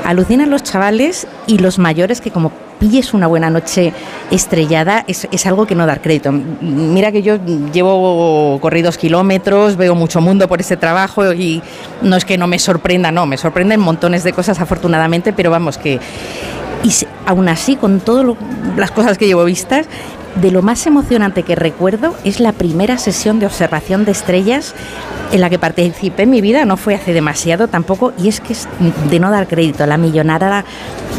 Alucinan 0.05 0.51
los 0.51 0.63
chavales 0.63 1.27
y 1.47 1.59
los 1.59 1.79
mayores 1.79 2.21
que 2.21 2.31
como 2.31 2.53
pilles 2.83 3.15
una 3.15 3.29
buena 3.29 3.49
noche 3.49 3.93
estrellada 4.33 5.05
es, 5.07 5.29
es, 5.31 5.47
algo 5.47 5.67
que 5.67 5.77
no 5.77 5.87
dar 5.87 6.03
crédito. 6.03 6.33
Mira 6.33 7.13
que 7.13 7.23
yo 7.23 7.39
llevo 7.73 8.59
corridos 8.61 8.99
kilómetros, 8.99 9.77
veo 9.77 9.95
mucho 9.95 10.21
mundo 10.21 10.49
por 10.49 10.61
ese 10.61 10.77
trabajo 10.77 11.33
y 11.33 11.63
no 12.03 12.17
es 12.17 12.25
que 12.25 12.37
no 12.37 12.49
me 12.49 12.59
sorprenda, 12.59 13.13
no, 13.13 13.25
me 13.25 13.37
sorprenden 13.37 13.79
montones 13.79 14.25
de 14.25 14.33
cosas 14.33 14.61
afortunadamente, 14.61 15.33
pero 15.33 15.51
vamos 15.53 15.79
que... 15.79 16.01
Y 16.83 16.91
aún 17.27 17.49
así, 17.49 17.77
con 17.77 18.01
todas 18.01 18.37
las 18.77 18.91
cosas 18.91 19.17
que 19.17 19.29
llevo 19.29 19.45
vistas, 19.45 19.87
de 20.37 20.51
lo 20.51 20.63
más 20.63 20.87
emocionante 20.87 21.43
que 21.43 21.55
recuerdo 21.55 22.15
es 22.25 22.41
la 22.41 22.53
primera 22.53 22.99
sesión 22.99 23.39
de 23.39 23.47
observación 23.47 24.05
de 24.05 24.13
estrellas 24.13 24.75
en 25.33 25.41
la 25.41 25.49
que 25.49 25.59
participé 25.59 26.25
en 26.25 26.31
mi 26.31 26.41
vida, 26.43 26.65
no 26.67 26.77
fue 26.77 26.95
hace 26.95 27.15
demasiado 27.15 27.69
tampoco, 27.69 28.13
y 28.19 28.29
es 28.29 28.41
que 28.41 28.53
es 28.53 28.69
de 29.11 29.19
no 29.19 29.31
dar 29.31 29.49
crédito, 29.49 29.87
la 29.87 29.97
millonada 29.97 30.65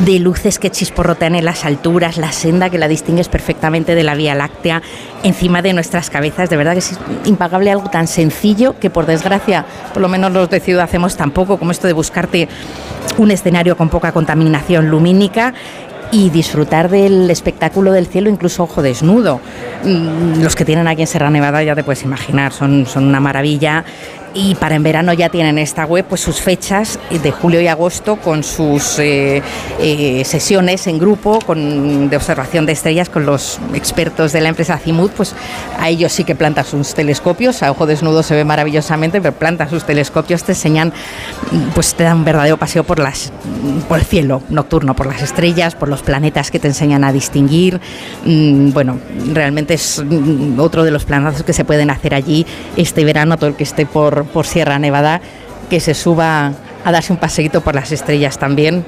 de 0.06 0.20
luces 0.20 0.60
que 0.60 0.70
chisporrotean 0.70 1.36
en 1.36 1.46
las 1.46 1.66
alturas, 1.66 2.18
la 2.18 2.32
senda 2.32 2.70
que 2.70 2.78
la 2.78 2.88
distingues 2.88 3.28
perfectamente 3.28 3.96
de 3.96 4.04
la 4.04 4.14
Vía 4.14 4.36
Láctea 4.36 4.84
encima 5.24 5.64
de 5.64 5.74
nuestras 5.74 6.12
cabezas, 6.12 6.50
de 6.50 6.58
verdad 6.58 6.74
que 6.74 6.80
es 6.80 6.98
impagable 7.26 7.72
algo 7.72 7.90
tan 7.90 8.08
sencillo 8.08 8.80
que 8.80 8.92
por 8.92 9.08
desgracia, 9.08 9.66
por 9.94 10.02
lo 10.02 10.10
menos 10.10 10.32
los 10.32 10.50
de 10.50 10.60
ciudad 10.60 10.84
hacemos 10.84 11.18
tampoco, 11.18 11.58
como 11.58 11.72
esto 11.72 11.88
de 11.88 11.94
buscarte 11.94 12.48
un 13.18 13.32
escenario 13.32 13.78
con 13.78 13.90
poca 13.90 14.12
contaminación 14.12 14.90
lumínica 14.90 15.54
y 16.12 16.30
disfrutar 16.30 16.90
del 16.90 17.30
espectáculo 17.30 17.92
del 17.92 18.08
cielo, 18.08 18.30
incluso 18.30 18.64
ojo 18.64 18.82
desnudo. 18.82 19.40
Mm, 19.84 20.42
los 20.42 20.56
que 20.56 20.66
tienen 20.66 20.88
aquí 20.88 21.02
en 21.02 21.08
Serra 21.08 21.30
Nevada 21.30 21.64
ya 21.64 21.76
te 21.76 21.84
puedes 21.84 22.04
imaginar, 22.04 22.52
son, 22.52 22.86
son 22.86 23.06
una 23.06 23.20
maravilla 23.20 23.84
y 24.34 24.56
para 24.56 24.76
en 24.76 24.84
verano 24.84 25.14
ya 25.14 25.30
tienen 25.30 25.58
esta 25.58 25.86
web 25.86 26.06
pues 26.08 26.22
sus 26.22 26.42
fechas 26.42 27.00
de 27.10 27.32
julio 27.32 27.62
y 27.62 27.68
agosto 27.68 28.16
con 28.16 28.44
sus 28.44 28.98
eh, 29.00 29.42
eh, 29.80 30.24
sesiones 30.26 30.88
en 30.88 30.98
grupo 30.98 31.40
con, 31.40 32.10
de 32.10 32.18
observación 32.18 32.66
de 32.66 32.72
estrellas 32.72 33.10
con 33.10 33.26
los 33.26 33.60
expertos 33.74 34.32
de 34.32 34.42
la 34.42 34.50
empresa 34.50 34.78
Cimut 34.78 35.12
pues 35.12 35.36
a 35.80 35.90
ellos 35.90 36.12
sí 36.12 36.24
que 36.24 36.36
plantan 36.36 36.66
sus 36.66 36.94
telescopios. 36.94 37.62
A 37.64 37.72
ojo 37.72 37.86
desnudo 37.86 38.24
se 38.24 38.36
ve 38.36 38.44
maravillosamente 38.44 39.22
pero 39.22 39.36
plantan 39.36 39.70
sus 39.70 39.84
telescopios 39.86 40.44
te 40.44 40.54
enseñan 40.54 40.94
pues 41.76 41.94
te 41.94 42.04
dan 42.04 42.18
un 42.18 42.26
verdadero 42.26 42.58
paseo 42.58 42.84
por 42.84 43.00
las 43.00 43.32
por 43.88 44.00
el 44.00 44.06
cielo 44.06 44.42
nocturno 44.50 44.96
por 44.96 45.06
las 45.06 45.22
estrellas 45.22 45.76
por 45.76 45.90
los 45.90 46.02
planetas 46.02 46.50
que 46.50 46.60
te 46.60 46.68
enseñan 46.68 47.04
a 47.04 47.14
distinguir. 47.14 47.80
Mm, 48.26 48.72
bueno 48.72 49.00
realmente 49.32 49.76
es 49.76 50.04
mm, 50.04 50.60
otro 50.60 50.84
de 50.84 50.92
los 50.92 51.06
planazos 51.06 51.44
que 51.44 51.54
se 51.54 51.66
pueden 51.66 51.90
hacer 51.92 52.16
allí 52.16 52.46
este 52.78 53.06
verano 53.06 53.38
todo 53.38 53.50
el 53.50 53.56
que 53.56 53.64
esté 53.64 53.86
por 53.86 54.23
por, 54.26 54.46
Sierra 54.46 54.80
Nevada, 54.80 55.22
que 55.70 55.80
se 55.80 55.94
suba 55.94 56.54
a 56.86 56.92
darse 56.92 57.14
un 57.14 57.20
paseíto 57.20 57.62
por 57.62 57.76
las 57.76 57.92
estrellas 57.92 58.38
también 58.38 58.86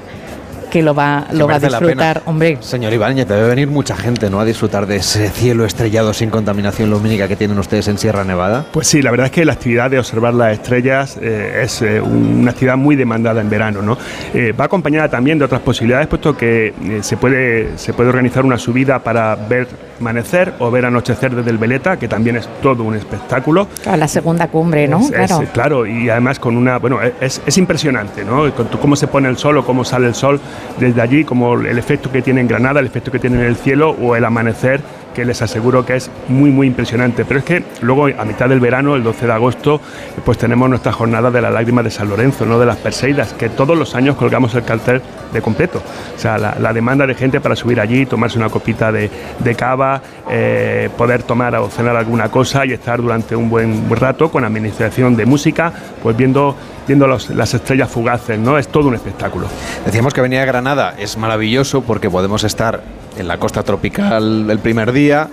que 0.70 0.82
lo 0.82 0.94
va, 0.94 1.26
lo 1.32 1.46
va 1.46 1.54
a 1.54 1.58
disfrutar, 1.58 2.22
hombre. 2.26 2.58
Señor 2.60 2.92
Ibáñez, 2.92 3.26
debe 3.26 3.48
venir 3.48 3.68
mucha 3.68 3.96
gente, 3.96 4.28
¿no? 4.30 4.40
A 4.40 4.44
disfrutar 4.44 4.86
de 4.86 4.96
ese 4.96 5.30
cielo 5.30 5.64
estrellado 5.64 6.12
sin 6.12 6.30
contaminación 6.30 6.90
lumínica 6.90 7.28
que 7.28 7.36
tienen 7.36 7.58
ustedes 7.58 7.88
en 7.88 7.98
Sierra 7.98 8.24
Nevada. 8.24 8.66
Pues 8.72 8.86
sí, 8.86 9.02
la 9.02 9.10
verdad 9.10 9.26
es 9.26 9.32
que 9.32 9.44
la 9.44 9.52
actividad 9.52 9.90
de 9.90 9.98
observar 9.98 10.34
las 10.34 10.52
estrellas 10.52 11.18
eh, 11.20 11.62
es 11.64 11.82
eh, 11.82 12.00
una 12.00 12.50
actividad 12.50 12.76
muy 12.76 12.96
demandada 12.96 13.40
en 13.40 13.48
verano, 13.48 13.82
¿no? 13.82 13.96
Eh, 14.34 14.52
va 14.52 14.66
acompañada 14.66 15.08
también 15.08 15.38
de 15.38 15.44
otras 15.44 15.60
posibilidades, 15.60 16.08
puesto 16.08 16.36
que 16.36 16.74
se, 17.00 17.16
puede, 17.16 17.78
se 17.78 17.92
puede 17.92 18.10
organizar 18.10 18.44
una 18.44 18.58
subida 18.58 18.98
para 18.98 19.34
ver 19.36 19.68
amanecer 20.00 20.54
o 20.58 20.70
ver 20.70 20.84
anochecer 20.86 21.34
desde 21.34 21.50
el 21.50 21.58
Veleta, 21.58 21.96
que 21.96 22.08
también 22.08 22.36
es 22.36 22.48
todo 22.62 22.84
un 22.84 22.94
espectáculo. 22.96 23.68
A 23.86 23.96
la 23.96 24.08
segunda 24.08 24.48
cumbre, 24.48 24.88
¿no? 24.88 25.06
claro. 25.08 25.44
claro, 25.52 25.86
y 25.86 26.08
además 26.08 26.38
con 26.38 26.56
una, 26.56 26.78
bueno, 26.78 26.98
es, 27.20 27.42
es 27.46 27.58
impresionante, 27.58 28.24
¿no? 28.24 28.52
Con 28.54 28.66
cómo 28.68 28.96
se 28.96 29.06
pone 29.06 29.28
el 29.28 29.36
sol 29.36 29.58
o 29.58 29.64
cómo 29.64 29.84
sale 29.84 30.06
el 30.06 30.14
sol 30.14 30.40
desde 30.78 31.00
allí, 31.00 31.24
como 31.24 31.54
el 31.54 31.78
efecto 31.78 32.10
que 32.10 32.22
tiene 32.22 32.40
en 32.40 32.48
Granada, 32.48 32.80
el 32.80 32.86
efecto 32.86 33.10
que 33.10 33.18
tiene 33.18 33.38
en 33.38 33.46
el 33.46 33.56
cielo 33.56 33.90
o 33.90 34.16
el 34.16 34.24
amanecer 34.24 34.80
que 35.16 35.24
les 35.24 35.40
aseguro 35.40 35.86
que 35.86 35.96
es 35.96 36.10
muy 36.28 36.50
muy 36.50 36.66
impresionante. 36.66 37.24
Pero 37.24 37.40
es 37.40 37.46
que 37.46 37.64
luego 37.80 38.06
a 38.06 38.24
mitad 38.26 38.50
del 38.50 38.60
verano, 38.60 38.94
el 38.94 39.02
12 39.02 39.26
de 39.26 39.32
agosto, 39.32 39.80
pues 40.26 40.36
tenemos 40.36 40.68
nuestra 40.68 40.92
jornada 40.92 41.30
de 41.30 41.40
la 41.40 41.50
lágrima 41.50 41.82
de 41.82 41.90
San 41.90 42.10
Lorenzo, 42.10 42.44
no 42.44 42.58
de 42.58 42.66
las 42.66 42.76
Perseidas, 42.76 43.32
que 43.32 43.48
todos 43.48 43.78
los 43.78 43.94
años 43.94 44.16
colgamos 44.16 44.54
el 44.54 44.64
cartel 44.64 45.00
de 45.32 45.40
completo. 45.40 45.82
O 46.14 46.18
sea, 46.18 46.36
la, 46.36 46.72
demanda 46.74 47.06
de 47.06 47.14
gente 47.14 47.40
para 47.40 47.56
subir 47.56 47.80
allí, 47.80 48.04
tomarse 48.04 48.36
una 48.36 48.50
copita 48.50 48.92
de, 48.92 49.08
cava, 49.56 50.02
eh, 50.30 50.90
poder 50.98 51.22
tomar 51.22 51.56
o 51.56 51.70
cenar 51.70 51.96
alguna 51.96 52.28
cosa 52.30 52.66
y 52.66 52.72
estar 52.72 53.00
durante 53.00 53.34
un 53.34 53.48
buen 53.48 53.88
rato 53.88 54.30
con 54.30 54.44
administración 54.44 55.16
de 55.16 55.24
música, 55.24 55.72
pues 56.02 56.14
viendo 56.14 56.54
viendo 56.86 57.06
las 57.08 57.54
estrellas 57.54 57.90
fugaces, 57.90 58.38
¿no? 58.38 58.58
Es 58.58 58.68
todo 58.68 58.88
un 58.88 58.94
espectáculo. 58.94 59.48
Decíamos 59.84 60.14
que 60.14 60.20
venía 60.20 60.42
a 60.42 60.44
Granada, 60.44 60.94
es 60.96 61.16
maravilloso 61.16 61.80
porque 61.80 62.08
podemos 62.08 62.44
estar 62.44 62.82
en 63.16 63.28
la 63.28 63.38
costa 63.38 63.62
tropical 63.62 64.50
el 64.50 64.58
primer 64.58 64.92
día, 64.92 65.28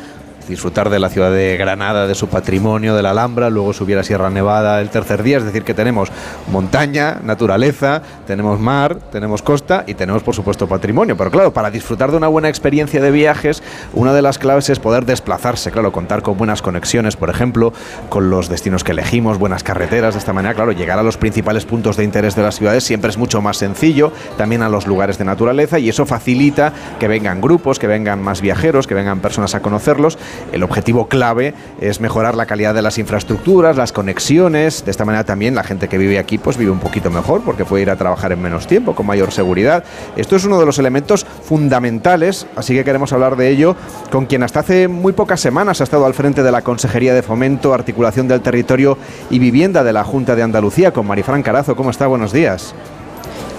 disfrutar 0.47 0.89
de 0.89 0.99
la 0.99 1.09
ciudad 1.09 1.31
de 1.31 1.57
Granada, 1.57 2.07
de 2.07 2.15
su 2.15 2.27
patrimonio, 2.27 2.95
de 2.95 3.03
la 3.03 3.11
Alhambra, 3.11 3.49
luego 3.49 3.73
subir 3.73 3.97
a 3.97 4.03
Sierra 4.03 4.29
Nevada 4.29 4.81
el 4.81 4.89
tercer 4.89 5.23
día, 5.23 5.37
es 5.37 5.43
decir, 5.43 5.63
que 5.63 5.73
tenemos 5.73 6.09
montaña, 6.51 7.19
naturaleza, 7.23 8.01
tenemos 8.27 8.59
mar, 8.59 8.97
tenemos 9.11 9.41
costa 9.41 9.83
y 9.87 9.93
tenemos 9.93 10.23
por 10.23 10.35
supuesto 10.35 10.67
patrimonio. 10.67 11.17
Pero 11.17 11.31
claro, 11.31 11.53
para 11.53 11.71
disfrutar 11.71 12.11
de 12.11 12.17
una 12.17 12.27
buena 12.27 12.49
experiencia 12.49 13.01
de 13.01 13.11
viajes, 13.11 13.63
una 13.93 14.13
de 14.13 14.21
las 14.21 14.37
claves 14.37 14.69
es 14.69 14.79
poder 14.79 15.05
desplazarse, 15.05 15.71
claro, 15.71 15.91
contar 15.91 16.21
con 16.21 16.37
buenas 16.37 16.61
conexiones, 16.61 17.15
por 17.15 17.29
ejemplo, 17.29 17.73
con 18.09 18.29
los 18.29 18.49
destinos 18.49 18.83
que 18.83 18.91
elegimos, 18.91 19.37
buenas 19.37 19.63
carreteras, 19.63 20.13
de 20.13 20.19
esta 20.19 20.33
manera, 20.33 20.53
claro, 20.53 20.71
llegar 20.71 20.99
a 20.99 21.03
los 21.03 21.17
principales 21.17 21.65
puntos 21.65 21.97
de 21.97 22.03
interés 22.03 22.35
de 22.35 22.43
las 22.43 22.55
ciudades 22.55 22.83
siempre 22.83 23.09
es 23.09 23.17
mucho 23.17 23.41
más 23.41 23.57
sencillo, 23.57 24.11
también 24.37 24.61
a 24.61 24.69
los 24.69 24.87
lugares 24.87 25.17
de 25.17 25.25
naturaleza 25.25 25.79
y 25.79 25.89
eso 25.89 26.05
facilita 26.05 26.73
que 26.99 27.07
vengan 27.07 27.41
grupos, 27.41 27.79
que 27.79 27.87
vengan 27.87 28.21
más 28.21 28.41
viajeros, 28.41 28.87
que 28.87 28.93
vengan 28.93 29.19
personas 29.19 29.55
a 29.55 29.61
conocerlos 29.61 30.17
el 30.51 30.63
objetivo 30.63 31.07
clave 31.07 31.53
es 31.81 31.99
mejorar 31.99 32.35
la 32.35 32.45
calidad 32.45 32.73
de 32.73 32.81
las 32.81 32.97
infraestructuras, 32.97 33.77
las 33.77 33.91
conexiones. 33.91 34.85
De 34.85 34.91
esta 34.91 35.05
manera 35.05 35.23
también 35.23 35.55
la 35.55 35.63
gente 35.63 35.87
que 35.87 35.97
vive 35.97 36.19
aquí 36.19 36.37
pues 36.37 36.57
vive 36.57 36.71
un 36.71 36.79
poquito 36.79 37.09
mejor 37.09 37.41
porque 37.41 37.65
puede 37.65 37.83
ir 37.83 37.89
a 37.89 37.95
trabajar 37.95 38.31
en 38.31 38.41
menos 38.41 38.67
tiempo, 38.67 38.95
con 38.95 39.05
mayor 39.05 39.31
seguridad. 39.31 39.83
Esto 40.15 40.35
es 40.35 40.45
uno 40.45 40.59
de 40.59 40.65
los 40.65 40.79
elementos 40.79 41.25
fundamentales, 41.25 42.47
así 42.55 42.73
que 42.73 42.83
queremos 42.83 43.13
hablar 43.13 43.35
de 43.35 43.49
ello 43.49 43.75
con 44.11 44.25
quien 44.25 44.43
hasta 44.43 44.61
hace 44.61 44.87
muy 44.87 45.13
pocas 45.13 45.39
semanas 45.39 45.81
ha 45.81 45.83
estado 45.83 46.05
al 46.05 46.13
frente 46.13 46.43
de 46.43 46.51
la 46.51 46.61
Consejería 46.61 47.13
de 47.13 47.23
Fomento, 47.23 47.73
Articulación 47.73 48.27
del 48.27 48.41
Territorio 48.41 48.97
y 49.29 49.39
Vivienda 49.39 49.83
de 49.83 49.93
la 49.93 50.03
Junta 50.03 50.35
de 50.35 50.43
Andalucía, 50.43 50.91
con 50.91 51.07
Marifran 51.07 51.43
Carazo. 51.43 51.75
¿Cómo 51.75 51.89
está? 51.89 52.07
Buenos 52.07 52.31
días. 52.31 52.73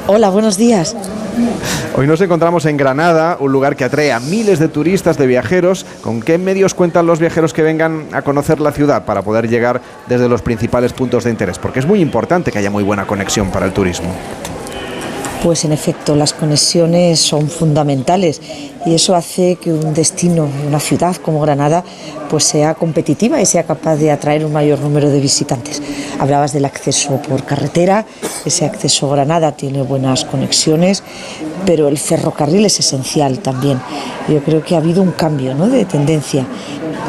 Hola, 0.06 0.28
buenos 0.28 0.58
días. 0.58 0.94
Hoy 1.96 2.06
nos 2.06 2.20
encontramos 2.20 2.66
en 2.66 2.76
Granada, 2.76 3.38
un 3.40 3.50
lugar 3.52 3.74
que 3.74 3.84
atrae 3.84 4.12
a 4.12 4.20
miles 4.20 4.58
de 4.58 4.68
turistas, 4.68 5.16
de 5.16 5.26
viajeros. 5.26 5.86
¿Con 6.02 6.20
qué 6.20 6.36
medios 6.36 6.74
cuentan 6.74 7.06
los 7.06 7.20
viajeros 7.20 7.54
que 7.54 7.62
vengan 7.62 8.08
a 8.12 8.20
conocer 8.20 8.60
la 8.60 8.72
ciudad 8.72 9.06
para 9.06 9.22
poder 9.22 9.48
llegar 9.48 9.80
desde 10.06 10.28
los 10.28 10.42
principales 10.42 10.92
puntos 10.92 11.24
de 11.24 11.30
interés? 11.30 11.58
Porque 11.58 11.78
es 11.78 11.86
muy 11.86 12.00
importante 12.00 12.52
que 12.52 12.58
haya 12.58 12.70
muy 12.70 12.82
buena 12.82 13.06
conexión 13.06 13.50
para 13.50 13.64
el 13.64 13.72
turismo. 13.72 14.14
Pues 15.44 15.66
en 15.66 15.72
efecto, 15.72 16.16
las 16.16 16.32
conexiones 16.32 17.20
son 17.20 17.50
fundamentales 17.50 18.40
y 18.86 18.94
eso 18.94 19.14
hace 19.14 19.56
que 19.56 19.74
un 19.74 19.92
destino, 19.92 20.48
una 20.66 20.80
ciudad 20.80 21.16
como 21.16 21.38
Granada, 21.42 21.84
pues 22.30 22.44
sea 22.44 22.72
competitiva 22.72 23.38
y 23.42 23.44
sea 23.44 23.64
capaz 23.64 23.96
de 23.96 24.10
atraer 24.10 24.46
un 24.46 24.54
mayor 24.54 24.80
número 24.80 25.10
de 25.10 25.20
visitantes. 25.20 25.82
Hablabas 26.18 26.54
del 26.54 26.64
acceso 26.64 27.20
por 27.28 27.44
carretera, 27.44 28.06
ese 28.46 28.64
acceso 28.64 29.06
a 29.06 29.16
Granada 29.16 29.52
tiene 29.52 29.82
buenas 29.82 30.24
conexiones, 30.24 31.02
pero 31.66 31.88
el 31.88 31.98
ferrocarril 31.98 32.64
es 32.64 32.80
esencial 32.80 33.40
también. 33.40 33.78
Yo 34.28 34.42
creo 34.42 34.64
que 34.64 34.76
ha 34.76 34.78
habido 34.78 35.02
un 35.02 35.12
cambio 35.12 35.54
¿no? 35.54 35.68
de 35.68 35.84
tendencia 35.84 36.46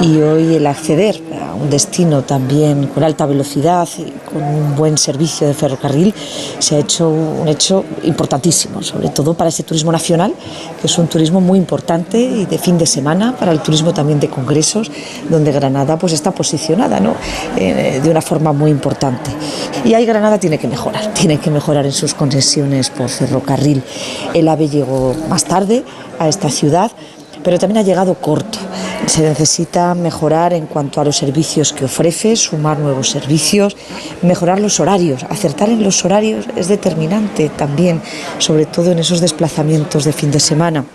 y 0.02 0.18
hoy 0.18 0.56
el 0.56 0.68
acceder 0.68 1.22
un 1.56 1.70
destino 1.70 2.24
también 2.24 2.88
con 2.88 3.04
alta 3.04 3.26
velocidad 3.26 3.88
y 3.98 4.12
con 4.30 4.44
un 4.44 4.76
buen 4.76 4.98
servicio 4.98 5.48
de 5.48 5.54
ferrocarril 5.54 6.14
se 6.60 6.76
ha 6.76 6.80
hecho 6.80 7.10
un 7.10 7.48
hecho 7.48 7.84
importantísimo, 8.04 8.82
sobre 8.84 9.10
todo 9.10 9.34
para 9.34 9.50
ese 9.50 9.64
turismo 9.64 9.92
nacional, 9.92 10.34
que 10.80 10.88
es 10.88 10.98
un 10.98 11.08
turismo 11.08 11.42
muy 11.42 11.58
importante 11.58 12.20
y 12.20 12.46
de 12.46 12.58
fin 12.58 12.78
de 12.78 12.86
semana, 12.86 13.36
para 13.38 13.52
el 13.52 13.62
turismo 13.62 13.94
también 13.94 14.20
de 14.20 14.30
congresos, 14.30 14.92
donde 15.30 15.52
Granada 15.52 15.98
pues 15.98 16.14
está 16.14 16.32
posicionada 16.32 17.00
¿no? 17.00 17.16
Eh, 17.58 18.00
de 18.04 18.10
una 18.10 18.22
forma 18.22 18.54
muy 18.54 18.72
importante. 18.72 19.32
Y 19.84 19.94
ahí 19.94 20.06
Granada 20.06 20.40
tiene 20.40 20.58
que 20.58 20.68
mejorar, 20.68 21.14
tiene 21.14 21.40
que 21.40 21.50
mejorar 21.50 21.86
en 21.86 21.92
sus 21.92 22.14
concesiones 22.14 22.90
por 22.90 23.10
ferrocarril. 23.10 23.84
El 24.34 24.48
AVE 24.48 24.70
llegó 24.70 25.16
más 25.30 25.46
tarde 25.46 25.84
a 26.20 26.28
esta 26.28 26.50
ciudad, 26.50 26.92
pero 27.46 27.60
también 27.60 27.78
ha 27.78 27.84
llegado 27.84 28.16
corto. 28.16 28.58
Se 29.06 29.22
necesita 29.22 29.94
mejorar 29.94 30.52
en 30.54 30.66
cuanto 30.66 31.00
a 31.00 31.06
los 31.06 31.16
servicios 31.16 31.74
que 31.74 31.86
ofrece, 31.86 32.36
sumar 32.36 32.80
nuevos 32.80 33.12
servicios, 33.12 33.78
mejorar 34.24 34.60
los 34.60 34.80
horarios. 34.80 35.24
Acertar 35.30 35.70
en 35.70 35.84
los 35.84 36.04
horarios 36.04 36.48
es 36.56 36.68
determinante 36.68 37.50
también, 37.50 38.02
sobre 38.40 38.66
todo 38.66 38.92
en 38.92 38.98
esos 38.98 39.22
desplazamientos 39.22 40.06
de 40.06 40.12
fin 40.12 40.32
de 40.32 40.40
semana, 40.40 40.86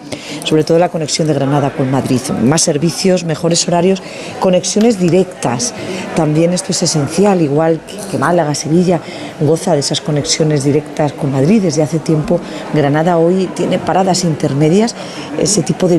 sobre 0.42 0.64
todo 0.64 0.80
la 0.80 0.88
conexión 0.88 1.28
de 1.28 1.34
Granada 1.34 1.70
con 1.70 1.88
Madrid. 1.88 2.20
Más 2.42 2.62
servicios, 2.62 3.22
mejores 3.22 3.68
horarios, 3.68 4.02
conexiones 4.40 4.98
directas. 4.98 5.72
También 6.16 6.52
esto 6.52 6.72
es 6.72 6.82
esencial, 6.82 7.40
igual 7.42 7.80
que 8.10 8.18
Málaga, 8.18 8.56
Sevilla, 8.56 9.00
goza 9.40 9.74
de 9.74 9.80
esas 9.80 10.00
conexiones 10.00 10.64
directas 10.64 11.12
con 11.12 11.30
Madrid 11.30 11.62
desde 11.62 11.84
hace 11.84 12.00
tiempo. 12.00 12.40
Granada 12.74 13.18
hoy 13.18 13.48
tiene 13.54 13.78
paradas 13.78 14.24
intermedias. 14.24 14.96
Ese 15.38 15.62
tipo 15.62 15.86
de 15.86 15.98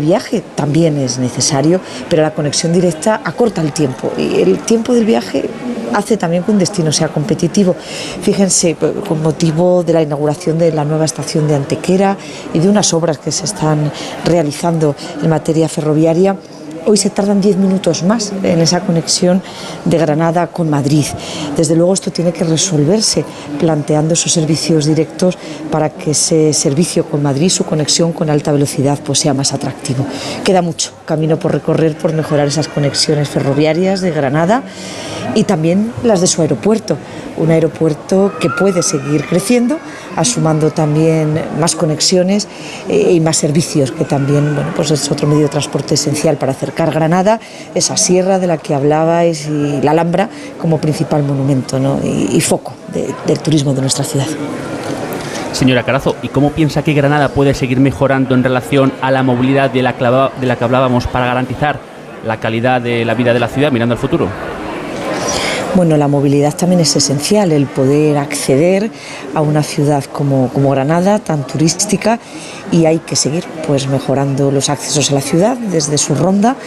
también 0.56 0.98
es 0.98 1.18
necesario 1.18 1.80
pero 2.10 2.22
la 2.22 2.34
conexión 2.34 2.74
directa 2.74 3.22
acorta 3.24 3.62
el 3.62 3.72
tiempo 3.72 4.12
y 4.18 4.42
el 4.42 4.60
tiempo 4.60 4.94
del 4.94 5.06
viaje 5.06 5.50
hace 5.94 6.18
también 6.18 6.44
que 6.44 6.52
un 6.52 6.58
destino 6.58 6.92
sea 6.92 7.10
competitivo. 7.10 7.76
Fíjense, 8.22 8.76
con 9.08 9.22
motivo 9.22 9.84
de 9.84 9.94
la 9.94 10.02
inauguración 10.02 10.58
de 10.58 10.72
la 10.72 10.86
nueva 10.86 11.06
estación 11.06 11.48
de 11.48 11.56
Antequera 11.56 12.18
y 12.54 12.60
de 12.60 12.70
unas 12.70 12.94
obras 12.94 13.18
que 13.18 13.32
se 13.32 13.46
están 13.46 13.92
realizando 14.26 14.96
en 15.22 15.30
materia 15.30 15.68
ferroviaria, 15.68 16.38
Hoy 16.84 16.98
se 16.98 17.12
tardan 17.12 17.42
10 17.42 17.58
minutos 17.58 18.02
más 18.02 18.34
en 18.42 18.60
esa 18.60 18.80
conexión 18.80 19.44
de 19.86 19.98
Granada 20.00 20.48
con 20.48 20.68
Madrid. 20.68 21.06
Desde 21.56 21.76
luego 21.76 21.94
esto 21.94 22.12
tiene 22.12 22.34
que 22.34 22.44
resolverse 22.44 23.24
planteando 23.60 24.16
esos 24.16 24.32
servicios 24.32 24.86
directos 24.86 25.38
para 25.70 25.92
que 25.92 26.12
ese 26.12 26.54
servicio 26.54 27.06
con 27.06 27.22
Madrid, 27.22 27.50
su 27.50 27.66
conexión 27.66 28.14
con 28.14 28.32
alta 28.32 28.52
velocidad, 28.52 29.00
pues 29.06 29.20
sea 29.20 29.36
más 29.36 29.54
atractivo. 29.54 30.06
Queda 30.44 30.64
mucho 30.64 30.92
camino 31.06 31.38
por 31.38 31.52
recorrer 31.52 31.96
por 31.96 32.14
mejorar 32.14 32.48
esas 32.48 32.68
conexiones 32.68 33.30
ferroviarias 33.30 34.02
de 34.02 34.10
Granada 34.10 34.64
y 35.36 35.44
también 35.44 35.94
las 36.04 36.20
de 36.20 36.28
su 36.28 36.42
aeropuerto 36.42 36.98
un 37.42 37.52
aeropuerto 37.52 38.32
que 38.40 38.50
puede 38.50 38.84
seguir 38.84 39.26
creciendo, 39.26 39.80
asumando 40.16 40.72
también 40.72 41.42
más 41.60 41.76
conexiones 41.76 42.48
eh, 42.88 43.12
y 43.14 43.20
más 43.20 43.38
servicios, 43.38 43.92
que 43.92 44.06
también 44.06 44.56
bueno, 44.56 44.72
pues 44.76 44.92
es 44.92 45.12
otro 45.12 45.28
medio 45.28 45.44
de 45.44 45.50
transporte 45.50 45.96
esencial 45.96 46.38
para 46.38 46.52
acercar 46.52 46.92
Granada, 46.92 47.40
esa 47.74 47.98
sierra 47.98 48.40
de 48.40 48.48
la 48.48 48.58
que 48.58 48.76
hablabais 48.76 49.48
y 49.48 49.82
la 49.82 49.92
Alhambra 49.92 50.30
como 50.60 50.80
principal 50.80 51.24
monumento 51.24 51.80
y, 52.04 52.40
foco 52.42 52.74
del 53.26 53.40
turismo 53.40 53.74
de 53.74 53.82
nuestra 53.82 54.04
ciudad. 54.04 54.28
Señora 55.54 55.84
Carazo, 55.84 56.16
¿y 56.22 56.30
cómo 56.30 56.52
piensa 56.52 56.84
que 56.84 56.94
Granada 56.94 57.30
puede 57.30 57.54
seguir 57.54 57.80
mejorando 57.80 58.36
en 58.36 58.44
relación 58.44 58.92
a 59.02 59.12
la 59.12 59.24
movilidad 59.24 59.70
de 59.70 59.82
la, 59.84 59.94
de 60.40 60.48
la 60.48 60.56
que 60.56 60.64
hablábamos 60.64 61.08
para 61.08 61.26
garantizar 61.26 61.80
la 62.26 62.38
calidad 62.38 62.82
de 62.82 63.06
la 63.06 63.14
vida 63.14 63.34
de 63.34 63.40
la 63.40 63.48
ciudad 63.48 63.72
mirando 63.72 63.94
al 63.94 64.00
futuro? 64.00 64.28
Bueno, 65.74 65.96
la 65.96 66.10
movilidad 66.10 66.54
también 66.54 66.82
es 66.82 66.94
esencial, 66.98 67.54
el 67.54 67.66
poder 67.66 68.18
acceder 68.18 68.92
a 69.34 69.40
una 69.40 69.64
ciudad 69.64 70.04
como, 70.04 70.50
Granada, 70.70 71.20
tan 71.20 71.48
turística, 71.48 72.20
y 72.74 72.86
hay 72.86 73.00
que 73.00 73.16
seguir 73.16 73.46
pues 73.66 73.88
mejorando 73.88 74.52
los 74.52 74.70
accesos 74.70 75.12
a 75.12 75.14
la 75.14 75.22
ciudad 75.22 75.56
desde 75.56 75.98
su 75.98 76.14
ronda, 76.14 76.58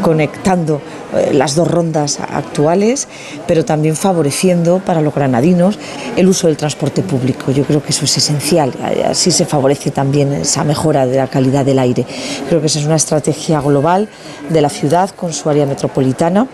conectando 0.00 0.80
eh, 1.14 1.34
las 1.34 1.56
dos 1.56 1.70
rondas 1.70 2.18
actuales, 2.20 3.06
pero 3.46 3.66
también 3.66 3.96
favoreciendo 3.96 4.78
para 4.78 5.02
los 5.02 5.14
granadinos 5.14 5.78
el 6.16 6.26
uso 6.26 6.46
del 6.46 6.56
transporte 6.56 7.02
público. 7.02 7.52
Yo 7.52 7.64
creo 7.64 7.82
que 7.82 7.90
eso 7.90 8.06
es 8.06 8.16
esencial, 8.16 8.72
así 9.06 9.30
se 9.30 9.44
favorece 9.44 9.90
también 9.90 10.32
esa 10.32 10.64
mejora 10.64 11.06
de 11.06 11.18
la 11.18 11.26
calidad 11.26 11.66
del 11.66 11.78
aire. 11.78 12.06
Creo 12.48 12.62
que 12.62 12.68
esa 12.68 12.78
es 12.78 12.86
una 12.86 12.96
estrategia 12.96 13.60
global 13.60 14.08
de 14.48 14.60
la 14.62 14.70
ciudad 14.70 15.10
con 15.10 15.34
su 15.34 15.50
área 15.50 15.66
metropolitana 15.66 16.48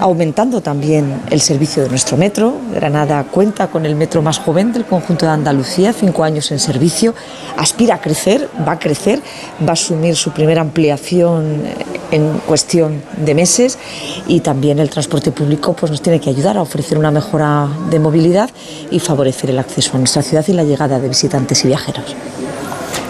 aumentando 0.00 0.60
también 0.60 1.22
el 1.30 1.40
servicio 1.40 1.82
de 1.82 1.88
nuestro 1.88 2.16
metro. 2.16 2.54
Granada 2.72 3.24
cuenta 3.24 3.68
con 3.68 3.86
el 3.86 3.96
metro 3.96 4.22
más 4.22 4.38
joven 4.38 4.72
del 4.72 4.84
conjunto 4.84 5.26
de 5.26 5.32
Andalucía, 5.32 5.92
cinco 5.92 6.24
años 6.24 6.50
en 6.52 6.58
servicio, 6.58 7.14
aspira 7.56 7.96
a 7.96 8.00
crecer, 8.00 8.48
va 8.66 8.72
a 8.72 8.78
crecer, 8.78 9.20
va 9.62 9.70
a 9.70 9.72
asumir 9.72 10.16
su 10.16 10.32
primera 10.32 10.60
ampliación 10.60 11.62
en 12.10 12.38
cuestión 12.46 13.02
de 13.16 13.34
meses 13.34 13.78
y 14.26 14.40
también 14.40 14.78
el 14.78 14.90
transporte 14.90 15.32
público 15.32 15.74
pues, 15.74 15.90
nos 15.90 16.02
tiene 16.02 16.20
que 16.20 16.30
ayudar 16.30 16.56
a 16.56 16.62
ofrecer 16.62 16.98
una 16.98 17.10
mejora 17.10 17.68
de 17.90 17.98
movilidad 17.98 18.50
y 18.90 19.00
favorecer 19.00 19.50
el 19.50 19.58
acceso 19.58 19.92
a 19.94 19.98
nuestra 19.98 20.22
ciudad 20.22 20.44
y 20.48 20.52
la 20.52 20.64
llegada 20.64 20.98
de 20.98 21.08
visitantes 21.08 21.64
y 21.64 21.68
viajeros. 21.68 22.14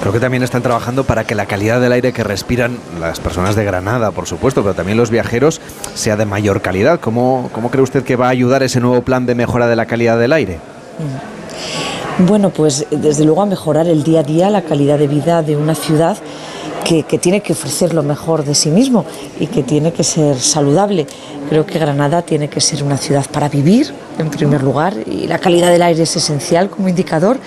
Creo 0.00 0.12
que 0.12 0.20
también 0.20 0.42
están 0.42 0.62
trabajando 0.62 1.04
para 1.04 1.24
que 1.24 1.34
la 1.34 1.46
calidad 1.46 1.80
del 1.80 1.92
aire 1.92 2.12
que 2.12 2.22
respiran 2.22 2.78
las 3.00 3.20
personas 3.20 3.56
de 3.56 3.64
Granada, 3.64 4.10
por 4.10 4.26
supuesto, 4.26 4.62
pero 4.62 4.74
también 4.74 4.98
los 4.98 5.10
viajeros, 5.10 5.60
sea 5.94 6.16
de 6.16 6.26
mayor 6.26 6.60
calidad. 6.60 7.00
¿Cómo, 7.00 7.48
cómo 7.52 7.70
cree 7.70 7.82
usted 7.82 8.04
que 8.04 8.16
va 8.16 8.26
a 8.26 8.30
ayudar 8.30 8.62
ese 8.62 8.80
nuevo 8.80 9.02
plan 9.02 9.24
de 9.24 9.34
mejora 9.34 9.66
de 9.66 9.76
la 9.76 9.86
calidad 9.86 10.18
del 10.18 10.32
aire? 10.32 10.58
Mm. 10.98 11.34
Bueno, 12.18 12.50
pues 12.50 12.86
desde 12.90 13.24
luego 13.24 13.42
a 13.42 13.46
mejorar 13.46 13.88
el 13.88 14.04
día 14.04 14.20
a 14.20 14.22
día 14.22 14.48
la 14.48 14.62
calidad 14.62 14.98
de 14.98 15.08
vida 15.08 15.42
de 15.42 15.56
una 15.56 15.74
ciudad 15.74 16.16
que, 16.84 17.18
tiene 17.18 17.40
que 17.40 17.54
ofrecer 17.54 17.94
lo 17.94 18.02
mejor 18.02 18.44
de 18.44 18.54
sí 18.54 18.70
mismo 18.70 19.04
y 19.40 19.46
que 19.46 19.62
tiene 19.62 19.92
que 19.92 20.04
ser 20.04 20.38
saludable. 20.38 21.06
Creo 21.48 21.66
que 21.66 21.78
Granada 21.78 22.22
tiene 22.22 22.48
que 22.48 22.60
ser 22.60 22.82
una 22.82 22.96
ciudad 22.96 23.26
para 23.30 23.48
vivir, 23.48 23.92
en 24.18 24.30
primer 24.30 24.62
lugar, 24.62 24.94
y 25.06 25.26
la 25.26 25.38
calidad 25.38 25.70
del 25.70 25.82
aire 25.82 26.02
es 26.02 26.16
esencial 26.16 26.70
como 26.70 26.88
indicador, 26.88 27.38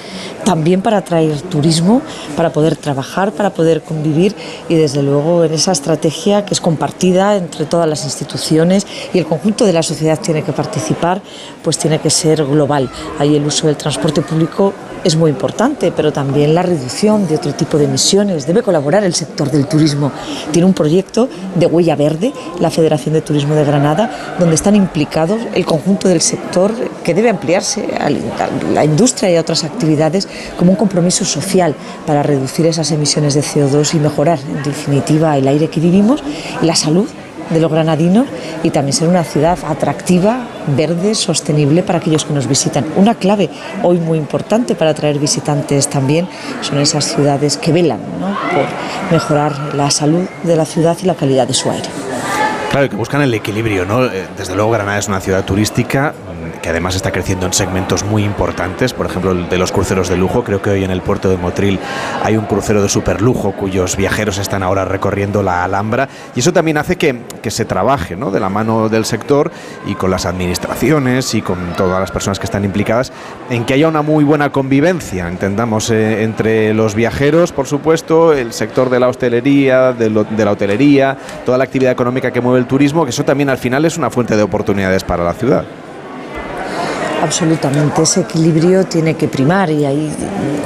también 0.43 0.81
para 0.81 0.97
atraer 0.97 1.41
turismo, 1.41 2.01
para 2.35 2.51
poder 2.51 2.75
trabajar, 2.75 3.31
para 3.31 3.51
poder 3.51 3.81
convivir 3.81 4.35
y 4.69 4.75
desde 4.75 5.01
luego 5.01 5.43
en 5.43 5.53
esa 5.53 5.71
estrategia 5.71 6.45
que 6.45 6.53
es 6.53 6.61
compartida 6.61 7.35
entre 7.37 7.65
todas 7.65 7.87
las 7.87 8.03
instituciones 8.03 8.85
y 9.13 9.19
el 9.19 9.25
conjunto 9.25 9.65
de 9.65 9.73
la 9.73 9.83
sociedad 9.83 10.19
tiene 10.19 10.43
que 10.43 10.51
participar, 10.51 11.21
pues 11.63 11.77
tiene 11.77 11.99
que 11.99 12.09
ser 12.09 12.43
global. 12.45 12.89
Ahí 13.19 13.35
el 13.35 13.45
uso 13.45 13.67
del 13.67 13.77
transporte 13.77 14.21
público 14.21 14.73
es 15.03 15.15
muy 15.15 15.31
importante, 15.31 15.91
pero 15.95 16.11
también 16.11 16.53
la 16.53 16.61
reducción 16.61 17.27
de 17.27 17.35
otro 17.35 17.53
tipo 17.53 17.77
de 17.77 17.85
emisiones. 17.85 18.47
Debe 18.47 18.63
colaborar 18.63 19.03
el 19.03 19.13
sector 19.13 19.49
del 19.49 19.67
turismo. 19.67 20.11
Tiene 20.51 20.65
un 20.65 20.73
proyecto 20.73 21.29
de 21.55 21.65
huella 21.65 21.95
verde, 21.95 22.33
la 22.59 22.69
Federación 22.69 23.13
de 23.13 23.21
Turismo 23.21 23.55
de 23.55 23.63
Granada, 23.63 24.35
donde 24.39 24.55
están 24.55 24.75
implicados 24.75 25.39
el 25.53 25.65
conjunto 25.65 26.07
del 26.07 26.21
sector 26.21 26.73
que 27.03 27.13
debe 27.13 27.29
ampliarse 27.29 27.87
a 27.99 28.09
la 28.09 28.85
industria 28.85 29.31
y 29.31 29.35
a 29.35 29.41
otras 29.41 29.63
actividades 29.63 30.27
como 30.57 30.71
un 30.71 30.77
compromiso 30.77 31.25
social 31.25 31.75
para 32.05 32.23
reducir 32.23 32.65
esas 32.65 32.91
emisiones 32.91 33.33
de 33.33 33.41
CO2 33.41 33.93
y 33.95 33.99
mejorar, 33.99 34.39
en 34.39 34.63
definitiva, 34.63 35.37
el 35.37 35.47
aire 35.47 35.69
que 35.69 35.79
vivimos 35.79 36.23
y 36.61 36.65
la 36.65 36.75
salud 36.75 37.07
de 37.49 37.59
los 37.59 37.71
granadinos 37.71 38.27
y 38.63 38.71
también 38.71 38.93
ser 38.93 39.07
una 39.07 39.23
ciudad 39.23 39.57
atractiva, 39.67 40.47
verde, 40.67 41.15
sostenible 41.15 41.83
para 41.83 41.99
aquellos 41.99 42.25
que 42.25 42.33
nos 42.33 42.47
visitan. 42.47 42.85
Una 42.95 43.15
clave 43.15 43.49
hoy 43.83 43.97
muy 43.97 44.17
importante 44.17 44.75
para 44.75 44.91
atraer 44.91 45.19
visitantes 45.19 45.89
también 45.89 46.27
son 46.61 46.79
esas 46.79 47.05
ciudades 47.05 47.57
que 47.57 47.71
velan 47.71 47.99
por 48.53 48.65
mejorar 49.11 49.75
la 49.75 49.89
salud 49.91 50.27
de 50.43 50.55
la 50.55 50.65
ciudad 50.65 50.97
y 51.01 51.05
la 51.05 51.15
calidad 51.15 51.47
de 51.47 51.53
su 51.53 51.69
aire. 51.69 51.87
Claro, 52.71 52.89
que 52.89 52.95
buscan 52.95 53.21
el 53.21 53.33
equilibrio, 53.33 53.85
¿no? 53.85 54.05
Eh, 54.05 54.27
desde 54.37 54.53
luego 54.55 54.71
Granada 54.71 54.99
es 54.99 55.07
una 55.07 55.21
ciudad 55.21 55.43
turística, 55.45 56.13
que 56.61 56.69
además 56.69 56.95
está 56.95 57.11
creciendo 57.11 57.45
en 57.45 57.53
segmentos 57.53 58.03
muy 58.03 58.23
importantes, 58.23 58.93
por 58.93 59.05
ejemplo 59.05 59.31
el 59.31 59.49
de 59.49 59.57
los 59.57 59.71
cruceros 59.71 60.09
de 60.09 60.17
lujo. 60.17 60.43
Creo 60.43 60.61
que 60.61 60.69
hoy 60.69 60.83
en 60.83 60.91
el 60.91 61.01
puerto 61.01 61.29
de 61.29 61.37
Motril 61.37 61.79
hay 62.23 62.37
un 62.37 62.45
crucero 62.45 62.81
de 62.81 62.89
superlujo 62.89 63.51
cuyos 63.51 63.95
viajeros 63.95 64.37
están 64.37 64.63
ahora 64.63 64.85
recorriendo 64.85 65.43
la 65.43 65.63
Alhambra 65.63 66.09
y 66.35 66.39
eso 66.39 66.53
también 66.53 66.77
hace 66.77 66.95
que, 66.95 67.21
que 67.41 67.51
se 67.51 67.65
trabaje 67.65 68.15
¿no? 68.15 68.31
de 68.31 68.39
la 68.39 68.49
mano 68.49 68.89
del 68.89 69.05
sector 69.05 69.51
y 69.85 69.95
con 69.95 70.11
las 70.11 70.25
administraciones 70.25 71.33
y 71.33 71.41
con 71.41 71.57
todas 71.75 71.99
las 71.99 72.11
personas 72.11 72.39
que 72.39 72.45
están 72.45 72.65
implicadas 72.65 73.11
en 73.49 73.65
que 73.65 73.73
haya 73.73 73.87
una 73.87 74.01
muy 74.01 74.23
buena 74.23 74.51
convivencia, 74.51 75.27
entendamos, 75.27 75.89
eh, 75.89 76.23
entre 76.23 76.73
los 76.73 76.95
viajeros, 76.95 77.51
por 77.51 77.67
supuesto, 77.67 78.33
el 78.33 78.53
sector 78.53 78.89
de 78.89 78.99
la 78.99 79.07
hostelería, 79.07 79.93
de, 79.93 80.09
de 80.09 80.45
la 80.45 80.51
hotelería, 80.51 81.17
toda 81.45 81.57
la 81.57 81.63
actividad 81.63 81.91
económica 81.91 82.31
que 82.31 82.41
mueve 82.41 82.59
el 82.59 82.67
turismo, 82.67 83.03
que 83.03 83.11
eso 83.11 83.25
también 83.25 83.49
al 83.49 83.57
final 83.57 83.85
es 83.85 83.97
una 83.97 84.09
fuente 84.09 84.35
de 84.35 84.43
oportunidades 84.43 85.03
para 85.03 85.23
la 85.23 85.33
ciudad. 85.33 85.65
Absolutamente, 87.21 88.03
ese 88.03 88.21
equilibrio 88.21 88.85
tiene 88.85 89.15
que 89.15 89.27
primar 89.27 89.71
y 89.71 89.85
ahí 89.85 90.11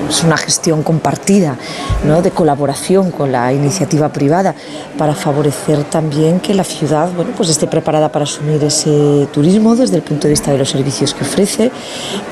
es 0.09 0.23
una 0.23 0.35
gestión 0.35 0.83
compartida, 0.83 1.57
¿no? 2.05 2.21
de 2.21 2.31
colaboración 2.31 3.09
con 3.11 3.31
la 3.31 3.53
iniciativa 3.53 4.09
privada 4.09 4.53
para 4.97 5.15
favorecer 5.15 5.85
también 5.85 6.41
que 6.41 6.53
la 6.53 6.65
ciudad 6.65 7.09
bueno, 7.15 7.31
pues 7.37 7.49
esté 7.49 7.67
preparada 7.67 8.11
para 8.11 8.23
asumir 8.23 8.61
ese 8.65 9.27
turismo 9.31 9.77
desde 9.77 9.95
el 9.95 10.01
punto 10.01 10.27
de 10.27 10.31
vista 10.31 10.51
de 10.51 10.57
los 10.57 10.69
servicios 10.69 11.13
que 11.13 11.23
ofrece, 11.23 11.71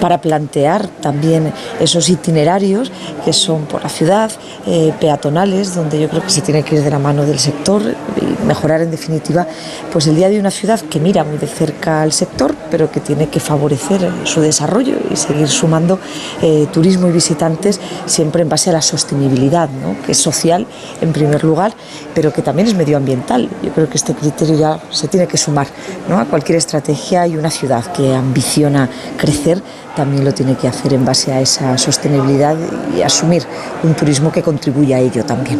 para 0.02 0.20
plantear 0.20 0.88
también 0.88 1.54
esos 1.80 2.10
itinerarios 2.10 2.91
que 3.24 3.32
son 3.32 3.66
por 3.66 3.82
la 3.82 3.90
ciudad, 3.90 4.32
eh, 4.68 4.94
peatonales, 5.00 5.76
donde 5.76 6.00
yo 6.00 6.10
creo 6.10 6.24
que 6.24 6.30
se 6.30 6.41
tiene 6.41 6.64
que 6.64 6.76
ir 6.76 6.84
de 6.84 6.90
la 6.91 7.00
mano 7.00 7.26
del 7.26 7.40
sector 7.40 7.82
y 8.18 8.46
mejorar 8.46 8.82
en 8.82 8.91
definitiva 8.91 9.48
pues 9.94 10.08
el 10.08 10.16
día 10.18 10.28
de 10.28 10.40
una 10.40 10.52
ciudad 10.52 10.82
que 10.82 11.00
mira 11.00 11.24
muy 11.24 11.38
de 11.38 11.48
cerca 11.48 12.02
al 12.02 12.12
sector, 12.12 12.54
pero 12.70 12.91
que 12.91 13.00
tiene 13.00 13.30
que 13.30 13.40
favorecer 13.40 14.09
su 14.23 14.41
desarrollo 14.41 14.95
y 15.11 15.15
seguir 15.15 15.48
sumando 15.48 15.99
eh, 16.41 16.68
turismo 16.72 17.07
y 17.07 17.11
visitantes 17.11 17.80
siempre 18.06 18.41
en 18.41 18.49
base 18.49 18.69
a 18.69 18.73
la 18.73 18.81
sostenibilidad, 18.81 19.69
¿no? 19.69 19.95
que 20.06 20.14
es 20.14 20.18
social 20.18 20.65
en 21.02 21.14
primer 21.14 21.44
lugar, 21.44 21.73
pero 22.14 22.34
que 22.34 22.41
también 22.41 22.68
es 22.68 22.76
medioambiental. 22.76 23.49
Yo 23.64 23.72
creo 23.72 23.90
que 23.90 23.98
este 23.98 24.14
criterio 24.14 24.57
ya 24.57 24.80
se 24.91 25.07
tiene 25.07 25.27
que 25.27 25.38
sumar 25.38 25.68
¿no? 26.07 26.19
a 26.19 26.26
cualquier 26.26 26.57
estrategia 26.57 27.27
y 27.27 27.38
una 27.38 27.49
ciudad 27.49 27.86
que 27.94 28.14
ambiciona 28.14 28.90
crecer 29.18 29.61
también 29.95 30.23
lo 30.23 30.34
tiene 30.34 30.56
que 30.56 30.68
hacer 30.68 30.94
en 30.94 31.03
base 31.03 31.31
a 31.31 31.41
esa 31.41 31.77
sostenibilidad 31.77 32.56
y 32.95 33.02
asumir 33.02 33.44
un 33.84 33.94
turismo 33.95 34.31
que 34.31 34.41
contribuya 34.41 34.98
a 34.98 34.99
ello 34.99 35.26
también. 35.26 35.60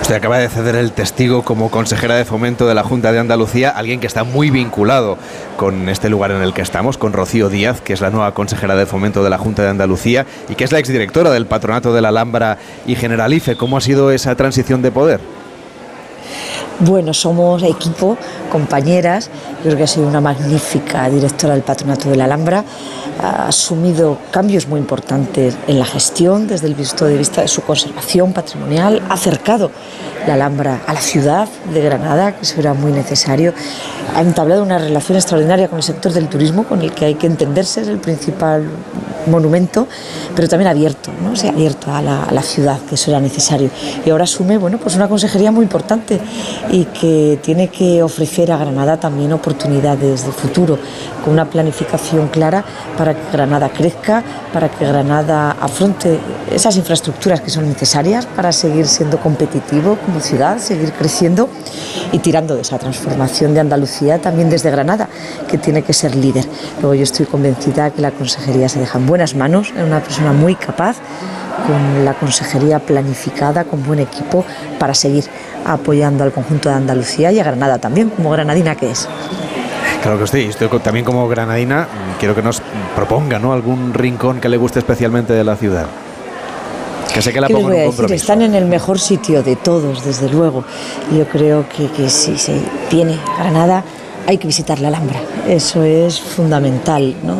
Usted 0.00 0.14
acaba 0.14 0.38
de 0.38 0.48
ceder 0.48 0.76
el 0.76 0.92
testigo 0.92 1.42
como 1.42 1.70
consejera 1.70 2.14
de 2.14 2.24
fomento 2.24 2.66
de 2.66 2.74
la 2.74 2.82
Junta 2.82 3.12
de 3.12 3.18
Andalucía, 3.18 3.70
alguien 3.70 4.00
que 4.00 4.06
está 4.06 4.24
muy 4.24 4.50
vinculado 4.50 5.18
con 5.56 5.88
este 5.88 6.08
lugar 6.08 6.30
en 6.30 6.42
el 6.42 6.52
que 6.52 6.62
estamos, 6.62 6.98
con 6.98 7.12
Rocío 7.12 7.48
Díaz, 7.48 7.80
que 7.80 7.92
es 7.92 8.00
la 8.00 8.10
nueva 8.10 8.32
consejera 8.32 8.76
de 8.76 8.86
fomento 8.86 9.22
de 9.22 9.30
la 9.30 9.38
Junta 9.38 9.62
de 9.62 9.68
Andalucía 9.68 10.26
y 10.48 10.54
que 10.54 10.64
es 10.64 10.72
la 10.72 10.78
exdirectora 10.78 11.30
del 11.30 11.46
Patronato 11.46 11.92
de 11.92 12.00
la 12.00 12.08
Alhambra 12.08 12.58
y 12.86 12.94
Generalife. 12.94 13.56
¿Cómo 13.56 13.76
ha 13.76 13.80
sido 13.80 14.10
esa 14.10 14.34
transición 14.34 14.82
de 14.82 14.92
poder? 14.92 15.20
Bueno, 16.82 17.12
somos 17.12 17.62
equipo, 17.62 18.16
compañeras. 18.50 19.28
Yo 19.58 19.64
creo 19.64 19.76
que 19.76 19.82
ha 19.82 19.86
sido 19.86 20.06
una 20.08 20.22
magnífica 20.22 21.10
directora 21.10 21.52
del 21.52 21.62
Patronato 21.62 22.08
de 22.08 22.16
la 22.16 22.24
Alhambra. 22.24 22.64
Ha 23.22 23.48
asumido 23.48 24.16
cambios 24.30 24.66
muy 24.66 24.80
importantes 24.80 25.58
en 25.66 25.78
la 25.78 25.84
gestión 25.84 26.46
desde 26.48 26.68
el 26.68 26.74
punto 26.74 27.04
de 27.04 27.18
vista 27.18 27.42
de 27.42 27.48
su 27.48 27.60
conservación 27.60 28.32
patrimonial. 28.32 29.02
Ha 29.10 29.12
acercado 29.12 29.70
la 30.26 30.34
Alhambra 30.34 30.80
a 30.86 30.94
la 30.94 31.00
ciudad 31.02 31.48
de 31.72 31.82
Granada, 31.82 32.32
que 32.32 32.42
eso 32.42 32.58
era 32.58 32.72
muy 32.72 32.92
necesario. 32.92 33.52
Ha 34.16 34.22
entablado 34.22 34.62
una 34.62 34.78
relación 34.78 35.16
extraordinaria 35.16 35.68
con 35.68 35.78
el 35.78 35.82
sector 35.82 36.12
del 36.12 36.28
turismo, 36.28 36.64
con 36.64 36.80
el 36.80 36.92
que 36.92 37.04
hay 37.04 37.14
que 37.14 37.26
entenderse, 37.26 37.82
es 37.82 37.88
el 37.88 37.98
principal 37.98 38.64
monumento, 39.26 39.86
pero 40.34 40.48
también 40.48 40.68
abierto, 40.68 41.10
¿no? 41.22 41.36
Se 41.36 41.46
ha 41.46 41.50
abierto 41.50 41.92
a 41.92 42.00
la, 42.00 42.24
a 42.24 42.32
la 42.32 42.42
ciudad, 42.42 42.78
que 42.88 42.94
eso 42.94 43.10
era 43.10 43.20
necesario. 43.20 43.70
Y 44.04 44.10
ahora 44.10 44.24
asume, 44.24 44.58
bueno, 44.58 44.78
pues 44.78 44.96
una 44.96 45.08
consejería 45.08 45.52
muy 45.52 45.62
importante 45.62 46.20
y 46.70 46.84
que 46.84 47.38
tiene 47.42 47.68
que 47.68 48.02
ofrecer 48.02 48.52
a 48.52 48.56
Granada 48.56 48.98
también 48.98 49.32
oportunidades 49.32 50.24
de 50.24 50.32
futuro, 50.32 50.78
con 51.24 51.32
una 51.32 51.44
planificación 51.44 52.28
clara 52.28 52.64
para 52.96 53.14
que 53.14 53.20
Granada 53.32 53.68
crezca, 53.70 54.22
para 54.52 54.68
que 54.68 54.86
Granada 54.86 55.56
afronte 55.60 56.18
esas 56.52 56.76
infraestructuras 56.76 57.40
que 57.40 57.50
son 57.50 57.68
necesarias 57.68 58.26
para 58.26 58.52
seguir 58.52 58.86
siendo 58.86 59.18
competitivo 59.18 59.98
como 60.04 60.20
ciudad, 60.20 60.58
seguir 60.58 60.92
creciendo 60.92 61.48
y 62.12 62.18
tirando 62.18 62.54
de 62.54 62.62
esa 62.62 62.78
transformación 62.78 63.54
de 63.54 63.60
Andalucía 63.60 64.20
también 64.20 64.48
desde 64.48 64.70
Granada, 64.70 65.08
que 65.48 65.58
tiene 65.58 65.82
que 65.82 65.92
ser 65.92 66.14
líder. 66.14 66.46
Luego 66.80 66.94
yo 66.94 67.02
estoy 67.02 67.26
convencida 67.26 67.90
que 67.90 68.00
la 68.00 68.12
consejería 68.12 68.68
se 68.68 68.78
deja 68.78 68.98
en 68.98 69.06
buenas 69.06 69.34
manos, 69.34 69.72
es 69.76 69.82
una 69.82 70.00
persona 70.00 70.32
muy 70.32 70.54
capaz, 70.54 70.96
con 71.66 72.04
la 72.04 72.14
consejería 72.14 72.78
planificada, 72.78 73.64
con 73.64 73.84
buen 73.84 73.98
equipo 73.98 74.44
para 74.78 74.94
seguir 74.94 75.24
apoyando 75.64 76.24
al 76.24 76.32
conjunto 76.32 76.68
de 76.68 76.74
Andalucía 76.74 77.32
y 77.32 77.38
a 77.38 77.44
Granada 77.44 77.78
también, 77.78 78.10
como 78.10 78.30
granadina 78.30 78.74
que 78.74 78.90
es. 78.90 79.08
Claro 80.02 80.18
que 80.18 80.26
sí, 80.26 80.46
estoy 80.48 80.68
también 80.80 81.04
como 81.04 81.28
granadina, 81.28 81.86
quiero 82.18 82.34
que 82.34 82.42
nos 82.42 82.62
proponga 82.96 83.38
¿no? 83.38 83.52
algún 83.52 83.92
rincón 83.92 84.40
que 84.40 84.48
le 84.48 84.56
guste 84.56 84.78
especialmente 84.78 85.32
de 85.32 85.44
la 85.44 85.56
ciudad. 85.56 85.86
Que 87.12 87.20
sé 87.22 87.32
que 87.32 87.40
la 87.40 87.48
¿Qué 87.48 87.54
les 87.54 87.62
pongo 87.62 87.74
voy 87.74 87.82
en 87.82 87.88
a 87.88 87.90
decir? 87.90 88.12
Están 88.12 88.40
en 88.42 88.54
el 88.54 88.66
mejor 88.66 88.98
sitio 88.98 89.42
de 89.42 89.56
todos, 89.56 90.04
desde 90.04 90.28
luego. 90.28 90.64
Yo 91.12 91.26
creo 91.26 91.68
que, 91.68 91.88
que 91.88 92.08
si 92.08 92.38
se 92.38 92.60
viene 92.90 93.18
a 93.36 93.42
Granada 93.42 93.84
hay 94.30 94.38
que 94.38 94.46
visitar 94.46 94.78
la 94.80 94.88
Alhambra. 94.88 95.20
Eso 95.48 95.82
es 95.82 96.20
fundamental, 96.20 97.16
¿no? 97.24 97.36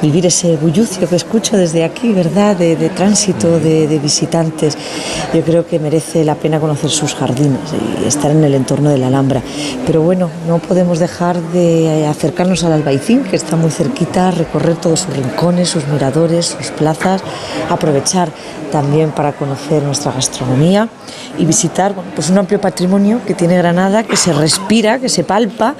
Vivir 0.00 0.24
ese 0.24 0.56
bullucio 0.56 1.06
que 1.06 1.16
escucho 1.16 1.58
desde 1.58 1.84
aquí, 1.84 2.12
¿verdad? 2.12 2.56
De, 2.56 2.76
tránsito 2.88 3.60
de, 3.60 3.98
visitantes. 4.02 4.76
Yo 5.34 5.42
creo 5.42 5.66
que 5.66 5.78
merece 5.78 6.24
la 6.24 6.34
pena 6.34 6.58
conocer 6.58 6.88
sus 6.90 7.14
jardines 7.14 7.60
y 8.02 8.06
estar 8.06 8.30
en 8.30 8.42
el 8.42 8.54
entorno 8.54 8.88
de 8.88 8.96
la 8.96 9.08
Alhambra. 9.08 9.42
Pero 9.86 10.00
bueno, 10.00 10.30
no 10.48 10.58
podemos 10.58 10.98
dejar 10.98 11.38
de 11.52 12.06
acercarnos 12.06 12.64
al 12.64 12.72
Albaicín, 12.72 13.22
que 13.24 13.36
está 13.36 13.56
muy 13.56 13.70
cerquita, 13.70 14.30
recorrer 14.30 14.76
todos 14.76 15.00
sus 15.00 15.14
rincones, 15.14 15.68
sus 15.68 15.86
miradores, 15.88 16.56
sus 16.58 16.70
plazas, 16.70 17.22
aprovechar 17.68 18.30
también 18.72 19.10
para 19.10 19.32
conocer 19.32 19.82
nuestra 19.82 20.12
gastronomía 20.12 20.88
y 21.38 21.44
visitar 21.44 21.94
pues 22.14 22.30
un 22.30 22.38
amplio 22.38 22.60
patrimonio 22.60 23.20
que 23.26 23.34
tiene 23.34 23.56
Granada, 23.56 24.02
que 24.02 24.16
se 24.16 24.32
respira, 24.32 24.98
que 24.98 25.08
se 25.08 25.24
palpa, 25.24 25.74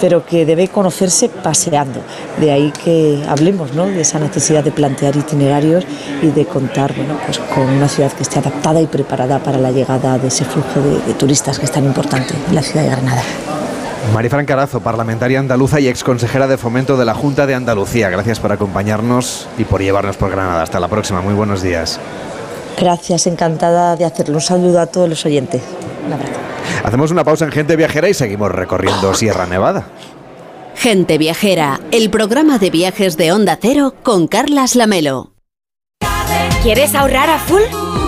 pero 0.00 0.24
que 0.24 0.44
debe 0.44 0.68
conocerse 0.68 1.28
paseando. 1.28 2.00
De 2.38 2.50
ahí 2.52 2.72
que 2.84 3.24
hablemos 3.28 3.74
¿no? 3.74 3.86
de 3.86 4.00
esa 4.00 4.18
necesidad 4.18 4.64
de 4.64 4.72
plantear 4.72 5.16
itinerarios 5.16 5.84
y 6.22 6.28
de 6.28 6.44
contar 6.46 6.94
bueno, 6.94 7.18
pues 7.24 7.38
con 7.38 7.68
una 7.68 7.88
ciudad 7.88 8.12
que 8.12 8.22
esté 8.22 8.38
adaptada 8.38 8.80
y 8.80 8.86
preparada 8.86 9.38
para 9.38 9.58
la 9.58 9.70
llegada 9.70 10.18
de 10.18 10.28
ese 10.28 10.44
flujo 10.44 10.80
de, 10.80 11.00
de 11.00 11.14
turistas 11.14 11.58
que 11.58 11.64
es 11.66 11.72
tan 11.72 11.84
importante 11.84 12.34
en 12.48 12.54
la 12.54 12.62
ciudad 12.62 12.82
de 12.82 12.90
Granada. 12.90 13.22
Marifran 14.14 14.46
Carazo, 14.46 14.80
parlamentaria 14.80 15.40
andaluza 15.40 15.80
y 15.80 15.88
exconsejera 15.88 16.46
de 16.46 16.56
fomento 16.56 16.96
de 16.96 17.04
la 17.04 17.14
Junta 17.14 17.46
de 17.46 17.54
Andalucía. 17.54 18.08
Gracias 18.08 18.40
por 18.40 18.52
acompañarnos 18.52 19.48
y 19.58 19.64
por 19.64 19.82
llevarnos 19.82 20.16
por 20.16 20.30
Granada. 20.30 20.62
Hasta 20.62 20.80
la 20.80 20.88
próxima. 20.88 21.20
Muy 21.20 21.34
buenos 21.34 21.62
días. 21.62 21.98
Gracias, 22.78 23.26
encantada 23.26 23.96
de 23.96 24.04
hacerlo. 24.04 24.34
Un 24.36 24.40
saludo 24.40 24.80
a 24.80 24.86
todos 24.86 25.08
los 25.08 25.24
oyentes. 25.24 25.62
Un 26.06 26.12
abrazo. 26.12 26.32
Hacemos 26.84 27.10
una 27.10 27.24
pausa 27.24 27.44
en 27.44 27.52
Gente 27.52 27.76
Viajera 27.76 28.08
y 28.08 28.14
seguimos 28.14 28.50
recorriendo 28.50 29.14
Sierra 29.14 29.46
Nevada. 29.46 29.86
Gente 30.74 31.18
Viajera, 31.18 31.80
el 31.90 32.10
programa 32.10 32.58
de 32.58 32.70
viajes 32.70 33.16
de 33.16 33.32
Onda 33.32 33.58
Cero 33.60 33.94
con 34.02 34.28
Carlas 34.28 34.76
Lamelo. 34.76 35.32
¿Quieres 36.62 36.94
ahorrar 36.94 37.30
a 37.30 37.38
full? 37.38 37.62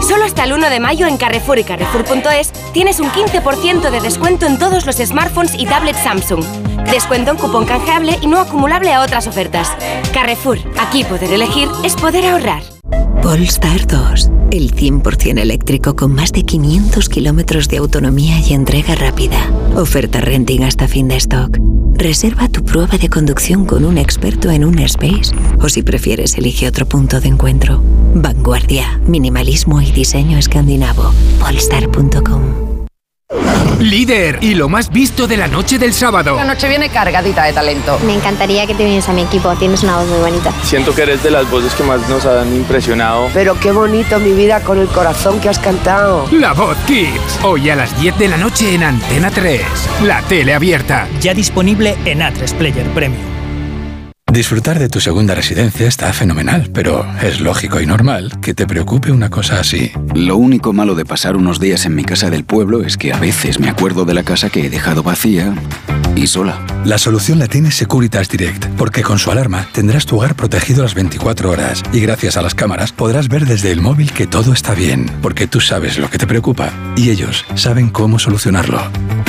Solo 0.06 0.24
hasta 0.24 0.44
el 0.44 0.52
1 0.52 0.70
de 0.70 0.80
mayo 0.80 1.06
en 1.06 1.16
Carrefour 1.16 1.58
y 1.58 1.64
Carrefour.es 1.64 2.52
tienes 2.72 3.00
un 3.00 3.08
15% 3.10 3.90
de 3.90 4.00
descuento 4.00 4.46
en 4.46 4.58
todos 4.58 4.86
los 4.86 4.96
smartphones 4.96 5.54
y 5.54 5.66
tablets 5.66 6.02
Samsung. 6.02 6.44
Descuento 6.90 7.32
en 7.32 7.36
cupón 7.36 7.66
canjeable 7.66 8.18
y 8.20 8.26
no 8.26 8.38
acumulable 8.38 8.92
a 8.92 9.02
otras 9.02 9.26
ofertas. 9.26 9.70
Carrefour, 10.12 10.58
aquí 10.78 11.04
poder 11.04 11.32
elegir 11.32 11.68
es 11.84 11.94
poder 11.94 12.26
ahorrar. 12.26 12.77
Polestar 13.22 13.86
2, 13.86 14.30
el 14.52 14.74
100% 14.74 15.38
eléctrico 15.38 15.94
con 15.96 16.14
más 16.14 16.32
de 16.32 16.44
500 16.44 17.08
kilómetros 17.08 17.68
de 17.68 17.78
autonomía 17.78 18.40
y 18.40 18.54
entrega 18.54 18.94
rápida. 18.94 19.50
Oferta 19.76 20.20
renting 20.20 20.62
hasta 20.62 20.88
fin 20.88 21.08
de 21.08 21.16
stock. 21.16 21.58
Reserva 21.94 22.48
tu 22.48 22.64
prueba 22.64 22.96
de 22.96 23.08
conducción 23.08 23.66
con 23.66 23.84
un 23.84 23.98
experto 23.98 24.50
en 24.50 24.64
un 24.64 24.78
space 24.78 25.34
o 25.60 25.68
si 25.68 25.82
prefieres 25.82 26.38
elige 26.38 26.68
otro 26.68 26.86
punto 26.86 27.20
de 27.20 27.28
encuentro. 27.28 27.82
Vanguardia, 28.14 29.00
minimalismo 29.04 29.80
y 29.82 29.90
diseño 29.90 30.38
escandinavo. 30.38 31.12
Polestar.com 31.40 32.77
Líder 33.78 34.38
y 34.40 34.54
lo 34.54 34.68
más 34.68 34.90
visto 34.90 35.26
de 35.26 35.36
la 35.36 35.46
noche 35.46 35.78
del 35.78 35.92
sábado. 35.92 36.34
La 36.36 36.44
noche 36.44 36.66
viene 36.66 36.88
cargadita 36.88 37.44
de 37.44 37.52
talento. 37.52 37.98
Me 38.04 38.14
encantaría 38.14 38.66
que 38.66 38.74
te 38.74 38.84
vienes 38.84 39.08
a 39.08 39.12
mi 39.12 39.22
equipo, 39.22 39.54
tienes 39.54 39.82
una 39.82 39.98
voz 39.98 40.08
muy 40.08 40.18
bonita. 40.18 40.52
Siento 40.62 40.94
que 40.94 41.02
eres 41.02 41.22
de 41.22 41.30
las 41.30 41.48
voces 41.50 41.74
que 41.74 41.84
más 41.84 42.08
nos 42.08 42.26
han 42.26 42.54
impresionado. 42.56 43.28
Pero 43.34 43.58
qué 43.60 43.70
bonito 43.70 44.18
mi 44.18 44.32
vida 44.32 44.60
con 44.60 44.78
el 44.78 44.88
corazón 44.88 45.40
que 45.40 45.48
has 45.48 45.58
cantado. 45.58 46.26
La 46.32 46.54
Voz 46.54 46.76
Kids. 46.86 47.40
Hoy 47.44 47.70
a 47.70 47.76
las 47.76 47.98
10 48.00 48.18
de 48.18 48.28
la 48.28 48.36
noche 48.36 48.74
en 48.74 48.82
Antena 48.82 49.30
3. 49.30 49.62
La 50.04 50.22
tele 50.22 50.54
abierta. 50.54 51.06
Ya 51.20 51.34
disponible 51.34 51.96
en 52.04 52.20
A3 52.20 52.54
Player 52.54 52.86
Premium. 52.88 53.37
Disfrutar 54.32 54.78
de 54.78 54.88
tu 54.88 55.00
segunda 55.00 55.34
residencia 55.34 55.88
está 55.88 56.12
fenomenal, 56.12 56.70
pero 56.72 57.06
es 57.22 57.40
lógico 57.40 57.80
y 57.80 57.86
normal 57.86 58.38
que 58.40 58.52
te 58.54 58.66
preocupe 58.66 59.10
una 59.10 59.30
cosa 59.30 59.58
así. 59.58 59.90
Lo 60.14 60.36
único 60.36 60.72
malo 60.72 60.94
de 60.94 61.06
pasar 61.06 61.34
unos 61.34 61.58
días 61.58 61.86
en 61.86 61.94
mi 61.94 62.04
casa 62.04 62.28
del 62.28 62.44
pueblo 62.44 62.82
es 62.82 62.96
que 62.96 63.12
a 63.12 63.18
veces 63.18 63.58
me 63.58 63.70
acuerdo 63.70 64.04
de 64.04 64.14
la 64.14 64.22
casa 64.22 64.50
que 64.50 64.66
he 64.66 64.70
dejado 64.70 65.02
vacía 65.02 65.54
y 66.22 66.26
sola. 66.26 66.58
La 66.84 66.98
solución 66.98 67.38
la 67.38 67.46
tiene 67.46 67.70
Securitas 67.70 68.28
Direct, 68.28 68.66
porque 68.76 69.02
con 69.02 69.18
su 69.18 69.30
alarma 69.30 69.66
tendrás 69.72 70.04
tu 70.06 70.16
hogar 70.16 70.34
protegido 70.34 70.82
las 70.82 70.94
24 70.94 71.50
horas 71.50 71.82
y 71.92 72.00
gracias 72.00 72.36
a 72.36 72.42
las 72.42 72.54
cámaras 72.54 72.92
podrás 72.92 73.28
ver 73.28 73.46
desde 73.46 73.72
el 73.72 73.80
móvil 73.80 74.12
que 74.12 74.26
todo 74.26 74.52
está 74.52 74.74
bien, 74.74 75.10
porque 75.22 75.46
tú 75.46 75.60
sabes 75.60 75.96
lo 75.98 76.10
que 76.10 76.18
te 76.18 76.26
preocupa 76.26 76.72
y 76.96 77.08
ellos 77.10 77.44
saben 77.54 77.88
cómo 77.90 78.18
solucionarlo. 78.18 78.80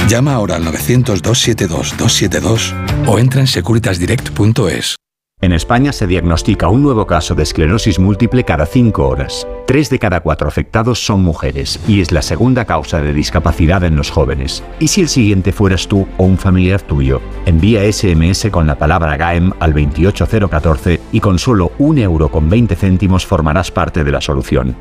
Llama 0.07 0.33
ahora 0.33 0.55
al 0.55 0.65
900-272-272 0.65 2.73
o 3.07 3.19
entra 3.19 3.41
en 3.41 3.47
securitasdirect.es. 3.47 4.95
En 5.41 5.53
España 5.53 5.93
se 5.93 6.05
diagnostica 6.05 6.67
un 6.67 6.83
nuevo 6.83 7.07
caso 7.07 7.33
de 7.33 7.43
esclerosis 7.43 7.97
múltiple 7.97 8.43
cada 8.43 8.65
5 8.65 9.07
horas. 9.07 9.47
Tres 9.65 9.89
de 9.89 9.97
cada 9.97 10.19
cuatro 10.19 10.49
afectados 10.49 11.05
son 11.05 11.23
mujeres 11.23 11.79
y 11.87 12.01
es 12.01 12.11
la 12.11 12.21
segunda 12.21 12.65
causa 12.65 12.99
de 12.99 13.13
discapacidad 13.13 13.85
en 13.85 13.95
los 13.95 14.11
jóvenes. 14.11 14.63
¿Y 14.79 14.89
si 14.89 14.99
el 14.99 15.07
siguiente 15.07 15.53
fueras 15.53 15.87
tú 15.87 16.05
o 16.17 16.25
un 16.25 16.37
familiar 16.37 16.81
tuyo? 16.81 17.21
Envía 17.45 17.89
SMS 17.89 18.49
con 18.51 18.67
la 18.67 18.77
palabra 18.77 19.15
GAEM 19.15 19.53
al 19.61 19.73
28014 19.73 20.99
y 21.13 21.21
con 21.21 21.39
solo 21.39 21.71
un 21.77 21.99
euro 21.99 22.29
con 22.29 22.49
20 22.49 22.75
céntimos 22.75 23.25
formarás 23.25 23.71
parte 23.71 24.03
de 24.03 24.11
la 24.11 24.19
solución. 24.19 24.75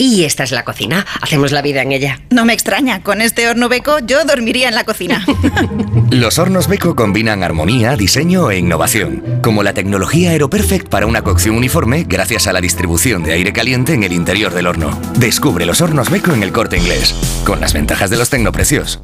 Y 0.00 0.24
esta 0.24 0.44
es 0.44 0.50
la 0.50 0.64
cocina. 0.64 1.04
Hacemos 1.20 1.52
la 1.52 1.60
vida 1.60 1.82
en 1.82 1.92
ella. 1.92 2.22
No 2.30 2.46
me 2.46 2.54
extraña, 2.54 3.02
con 3.02 3.20
este 3.20 3.46
horno 3.50 3.68
beco 3.68 3.98
yo 3.98 4.24
dormiría 4.24 4.68
en 4.68 4.74
la 4.74 4.84
cocina. 4.84 5.22
Los 6.10 6.38
hornos 6.38 6.68
Beco 6.68 6.96
combinan 6.96 7.42
armonía, 7.42 7.96
diseño 7.96 8.50
e 8.50 8.58
innovación, 8.58 9.40
como 9.42 9.62
la 9.62 9.74
tecnología 9.74 10.30
AeroPerfect 10.30 10.88
para 10.88 11.06
una 11.06 11.22
cocción 11.22 11.54
uniforme 11.54 12.04
gracias 12.08 12.46
a 12.46 12.52
la 12.52 12.60
distribución 12.60 13.22
de 13.22 13.34
aire 13.34 13.52
caliente 13.52 13.92
en 13.92 14.02
el 14.02 14.12
interior 14.12 14.52
del 14.52 14.66
horno. 14.66 14.98
Descubre 15.18 15.66
los 15.66 15.82
hornos 15.82 16.10
Beco 16.10 16.32
en 16.32 16.42
el 16.42 16.50
corte 16.50 16.78
inglés, 16.78 17.14
con 17.44 17.60
las 17.60 17.74
ventajas 17.74 18.08
de 18.08 18.16
los 18.16 18.30
tecnoprecios. 18.30 19.00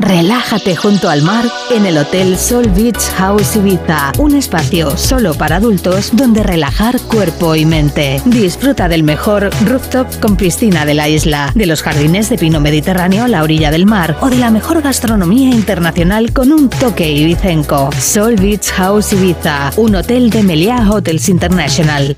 Relájate 0.00 0.76
junto 0.76 1.10
al 1.10 1.22
mar 1.22 1.44
en 1.70 1.84
el 1.84 1.98
Hotel 1.98 2.38
Sol 2.38 2.70
Beach 2.70 3.00
House 3.16 3.56
Ibiza, 3.56 4.12
un 4.18 4.36
espacio 4.36 4.96
solo 4.96 5.34
para 5.34 5.56
adultos 5.56 6.10
donde 6.12 6.44
relajar 6.44 7.00
cuerpo 7.00 7.56
y 7.56 7.66
mente. 7.66 8.22
Disfruta 8.24 8.88
del 8.88 9.02
mejor 9.02 9.50
rooftop 9.66 10.06
con 10.20 10.36
piscina 10.36 10.86
de 10.86 10.94
la 10.94 11.08
isla, 11.08 11.50
de 11.54 11.66
los 11.66 11.82
jardines 11.82 12.30
de 12.30 12.38
pino 12.38 12.60
mediterráneo 12.60 13.24
a 13.24 13.28
la 13.28 13.42
orilla 13.42 13.72
del 13.72 13.86
mar 13.86 14.16
o 14.20 14.30
de 14.30 14.36
la 14.36 14.52
mejor 14.52 14.82
gastronomía 14.82 15.50
internacional 15.50 16.32
con 16.32 16.52
un 16.52 16.70
toque 16.70 17.10
ibicenco. 17.10 17.90
Sol 17.98 18.36
Beach 18.36 18.70
House 18.70 19.12
Ibiza, 19.12 19.72
un 19.76 19.96
hotel 19.96 20.30
de 20.30 20.44
Meliá 20.44 20.88
Hotels 20.88 21.28
International. 21.28 22.16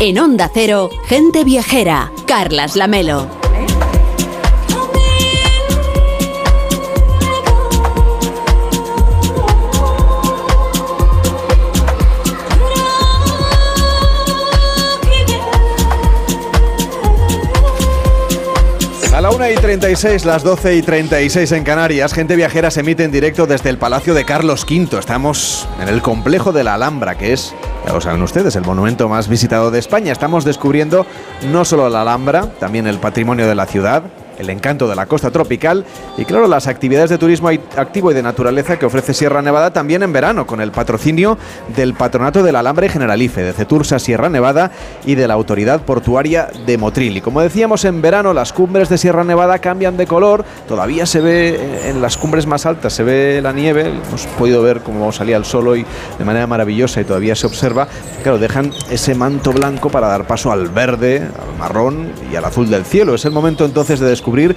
En 0.00 0.18
Onda 0.18 0.50
Cero, 0.52 0.90
gente 1.06 1.44
viajera, 1.44 2.10
Carlas 2.26 2.74
Lamelo. 2.74 3.41
La 19.22 19.30
1 19.30 19.50
y 19.50 19.54
36, 19.54 20.24
las 20.24 20.42
12 20.42 20.74
y 20.74 20.82
36 20.82 21.52
en 21.52 21.62
Canarias, 21.62 22.12
Gente 22.12 22.34
Viajera 22.34 22.72
se 22.72 22.80
emite 22.80 23.04
en 23.04 23.12
directo 23.12 23.46
desde 23.46 23.70
el 23.70 23.78
Palacio 23.78 24.14
de 24.14 24.24
Carlos 24.24 24.66
V. 24.68 24.98
Estamos 24.98 25.68
en 25.80 25.88
el 25.88 26.02
complejo 26.02 26.50
de 26.50 26.64
la 26.64 26.74
Alhambra, 26.74 27.16
que 27.16 27.32
es, 27.32 27.54
ya 27.86 27.92
lo 27.92 28.00
saben 28.00 28.20
ustedes, 28.22 28.56
el 28.56 28.64
monumento 28.64 29.08
más 29.08 29.28
visitado 29.28 29.70
de 29.70 29.78
España. 29.78 30.10
Estamos 30.10 30.44
descubriendo 30.44 31.06
no 31.52 31.64
solo 31.64 31.88
la 31.88 32.02
Alhambra, 32.02 32.50
también 32.58 32.88
el 32.88 32.98
patrimonio 32.98 33.46
de 33.46 33.54
la 33.54 33.66
ciudad, 33.66 34.02
el 34.38 34.50
encanto 34.50 34.88
de 34.88 34.96
la 34.96 35.06
costa 35.06 35.30
tropical 35.30 35.84
y 36.16 36.24
claro 36.24 36.46
las 36.46 36.66
actividades 36.66 37.10
de 37.10 37.18
turismo 37.18 37.48
activo 37.76 38.10
y 38.10 38.14
de 38.14 38.22
naturaleza 38.22 38.78
que 38.78 38.86
ofrece 38.86 39.14
Sierra 39.14 39.42
Nevada 39.42 39.72
también 39.72 40.02
en 40.02 40.12
verano 40.12 40.46
con 40.46 40.60
el 40.60 40.72
patrocinio 40.72 41.38
del 41.76 41.94
Patronato 41.94 42.42
del 42.42 42.56
Alambre 42.56 42.88
Generalife, 42.88 43.42
de 43.42 43.52
Cetursa 43.52 43.98
Sierra 43.98 44.28
Nevada 44.28 44.70
y 45.04 45.14
de 45.14 45.28
la 45.28 45.34
Autoridad 45.34 45.82
Portuaria 45.82 46.48
de 46.66 46.78
Motril. 46.78 47.16
Y 47.16 47.20
como 47.20 47.40
decíamos 47.40 47.84
en 47.84 48.02
verano 48.02 48.32
las 48.32 48.52
cumbres 48.52 48.88
de 48.88 48.98
Sierra 48.98 49.24
Nevada 49.24 49.58
cambian 49.58 49.96
de 49.96 50.06
color, 50.06 50.44
todavía 50.68 51.06
se 51.06 51.20
ve 51.20 51.88
en 51.88 52.00
las 52.00 52.16
cumbres 52.16 52.46
más 52.46 52.66
altas, 52.66 52.92
se 52.92 53.02
ve 53.02 53.40
la 53.42 53.52
nieve, 53.52 53.88
hemos 53.88 54.26
podido 54.38 54.62
ver 54.62 54.80
cómo 54.80 55.12
salía 55.12 55.36
el 55.36 55.44
sol 55.44 55.68
hoy 55.68 55.84
de 56.18 56.24
manera 56.24 56.46
maravillosa 56.46 57.00
y 57.00 57.04
todavía 57.04 57.34
se 57.34 57.46
observa, 57.46 57.88
claro, 58.22 58.38
dejan 58.38 58.72
ese 58.90 59.14
manto 59.14 59.52
blanco 59.52 59.90
para 59.90 60.08
dar 60.08 60.26
paso 60.26 60.52
al 60.52 60.68
verde, 60.68 61.18
al 61.18 61.58
marrón 61.58 62.12
y 62.30 62.36
al 62.36 62.44
azul 62.44 62.70
del 62.70 62.84
cielo. 62.84 63.14
Es 63.14 63.24
el 63.24 63.32
momento 63.32 63.64
entonces 63.64 64.00
de 64.00 64.08
descubrir 64.22 64.54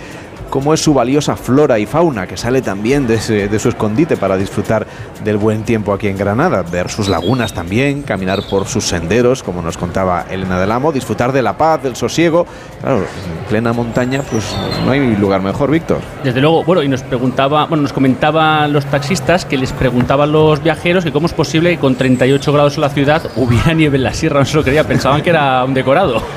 cómo 0.49 0.73
es 0.73 0.81
su 0.81 0.93
valiosa 0.93 1.35
flora 1.35 1.80
y 1.80 1.85
fauna, 1.85 2.27
que 2.27 2.38
sale 2.38 2.61
también 2.61 3.07
de, 3.07 3.19
su 3.19 3.69
escondite 3.69 4.17
para 4.17 4.38
disfrutar 4.38 4.85
del 5.23 5.38
buen 5.38 5.63
tiempo 5.63 5.93
aquí 5.93 6.07
en 6.07 6.17
Granada, 6.17 6.63
ver 6.63 6.89
sus 6.89 7.07
lagunas 7.07 7.53
también, 7.53 8.03
caminar 8.03 8.41
por 8.49 8.67
sus 8.67 8.85
senderos, 8.85 9.43
como 9.43 9.61
nos 9.61 9.77
contaba 9.77 10.26
Elena 10.30 10.59
del 10.59 10.72
Amo, 10.72 10.91
disfrutar 10.91 11.31
de 11.31 11.41
la 11.41 11.57
paz, 11.57 11.84
del 11.84 11.95
sosiego. 11.95 12.45
Claro, 12.81 12.99
en 12.99 13.45
plena 13.49 13.73
montaña, 13.73 14.22
pues 14.30 14.55
no 14.85 14.91
hay 14.91 15.15
lugar 15.15 15.41
mejor, 15.41 15.72
Víctor. 15.72 15.99
Desde 16.23 16.41
luego, 16.41 16.63
bueno, 16.63 16.84
y 16.84 16.88
nos 16.88 17.03
preguntaba, 17.03 17.65
bueno, 17.65 17.84
nos 17.84 17.93
comentaban 17.93 18.72
los 18.72 18.85
taxistas 18.85 19.45
que 19.45 19.57
les 19.57 19.72
preguntaban 19.72 20.31
los 20.31 20.61
viajeros 20.61 21.03
que 21.03 21.11
cómo 21.11 21.27
es 21.27 21.34
posible 21.34 21.72
que 21.72 21.80
con 21.80 21.95
38 21.95 22.53
grados 22.53 22.76
en 22.76 22.81
la 22.81 22.89
ciudad 22.89 23.22
hubiera 23.35 23.73
nieve 23.73 23.97
en 23.97 24.03
la 24.03 24.13
sierra, 24.13 24.39
no 24.41 24.45
se 24.45 24.57
lo 24.57 24.63
creía, 24.63 24.84
pensaban 24.84 25.22
que 25.22 25.30
era 25.30 25.63
un 25.63 25.73
decorado. 25.73 26.22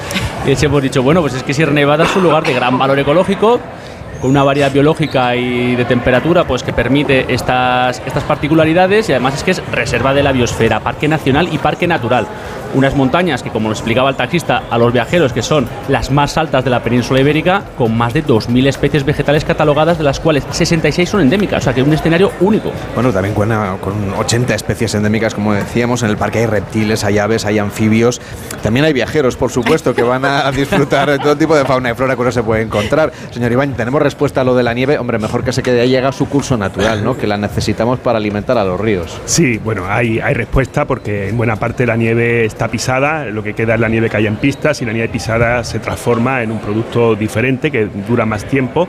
Y 0.46 0.64
hemos 0.64 0.82
dicho, 0.82 1.02
bueno, 1.02 1.20
pues 1.20 1.34
es 1.34 1.42
que 1.42 1.52
Sierra 1.52 1.72
Nevada 1.72 2.04
es 2.04 2.16
un 2.16 2.22
lugar 2.22 2.42
de 2.42 2.54
gran 2.54 2.78
valor 2.78 2.98
ecológico, 2.98 3.60
con 4.20 4.30
una 4.30 4.42
variedad 4.42 4.72
biológica 4.72 5.34
y 5.36 5.76
de 5.76 5.84
temperatura 5.84 6.44
pues 6.44 6.62
que 6.62 6.72
permite 6.72 7.32
estas, 7.32 8.02
estas 8.06 8.24
particularidades 8.24 9.08
y 9.08 9.12
además 9.12 9.34
es 9.34 9.42
que 9.42 9.50
es 9.52 9.66
reserva 9.70 10.14
de 10.14 10.22
la 10.22 10.32
biosfera, 10.32 10.80
parque 10.80 11.08
nacional 11.08 11.48
y 11.52 11.58
parque 11.58 11.86
natural. 11.86 12.26
Unas 12.74 12.94
montañas 12.94 13.42
que, 13.42 13.50
como 13.50 13.68
lo 13.68 13.74
explicaba 13.74 14.10
el 14.10 14.16
taxista 14.16 14.62
a 14.70 14.78
los 14.78 14.92
viajeros, 14.92 15.32
que 15.32 15.42
son 15.42 15.66
las 15.88 16.10
más 16.10 16.36
altas 16.36 16.64
de 16.64 16.70
la 16.70 16.82
península 16.82 17.20
ibérica, 17.20 17.62
con 17.76 17.96
más 17.96 18.12
de 18.14 18.24
2.000 18.24 18.66
especies 18.66 19.04
vegetales 19.04 19.44
catalogadas, 19.44 19.98
de 19.98 20.04
las 20.04 20.20
cuales 20.20 20.44
66 20.50 21.08
son 21.08 21.20
endémicas, 21.20 21.62
o 21.62 21.64
sea 21.64 21.74
que 21.74 21.80
es 21.80 21.86
un 21.86 21.92
escenario 21.92 22.32
único. 22.40 22.72
Bueno, 22.94 23.12
también 23.12 23.34
cuenta 23.34 23.76
con 23.80 24.12
80 24.14 24.54
especies 24.54 24.94
endémicas, 24.94 25.34
como 25.34 25.54
decíamos, 25.54 26.02
en 26.02 26.10
el 26.10 26.16
parque 26.16 26.40
hay 26.40 26.46
reptiles, 26.46 27.04
hay 27.04 27.18
aves, 27.18 27.44
hay 27.44 27.58
anfibios, 27.58 28.20
también 28.62 28.84
hay 28.84 28.92
viajeros, 28.92 29.36
por 29.36 29.50
supuesto, 29.50 29.94
que 29.94 30.02
van 30.02 30.24
a 30.24 30.50
disfrutar 30.52 31.10
de 31.10 31.18
todo 31.18 31.36
tipo 31.36 31.56
de 31.56 31.64
fauna 31.64 31.90
y 31.90 31.94
flora 31.94 32.14
que 32.14 32.22
uno 32.22 32.32
se 32.32 32.42
puede 32.42 32.62
encontrar. 32.62 33.12
Señor 33.30 33.52
Iván, 33.52 33.74
tenemos 33.74 34.02
respuesta 34.02 34.42
a 34.42 34.44
lo 34.44 34.54
de 34.54 34.62
la 34.62 34.74
nieve, 34.74 34.98
hombre, 34.98 35.18
mejor 35.18 35.44
que 35.44 35.52
se 35.52 35.62
quede 35.62 35.80
ahí, 35.80 35.90
llega 35.90 36.12
su 36.12 36.28
curso 36.28 36.56
natural, 36.56 37.02
¿no? 37.04 37.16
Que 37.16 37.26
la 37.26 37.36
necesitamos 37.36 37.98
para 37.98 38.18
alimentar 38.18 38.58
a 38.58 38.64
los 38.64 38.80
ríos. 38.80 39.20
Sí, 39.24 39.58
bueno, 39.58 39.86
hay, 39.88 40.20
hay 40.20 40.34
respuesta 40.34 40.84
porque 40.84 41.28
en 41.28 41.36
buena 41.36 41.56
parte 41.56 41.86
la 41.86 41.96
nieve 41.96 42.44
está 42.44 42.57
pisada, 42.66 43.26
lo 43.26 43.44
que 43.44 43.54
queda 43.54 43.74
es 43.74 43.80
la 43.80 43.88
nieve 43.88 44.10
que 44.10 44.16
hay 44.16 44.26
en 44.26 44.36
pistas 44.36 44.82
y 44.82 44.84
la 44.84 44.92
nieve 44.92 45.10
pisada 45.10 45.62
se 45.62 45.78
transforma 45.78 46.42
en 46.42 46.50
un 46.50 46.58
producto 46.58 47.14
diferente 47.14 47.70
que 47.70 47.86
dura 47.86 48.26
más 48.26 48.44
tiempo 48.44 48.88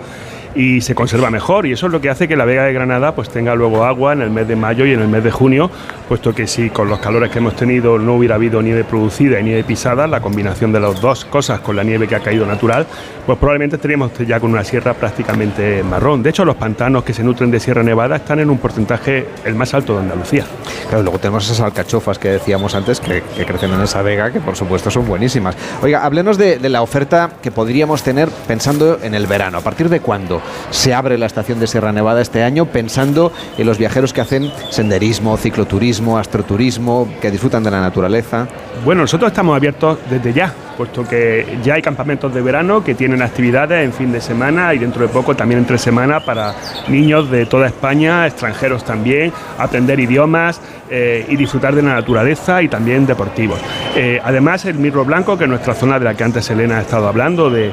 y 0.56 0.82
se 0.82 0.96
conserva 0.96 1.30
mejor 1.30 1.66
y 1.66 1.74
eso 1.74 1.86
es 1.86 1.92
lo 1.92 2.02
que 2.02 2.10
hace 2.10 2.28
que 2.28 2.36
la 2.36 2.46
Vega 2.46 2.64
de 2.64 2.74
Granada 2.74 3.14
pues 3.14 3.30
tenga 3.30 3.56
luego 3.56 3.86
agua 3.86 4.14
en 4.14 4.22
el 4.22 4.30
mes 4.30 4.48
de 4.48 4.56
mayo 4.56 4.86
y 4.86 4.94
en 4.94 5.02
el 5.02 5.08
mes 5.08 5.24
de 5.24 5.32
junio, 5.32 5.70
puesto 6.08 6.34
que 6.34 6.48
si 6.48 6.70
con 6.70 6.90
los 6.90 7.00
calores 7.00 7.32
que 7.32 7.40
hemos 7.40 7.56
tenido 7.56 7.98
no 7.98 8.16
hubiera 8.16 8.36
habido 8.36 8.62
nieve 8.62 8.84
producida 8.84 9.40
y 9.40 9.44
nieve 9.44 9.64
pisada, 9.64 10.08
la 10.08 10.22
combinación 10.22 10.72
de 10.72 10.80
las 10.80 11.00
dos 11.02 11.26
cosas 11.26 11.60
con 11.60 11.76
la 11.76 11.84
nieve 11.84 12.08
que 12.08 12.16
ha 12.16 12.20
caído 12.20 12.46
natural, 12.46 12.88
pues 13.26 13.38
probablemente 13.38 13.76
estaríamos 13.76 14.12
ya 14.28 14.40
con 14.40 14.52
una 14.52 14.64
sierra 14.64 14.94
prácticamente 14.94 15.84
marrón. 15.84 16.24
De 16.24 16.32
hecho, 16.32 16.46
los 16.46 16.56
pantanos 16.56 17.04
que 17.04 17.14
se 17.14 17.24
nutren 17.24 17.52
de 17.52 17.60
Sierra 17.60 17.84
Nevada 17.84 18.18
están 18.18 18.40
en 18.40 18.50
un 18.50 18.58
porcentaje 18.58 19.28
el 19.46 19.56
más 19.56 19.74
alto 19.74 19.94
de 19.94 20.00
Andalucía. 20.00 20.46
Claro, 20.88 21.04
luego 21.04 21.20
tenemos 21.20 21.46
esas 21.46 21.62
alcachofas 21.62 22.18
que 22.18 22.30
decíamos 22.30 22.74
antes 22.76 23.00
que, 23.00 23.22
crecen 23.46 23.72
en 23.74 23.82
esa 23.82 24.02
vega, 24.02 24.32
que 24.32 24.40
por 24.40 24.56
supuesto 24.56 24.90
son 24.90 25.08
buenísimas. 25.08 25.56
Oiga, 25.82 26.04
háblenos 26.04 26.38
de, 26.38 26.58
de 26.58 26.70
la 26.70 26.82
oferta 26.82 27.30
que 27.42 27.52
podríamos 27.52 28.04
tener 28.04 28.30
pensando 28.48 29.00
en 29.02 29.14
el 29.14 29.28
verano. 29.28 29.60
¿A 29.60 29.62
partir 29.62 29.90
de 29.90 30.00
cuándo? 30.00 30.39
Se 30.70 30.94
abre 30.94 31.18
la 31.18 31.26
estación 31.26 31.60
de 31.60 31.68
Sierra 31.68 31.92
Nevada 31.92 32.22
este 32.22 32.44
año 32.44 32.66
pensando 32.66 33.32
en 33.58 33.66
los 33.66 33.78
viajeros 33.78 34.14
que 34.14 34.22
hacen 34.22 34.52
senderismo, 34.70 35.38
cicloturismo, 35.38 36.18
astroturismo, 36.18 37.08
que 37.22 37.32
disfrutan 37.32 37.64
de 37.64 37.72
la 37.72 37.82
naturaleza. 37.82 38.48
Bueno, 38.86 39.02
nosotros 39.02 39.32
estamos 39.32 39.56
abiertos 39.56 39.98
desde 40.10 40.34
ya, 40.34 40.54
puesto 40.78 41.08
que 41.08 41.60
ya 41.64 41.74
hay 41.74 41.82
campamentos 41.82 42.34
de 42.34 42.42
verano 42.42 42.84
que 42.84 42.96
tienen 42.96 43.22
actividades 43.22 43.84
en 43.84 43.94
fin 43.94 44.12
de 44.12 44.22
semana 44.22 44.74
y 44.74 44.80
dentro 44.80 45.02
de 45.02 45.10
poco 45.10 45.36
también 45.36 45.60
entre 45.60 45.78
semana 45.78 46.22
para 46.22 46.54
niños 46.88 47.30
de 47.30 47.46
toda 47.46 47.68
España, 47.68 48.26
extranjeros 48.26 48.84
también, 48.84 49.34
aprender 49.58 50.00
idiomas 50.00 50.62
eh, 50.90 51.26
y 51.30 51.36
disfrutar 51.36 51.76
de 51.76 51.84
la 51.84 51.96
naturaleza 51.96 52.64
y 52.64 52.68
también 52.68 53.06
deportivos. 53.06 53.60
Eh, 53.96 54.20
además, 54.24 54.66
el 54.66 54.76
Mirro 54.76 55.06
Blanco, 55.06 55.38
que 55.38 55.44
es 55.44 55.50
nuestra 55.50 55.76
zona 55.76 56.00
de 56.00 56.06
la 56.06 56.16
que 56.16 56.24
antes 56.24 56.50
Elena 56.50 56.78
ha 56.78 56.82
estado 56.82 57.08
hablando, 57.08 57.50
de, 57.50 57.72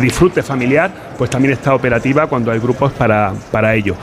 disfrute 0.00 0.42
familiar, 0.42 0.90
pues 1.16 1.30
también 1.30 1.52
está 1.52 1.74
operativa 1.74 2.26
cuando 2.26 2.50
hay 2.50 2.58
grupos 2.58 2.92
para, 2.92 3.32
para 3.50 3.74
ello. 3.74 3.96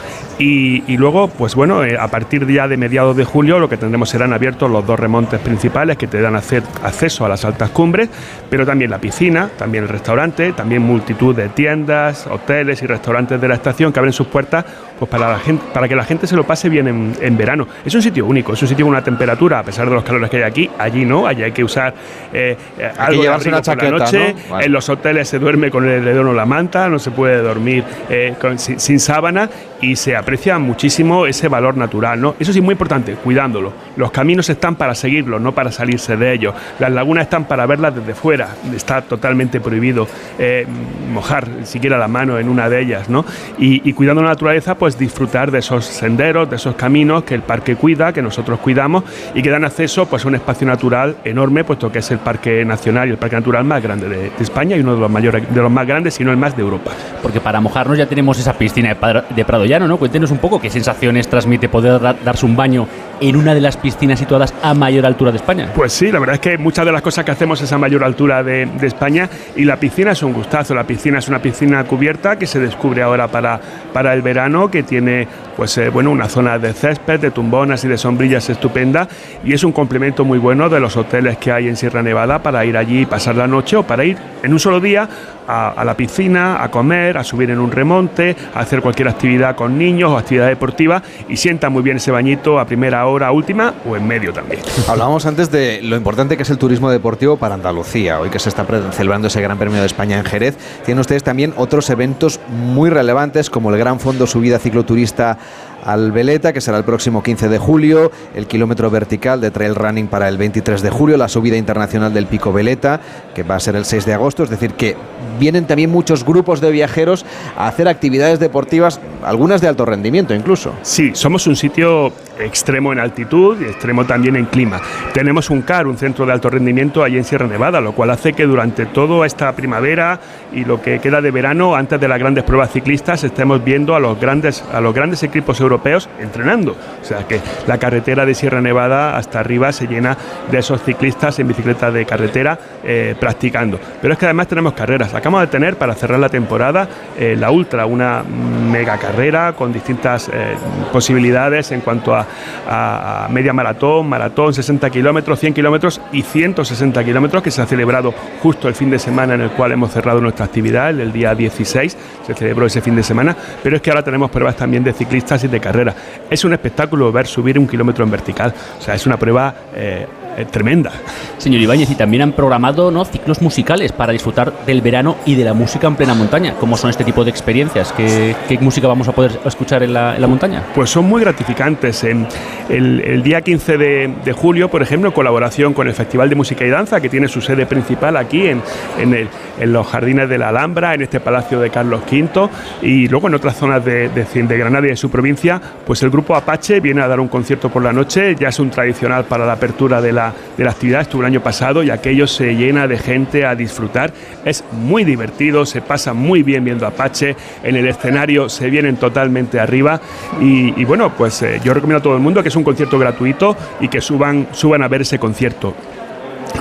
Y, 0.43 0.97
luego, 0.97 1.27
pues 1.27 1.53
bueno, 1.53 1.83
eh, 1.83 1.97
a 1.99 2.07
partir 2.07 2.47
ya 2.47 2.67
de 2.67 2.75
mediados 2.75 3.15
de 3.15 3.23
julio 3.23 3.59
lo 3.59 3.69
que 3.69 3.77
tendremos 3.77 4.09
serán 4.09 4.33
abiertos 4.33 4.71
los 4.71 4.85
dos 4.87 4.99
remontes 4.99 5.39
principales 5.39 5.97
que 5.97 6.07
te 6.07 6.19
dan 6.19 6.35
acceso 6.35 7.25
a 7.25 7.29
las 7.29 7.45
altas 7.45 7.69
cumbres, 7.69 8.09
pero 8.49 8.65
también 8.65 8.89
la 8.89 8.97
piscina, 8.97 9.49
también 9.55 9.83
el 9.83 9.89
restaurante, 9.89 10.53
también 10.53 10.81
multitud 10.81 11.35
de 11.35 11.49
tiendas, 11.49 12.25
hoteles 12.25 12.81
y 12.81 12.87
restaurantes 12.87 13.39
de 13.39 13.47
la 13.47 13.53
estación 13.53 13.93
que 13.93 13.99
abren 13.99 14.13
sus 14.13 14.27
puertas 14.27 14.65
pues 14.97 15.09
para, 15.09 15.31
la 15.31 15.39
gente, 15.39 15.63
para 15.73 15.87
que 15.87 15.95
la 15.95 16.03
gente 16.03 16.27
se 16.27 16.35
lo 16.35 16.43
pase 16.43 16.69
bien 16.69 17.15
en, 17.19 17.37
verano. 17.37 17.67
Es 17.85 17.93
un 17.95 18.01
sitio 18.01 18.25
único, 18.25 18.53
es 18.53 18.61
un 18.61 18.67
sitio 18.67 18.85
con 18.85 18.91
una 18.91 19.03
temperatura, 19.03 19.59
a 19.59 19.63
pesar 19.63 19.89
de 19.89 19.95
los 19.95 20.03
calores 20.03 20.29
que 20.29 20.37
hay 20.37 20.43
aquí, 20.43 20.69
allí 20.77 21.05
no, 21.05 21.25
allí 21.25 21.43
hay 21.43 21.51
que 21.51 21.63
usar 21.63 21.93
eh, 22.33 22.55
eh 22.77 22.91
algo 22.97 23.23
de 23.23 23.29
una 23.29 23.61
chaqueta, 23.61 23.89
por 23.89 23.99
la 23.99 24.05
noche, 24.05 24.35
en 24.59 24.71
los 24.71 24.89
hoteles 24.89 25.27
se 25.27 25.39
duerme 25.39 25.71
con 25.71 25.87
el 25.87 26.01
edredón 26.01 26.27
o 26.27 26.33
la 26.33 26.45
manta, 26.45 26.87
no 26.89 26.99
se 27.01 27.11
puede 27.11 27.41
dormir 27.41 27.83
eh, 28.09 28.35
sin, 28.57 28.79
sin 28.79 28.99
sábana 28.99 29.49
y 29.81 29.95
se 29.95 30.15
aprecia 30.15 30.59
muchísimo 30.59 31.25
ese 31.25 31.47
valor 31.47 31.75
natural, 31.75 32.21
¿no? 32.21 32.35
Eso 32.39 32.53
sí, 32.53 32.61
muy 32.61 32.73
importante, 32.73 33.15
cuidándolo. 33.15 33.73
Los 33.95 34.11
caminos 34.11 34.49
están 34.49 34.75
para 34.75 34.95
seguirlos, 34.95 35.41
no 35.41 35.53
para 35.53 35.71
salirse 35.71 36.15
de 36.17 36.33
ellos. 36.33 36.53
Las 36.79 36.91
lagunas 36.91 37.23
están 37.23 37.45
para 37.45 37.65
verlas 37.65 37.95
desde 37.95 38.13
fuera. 38.13 38.49
Está 38.75 39.01
totalmente 39.01 39.59
prohibido 39.59 40.07
eh, 40.37 40.65
mojar 41.11 41.47
siquiera 41.63 41.97
la 41.97 42.07
mano 42.07 42.37
en 42.37 42.47
una 42.47 42.69
de 42.69 42.81
ellas, 42.81 43.09
¿no? 43.09 43.25
Y, 43.57 43.87
y, 43.87 43.93
cuidando 43.93 44.21
la 44.21 44.29
naturaleza, 44.29 44.75
pues 44.75 44.97
disfrutar 44.97 45.51
de 45.51 45.59
esos 45.59 45.85
senderos, 45.85 46.49
de 46.49 46.55
esos 46.55 46.75
caminos 46.75 47.23
que 47.23 47.35
el 47.35 47.41
parque 47.41 47.75
cuida, 47.75 48.13
que 48.13 48.21
nosotros 48.21 48.59
cuidamos 48.59 49.03
y 49.33 49.41
que 49.41 49.49
dan 49.49 49.65
acceso 49.65 50.05
pues, 50.05 50.25
a 50.25 50.27
un 50.27 50.35
espacio 50.35 50.67
natural 50.67 51.17
enorme, 51.23 51.63
puesto 51.63 51.91
que 51.91 51.99
es 51.99 52.11
el 52.11 52.19
Parque 52.19 52.63
Nacional 52.65 53.07
y 53.09 53.11
el 53.11 53.17
Parque 53.17 53.35
Natural 53.35 53.63
más 53.63 53.81
grande 53.81 54.07
de, 54.07 54.17
de 54.29 54.31
España 54.39 54.75
y 54.75 54.81
uno 54.81 54.95
de 54.95 55.01
los 55.01 55.11
mayores, 55.11 55.53
de 55.53 55.61
los 55.61 55.71
más 55.71 55.87
grandes, 55.87 56.13
si 56.13 56.23
no 56.23 56.31
el 56.31 56.37
más 56.37 56.55
de 56.55 56.61
Europa. 56.61 56.91
Porque 57.21 57.39
para 57.39 57.59
mojarnos 57.59 57.97
ya 57.97 58.05
tenemos 58.05 58.39
esa 58.39 58.53
piscina 58.53 58.95
de 59.35 59.45
Prado 59.45 59.65
Llano, 59.71 59.87
¿no? 59.87 59.95
Cuéntenos 59.95 60.31
un 60.31 60.39
poco 60.39 60.59
qué 60.59 60.69
sensaciones 60.69 61.29
transmite 61.29 61.69
poder 61.69 62.01
darse 62.01 62.45
un 62.45 62.57
baño 62.57 62.85
en 63.21 63.35
una 63.35 63.53
de 63.53 63.61
las 63.61 63.77
piscinas 63.77 64.19
situadas 64.19 64.53
a 64.61 64.73
mayor 64.73 65.05
altura 65.05 65.31
de 65.31 65.37
España. 65.37 65.69
Pues 65.75 65.93
sí, 65.93 66.11
la 66.11 66.19
verdad 66.19 66.35
es 66.35 66.41
que 66.41 66.57
muchas 66.57 66.85
de 66.85 66.91
las 66.91 67.03
cosas 67.03 67.23
que 67.23 67.31
hacemos 67.31 67.61
es 67.61 67.71
a 67.71 67.77
mayor 67.77 68.03
altura 68.03 68.43
de, 68.43 68.67
España 68.81 69.29
y 69.55 69.63
la 69.63 69.77
piscina 69.77 70.11
es 70.11 70.23
un 70.23 70.33
gustazo. 70.33 70.73
La 70.73 70.83
piscina 70.83 71.19
es 71.19 71.27
una 71.27 71.39
piscina 71.39 71.83
cubierta 71.83 72.37
que 72.37 72.47
se 72.47 72.59
descubre 72.59 73.03
ahora 73.03 73.27
para, 73.27 73.59
para 73.93 74.13
el 74.13 74.23
verano, 74.23 74.71
que 74.71 74.81
tiene 74.81 75.27
pues 75.55 75.77
eh, 75.77 75.89
bueno, 75.89 76.09
una 76.09 76.27
zona 76.27 76.57
de 76.57 76.73
césped, 76.73 77.19
de 77.19 77.29
tumbonas 77.29 77.83
y 77.83 77.87
de 77.87 77.97
sombrillas 77.97 78.49
estupenda 78.49 79.07
y 79.43 79.53
es 79.53 79.63
un 79.63 79.71
complemento 79.71 80.25
muy 80.25 80.39
bueno 80.39 80.69
de 80.69 80.79
los 80.79 80.97
hoteles 80.97 81.37
que 81.37 81.51
hay 81.51 81.67
en 81.67 81.75
Sierra 81.75 82.01
Nevada 82.01 82.41
para 82.41 82.65
ir 82.65 82.75
allí 82.75 83.01
y 83.01 83.05
pasar 83.05 83.35
la 83.35 83.47
noche 83.47 83.75
o 83.75 83.83
para 83.83 84.03
ir 84.03 84.17
en 84.41 84.51
un 84.51 84.59
solo 84.59 84.79
día 84.79 85.07
a, 85.47 85.69
a, 85.69 85.85
la 85.85 85.95
piscina, 85.95 86.63
a 86.63 86.71
comer, 86.71 87.17
a 87.17 87.23
subir 87.23 87.51
en 87.51 87.59
un 87.59 87.71
remonte, 87.71 88.35
a 88.55 88.61
hacer 88.61 88.81
cualquier 88.81 89.09
actividad 89.09 89.55
con 89.55 89.77
niños 89.77 90.09
o 90.09 90.17
actividad 90.17 90.47
deportiva 90.47 91.03
y 91.29 91.37
sienta 91.37 91.69
muy 91.69 91.83
bien 91.83 91.97
ese 91.97 92.11
bañito 92.11 92.59
a 92.59 92.65
primera 92.65 93.05
hora, 93.05 93.10
última 93.31 93.73
o 93.85 93.95
en 93.95 94.07
medio 94.07 94.33
también. 94.33 94.61
Hablábamos 94.87 95.25
antes 95.25 95.51
de 95.51 95.81
lo 95.81 95.95
importante 95.95 96.37
que 96.37 96.43
es 96.43 96.49
el 96.49 96.57
turismo 96.57 96.89
deportivo 96.89 97.37
para 97.37 97.55
Andalucía. 97.55 98.19
Hoy 98.19 98.29
que 98.29 98.39
se 98.39 98.49
está 98.49 98.65
celebrando 98.91 99.27
ese 99.27 99.41
Gran 99.41 99.57
Premio 99.57 99.79
de 99.79 99.85
España 99.85 100.17
en 100.17 100.25
Jerez, 100.25 100.57
tienen 100.85 100.99
ustedes 100.99 101.23
también 101.23 101.53
otros 101.57 101.89
eventos 101.89 102.39
muy 102.49 102.89
relevantes 102.89 103.49
como 103.49 103.71
el 103.71 103.77
Gran 103.77 103.99
Fondo 103.99 104.27
Subida 104.27 104.59
Cicloturista 104.59 105.37
al 105.83 106.11
Veleta, 106.11 106.53
que 106.53 106.61
será 106.61 106.77
el 106.77 106.83
próximo 106.83 107.23
15 107.23 107.49
de 107.49 107.57
julio, 107.57 108.11
el 108.35 108.47
kilómetro 108.47 108.89
vertical 108.89 109.41
de 109.41 109.51
trail 109.51 109.75
running 109.75 110.07
para 110.07 110.27
el 110.27 110.37
23 110.37 110.81
de 110.81 110.89
julio, 110.89 111.17
la 111.17 111.27
subida 111.27 111.57
internacional 111.57 112.13
del 112.13 112.27
Pico 112.27 112.53
Veleta, 112.53 112.99
que 113.33 113.43
va 113.43 113.55
a 113.55 113.59
ser 113.59 113.75
el 113.75 113.85
6 113.85 114.05
de 114.05 114.13
agosto, 114.13 114.43
es 114.43 114.49
decir, 114.49 114.73
que 114.73 114.95
vienen 115.39 115.65
también 115.65 115.89
muchos 115.89 116.23
grupos 116.23 116.61
de 116.61 116.71
viajeros 116.71 117.25
a 117.57 117.67
hacer 117.67 117.87
actividades 117.87 118.39
deportivas, 118.39 118.99
algunas 119.23 119.61
de 119.61 119.67
alto 119.67 119.85
rendimiento 119.85 120.33
incluso. 120.33 120.73
Sí, 120.81 121.11
somos 121.13 121.47
un 121.47 121.55
sitio 121.55 122.11
extremo 122.39 122.91
en 122.91 122.99
altitud 122.99 123.59
y 123.61 123.65
extremo 123.65 124.05
también 124.05 124.35
en 124.35 124.45
clima. 124.45 124.81
Tenemos 125.13 125.49
un 125.49 125.61
CAR, 125.61 125.87
un 125.87 125.97
centro 125.97 126.25
de 126.25 126.33
alto 126.33 126.49
rendimiento 126.49 127.03
allí 127.03 127.17
en 127.17 127.23
Sierra 127.23 127.47
Nevada, 127.47 127.81
lo 127.81 127.93
cual 127.93 128.09
hace 128.09 128.33
que 128.33 128.45
durante 128.45 128.85
toda 128.85 129.25
esta 129.25 129.51
primavera 129.53 130.19
y 130.51 130.65
lo 130.65 130.81
que 130.81 130.99
queda 130.99 131.21
de 131.21 131.31
verano, 131.31 131.75
antes 131.75 131.99
de 131.99 132.07
las 132.07 132.19
grandes 132.19 132.43
pruebas 132.43 132.71
ciclistas, 132.71 133.23
estemos 133.23 133.63
viendo 133.63 133.95
a 133.95 133.99
los 133.99 134.19
grandes, 134.19 134.63
a 134.73 134.81
los 134.81 134.93
grandes 134.93 135.23
equipos 135.23 135.59
europeos 135.59 135.70
entrenando. 136.19 136.75
O 137.01 137.05
sea 137.05 137.27
que 137.27 137.39
la 137.67 137.77
carretera 137.77 138.25
de 138.25 138.33
Sierra 138.33 138.61
Nevada 138.61 139.17
hasta 139.17 139.39
arriba 139.39 139.71
se 139.71 139.87
llena 139.87 140.17
de 140.49 140.57
esos 140.57 140.81
ciclistas 140.83 141.39
en 141.39 141.47
bicicleta 141.47 141.91
de 141.91 142.05
carretera 142.05 142.57
eh, 142.83 143.15
practicando. 143.19 143.79
Pero 144.01 144.13
es 144.13 144.19
que 144.19 144.25
además 144.25 144.47
tenemos 144.47 144.73
carreras. 144.73 145.13
Acabamos 145.13 145.41
de 145.41 145.47
tener 145.47 145.77
para 145.77 145.93
cerrar 145.95 146.19
la 146.19 146.29
temporada 146.29 146.87
eh, 147.17 147.35
la 147.37 147.51
Ultra, 147.51 147.85
una 147.85 148.23
mega 148.23 148.97
carrera 148.97 149.53
con 149.53 149.71
distintas 149.71 150.29
eh, 150.29 150.55
posibilidades 150.91 151.71
en 151.71 151.81
cuanto 151.81 152.15
a, 152.15 152.25
a, 152.67 153.27
media 153.29 153.53
maratón, 153.53 154.07
maratón, 154.07 154.53
60 154.53 154.89
kilómetros, 154.89 155.39
100 155.39 155.53
kilómetros 155.53 156.01
y 156.11 156.21
160 156.21 157.03
kilómetros 157.03 157.43
que 157.43 157.51
se 157.51 157.61
ha 157.61 157.65
celebrado 157.65 158.13
justo 158.41 158.67
el 158.67 158.75
fin 158.75 158.89
de 158.89 158.99
semana 158.99 159.35
en 159.35 159.41
el 159.41 159.51
cual 159.51 159.71
hemos 159.71 159.91
cerrado 159.91 160.21
nuestra 160.21 160.45
actividad, 160.45 160.89
el 160.89 161.11
día 161.11 161.35
16, 161.35 161.97
se 162.25 162.33
celebró 162.33 162.65
ese 162.65 162.81
fin 162.81 162.95
de 162.95 163.03
semana, 163.03 163.35
pero 163.63 163.75
es 163.75 163.81
que 163.81 163.89
ahora 163.89 164.03
tenemos 164.03 164.31
pruebas 164.31 164.55
también 164.55 164.83
de 164.83 164.93
ciclistas 164.93 165.43
y 165.43 165.47
de 165.47 165.59
carrera. 165.61 165.95
Es 166.29 166.43
un 166.43 166.53
espectáculo 166.53 167.11
ver 167.11 167.27
subir 167.27 167.57
un 167.57 167.67
kilómetro 167.67 168.03
en 168.03 168.11
vertical, 168.11 168.53
o 168.79 168.81
sea, 168.81 168.95
es 168.95 169.05
una 169.05 169.17
prueba 169.17 169.53
eh, 169.73 170.05
eh, 170.37 170.45
tremenda. 170.45 170.91
Señor 171.37 171.61
Ibáñez, 171.61 171.89
y 171.89 171.95
también 171.95 172.23
han 172.23 172.33
programado 172.33 172.91
¿no? 172.91 173.03
ciclos 173.05 173.41
musicales 173.41 173.91
para 173.91 174.13
disfrutar 174.13 174.53
del 174.65 174.81
verano 174.81 175.17
y 175.25 175.35
de 175.35 175.43
la 175.43 175.53
música 175.53 175.87
en 175.87 175.95
plena 175.95 176.13
montaña. 176.13 176.53
¿Cómo 176.59 176.77
son 176.77 176.89
este 176.89 177.03
tipo 177.03 177.23
de 177.23 177.31
experiencias? 177.31 177.91
¿Qué, 177.93 178.35
qué 178.47 178.57
música 178.59 178.87
vamos 178.87 179.07
a 179.07 179.11
poder 179.11 179.39
escuchar 179.45 179.83
en 179.83 179.93
la, 179.93 180.15
en 180.15 180.21
la, 180.21 180.27
montaña? 180.27 180.63
Pues 180.75 180.89
son 180.89 181.05
muy 181.05 181.21
gratificantes. 181.21 182.03
El, 182.03 182.27
el 182.69 183.23
día 183.23 183.41
15 183.41 183.77
de, 183.77 184.13
de, 184.23 184.33
julio, 184.33 184.69
por 184.69 184.81
ejemplo, 184.81 185.09
en 185.09 185.13
colaboración 185.13 185.73
con 185.73 185.87
el 185.87 185.93
Festival 185.93 186.29
de 186.29 186.35
Música 186.35 186.65
y 186.65 186.69
Danza, 186.69 187.01
que 187.01 187.09
tiene 187.09 187.27
su 187.27 187.41
sede 187.41 187.65
principal 187.65 188.17
aquí 188.17 188.47
en, 188.47 188.61
en, 188.99 189.13
el, 189.13 189.27
en 189.59 189.73
los 189.73 189.87
jardines 189.87 190.29
de 190.29 190.37
la 190.37 190.49
Alhambra, 190.49 190.93
en 190.93 191.01
este 191.01 191.19
palacio 191.19 191.59
de 191.59 191.69
Carlos 191.69 192.01
V, 192.09 192.49
y 192.81 193.07
luego 193.07 193.27
en 193.27 193.35
otras 193.35 193.55
zonas 193.57 193.83
de, 193.83 194.09
de, 194.09 194.25
de 194.25 194.57
Granada 194.57 194.85
y 194.87 194.91
de 194.91 194.95
su 194.95 195.09
provincia, 195.09 195.59
pues 195.85 196.03
el 196.03 196.09
grupo 196.09 196.35
Apache 196.35 196.79
viene 196.79 197.01
a 197.01 197.07
dar 197.07 197.19
un 197.19 197.27
concierto 197.27 197.69
por 197.69 197.83
la 197.83 197.93
noche, 197.93 198.35
ya 198.39 198.49
es 198.49 198.59
un 198.59 198.69
tradicional 198.69 199.25
para 199.25 199.45
la 199.45 199.53
apertura 199.53 200.01
de 200.01 200.11
la 200.11 200.20
de 200.57 200.63
la 200.63 200.71
actividad, 200.71 201.01
estuvo 201.01 201.21
el 201.21 201.27
año 201.27 201.41
pasado 201.41 201.83
y 201.83 201.89
aquello 201.89 202.27
se 202.27 202.55
llena 202.55 202.87
de 202.87 202.97
gente 202.97 203.45
a 203.45 203.55
disfrutar. 203.55 204.13
Es 204.45 204.63
muy 204.71 205.03
divertido, 205.03 205.65
se 205.65 205.81
pasa 205.81 206.13
muy 206.13 206.43
bien 206.43 206.63
viendo 206.63 206.85
Apache, 206.85 207.35
en 207.63 207.75
el 207.75 207.87
escenario 207.87 208.49
se 208.49 208.69
vienen 208.69 208.97
totalmente 208.97 209.59
arriba 209.59 209.99
y, 210.39 210.79
y 210.79 210.85
bueno, 210.85 211.13
pues 211.17 211.41
eh, 211.41 211.61
yo 211.63 211.73
recomiendo 211.73 211.99
a 211.99 212.03
todo 212.03 212.15
el 212.15 212.21
mundo 212.21 212.41
que 212.43 212.49
es 212.49 212.55
un 212.55 212.63
concierto 212.63 212.99
gratuito 212.99 213.55
y 213.79 213.87
que 213.87 214.01
suban, 214.01 214.47
suban 214.51 214.83
a 214.83 214.87
ver 214.87 215.01
ese 215.01 215.19
concierto. 215.19 215.73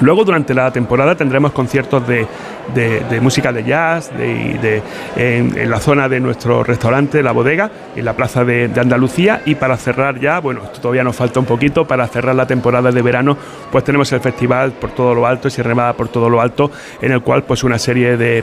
Luego 0.01 0.25
durante 0.25 0.55
la 0.55 0.71
temporada 0.71 1.15
tendremos 1.15 1.53
conciertos 1.53 2.07
de, 2.07 2.27
de, 2.75 3.21
música 3.21 3.53
de 3.53 3.65
jazz 3.65 4.11
de, 4.17 4.83
en, 5.17 5.71
la 5.71 5.81
zona 5.81 6.09
de 6.09 6.21
nuestro 6.21 6.63
restaurante, 6.65 7.23
la 7.23 7.33
bodega, 7.33 7.71
en 7.97 8.05
la 8.05 8.15
plaza 8.15 8.45
de, 8.45 8.71
Andalucía. 8.81 9.43
Y 9.45 9.57
para 9.57 9.77
cerrar 9.77 10.19
ya, 10.19 10.41
bueno, 10.41 10.63
todavía 10.81 11.05
nos 11.05 11.17
falta 11.17 11.41
un 11.41 11.47
poquito, 11.47 11.87
para 11.87 12.07
cerrar 12.07 12.35
la 12.35 12.47
temporada 12.47 12.91
de 12.91 13.03
verano, 13.03 13.37
pues 13.71 13.85
tenemos 13.85 14.11
el 14.13 14.21
festival 14.21 14.73
por 14.73 14.91
todo 14.91 15.15
lo 15.15 15.27
alto, 15.27 15.51
Sierra 15.51 15.71
Nevada 15.71 15.93
por 15.93 16.09
todo 16.09 16.31
lo 16.31 16.41
alto, 16.41 16.71
en 17.01 17.13
el 17.13 17.21
cual 17.21 17.45
pues 17.45 17.63
una 17.65 17.79
serie 17.79 18.17
de, 18.17 18.43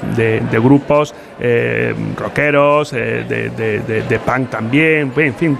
grupos 0.62 1.14
eh, 1.40 1.94
rockeros, 2.18 2.94
eh, 2.94 3.24
de, 3.28 4.20
punk 4.20 4.49
también, 4.49 5.12
en 5.16 5.36
fin, 5.36 5.58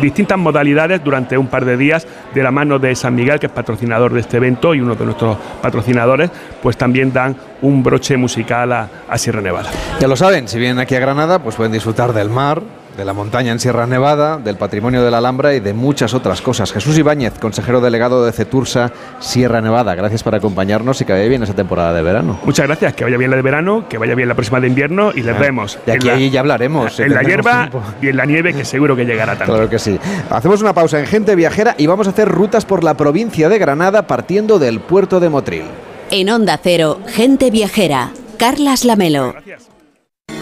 distintas 0.00 0.38
modalidades 0.38 1.02
durante 1.02 1.36
un 1.36 1.46
par 1.46 1.64
de 1.64 1.76
días 1.76 2.06
de 2.34 2.42
la 2.42 2.50
mano 2.50 2.78
de 2.78 2.94
San 2.94 3.14
Miguel, 3.14 3.38
que 3.38 3.46
es 3.46 3.52
patrocinador 3.52 4.12
de 4.12 4.20
este 4.20 4.36
evento 4.36 4.74
y 4.74 4.80
uno 4.80 4.94
de 4.94 5.04
nuestros 5.04 5.36
patrocinadores, 5.60 6.30
pues 6.62 6.76
también 6.76 7.12
dan 7.12 7.36
un 7.62 7.82
broche 7.82 8.16
musical 8.16 8.72
a, 8.72 8.88
a, 9.08 9.18
Sierra 9.18 9.40
Nevada. 9.40 9.70
Ya 10.00 10.08
lo 10.08 10.16
saben, 10.16 10.48
si 10.48 10.58
vienen 10.58 10.78
aquí 10.78 10.94
a 10.94 11.00
Granada, 11.00 11.40
pues 11.40 11.56
pueden 11.56 11.72
disfrutar 11.72 12.12
del 12.12 12.30
mar, 12.30 12.62
de 12.96 13.04
la 13.04 13.12
montaña 13.12 13.52
en 13.52 13.58
Sierra 13.58 13.86
Nevada, 13.86 14.38
del 14.38 14.56
patrimonio 14.56 15.02
de 15.02 15.10
la 15.10 15.18
Alhambra 15.18 15.54
y 15.54 15.60
de 15.60 15.72
muchas 15.72 16.12
otras 16.14 16.40
cosas. 16.40 16.72
Jesús 16.72 16.98
Ibáñez, 16.98 17.38
consejero 17.38 17.80
delegado 17.80 18.24
de 18.24 18.32
Cetursa, 18.32 18.92
Sierra 19.20 19.60
Nevada, 19.60 19.94
gracias 19.94 20.22
por 20.22 20.34
acompañarnos 20.34 21.00
y 21.00 21.04
que 21.04 21.12
vaya 21.12 21.28
bien 21.28 21.42
esa 21.42 21.54
temporada 21.54 21.92
de 21.94 22.02
verano. 22.02 22.38
Muchas 22.44 22.66
gracias, 22.66 22.94
que 22.94 23.04
vaya 23.04 23.16
bien 23.16 23.30
la 23.30 23.36
de 23.36 23.42
verano, 23.42 23.84
que 23.88 23.98
vaya 23.98 24.14
bien 24.14 24.28
la 24.28 24.34
próxima 24.34 24.60
de 24.60 24.66
invierno 24.66 25.12
y 25.14 25.22
les 25.22 25.36
ah, 25.36 25.40
vemos. 25.40 25.78
Y 25.86 25.90
aquí 25.90 26.08
la, 26.08 26.18
ya 26.18 26.40
hablaremos. 26.40 27.00
En 27.00 27.14
la 27.14 27.22
hierba 27.22 27.70
tiempo. 27.70 27.82
y 28.02 28.08
en 28.08 28.16
la 28.16 28.26
nieve, 28.26 28.52
que 28.52 28.64
seguro 28.64 28.96
que 28.96 29.04
llegará 29.04 29.32
también. 29.32 29.56
Claro 29.56 29.70
que 29.70 29.78
sí. 29.78 29.98
Hacemos 30.28 30.60
una 30.60 30.74
pausa 30.74 30.98
en 30.98 31.06
Gente 31.06 31.34
Viajera 31.34 31.74
y 31.78 31.86
vamos 31.86 32.06
a 32.06 32.10
hacer 32.10 32.28
rutas 32.28 32.64
por 32.64 32.84
la 32.84 32.94
provincia 32.94 33.48
de 33.48 33.58
Granada 33.58 34.06
partiendo 34.06 34.58
del 34.58 34.80
puerto 34.80 35.20
de 35.20 35.28
Motril. 35.28 35.64
En 36.12 36.28
Onda 36.28 36.58
Cero, 36.60 36.98
Gente 37.06 37.52
Viajera, 37.52 38.12
Carlas 38.36 38.84
Lamelo. 38.84 39.32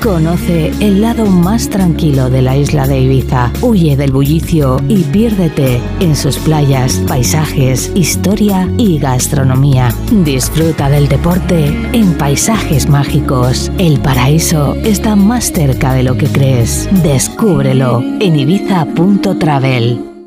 Conoce 0.03 0.69
el 0.81 1.03
lado 1.03 1.27
más 1.27 1.69
tranquilo 1.69 2.31
de 2.31 2.41
la 2.41 2.57
isla 2.57 2.87
de 2.87 3.01
Ibiza. 3.01 3.53
Huye 3.61 3.97
del 3.97 4.13
bullicio 4.13 4.81
y 4.89 5.03
piérdete 5.03 5.81
en 6.01 6.17
sus 6.17 6.39
playas, 6.39 7.03
paisajes, 7.07 7.93
historia 7.95 8.67
y 8.79 8.99
gastronomía. 8.99 9.93
Disfruta 10.25 10.89
del 10.89 11.09
deporte 11.09 11.67
en 11.93 12.17
paisajes 12.17 12.89
mágicos. 12.89 13.71
El 13.77 14.01
paraíso 14.01 14.75
está 14.85 15.17
más 15.17 15.53
cerca 15.53 15.93
de 15.93 16.05
lo 16.05 16.17
que 16.17 16.29
crees. 16.29 16.89
Descúbrelo 17.03 18.03
en 18.21 18.39
ibiza.travel. 18.39 20.18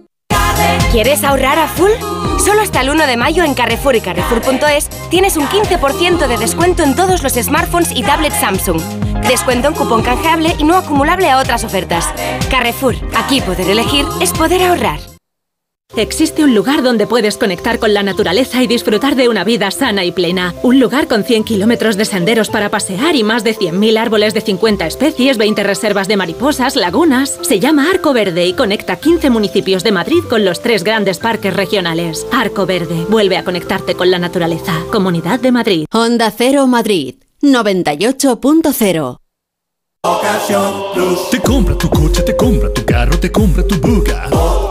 ¿Quieres 0.91 1.23
ahorrar 1.23 1.57
a 1.57 1.69
full? 1.69 1.91
Solo 2.43 2.61
hasta 2.61 2.81
el 2.81 2.89
1 2.89 3.07
de 3.07 3.15
mayo 3.15 3.45
en 3.45 3.53
Carrefour 3.53 3.95
y 3.95 4.01
Carrefour.es 4.01 4.89
tienes 5.09 5.37
un 5.37 5.47
15% 5.47 6.27
de 6.27 6.37
descuento 6.37 6.83
en 6.83 6.97
todos 6.97 7.23
los 7.23 7.31
smartphones 7.31 7.93
y 7.95 8.03
tablets 8.03 8.41
Samsung. 8.41 8.81
Descuento 9.25 9.69
en 9.69 9.73
cupón 9.73 10.01
canjeable 10.01 10.53
y 10.57 10.65
no 10.65 10.75
acumulable 10.75 11.29
a 11.29 11.39
otras 11.39 11.63
ofertas. 11.63 12.13
Carrefour, 12.49 12.95
aquí 13.15 13.39
poder 13.39 13.69
elegir 13.69 14.05
es 14.19 14.33
poder 14.33 14.63
ahorrar. 14.63 15.10
Existe 15.97 16.45
un 16.45 16.55
lugar 16.55 16.83
donde 16.83 17.05
puedes 17.05 17.37
conectar 17.37 17.77
con 17.77 17.93
la 17.93 18.01
naturaleza 18.01 18.63
y 18.63 18.67
disfrutar 18.67 19.15
de 19.15 19.27
una 19.27 19.43
vida 19.43 19.69
sana 19.71 20.05
y 20.05 20.13
plena. 20.13 20.55
Un 20.63 20.79
lugar 20.79 21.07
con 21.07 21.25
100 21.25 21.43
kilómetros 21.43 21.97
de 21.97 22.05
senderos 22.05 22.49
para 22.49 22.69
pasear 22.69 23.15
y 23.15 23.23
más 23.23 23.43
de 23.43 23.55
100.000 23.55 23.97
árboles 23.97 24.33
de 24.33 24.39
50 24.39 24.87
especies, 24.87 25.37
20 25.37 25.63
reservas 25.63 26.07
de 26.07 26.15
mariposas, 26.15 26.77
lagunas. 26.77 27.37
Se 27.41 27.59
llama 27.59 27.89
Arco 27.89 28.13
Verde 28.13 28.45
y 28.45 28.53
conecta 28.53 28.95
15 28.95 29.29
municipios 29.29 29.83
de 29.83 29.91
Madrid 29.91 30.23
con 30.29 30.45
los 30.45 30.61
tres 30.61 30.85
grandes 30.85 31.19
parques 31.19 31.53
regionales. 31.53 32.25
Arco 32.31 32.65
Verde, 32.65 33.05
vuelve 33.09 33.35
a 33.35 33.43
conectarte 33.43 33.95
con 33.95 34.09
la 34.11 34.19
naturaleza. 34.19 34.73
Comunidad 34.91 35.41
de 35.41 35.51
Madrid. 35.51 35.85
Onda 35.91 36.31
Cero 36.31 36.67
Madrid, 36.67 37.15
98.0. 37.41 39.17
Te 41.29 41.41
compra 41.41 41.77
tu 41.77 41.89
coche, 41.89 42.23
te 42.23 42.35
compra 42.35 42.73
tu 42.73 42.85
carro, 42.85 43.19
te 43.19 43.29
compra 43.31 43.67
tu 43.67 43.75
buga. 43.75 44.70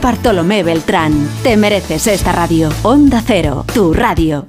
Bartolomé 0.00 0.62
Beltrán. 0.62 1.12
Te 1.42 1.56
mereces 1.56 2.06
esta 2.06 2.32
radio. 2.32 2.70
Onda 2.82 3.22
Cero, 3.26 3.64
tu 3.72 3.92
radio. 3.92 4.48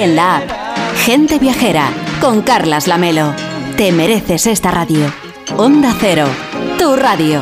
en 0.03 0.15
la 0.15 0.37
app. 0.37 0.49
Gente 1.05 1.39
viajera. 1.39 1.89
Con 2.19 2.41
Carlas 2.41 2.87
Lamelo. 2.87 3.33
Te 3.77 3.91
mereces 3.91 4.47
esta 4.47 4.71
radio. 4.71 5.11
Onda 5.57 5.93
Cero. 5.99 6.27
Tu 6.77 6.95
radio. 6.95 7.41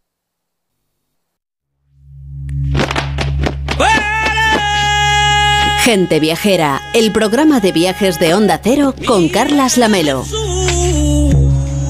Gente 5.83 6.19
Viajera, 6.19 6.79
el 6.93 7.11
programa 7.11 7.59
de 7.59 7.71
viajes 7.71 8.19
de 8.19 8.35
Onda 8.35 8.59
Cero 8.63 8.93
con 9.07 9.29
Carlas 9.29 9.79
Lamelo. 9.79 10.23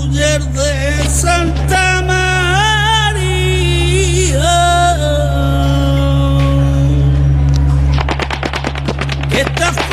de 0.10 1.10
Santa 1.10 2.02
María. 2.02 2.32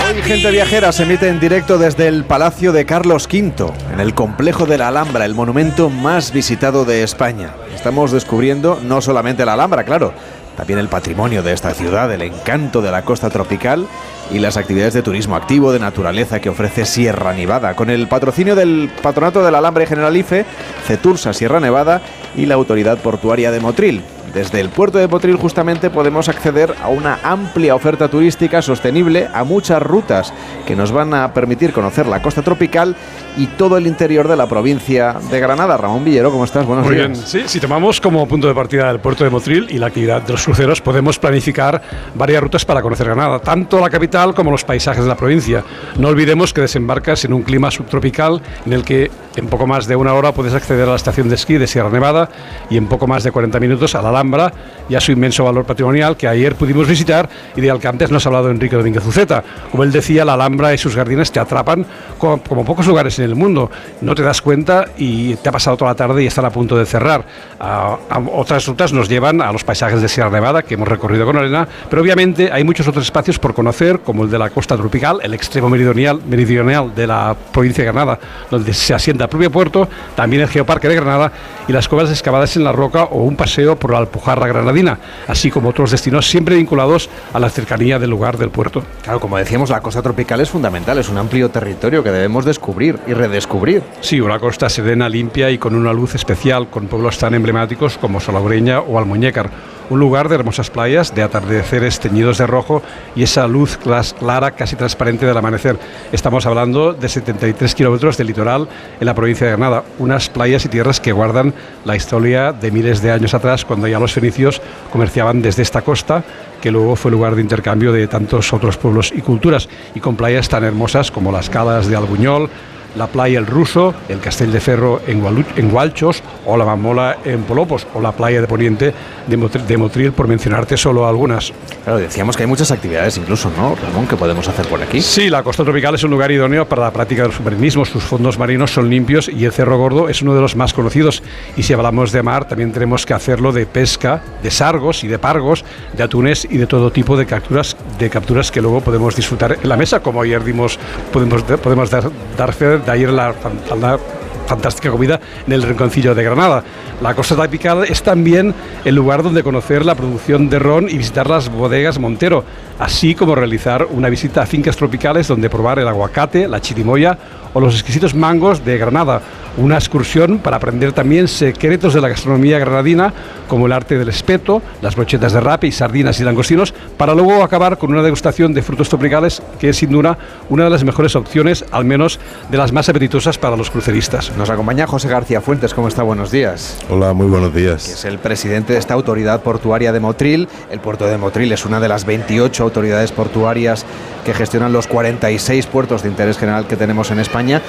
Hoy 0.08 0.22
Gente 0.22 0.50
Viajera 0.52 0.92
se 0.92 1.02
emite 1.02 1.28
en 1.28 1.40
directo 1.40 1.76
desde 1.76 2.06
el 2.06 2.24
Palacio 2.24 2.70
de 2.72 2.86
Carlos 2.86 3.26
V, 3.26 3.72
en 3.92 3.98
el 3.98 4.14
complejo 4.14 4.66
de 4.66 4.78
la 4.78 4.88
Alhambra, 4.88 5.24
el 5.24 5.34
monumento 5.34 5.90
más 5.90 6.32
visitado 6.32 6.84
de 6.84 7.02
España. 7.02 7.50
Estamos 7.74 8.12
descubriendo 8.12 8.78
no 8.80 9.00
solamente 9.00 9.44
la 9.44 9.54
Alhambra, 9.54 9.84
claro, 9.84 10.12
también 10.58 10.80
el 10.80 10.88
patrimonio 10.88 11.44
de 11.44 11.52
esta 11.52 11.72
ciudad, 11.72 12.12
el 12.12 12.20
encanto 12.20 12.82
de 12.82 12.90
la 12.90 13.02
costa 13.02 13.30
tropical 13.30 13.86
y 14.32 14.40
las 14.40 14.56
actividades 14.56 14.92
de 14.92 15.02
turismo 15.02 15.36
activo 15.36 15.70
de 15.70 15.78
naturaleza 15.78 16.40
que 16.40 16.48
ofrece 16.48 16.84
Sierra 16.84 17.32
Nevada, 17.32 17.76
con 17.76 17.90
el 17.90 18.08
patrocinio 18.08 18.56
del 18.56 18.90
Patronato 19.00 19.44
del 19.44 19.54
Alambre 19.54 19.86
Generalife, 19.86 20.44
Cetursa 20.84 21.32
Sierra 21.32 21.60
Nevada 21.60 22.02
y 22.36 22.46
la 22.46 22.56
Autoridad 22.56 22.98
Portuaria 22.98 23.52
de 23.52 23.60
Motril. 23.60 24.02
Desde 24.34 24.60
el 24.60 24.68
puerto 24.68 24.98
de 24.98 25.08
Motril 25.08 25.36
justamente 25.36 25.90
podemos 25.90 26.28
acceder 26.28 26.74
a 26.82 26.88
una 26.88 27.18
amplia 27.22 27.74
oferta 27.74 28.08
turística 28.08 28.62
sostenible, 28.62 29.28
a 29.32 29.44
muchas 29.44 29.82
rutas 29.82 30.32
que 30.66 30.76
nos 30.76 30.92
van 30.92 31.14
a 31.14 31.32
permitir 31.32 31.72
conocer 31.72 32.06
la 32.06 32.20
costa 32.20 32.42
tropical 32.42 32.94
y 33.36 33.46
todo 33.46 33.76
el 33.76 33.86
interior 33.86 34.28
de 34.28 34.36
la 34.36 34.46
provincia 34.46 35.16
de 35.30 35.40
Granada. 35.40 35.76
Ramón 35.76 36.04
Villero, 36.04 36.30
¿cómo 36.30 36.44
estás? 36.44 36.66
Buenos 36.66 36.86
Muy 36.86 36.96
días. 36.96 37.08
bien, 37.08 37.26
sí, 37.26 37.42
si 37.46 37.60
tomamos 37.60 38.00
como 38.00 38.26
punto 38.26 38.48
de 38.48 38.54
partida 38.54 38.90
el 38.90 39.00
puerto 39.00 39.24
de 39.24 39.30
Motril 39.30 39.66
y 39.70 39.78
la 39.78 39.86
actividad 39.86 40.22
de 40.22 40.32
los 40.32 40.44
cruceros, 40.44 40.80
podemos 40.80 41.18
planificar 41.18 41.80
varias 42.14 42.42
rutas 42.42 42.64
para 42.64 42.82
conocer 42.82 43.06
Granada, 43.06 43.38
tanto 43.38 43.80
la 43.80 43.88
capital 43.88 44.34
como 44.34 44.50
los 44.50 44.64
paisajes 44.64 45.02
de 45.02 45.08
la 45.08 45.16
provincia. 45.16 45.64
No 45.96 46.08
olvidemos 46.08 46.52
que 46.52 46.60
desembarcas 46.60 47.24
en 47.24 47.32
un 47.32 47.42
clima 47.42 47.70
subtropical 47.70 48.42
en 48.66 48.72
el 48.72 48.84
que 48.84 49.10
en 49.36 49.46
poco 49.46 49.66
más 49.66 49.86
de 49.86 49.96
una 49.96 50.14
hora 50.14 50.32
puedes 50.32 50.54
acceder 50.54 50.86
a 50.88 50.90
la 50.90 50.96
estación 50.96 51.28
de 51.28 51.36
esquí 51.36 51.58
de 51.58 51.66
Sierra 51.66 51.90
Nevada 51.90 52.28
y 52.70 52.76
en 52.76 52.86
poco 52.86 53.06
más 53.06 53.22
de 53.22 53.30
40 53.30 53.60
minutos 53.60 53.94
a 53.94 54.02
la 54.02 54.10
Alhambra 54.18 54.52
y 54.88 54.94
a 54.94 55.00
su 55.00 55.12
inmenso 55.12 55.44
valor 55.44 55.64
patrimonial 55.66 56.16
que 56.16 56.26
ayer 56.26 56.54
pudimos 56.54 56.88
visitar 56.88 57.28
y 57.54 57.60
del 57.60 57.78
que 57.78 57.88
antes 57.88 58.10
nos 58.10 58.24
ha 58.24 58.30
hablado 58.30 58.50
Enrique 58.50 58.74
Domínguez 58.74 59.04
Uceta. 59.06 59.44
Como 59.70 59.82
él 59.84 59.92
decía, 59.92 60.24
la 60.24 60.32
Alhambra 60.32 60.72
y 60.72 60.78
sus 60.78 60.94
jardines 60.94 61.30
te 61.30 61.38
atrapan 61.38 61.84
como, 62.16 62.40
como 62.42 62.64
pocos 62.64 62.86
lugares 62.86 63.18
en 63.18 63.26
el 63.26 63.34
mundo. 63.34 63.70
No 64.00 64.14
te 64.14 64.22
das 64.22 64.40
cuenta 64.40 64.86
y 64.96 65.34
te 65.36 65.50
ha 65.50 65.52
pasado 65.52 65.76
toda 65.76 65.90
la 65.90 65.94
tarde 65.94 66.22
y 66.22 66.26
están 66.26 66.46
a 66.46 66.50
punto 66.50 66.76
de 66.76 66.86
cerrar. 66.86 67.22
A- 67.60 67.98
a 68.08 68.18
otras 68.32 68.66
rutas 68.66 68.92
nos 68.94 69.08
llevan 69.10 69.42
a 69.42 69.52
los 69.52 69.62
paisajes 69.62 70.00
de 70.00 70.08
Sierra 70.08 70.30
Nevada 70.30 70.62
que 70.62 70.74
hemos 70.74 70.88
recorrido 70.88 71.26
con 71.26 71.36
Elena, 71.36 71.68
pero 71.90 72.00
obviamente 72.00 72.50
hay 72.50 72.64
muchos 72.64 72.88
otros 72.88 73.04
espacios 73.04 73.38
por 73.38 73.52
conocer, 73.52 74.00
como 74.00 74.24
el 74.24 74.30
de 74.30 74.38
la 74.38 74.48
costa 74.48 74.76
tropical, 74.76 75.18
el 75.22 75.34
extremo 75.34 75.68
meridional, 75.68 76.20
meridional 76.26 76.94
de 76.94 77.06
la 77.06 77.36
provincia 77.52 77.84
de 77.84 77.92
Granada, 77.92 78.18
donde 78.50 78.72
se 78.72 78.94
asienta 78.94 79.24
el 79.24 79.30
propio 79.30 79.50
puerto, 79.50 79.86
también 80.16 80.40
el 80.42 80.48
Geoparque 80.48 80.88
de 80.88 80.94
Granada 80.94 81.30
y 81.68 81.72
las 81.72 81.86
cuevas 81.88 82.08
excavadas 82.10 82.56
en 82.56 82.64
la 82.64 82.72
roca 82.72 83.04
o 83.04 83.22
un 83.24 83.36
paseo 83.36 83.76
por 83.76 83.92
la 83.92 83.98
Alpujarra 84.08 84.46
Granadina, 84.46 84.98
así 85.26 85.50
como 85.50 85.68
otros 85.68 85.90
destinos 85.90 86.26
siempre 86.28 86.56
vinculados 86.56 87.10
a 87.32 87.38
la 87.38 87.50
cercanía 87.50 87.98
del 87.98 88.10
lugar 88.10 88.38
del 88.38 88.50
puerto. 88.50 88.82
Claro, 89.02 89.20
como 89.20 89.36
decíamos, 89.36 89.70
la 89.70 89.80
costa 89.80 90.02
tropical 90.02 90.40
es 90.40 90.50
fundamental, 90.50 90.98
es 90.98 91.08
un 91.08 91.18
amplio 91.18 91.50
territorio 91.50 92.02
que 92.02 92.10
debemos 92.10 92.44
descubrir 92.44 92.98
y 93.06 93.12
redescubrir. 93.12 93.82
Sí, 94.00 94.20
una 94.20 94.38
costa 94.38 94.68
serena, 94.68 95.08
limpia 95.08 95.50
y 95.50 95.58
con 95.58 95.74
una 95.74 95.92
luz 95.92 96.14
especial, 96.14 96.68
con 96.68 96.86
pueblos 96.86 97.18
tan 97.18 97.34
emblemáticos 97.34 97.98
como 97.98 98.18
Solagreña 98.18 98.80
o 98.80 98.98
Almuñécar 98.98 99.50
un 99.90 100.00
lugar 100.00 100.28
de 100.28 100.34
hermosas 100.34 100.70
playas, 100.70 101.14
de 101.14 101.22
atardeceres 101.22 102.00
teñidos 102.00 102.38
de 102.38 102.46
rojo 102.46 102.82
y 103.14 103.22
esa 103.22 103.46
luz 103.46 103.78
clara, 103.78 104.50
casi 104.52 104.76
transparente 104.76 105.26
del 105.26 105.36
amanecer. 105.36 105.78
Estamos 106.12 106.46
hablando 106.46 106.92
de 106.92 107.08
73 107.08 107.74
kilómetros 107.74 108.16
de 108.16 108.24
litoral 108.24 108.68
en 109.00 109.06
la 109.06 109.14
provincia 109.14 109.46
de 109.46 109.52
Granada, 109.52 109.84
unas 109.98 110.28
playas 110.28 110.64
y 110.64 110.68
tierras 110.68 111.00
que 111.00 111.12
guardan 111.12 111.54
la 111.84 111.96
historia 111.96 112.52
de 112.52 112.70
miles 112.70 113.02
de 113.02 113.10
años 113.10 113.34
atrás, 113.34 113.64
cuando 113.64 113.88
ya 113.88 113.98
los 113.98 114.12
fenicios 114.12 114.60
comerciaban 114.92 115.42
desde 115.42 115.62
esta 115.62 115.82
costa, 115.82 116.24
que 116.60 116.70
luego 116.70 116.96
fue 116.96 117.10
lugar 117.10 117.34
de 117.34 117.42
intercambio 117.42 117.92
de 117.92 118.06
tantos 118.08 118.52
otros 118.52 118.76
pueblos 118.76 119.12
y 119.14 119.22
culturas, 119.22 119.68
y 119.94 120.00
con 120.00 120.16
playas 120.16 120.48
tan 120.48 120.64
hermosas 120.64 121.10
como 121.10 121.32
las 121.32 121.48
calas 121.48 121.86
de 121.88 121.96
Albuñol, 121.96 122.50
la 122.98 123.06
playa 123.06 123.38
El 123.38 123.46
Ruso, 123.46 123.94
el 124.08 124.20
Castell 124.20 124.52
de 124.52 124.60
Ferro 124.60 125.00
en, 125.06 125.22
en 125.56 125.70
Gualchos 125.70 126.22
o 126.44 126.56
la 126.56 126.64
Mamola 126.64 127.18
en 127.24 127.42
Polopos 127.44 127.86
o 127.94 128.00
la 128.00 128.12
playa 128.12 128.40
de 128.40 128.46
Poniente 128.46 128.92
de 129.26 129.76
Motril, 129.76 130.12
por 130.12 130.26
mencionarte 130.26 130.76
solo 130.76 131.06
algunas. 131.06 131.52
Claro, 131.84 131.98
decíamos 131.98 132.36
que 132.36 132.42
hay 132.42 132.48
muchas 132.48 132.70
actividades 132.70 133.16
incluso, 133.16 133.50
¿no, 133.56 133.74
Ramón, 133.76 134.06
que 134.06 134.16
podemos 134.16 134.48
hacer 134.48 134.66
por 134.66 134.82
aquí? 134.82 135.00
Sí, 135.00 135.30
la 135.30 135.42
costa 135.42 135.64
tropical 135.64 135.94
es 135.94 136.02
un 136.02 136.10
lugar 136.10 136.30
idóneo 136.30 136.68
para 136.68 136.82
la 136.82 136.90
práctica 136.90 137.22
del 137.22 137.32
submarinismo. 137.32 137.84
Sus 137.84 138.02
fondos 138.02 138.38
marinos 138.38 138.72
son 138.72 138.90
limpios 138.90 139.28
y 139.28 139.44
el 139.44 139.52
Cerro 139.52 139.78
Gordo 139.78 140.08
es 140.08 140.22
uno 140.22 140.34
de 140.34 140.40
los 140.40 140.56
más 140.56 140.72
conocidos. 140.72 141.22
Y 141.56 141.62
si 141.62 141.72
hablamos 141.72 142.12
de 142.12 142.22
mar, 142.22 142.46
también 142.46 142.72
tenemos 142.72 143.06
que 143.06 143.14
hacerlo 143.14 143.52
de 143.52 143.66
pesca, 143.66 144.22
de 144.42 144.50
sargos 144.50 145.04
y 145.04 145.08
de 145.08 145.18
pargos, 145.18 145.64
de 145.96 146.02
atunes 146.02 146.46
y 146.50 146.58
de 146.58 146.66
todo 146.66 146.90
tipo 146.90 147.16
de 147.16 147.26
capturas, 147.26 147.76
de 147.98 148.10
capturas 148.10 148.50
que 148.50 148.60
luego 148.60 148.80
podemos 148.80 149.14
disfrutar 149.14 149.58
en 149.62 149.68
la 149.68 149.76
mesa, 149.76 150.00
como 150.00 150.22
ayer 150.22 150.42
dimos, 150.42 150.78
podemos, 151.12 151.42
podemos 151.42 151.90
dar, 151.90 152.10
dar 152.36 152.52
fe 152.52 152.78
de 152.88 152.94
ayer 152.94 153.10
la, 153.10 153.34
la 153.80 154.00
fantástica 154.48 154.90
comida 154.90 155.20
en 155.46 155.52
el 155.52 155.62
Rinconcillo 155.62 156.14
de 156.14 156.24
Granada. 156.24 156.64
La 157.00 157.14
costa 157.14 157.36
tropical 157.36 157.84
es 157.84 158.02
también 158.02 158.54
el 158.84 158.94
lugar 158.94 159.22
donde 159.22 159.44
conocer 159.44 159.84
la 159.84 159.94
producción 159.94 160.48
de 160.48 160.58
ron 160.58 160.88
y 160.88 160.98
visitar 160.98 161.28
las 161.28 161.48
bodegas 161.48 161.98
Montero, 161.98 162.42
así 162.78 163.14
como 163.14 163.34
realizar 163.34 163.86
una 163.90 164.08
visita 164.08 164.42
a 164.42 164.46
fincas 164.46 164.76
tropicales 164.76 165.28
donde 165.28 165.50
probar 165.50 165.78
el 165.78 165.86
aguacate, 165.86 166.48
la 166.48 166.60
chirimoya 166.60 167.16
o 167.54 167.60
los 167.60 167.74
exquisitos 167.74 168.14
mangos 168.14 168.64
de 168.64 168.78
Granada. 168.78 169.20
Una 169.56 169.76
excursión 169.76 170.38
para 170.38 170.56
aprender 170.56 170.92
también 170.92 171.26
secretos 171.26 171.92
de 171.92 172.00
la 172.00 172.08
gastronomía 172.08 172.60
granadina, 172.60 173.12
como 173.48 173.66
el 173.66 173.72
arte 173.72 173.98
del 173.98 174.08
espeto, 174.08 174.62
las 174.82 174.94
brochetas 174.94 175.32
de 175.32 175.40
rape 175.40 175.66
y 175.66 175.72
sardinas 175.72 176.20
y 176.20 176.24
langostinos, 176.24 176.72
para 176.96 177.14
luego 177.14 177.42
acabar 177.42 177.76
con 177.76 177.90
una 177.90 178.02
degustación 178.02 178.54
de 178.54 178.62
frutos 178.62 178.88
tropicales 178.88 179.42
que 179.58 179.70
es 179.70 179.76
sin 179.76 179.90
duda 179.90 180.16
una 180.48 180.64
de 180.64 180.70
las 180.70 180.84
mejores 180.84 181.16
opciones, 181.16 181.64
al 181.72 181.84
menos 181.84 182.20
de 182.50 182.58
las 182.58 182.72
más 182.72 182.88
apetitosas 182.88 183.36
para 183.38 183.56
los 183.56 183.70
cruceristas. 183.70 184.30
Nos 184.38 184.50
acompaña 184.50 184.86
José 184.86 185.08
García 185.08 185.40
Fuentes, 185.40 185.74
¿cómo 185.74 185.88
está? 185.88 186.04
Buenos 186.04 186.30
días. 186.30 186.78
Hola, 186.88 187.12
muy 187.12 187.26
buenos 187.26 187.52
días. 187.52 187.88
es 187.88 188.04
el 188.04 188.20
presidente 188.20 188.72
de 188.72 188.78
esta 188.78 188.94
autoridad 188.94 189.42
portuaria 189.42 189.90
de 189.90 189.98
Motril. 189.98 190.48
El 190.70 190.78
puerto 190.78 191.08
de 191.08 191.18
Motril 191.18 191.50
es 191.50 191.66
una 191.66 191.80
de 191.80 191.88
las 191.88 192.04
28 192.04 192.62
autoridades 192.62 193.10
portuarias 193.10 193.84
que 194.24 194.34
gestionan 194.34 194.72
los 194.72 194.86
46 194.86 195.66
puertos 195.66 196.04
de 196.04 196.10
interés 196.10 196.38
general 196.38 196.68
que 196.68 196.76
tenemos 196.76 197.10
en 197.10 197.18
España 197.18 197.62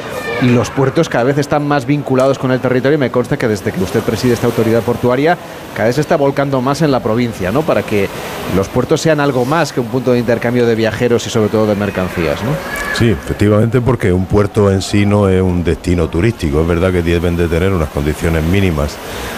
y 0.43 0.49
los 0.49 0.69
puertos 0.69 1.09
cada 1.09 1.23
vez 1.23 1.39
están 1.39 1.67
más 1.67 1.85
vinculados 1.85 2.37
con 2.37 2.51
el 2.51 2.59
territorio 2.59 2.97
y 2.97 2.99
me 2.99 3.09
consta 3.09 3.37
que 3.37 3.47
desde 3.47 3.71
que 3.71 3.81
usted 3.81 4.01
preside 4.01 4.33
esta 4.33 4.45
autoridad 4.45 4.83
portuaria 4.83 5.37
cada 5.73 5.87
vez 5.87 5.95
se 5.95 6.01
está 6.01 6.17
volcando 6.17 6.61
más 6.61 6.81
en 6.81 6.91
la 6.91 6.99
provincia, 6.99 7.51
¿no? 7.51 7.61
Para 7.61 7.83
que 7.83 8.09
los 8.55 8.67
puertos 8.67 9.01
sean 9.01 9.19
algo 9.19 9.45
más 9.45 9.71
que 9.71 9.79
un 9.79 9.87
punto 9.87 10.11
de 10.11 10.19
intercambio 10.19 10.65
de 10.65 10.75
viajeros 10.75 11.25
y 11.25 11.29
sobre 11.29 11.49
todo 11.49 11.65
de 11.65 11.75
mercancías, 11.75 12.43
¿no? 12.43 12.51
Sí, 12.93 13.09
efectivamente 13.09 13.79
porque 13.79 14.11
un 14.11 14.25
puerto 14.25 14.71
en 14.71 14.81
sí 14.81 15.05
no 15.05 15.29
es 15.29 15.41
un 15.41 15.63
destino 15.63 16.09
turístico, 16.09 16.58
es 16.61 16.67
verdad 16.67 16.91
que 16.91 17.01
deben 17.01 17.35
de 17.35 17.47
tener 17.47 17.71
unas 17.71 17.89
condiciones 17.89 18.43
mínimas 18.43 18.97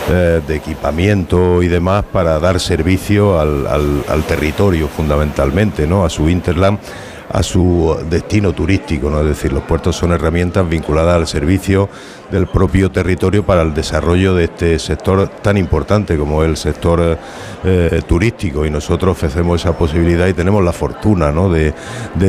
eh, 0.09 0.41
de 0.45 0.55
equipamiento 0.55 1.61
y 1.63 1.67
demás 1.67 2.03
para 2.11 2.39
dar 2.39 2.59
servicio 2.59 3.39
al, 3.39 4.23
territorio 4.27 4.87
fundamentalmente, 4.87 5.87
¿no? 5.87 6.05
A 6.05 6.09
su 6.09 6.29
interland 6.29 6.79
a 7.33 7.43
su 7.43 7.97
destino 8.09 8.53
turístico, 8.53 9.09
¿no? 9.09 9.21
es 9.21 9.27
decir, 9.27 9.53
los 9.53 9.63
puertos 9.63 9.95
son 9.95 10.11
herramientas 10.11 10.67
vinculadas 10.67 11.15
al 11.15 11.27
servicio 11.27 11.89
del 12.29 12.47
propio 12.47 12.91
territorio 12.91 13.45
para 13.45 13.61
el 13.61 13.73
desarrollo 13.73 14.35
de 14.35 14.45
este 14.45 14.79
sector 14.79 15.27
tan 15.41 15.57
importante 15.57 16.17
como 16.17 16.43
el 16.43 16.57
sector 16.57 17.17
eh, 17.63 18.01
turístico 18.07 18.65
y 18.65 18.69
nosotros 18.69 19.11
ofrecemos 19.11 19.61
esa 19.61 19.77
posibilidad 19.77 20.27
y 20.27 20.33
tenemos 20.33 20.63
la 20.63 20.71
fortuna 20.71 21.31
¿no? 21.31 21.49
de, 21.49 21.73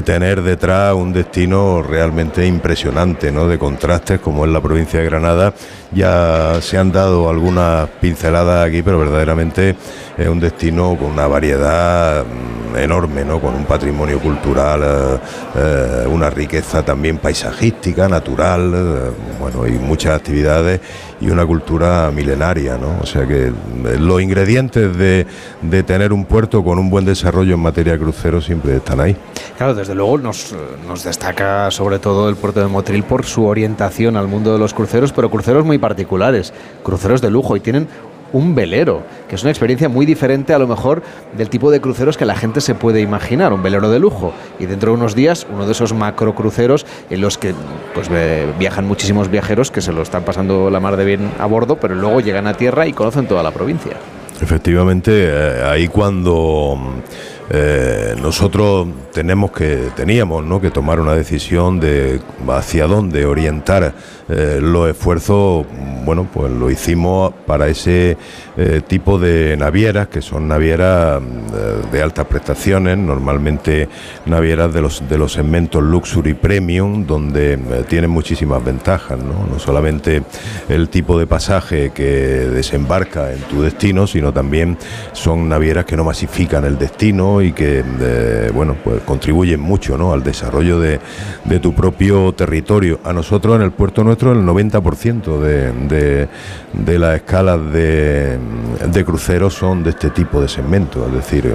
tener 0.05 0.43
detrás 0.43 0.95
un 0.95 1.13
destino 1.13 1.83
realmente 1.83 2.47
impresionante 2.47 3.31
¿no? 3.31 3.47
de 3.47 3.59
contrastes 3.59 4.21
como 4.21 4.45
es 4.45 4.51
la 4.51 4.61
provincia 4.61 5.01
de 5.01 5.07
Granada. 5.07 5.55
Ya 5.93 6.61
se 6.61 6.79
han 6.79 6.91
dado 6.91 7.29
algunas 7.29 7.89
pinceladas 8.01 8.67
aquí, 8.67 8.83
pero 8.83 8.99
verdaderamente 8.99 9.77
es 10.17 10.29
un 10.29 10.41
destino 10.41 10.97
con 10.99 11.13
una 11.13 11.27
variedad 11.27 12.25
mm, 12.25 12.62
enorme, 12.77 13.25
¿no? 13.25 13.41
con 13.41 13.55
un 13.55 13.65
patrimonio 13.65 14.19
cultural, 14.19 14.83
eh, 14.83 15.19
eh, 15.57 16.07
una 16.07 16.31
riqueza 16.31 16.83
también 16.83 17.19
paisajística, 17.19 18.09
natural, 18.09 19.13
bueno, 19.41 19.67
y 19.67 19.73
muchas 19.73 20.17
actividades 20.17 20.81
y 21.21 21.31
una 21.31 21.47
cultura 21.47 22.11
milenaria, 22.11 22.77
¿no? 22.77 22.99
O 23.01 23.07
sea 23.07 23.27
que 23.27 23.47
eh, 23.47 23.53
los 23.99 24.21
ingredientes 24.21 24.97
de, 24.97 25.25
de 25.63 25.83
tener 25.85 26.13
un 26.13 26.25
puerto 26.25 26.65
con 26.65 26.79
un 26.79 26.91
buen 26.91 27.05
desarrollo 27.05 27.55
en 27.55 27.61
materia 27.61 27.93
de 27.93 28.01
cruceros 28.01 28.45
siempre 28.45 28.77
están 28.77 29.01
ahí. 29.01 29.17
Claro, 29.57 29.75
desde 29.75 29.95
luego 29.95 30.19
nos, 30.19 30.55
nos 30.87 31.05
destaca 31.05 31.71
sobre 31.71 32.01
todo 32.01 32.29
el 32.29 32.35
puerto 32.35 32.61
de 32.61 32.67
Motril 32.67 33.05
por 33.05 33.25
su 33.25 33.45
orientación 33.45 34.17
al 34.17 34.27
mundo 34.27 34.53
de 34.53 34.59
los 34.59 34.75
cruceros, 34.75 35.13
pero 35.13 35.31
cruceros 35.31 35.65
muy 35.65 35.79
particulares, 35.79 36.53
cruceros 36.83 37.21
de 37.21 37.31
lujo 37.31 37.57
y 37.57 37.61
tienen 37.61 37.87
un 38.33 38.55
velero, 38.55 39.03
que 39.29 39.37
es 39.37 39.43
una 39.43 39.51
experiencia 39.51 39.89
muy 39.89 40.07
diferente 40.07 40.55
a 40.55 40.59
lo 40.59 40.67
mejor 40.67 41.03
del 41.37 41.49
tipo 41.49 41.71
de 41.71 41.81
cruceros 41.81 42.17
que 42.17 42.25
la 42.25 42.37
gente 42.37 42.61
se 42.61 42.75
puede 42.75 43.01
imaginar, 43.01 43.53
un 43.53 43.63
velero 43.63 43.91
de 43.91 43.99
lujo. 43.99 44.33
Y 44.59 44.67
dentro 44.67 44.93
de 44.93 44.99
unos 44.99 45.15
días, 45.15 45.47
uno 45.53 45.67
de 45.67 45.73
esos 45.73 45.93
macro 45.93 46.35
cruceros 46.35 46.87
en 47.11 47.21
los 47.21 47.39
que 47.39 47.55
pues 47.95 48.09
viajan 48.59 48.87
muchísimos 48.87 49.31
viajeros 49.31 49.71
que 49.71 49.81
se 49.81 49.93
lo 49.93 50.03
están 50.03 50.25
pasando 50.25 50.71
la 50.71 50.81
mar 50.81 50.97
de 50.97 51.05
bien 51.05 51.31
a 51.39 51.47
bordo, 51.47 51.77
pero 51.77 51.95
luego 51.95 52.21
llegan 52.21 52.47
a 52.47 52.55
tierra 52.55 52.87
y 52.87 52.93
conocen 52.93 53.27
toda 53.27 53.43
la 53.43 53.51
provincia. 53.51 53.93
Efectivamente, 54.41 55.27
eh, 55.29 55.63
ahí 55.65 55.87
cuando 55.87 56.77
eh, 57.51 58.15
nosotros 58.23 58.87
tenemos 59.13 59.51
que 59.51 59.89
teníamos 59.97 60.61
que 60.61 60.71
tomar 60.71 61.01
una 61.01 61.15
decisión 61.15 61.81
de 61.81 62.21
hacia 62.49 62.87
dónde 62.87 63.27
orientar 63.27 63.95
eh, 64.29 64.59
los 64.63 64.89
esfuerzos 64.89 65.67
bueno 66.05 66.27
pues 66.33 66.53
lo 66.53 66.71
hicimos 66.71 67.35
para 67.47 67.67
ese 67.69 68.17
eh, 68.57 68.81
tipo 68.87 69.19
de 69.19 69.57
navieras 69.57 70.09
que 70.09 70.23
son 70.23 70.47
navieras 70.49 71.21
de 71.91 72.03
altas 72.03 72.27
prestaciones 72.27 72.97
normalmente 72.97 73.89
navieras 74.25 74.73
de 74.73 74.81
los 74.81 75.09
de 75.09 75.19
los 75.19 75.33
segmentos 75.33 75.83
luxury 75.83 76.35
premium 76.35 77.07
donde 77.07 77.59
tienen 77.89 78.11
muchísimas 78.11 78.65
ventajas 78.65 79.19
no 79.19 79.59
solamente 79.59 80.23
el 80.69 80.89
tipo 80.89 81.19
de 81.19 81.27
pasaje 81.27 81.91
que 81.91 82.05
desembarca 82.05 83.33
en 83.33 83.41
tu 83.43 83.63
destino 83.63 84.07
sino 84.07 84.33
también 84.33 84.79
son 85.13 85.49
navieras 85.49 85.85
que 85.85 85.97
no 85.97 86.05
masifican 86.05 86.65
el 86.65 86.79
destino 86.79 87.32
y 87.41 87.53
que 87.53 87.83
eh, 88.01 88.51
bueno 88.53 88.77
pues 88.83 89.01
contribuyen 89.03 89.61
mucho 89.61 89.97
¿no? 89.97 90.13
al 90.13 90.23
desarrollo 90.23 90.79
de, 90.79 91.01
tu 91.63 91.73
propio 91.75 92.33
territorio. 92.33 92.99
A 93.05 93.13
nosotros 93.13 93.57
en 93.57 93.63
el 93.63 93.71
puerto 93.71 94.03
nuestro 94.03 94.33
el 94.33 94.41
90% 94.41 95.39
de, 95.39 95.73
de, 95.73 96.29
de 96.73 96.99
las 96.99 97.17
escalas 97.17 97.73
de, 97.73 98.39
de 98.87 99.05
cruceros 99.05 99.55
son 99.55 99.85
de 99.85 99.91
este 99.91 100.11
tipo 100.11 100.41
de 100.41 100.49
segmento, 100.49 101.07
es 101.07 101.15
decir, 101.15 101.55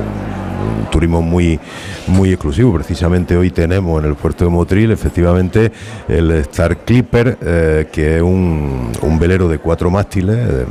un 0.87 0.91
turismo 0.91 1.21
muy, 1.21 1.59
muy 2.07 2.31
exclusivo. 2.31 2.73
Precisamente 2.73 3.35
hoy 3.35 3.51
tenemos 3.51 4.01
en 4.01 4.09
el 4.09 4.15
puerto 4.15 4.45
de 4.45 4.51
Motril 4.51 4.91
efectivamente 4.91 5.71
el 6.07 6.31
Star 6.31 6.77
Clipper, 6.77 7.37
eh, 7.41 7.87
que 7.91 8.17
es 8.17 8.21
un, 8.21 8.91
un, 9.01 9.19
velero 9.19 9.47
de 9.49 9.59
cuatro 9.59 9.89
mástiles, 9.89 10.37
eh, 10.37 10.65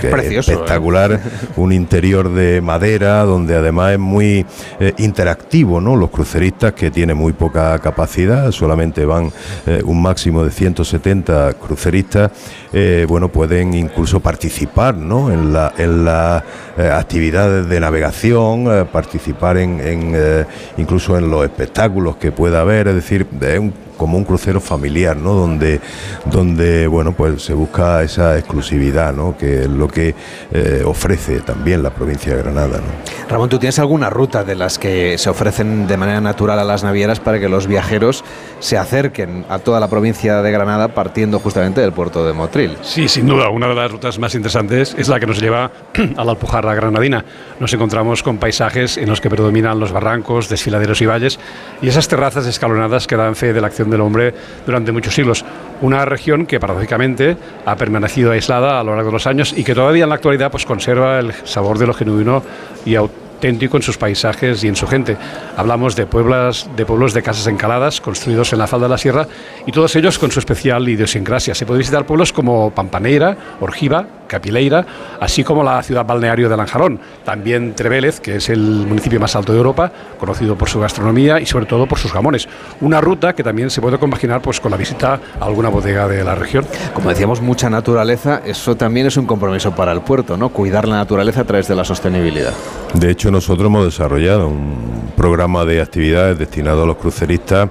que 0.00 0.08
es, 0.08 0.48
espectacular, 0.48 1.20
un 1.56 1.72
interior 1.72 2.32
de 2.32 2.60
madera 2.60 3.22
donde 3.24 3.56
además 3.56 3.92
es 3.92 3.98
muy 3.98 4.46
eh, 4.80 4.94
interactivo, 4.98 5.80
¿no? 5.80 5.96
Los 5.96 6.10
cruceristas 6.10 6.72
que 6.72 6.90
tienen 6.90 7.16
muy 7.16 7.32
poca 7.32 7.78
capacidad, 7.78 8.50
solamente 8.52 9.04
van 9.04 9.30
eh, 9.66 9.82
un 9.84 10.00
máximo 10.00 10.44
de 10.44 10.50
170 10.50 11.54
cruceristas, 11.54 12.30
eh, 12.72 13.06
bueno, 13.08 13.28
pueden 13.28 13.74
incluso 13.74 14.20
participar, 14.20 14.96
¿no? 14.96 15.30
En 15.30 15.52
la, 15.52 15.72
en 15.76 16.04
las 16.04 16.42
actividades 16.76 17.68
de 17.68 17.80
navegación, 17.80 18.88
participar 18.92 19.33
en, 19.58 20.46
incluso 20.76 21.16
en 21.18 21.30
los 21.30 21.44
espectáculos 21.44 22.16
que 22.16 22.32
pueda 22.32 22.60
haber, 22.60 22.88
es 22.88 22.94
decir, 22.94 23.26
es 23.40 23.58
un 23.58 23.72
como 23.96 24.18
un 24.18 24.24
crucero 24.24 24.60
familiar, 24.60 25.16
¿no? 25.16 25.34
Donde, 25.34 25.80
donde 26.26 26.86
bueno, 26.86 27.12
pues 27.12 27.42
se 27.42 27.54
busca 27.54 28.02
esa 28.02 28.38
exclusividad, 28.38 29.12
¿no? 29.12 29.36
Que 29.36 29.62
es 29.62 29.68
lo 29.68 29.88
que 29.88 30.14
eh, 30.52 30.82
ofrece 30.84 31.40
también 31.40 31.82
la 31.82 31.90
provincia 31.90 32.34
de 32.34 32.42
Granada, 32.42 32.78
¿no? 32.78 33.28
Ramón, 33.28 33.48
¿tú 33.48 33.58
tienes 33.58 33.78
alguna 33.78 34.10
ruta 34.10 34.44
de 34.44 34.54
las 34.54 34.78
que 34.78 35.16
se 35.18 35.30
ofrecen 35.30 35.86
de 35.86 35.96
manera 35.96 36.20
natural 36.20 36.58
a 36.58 36.64
las 36.64 36.84
navieras 36.84 37.20
para 37.20 37.40
que 37.40 37.48
los 37.48 37.66
viajeros 37.66 38.24
se 38.60 38.76
acerquen 38.76 39.44
a 39.48 39.58
toda 39.58 39.80
la 39.80 39.88
provincia 39.88 40.42
de 40.42 40.52
Granada 40.52 40.88
partiendo 40.88 41.38
justamente 41.38 41.80
del 41.80 41.92
puerto 41.92 42.26
de 42.26 42.32
Motril? 42.32 42.76
Sí, 42.82 43.08
sin 43.08 43.26
duda, 43.26 43.48
una 43.48 43.68
de 43.68 43.74
las 43.74 43.90
rutas 43.90 44.18
más 44.18 44.34
interesantes 44.34 44.94
es 44.98 45.08
la 45.08 45.20
que 45.20 45.26
nos 45.26 45.40
lleva 45.40 45.70
a 46.16 46.24
la 46.24 46.32
Alpujarra 46.32 46.74
granadina. 46.74 47.24
Nos 47.60 47.72
encontramos 47.72 48.22
con 48.22 48.38
paisajes 48.38 48.96
en 48.96 49.08
los 49.08 49.20
que 49.20 49.30
predominan 49.30 49.80
los 49.80 49.92
barrancos, 49.92 50.48
desfiladeros 50.48 51.00
y 51.00 51.06
valles 51.06 51.38
y 51.80 51.88
esas 51.88 52.08
terrazas 52.08 52.46
escalonadas 52.46 53.06
que 53.06 53.16
dan 53.16 53.36
fe 53.36 53.52
de 53.52 53.60
la 53.60 53.68
acción 53.68 53.83
del 53.90 54.00
hombre 54.00 54.34
durante 54.66 54.92
muchos 54.92 55.14
siglos. 55.14 55.44
Una 55.80 56.04
región 56.04 56.46
que 56.46 56.60
paradójicamente 56.60 57.36
ha 57.66 57.76
permanecido 57.76 58.32
aislada 58.32 58.80
a 58.80 58.84
lo 58.84 58.94
largo 58.94 59.10
de 59.10 59.14
los 59.14 59.26
años 59.26 59.52
y 59.56 59.64
que 59.64 59.74
todavía 59.74 60.04
en 60.04 60.10
la 60.10 60.16
actualidad 60.16 60.50
pues 60.50 60.64
conserva 60.66 61.18
el 61.18 61.32
sabor 61.44 61.78
de 61.78 61.86
lo 61.86 61.94
genuino 61.94 62.42
y 62.84 62.94
auténtico 62.94 63.23
auténtico 63.44 63.76
en 63.76 63.82
sus 63.82 63.98
paisajes 63.98 64.64
y 64.64 64.68
en 64.68 64.76
su 64.76 64.86
gente. 64.86 65.18
Hablamos 65.56 65.94
de, 65.96 66.06
pueblas, 66.06 66.66
de 66.76 66.86
pueblos 66.86 67.12
de 67.12 67.22
casas 67.22 67.46
encaladas 67.46 68.00
construidos 68.00 68.54
en 68.54 68.58
la 68.58 68.66
falda 68.66 68.86
de 68.86 68.90
la 68.90 68.98
sierra 68.98 69.28
y 69.66 69.72
todos 69.72 69.94
ellos 69.96 70.18
con 70.18 70.30
su 70.30 70.38
especial 70.38 70.88
idiosincrasia. 70.88 71.54
Se 71.54 71.66
puede 71.66 71.78
visitar 71.78 72.06
pueblos 72.06 72.32
como 72.32 72.70
Pampaneira, 72.70 73.36
Orgiva, 73.60 74.06
Capileira, 74.26 74.86
así 75.20 75.44
como 75.44 75.62
la 75.62 75.82
ciudad 75.82 76.06
balneario 76.06 76.48
de 76.48 76.56
Lanjarón. 76.56 76.98
También 77.22 77.74
Trevélez, 77.74 78.18
que 78.20 78.36
es 78.36 78.48
el 78.48 78.60
municipio 78.60 79.20
más 79.20 79.36
alto 79.36 79.52
de 79.52 79.58
Europa, 79.58 79.92
conocido 80.18 80.56
por 80.56 80.70
su 80.70 80.80
gastronomía 80.80 81.38
y 81.38 81.44
sobre 81.44 81.66
todo 81.66 81.86
por 81.86 81.98
sus 81.98 82.12
jamones. 82.12 82.48
Una 82.80 83.02
ruta 83.02 83.34
que 83.34 83.42
también 83.42 83.68
se 83.68 83.82
puede 83.82 83.98
compaginar 83.98 84.40
pues, 84.40 84.58
con 84.58 84.70
la 84.70 84.78
visita 84.78 85.20
a 85.38 85.44
alguna 85.44 85.68
bodega 85.68 86.08
de 86.08 86.24
la 86.24 86.34
región. 86.34 86.66
Como 86.94 87.10
decíamos, 87.10 87.42
mucha 87.42 87.68
naturaleza, 87.68 88.40
eso 88.46 88.74
también 88.74 89.06
es 89.06 89.18
un 89.18 89.26
compromiso 89.26 89.74
para 89.74 89.92
el 89.92 90.00
puerto, 90.00 90.38
¿no? 90.38 90.48
Cuidar 90.48 90.88
la 90.88 90.96
naturaleza 90.96 91.42
a 91.42 91.44
través 91.44 91.68
de 91.68 91.74
la 91.74 91.84
sostenibilidad. 91.84 92.54
De 92.94 93.10
hecho, 93.10 93.30
nosotros 93.34 93.66
hemos 93.66 93.84
desarrollado 93.84 94.46
un 94.46 95.10
programa 95.16 95.64
de 95.64 95.80
actividades 95.80 96.38
destinado 96.38 96.84
a 96.84 96.86
los 96.86 96.96
cruceristas 96.96 97.68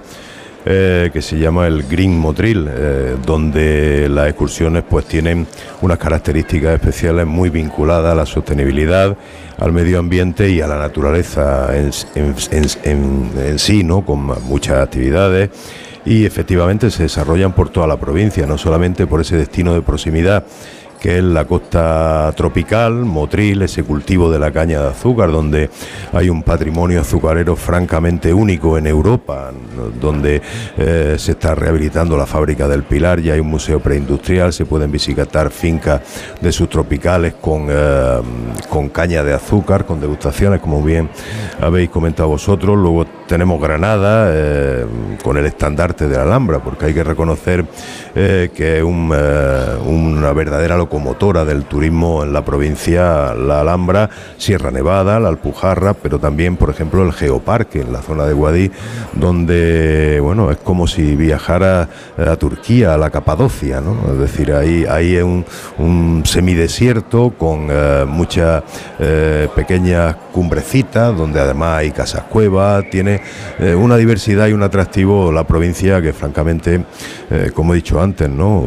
eh, 0.66 1.10
que 1.14 1.22
se 1.22 1.40
llama 1.40 1.68
el 1.68 1.84
Green 1.84 2.20
Motril, 2.20 2.68
eh, 2.70 3.16
donde 3.26 4.10
las 4.10 4.28
excursiones 4.28 4.84
pues 4.90 5.06
tienen 5.06 5.48
unas 5.82 5.98
características 5.98 6.74
especiales 6.74 7.26
muy 7.26 7.50
vinculadas 7.50 8.12
a 8.12 8.16
la 8.16 8.26
sostenibilidad, 8.26 9.16
al 9.58 9.72
medio 9.72 10.00
ambiente 10.00 10.50
y 10.50 10.60
a 10.60 10.68
la 10.68 10.78
naturaleza 10.78 11.70
en, 11.78 11.92
en 12.84 13.60
sí, 13.60 13.86
¿no? 13.86 14.04
con 14.06 14.20
muchas 14.20 14.84
actividades 14.84 15.50
y 16.06 16.26
efectivamente 16.26 16.92
se 16.92 17.04
desarrollan 17.04 17.54
por 17.54 17.70
toda 17.70 17.88
la 17.88 17.96
provincia, 17.96 18.46
no 18.46 18.58
solamente 18.58 19.08
por 19.08 19.22
ese 19.22 19.38
destino 19.38 19.74
de 19.74 19.82
proximidad 19.82 20.44
que 21.04 21.18
es 21.18 21.24
la 21.26 21.44
costa 21.44 22.32
tropical, 22.34 22.94
Motril, 23.04 23.64
ese 23.64 23.84
cultivo 23.84 24.32
de 24.32 24.40
la 24.40 24.52
caña 24.52 24.80
de 24.80 24.88
azúcar, 24.88 25.34
donde 25.34 25.70
hay 26.14 26.30
un 26.30 26.44
patrimonio 26.44 27.02
azucarero 27.02 27.58
francamente 27.58 28.34
único 28.34 28.78
en 28.78 28.88
Europa, 28.88 29.52
donde 30.00 30.42
eh, 30.78 31.16
se 31.20 31.34
está 31.34 31.56
rehabilitando 31.56 32.16
la 32.16 32.26
fábrica 32.26 32.70
del 32.70 32.84
Pilar, 32.84 33.20
ya 33.20 33.34
hay 33.34 33.42
un 33.42 33.48
museo 33.48 33.82
preindustrial, 33.82 34.54
se 34.54 34.64
pueden 34.64 34.94
visitar 34.94 35.52
fincas 35.52 36.00
de 36.40 36.54
subtropicales 36.54 37.34
con, 37.34 37.68
eh, 37.70 38.22
con 38.70 38.88
caña 38.88 39.26
de 39.26 39.34
azúcar, 39.34 39.86
con 39.86 40.00
degustaciones, 40.00 40.62
como 40.62 40.82
bien 40.82 41.10
habéis 41.60 41.90
comentado 41.90 42.30
vosotros. 42.30 42.78
Luego 42.78 43.06
tenemos 43.28 43.62
Granada 43.62 44.30
eh, 44.30 44.86
con 45.22 45.36
el 45.36 45.48
estandarte 45.48 46.08
de 46.08 46.16
la 46.16 46.24
Alhambra, 46.24 46.64
porque 46.64 46.86
hay 46.86 46.94
que 46.94 47.04
reconocer 47.04 47.66
que 48.14 48.78
es 48.78 48.84
una 48.84 50.32
verdadera 50.34 50.78
locura 50.78 50.93
motora 51.00 51.46
del 51.46 51.66
turismo 51.66 52.24
en 52.24 52.34
la 52.34 52.44
provincia, 52.44 53.34
la 53.34 53.62
Alhambra, 53.62 54.10
Sierra 54.38 54.72
Nevada, 54.72 55.20
la 55.20 55.30
Alpujarra, 55.30 55.94
pero 55.94 56.20
también, 56.20 56.58
por 56.58 56.70
ejemplo, 56.70 57.04
el 57.04 57.14
Geoparque 57.14 57.82
en 57.82 57.94
la 57.94 58.02
zona 58.02 58.26
de 58.26 58.34
Guadí, 58.34 58.72
donde, 59.14 60.20
bueno, 60.22 60.52
es 60.52 60.58
como 60.58 60.88
si 60.88 61.16
viajara 61.16 61.90
a 62.18 62.36
Turquía, 62.36 62.94
a 62.94 62.98
la 62.98 63.10
Capadocia, 63.10 63.82
¿no? 63.82 64.14
Es 64.14 64.20
decir, 64.20 64.54
ahí, 64.54 64.86
ahí 64.90 65.16
es 65.16 65.24
un, 65.24 65.46
un 65.78 66.24
semidesierto 66.26 67.34
con 67.38 67.68
eh, 67.70 68.06
muchas 68.08 68.64
eh, 69.00 69.48
pequeñas 69.56 70.16
cumbrecitas, 70.32 71.16
donde 71.16 71.40
además 71.40 71.80
hay 71.80 71.92
casas 71.92 72.24
cuevas, 72.24 72.90
tiene 72.90 73.22
eh, 73.60 73.76
una 73.76 73.98
diversidad 73.98 74.48
y 74.48 74.54
un 74.54 74.64
atractivo 74.64 75.32
la 75.32 75.46
provincia 75.46 76.02
que 76.02 76.14
francamente, 76.14 76.84
como 77.54 77.74
he 77.74 77.78
dicho 77.78 78.00
antes, 78.00 78.30
¿no? 78.30 78.64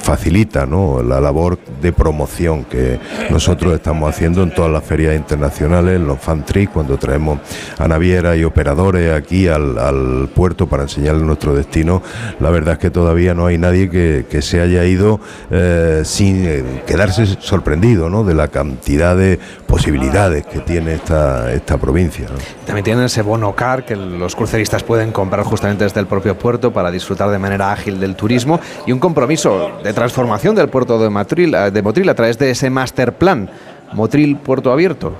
facilita 0.00 0.64
¿no? 0.64 1.02
la 1.02 1.20
labor 1.34 1.58
de 1.82 1.92
promoción 1.92 2.62
que 2.64 3.00
nosotros 3.28 3.74
estamos 3.74 4.08
haciendo 4.08 4.44
en 4.44 4.54
todas 4.54 4.70
las 4.70 4.84
ferias 4.84 5.16
internacionales, 5.16 5.96
en 5.96 6.06
los 6.06 6.20
fan 6.20 6.44
cuando 6.72 6.96
traemos 6.96 7.40
a 7.76 7.88
navieras 7.88 8.36
y 8.36 8.44
operadores 8.44 9.12
aquí 9.12 9.48
al, 9.48 10.28
puerto 10.32 10.68
para 10.68 10.84
enseñarles 10.84 11.24
nuestro 11.24 11.54
destino. 11.54 12.02
La 12.38 12.50
verdad 12.50 12.74
es 12.74 12.78
que 12.78 12.90
todavía 12.90 13.34
no 13.34 13.46
hay 13.46 13.58
nadie 13.58 13.88
que, 13.90 14.42
se 14.44 14.60
haya 14.60 14.84
ido 14.84 15.20
eh, 15.50 16.02
sin 16.04 16.44
eh, 16.46 16.62
quedarse 16.86 17.24
sorprendido 17.40 18.10
¿no? 18.10 18.22
de 18.22 18.34
la 18.34 18.48
cantidad 18.48 19.16
de 19.16 19.38
posibilidades 19.74 20.46
que 20.46 20.60
tiene 20.60 20.94
esta, 20.94 21.52
esta 21.52 21.76
provincia. 21.78 22.28
También 22.64 22.84
tienen 22.84 23.04
ese 23.06 23.22
bono 23.22 23.56
car 23.56 23.84
que 23.84 23.96
los 23.96 24.36
cruceristas 24.36 24.84
pueden 24.84 25.10
comprar 25.10 25.44
justamente 25.44 25.82
desde 25.82 25.98
el 25.98 26.06
propio 26.06 26.38
puerto 26.38 26.72
para 26.72 26.92
disfrutar 26.92 27.28
de 27.28 27.40
manera 27.40 27.72
ágil 27.72 27.98
del 27.98 28.14
turismo 28.14 28.60
y 28.86 28.92
un 28.92 29.00
compromiso 29.00 29.72
de 29.82 29.92
transformación 29.92 30.54
del 30.54 30.68
puerto 30.68 30.96
de 30.96 31.10
Motril, 31.10 31.56
de 31.72 31.82
Motril 31.82 32.08
a 32.08 32.14
través 32.14 32.38
de 32.38 32.50
ese 32.50 32.70
master 32.70 33.14
plan 33.14 33.50
Motril 33.94 34.36
Puerto 34.36 34.70
Abierto. 34.70 35.12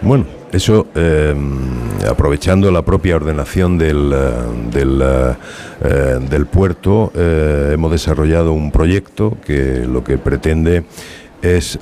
Bueno, 0.00 0.24
eso, 0.50 0.86
em, 0.94 1.58
aprovechando 2.08 2.70
la 2.70 2.80
propia 2.80 3.16
ordenación 3.16 3.76
del, 3.76 4.12
eh, 4.14 4.70
del, 4.72 5.02
eh, 5.02 5.34
eh, 5.82 6.18
del 6.30 6.46
puerto, 6.46 7.12
hemos 7.14 7.90
desarrollado 7.90 8.52
un 8.52 8.70
proyecto 8.70 9.36
que 9.44 9.84
lo 9.86 10.02
que 10.02 10.16
pretende 10.16 10.84
es, 11.42 11.78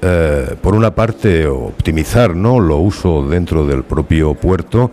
por 0.61 0.75
una 0.75 0.95
parte, 0.95 1.47
optimizar 1.47 2.35
¿no? 2.35 2.61
los 2.61 2.79
usos 2.81 3.31
dentro 3.31 3.67
del 3.67 3.83
propio 3.85 4.35
puerto 4.35 4.91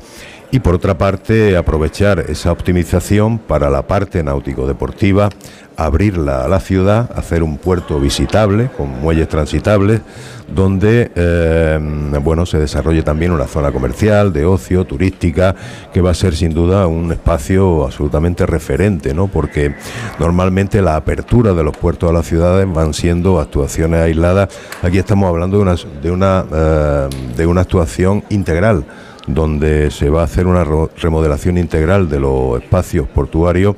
y 0.53 0.59
por 0.59 0.75
otra 0.75 0.99
parte 0.99 1.57
aprovechar 1.57 2.25
esa 2.29 2.51
optimización 2.51 3.39
para 3.39 3.71
la 3.71 3.87
parte 3.87 4.21
náutico-deportiva, 4.21 5.29
abrirla 5.75 6.45
a 6.45 6.47
la 6.47 6.59
ciudad, 6.59 7.09
hacer 7.15 7.41
un 7.41 7.57
puerto 7.57 7.99
visitable 7.99 8.69
con 8.77 9.01
muelles 9.01 9.27
transitables, 9.27 10.01
donde 10.47 11.11
eh, 11.15 11.79
bueno 12.23 12.45
se 12.45 12.59
desarrolle 12.59 13.01
también 13.01 13.31
una 13.31 13.47
zona 13.47 13.71
comercial, 13.71 14.31
de 14.31 14.45
ocio, 14.45 14.85
turística, 14.85 15.55
que 15.91 16.01
va 16.01 16.11
a 16.11 16.13
ser 16.13 16.35
sin 16.35 16.53
duda 16.53 16.85
un 16.85 17.11
espacio 17.11 17.83
absolutamente 17.83 18.45
referente, 18.45 19.11
¿no? 19.15 19.29
porque 19.29 19.73
normalmente 20.19 20.83
la 20.83 20.97
apertura 20.97 21.55
de 21.55 21.63
los 21.63 21.75
puertos 21.75 22.11
a 22.11 22.13
las 22.13 22.27
ciudades 22.27 22.71
van 22.71 22.93
siendo 22.93 23.39
actuaciones 23.39 24.01
aisladas. 24.01 24.49
Aquí 24.83 24.99
estamos 24.99 25.27
hablando 25.27 25.57
de 25.57 25.63
una, 25.63 25.75
de 26.03 26.11
una, 26.11 26.45
eh, 26.53 27.09
de 27.37 27.47
una 27.47 27.61
actuación 27.61 28.23
integral 28.29 28.85
donde 29.27 29.91
se 29.91 30.09
va 30.09 30.21
a 30.21 30.25
hacer 30.25 30.47
una 30.47 30.65
remodelación 30.97 31.57
integral 31.57 32.09
de 32.09 32.19
los 32.19 32.61
espacios 32.61 33.07
portuarios 33.07 33.75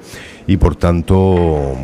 y 0.47 0.57
por 0.57 0.75
tanto, 0.75 1.15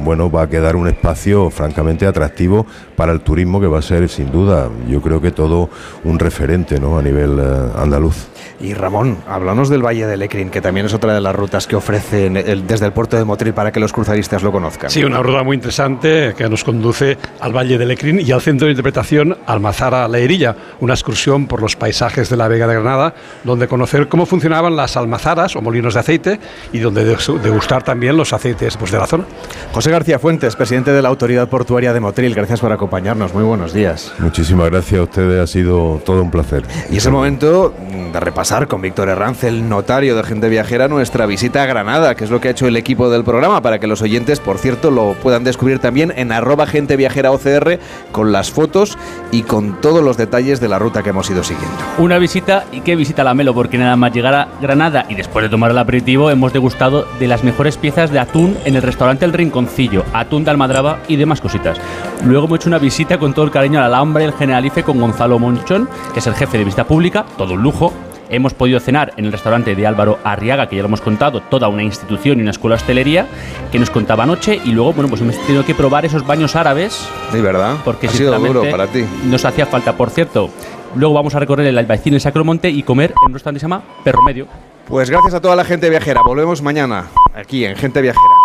bueno, 0.03 0.29
va 0.29 0.43
a 0.43 0.49
quedar 0.49 0.75
un 0.75 0.88
espacio 0.88 1.49
francamente 1.49 2.05
atractivo 2.05 2.65
para 2.95 3.11
el 3.11 3.21
turismo 3.21 3.59
que 3.59 3.67
va 3.67 3.79
a 3.79 3.81
ser 3.81 4.07
sin 4.09 4.31
duda, 4.31 4.69
yo 4.88 5.01
creo 5.01 5.21
que 5.21 5.31
todo 5.31 5.69
un 6.03 6.19
referente 6.19 6.79
¿no? 6.79 6.97
a 6.97 7.01
nivel 7.01 7.39
eh, 7.39 7.71
andaluz. 7.75 8.30
Y 8.61 8.73
Ramón, 8.73 9.17
háblanos 9.27 9.69
del 9.69 9.85
Valle 9.85 10.05
de 10.05 10.17
Lecrín, 10.17 10.49
que 10.49 10.61
también 10.61 10.85
es 10.85 10.93
otra 10.93 11.13
de 11.13 11.21
las 11.21 11.35
rutas 11.35 11.65
que 11.65 11.75
ofrece 11.75 12.29
desde 12.29 12.85
el 12.85 12.91
puerto 12.91 13.17
de 13.17 13.23
Motril 13.23 13.53
para 13.53 13.71
que 13.71 13.79
los 13.79 13.93
cruzaristas 13.93 14.43
lo 14.43 14.51
conozcan. 14.51 14.89
Sí, 14.89 15.03
una 15.03 15.21
ruta 15.21 15.43
muy 15.43 15.55
interesante 15.55 16.33
que 16.38 16.49
nos 16.49 16.63
conduce 16.63 17.17
al 17.39 17.55
Valle 17.55 17.77
de 17.77 17.85
Lecrín 17.85 18.19
y 18.19 18.31
al 18.31 18.41
centro 18.41 18.65
de 18.65 18.73
interpretación 18.73 19.38
Almazara 19.47 20.07
Leirilla, 20.07 20.55
una 20.81 20.93
excursión 20.93 21.47
por 21.47 21.61
los 21.61 21.75
paisajes 21.75 22.29
de 22.29 22.38
la 22.38 22.47
Vega 22.47 22.67
de 22.67 22.73
Granada, 22.73 23.13
donde 23.43 23.67
conocer 23.67 24.09
cómo 24.09 24.25
funcionaban 24.25 24.75
las 24.75 24.97
almazaras 24.97 25.55
o 25.55 25.61
molinos 25.61 25.93
de 25.93 25.99
aceite 26.01 26.39
y 26.71 26.79
donde 26.79 27.03
degustar 27.05 27.83
también 27.83 28.17
los 28.17 28.33
aceites 28.33 28.41
aceites 28.41 28.77
pues, 28.77 28.91
de 28.91 28.97
la 28.97 29.07
zona. 29.07 29.25
José 29.71 29.91
García 29.91 30.19
Fuentes, 30.19 30.55
presidente 30.55 30.91
de 30.91 31.01
la 31.01 31.09
Autoridad 31.09 31.47
Portuaria 31.47 31.93
de 31.93 31.99
Motril, 31.99 32.33
gracias 32.33 32.59
por 32.59 32.71
acompañarnos. 32.71 33.33
Muy 33.33 33.43
buenos 33.43 33.73
días. 33.73 34.13
Muchísimas 34.17 34.69
gracias 34.69 34.99
a 34.99 35.03
ustedes, 35.03 35.39
ha 35.39 35.47
sido 35.47 36.01
todo 36.03 36.21
un 36.23 36.31
placer. 36.31 36.63
Y 36.89 36.97
es 36.97 37.05
el 37.05 37.11
momento 37.11 37.73
de 38.11 38.19
repasar 38.19 38.51
con 38.52 38.82
Víctor 38.82 39.07
Herranz, 39.07 39.45
el 39.45 39.69
notario 39.69 40.14
de 40.14 40.23
Gente 40.23 40.49
Viajera, 40.49 40.90
nuestra 40.90 41.26
visita 41.26 41.64
a 41.64 41.65
Granada, 41.65 42.15
que 42.15 42.26
es 42.26 42.30
lo 42.30 42.41
que 42.41 42.49
ha 42.49 42.52
hecho 42.52 42.68
el 42.68 42.76
equipo 42.76 43.10
del 43.10 43.23
programa, 43.23 43.61
para 43.61 43.80
que 43.80 43.88
los 43.88 44.02
oyentes, 44.02 44.41
por 44.41 44.57
cierto, 44.57 44.91
lo 44.91 45.14
puedan 45.14 45.45
descubrir 45.45 45.80
también 45.80 46.11
en 46.18 46.34
arroba 46.34 46.68
Gente 46.68 46.98
Viajera 46.98 47.32
OCR 47.32 47.80
con 48.11 48.34
las 48.34 48.52
fotos 48.52 48.98
y 49.32 49.44
con 49.44 49.80
todos 49.80 50.03
los 50.03 50.18
detalles 50.18 50.60
de 50.60 50.68
la 50.68 50.80
ruta 50.80 51.02
que 51.02 51.11
hemos 51.11 51.30
ido 51.30 51.45
siguiendo. 51.45 51.78
Una 51.98 52.18
visita 52.18 52.65
y 52.73 52.82
qué 52.82 52.98
visita 52.98 53.23
la 53.23 53.34
Melo, 53.34 53.53
porque 53.53 53.78
nada 53.78 53.95
más 53.95 54.11
llegar 54.11 54.49
Granada 54.61 55.06
y 55.07 55.15
después 55.15 55.44
de 55.44 55.49
tomar 55.49 55.72
el 55.72 55.78
aperitivo 55.78 56.30
hemos 56.30 56.52
degustado 56.52 57.07
de 57.19 57.30
las 57.30 57.45
mejores 57.45 57.78
piezas 57.78 58.11
de 58.11 58.19
atún 58.19 58.57
en 58.65 58.76
el 58.76 58.82
restaurante 58.82 59.23
El 59.23 59.32
Rinconcillo, 59.32 60.03
atún 60.11 60.44
de 60.44 60.52
almadraba 60.52 60.99
y 61.07 61.15
demás 61.15 61.40
cositas. 61.40 61.80
Luego 62.26 62.48
hemos 62.48 62.60
hecho 62.60 62.69
una 62.69 62.80
visita 62.80 63.18
con 63.18 63.34
todo 63.34 63.45
el 63.45 63.52
cariño 63.52 63.80
a 63.80 63.84
la 63.84 63.88
Alhambra 63.88 64.23
y 64.23 64.26
el 64.26 64.34
Generalife 64.34 64.84
con 64.84 64.99
Gonzalo 64.99 65.40
Monchón, 65.40 65.88
que 66.14 66.19
es 66.19 66.28
el 66.28 66.36
jefe 66.36 66.57
de 66.57 66.65
visita 66.65 66.84
pública, 66.84 67.26
todo 67.38 67.53
un 67.53 67.64
lujo. 67.64 67.94
Hemos 68.31 68.53
podido 68.53 68.79
cenar 68.79 69.13
en 69.17 69.25
el 69.25 69.31
restaurante 69.31 69.75
de 69.75 69.85
Álvaro 69.85 70.17
Arriaga, 70.23 70.67
que 70.67 70.77
ya 70.77 70.81
lo 70.81 70.87
hemos 70.87 71.01
contado, 71.01 71.41
toda 71.41 71.67
una 71.67 71.83
institución 71.83 72.39
y 72.39 72.41
una 72.41 72.51
escuela 72.51 72.77
de 72.77 72.81
hostelería, 72.81 73.27
que 73.71 73.77
nos 73.77 73.89
contaba 73.89 74.23
anoche. 74.23 74.59
Y 74.63 74.71
luego, 74.71 74.93
bueno, 74.93 75.09
pues 75.09 75.21
hemos 75.21 75.37
tenido 75.45 75.65
que 75.65 75.75
probar 75.75 76.05
esos 76.05 76.25
baños 76.25 76.55
árabes. 76.55 77.07
Sí, 77.31 77.41
¿verdad? 77.41 77.75
Porque 77.83 78.07
ha 78.07 78.09
sido 78.09 78.39
duro 78.39 78.63
para 78.71 78.87
ti. 78.87 79.05
Nos 79.25 79.43
hacía 79.43 79.65
falta, 79.65 79.97
por 79.97 80.09
cierto. 80.09 80.49
Luego 80.95 81.13
vamos 81.13 81.35
a 81.35 81.39
recorrer 81.39 81.67
el 81.67 81.77
Albaicín 81.77 82.13
el 82.13 82.21
Sacromonte 82.21 82.69
y 82.69 82.83
comer 82.83 83.11
en 83.11 83.27
un 83.27 83.33
restaurante 83.33 83.57
que 83.57 83.59
se 83.59 83.65
llama 83.65 83.83
Perro 84.03 84.21
Medio. 84.21 84.47
Pues 84.87 85.09
gracias 85.09 85.33
a 85.33 85.41
toda 85.41 85.55
la 85.55 85.63
gente 85.63 85.89
viajera. 85.89 86.21
Volvemos 86.21 86.61
mañana 86.61 87.07
aquí 87.33 87.65
en 87.65 87.75
Gente 87.75 88.01
Viajera. 88.01 88.40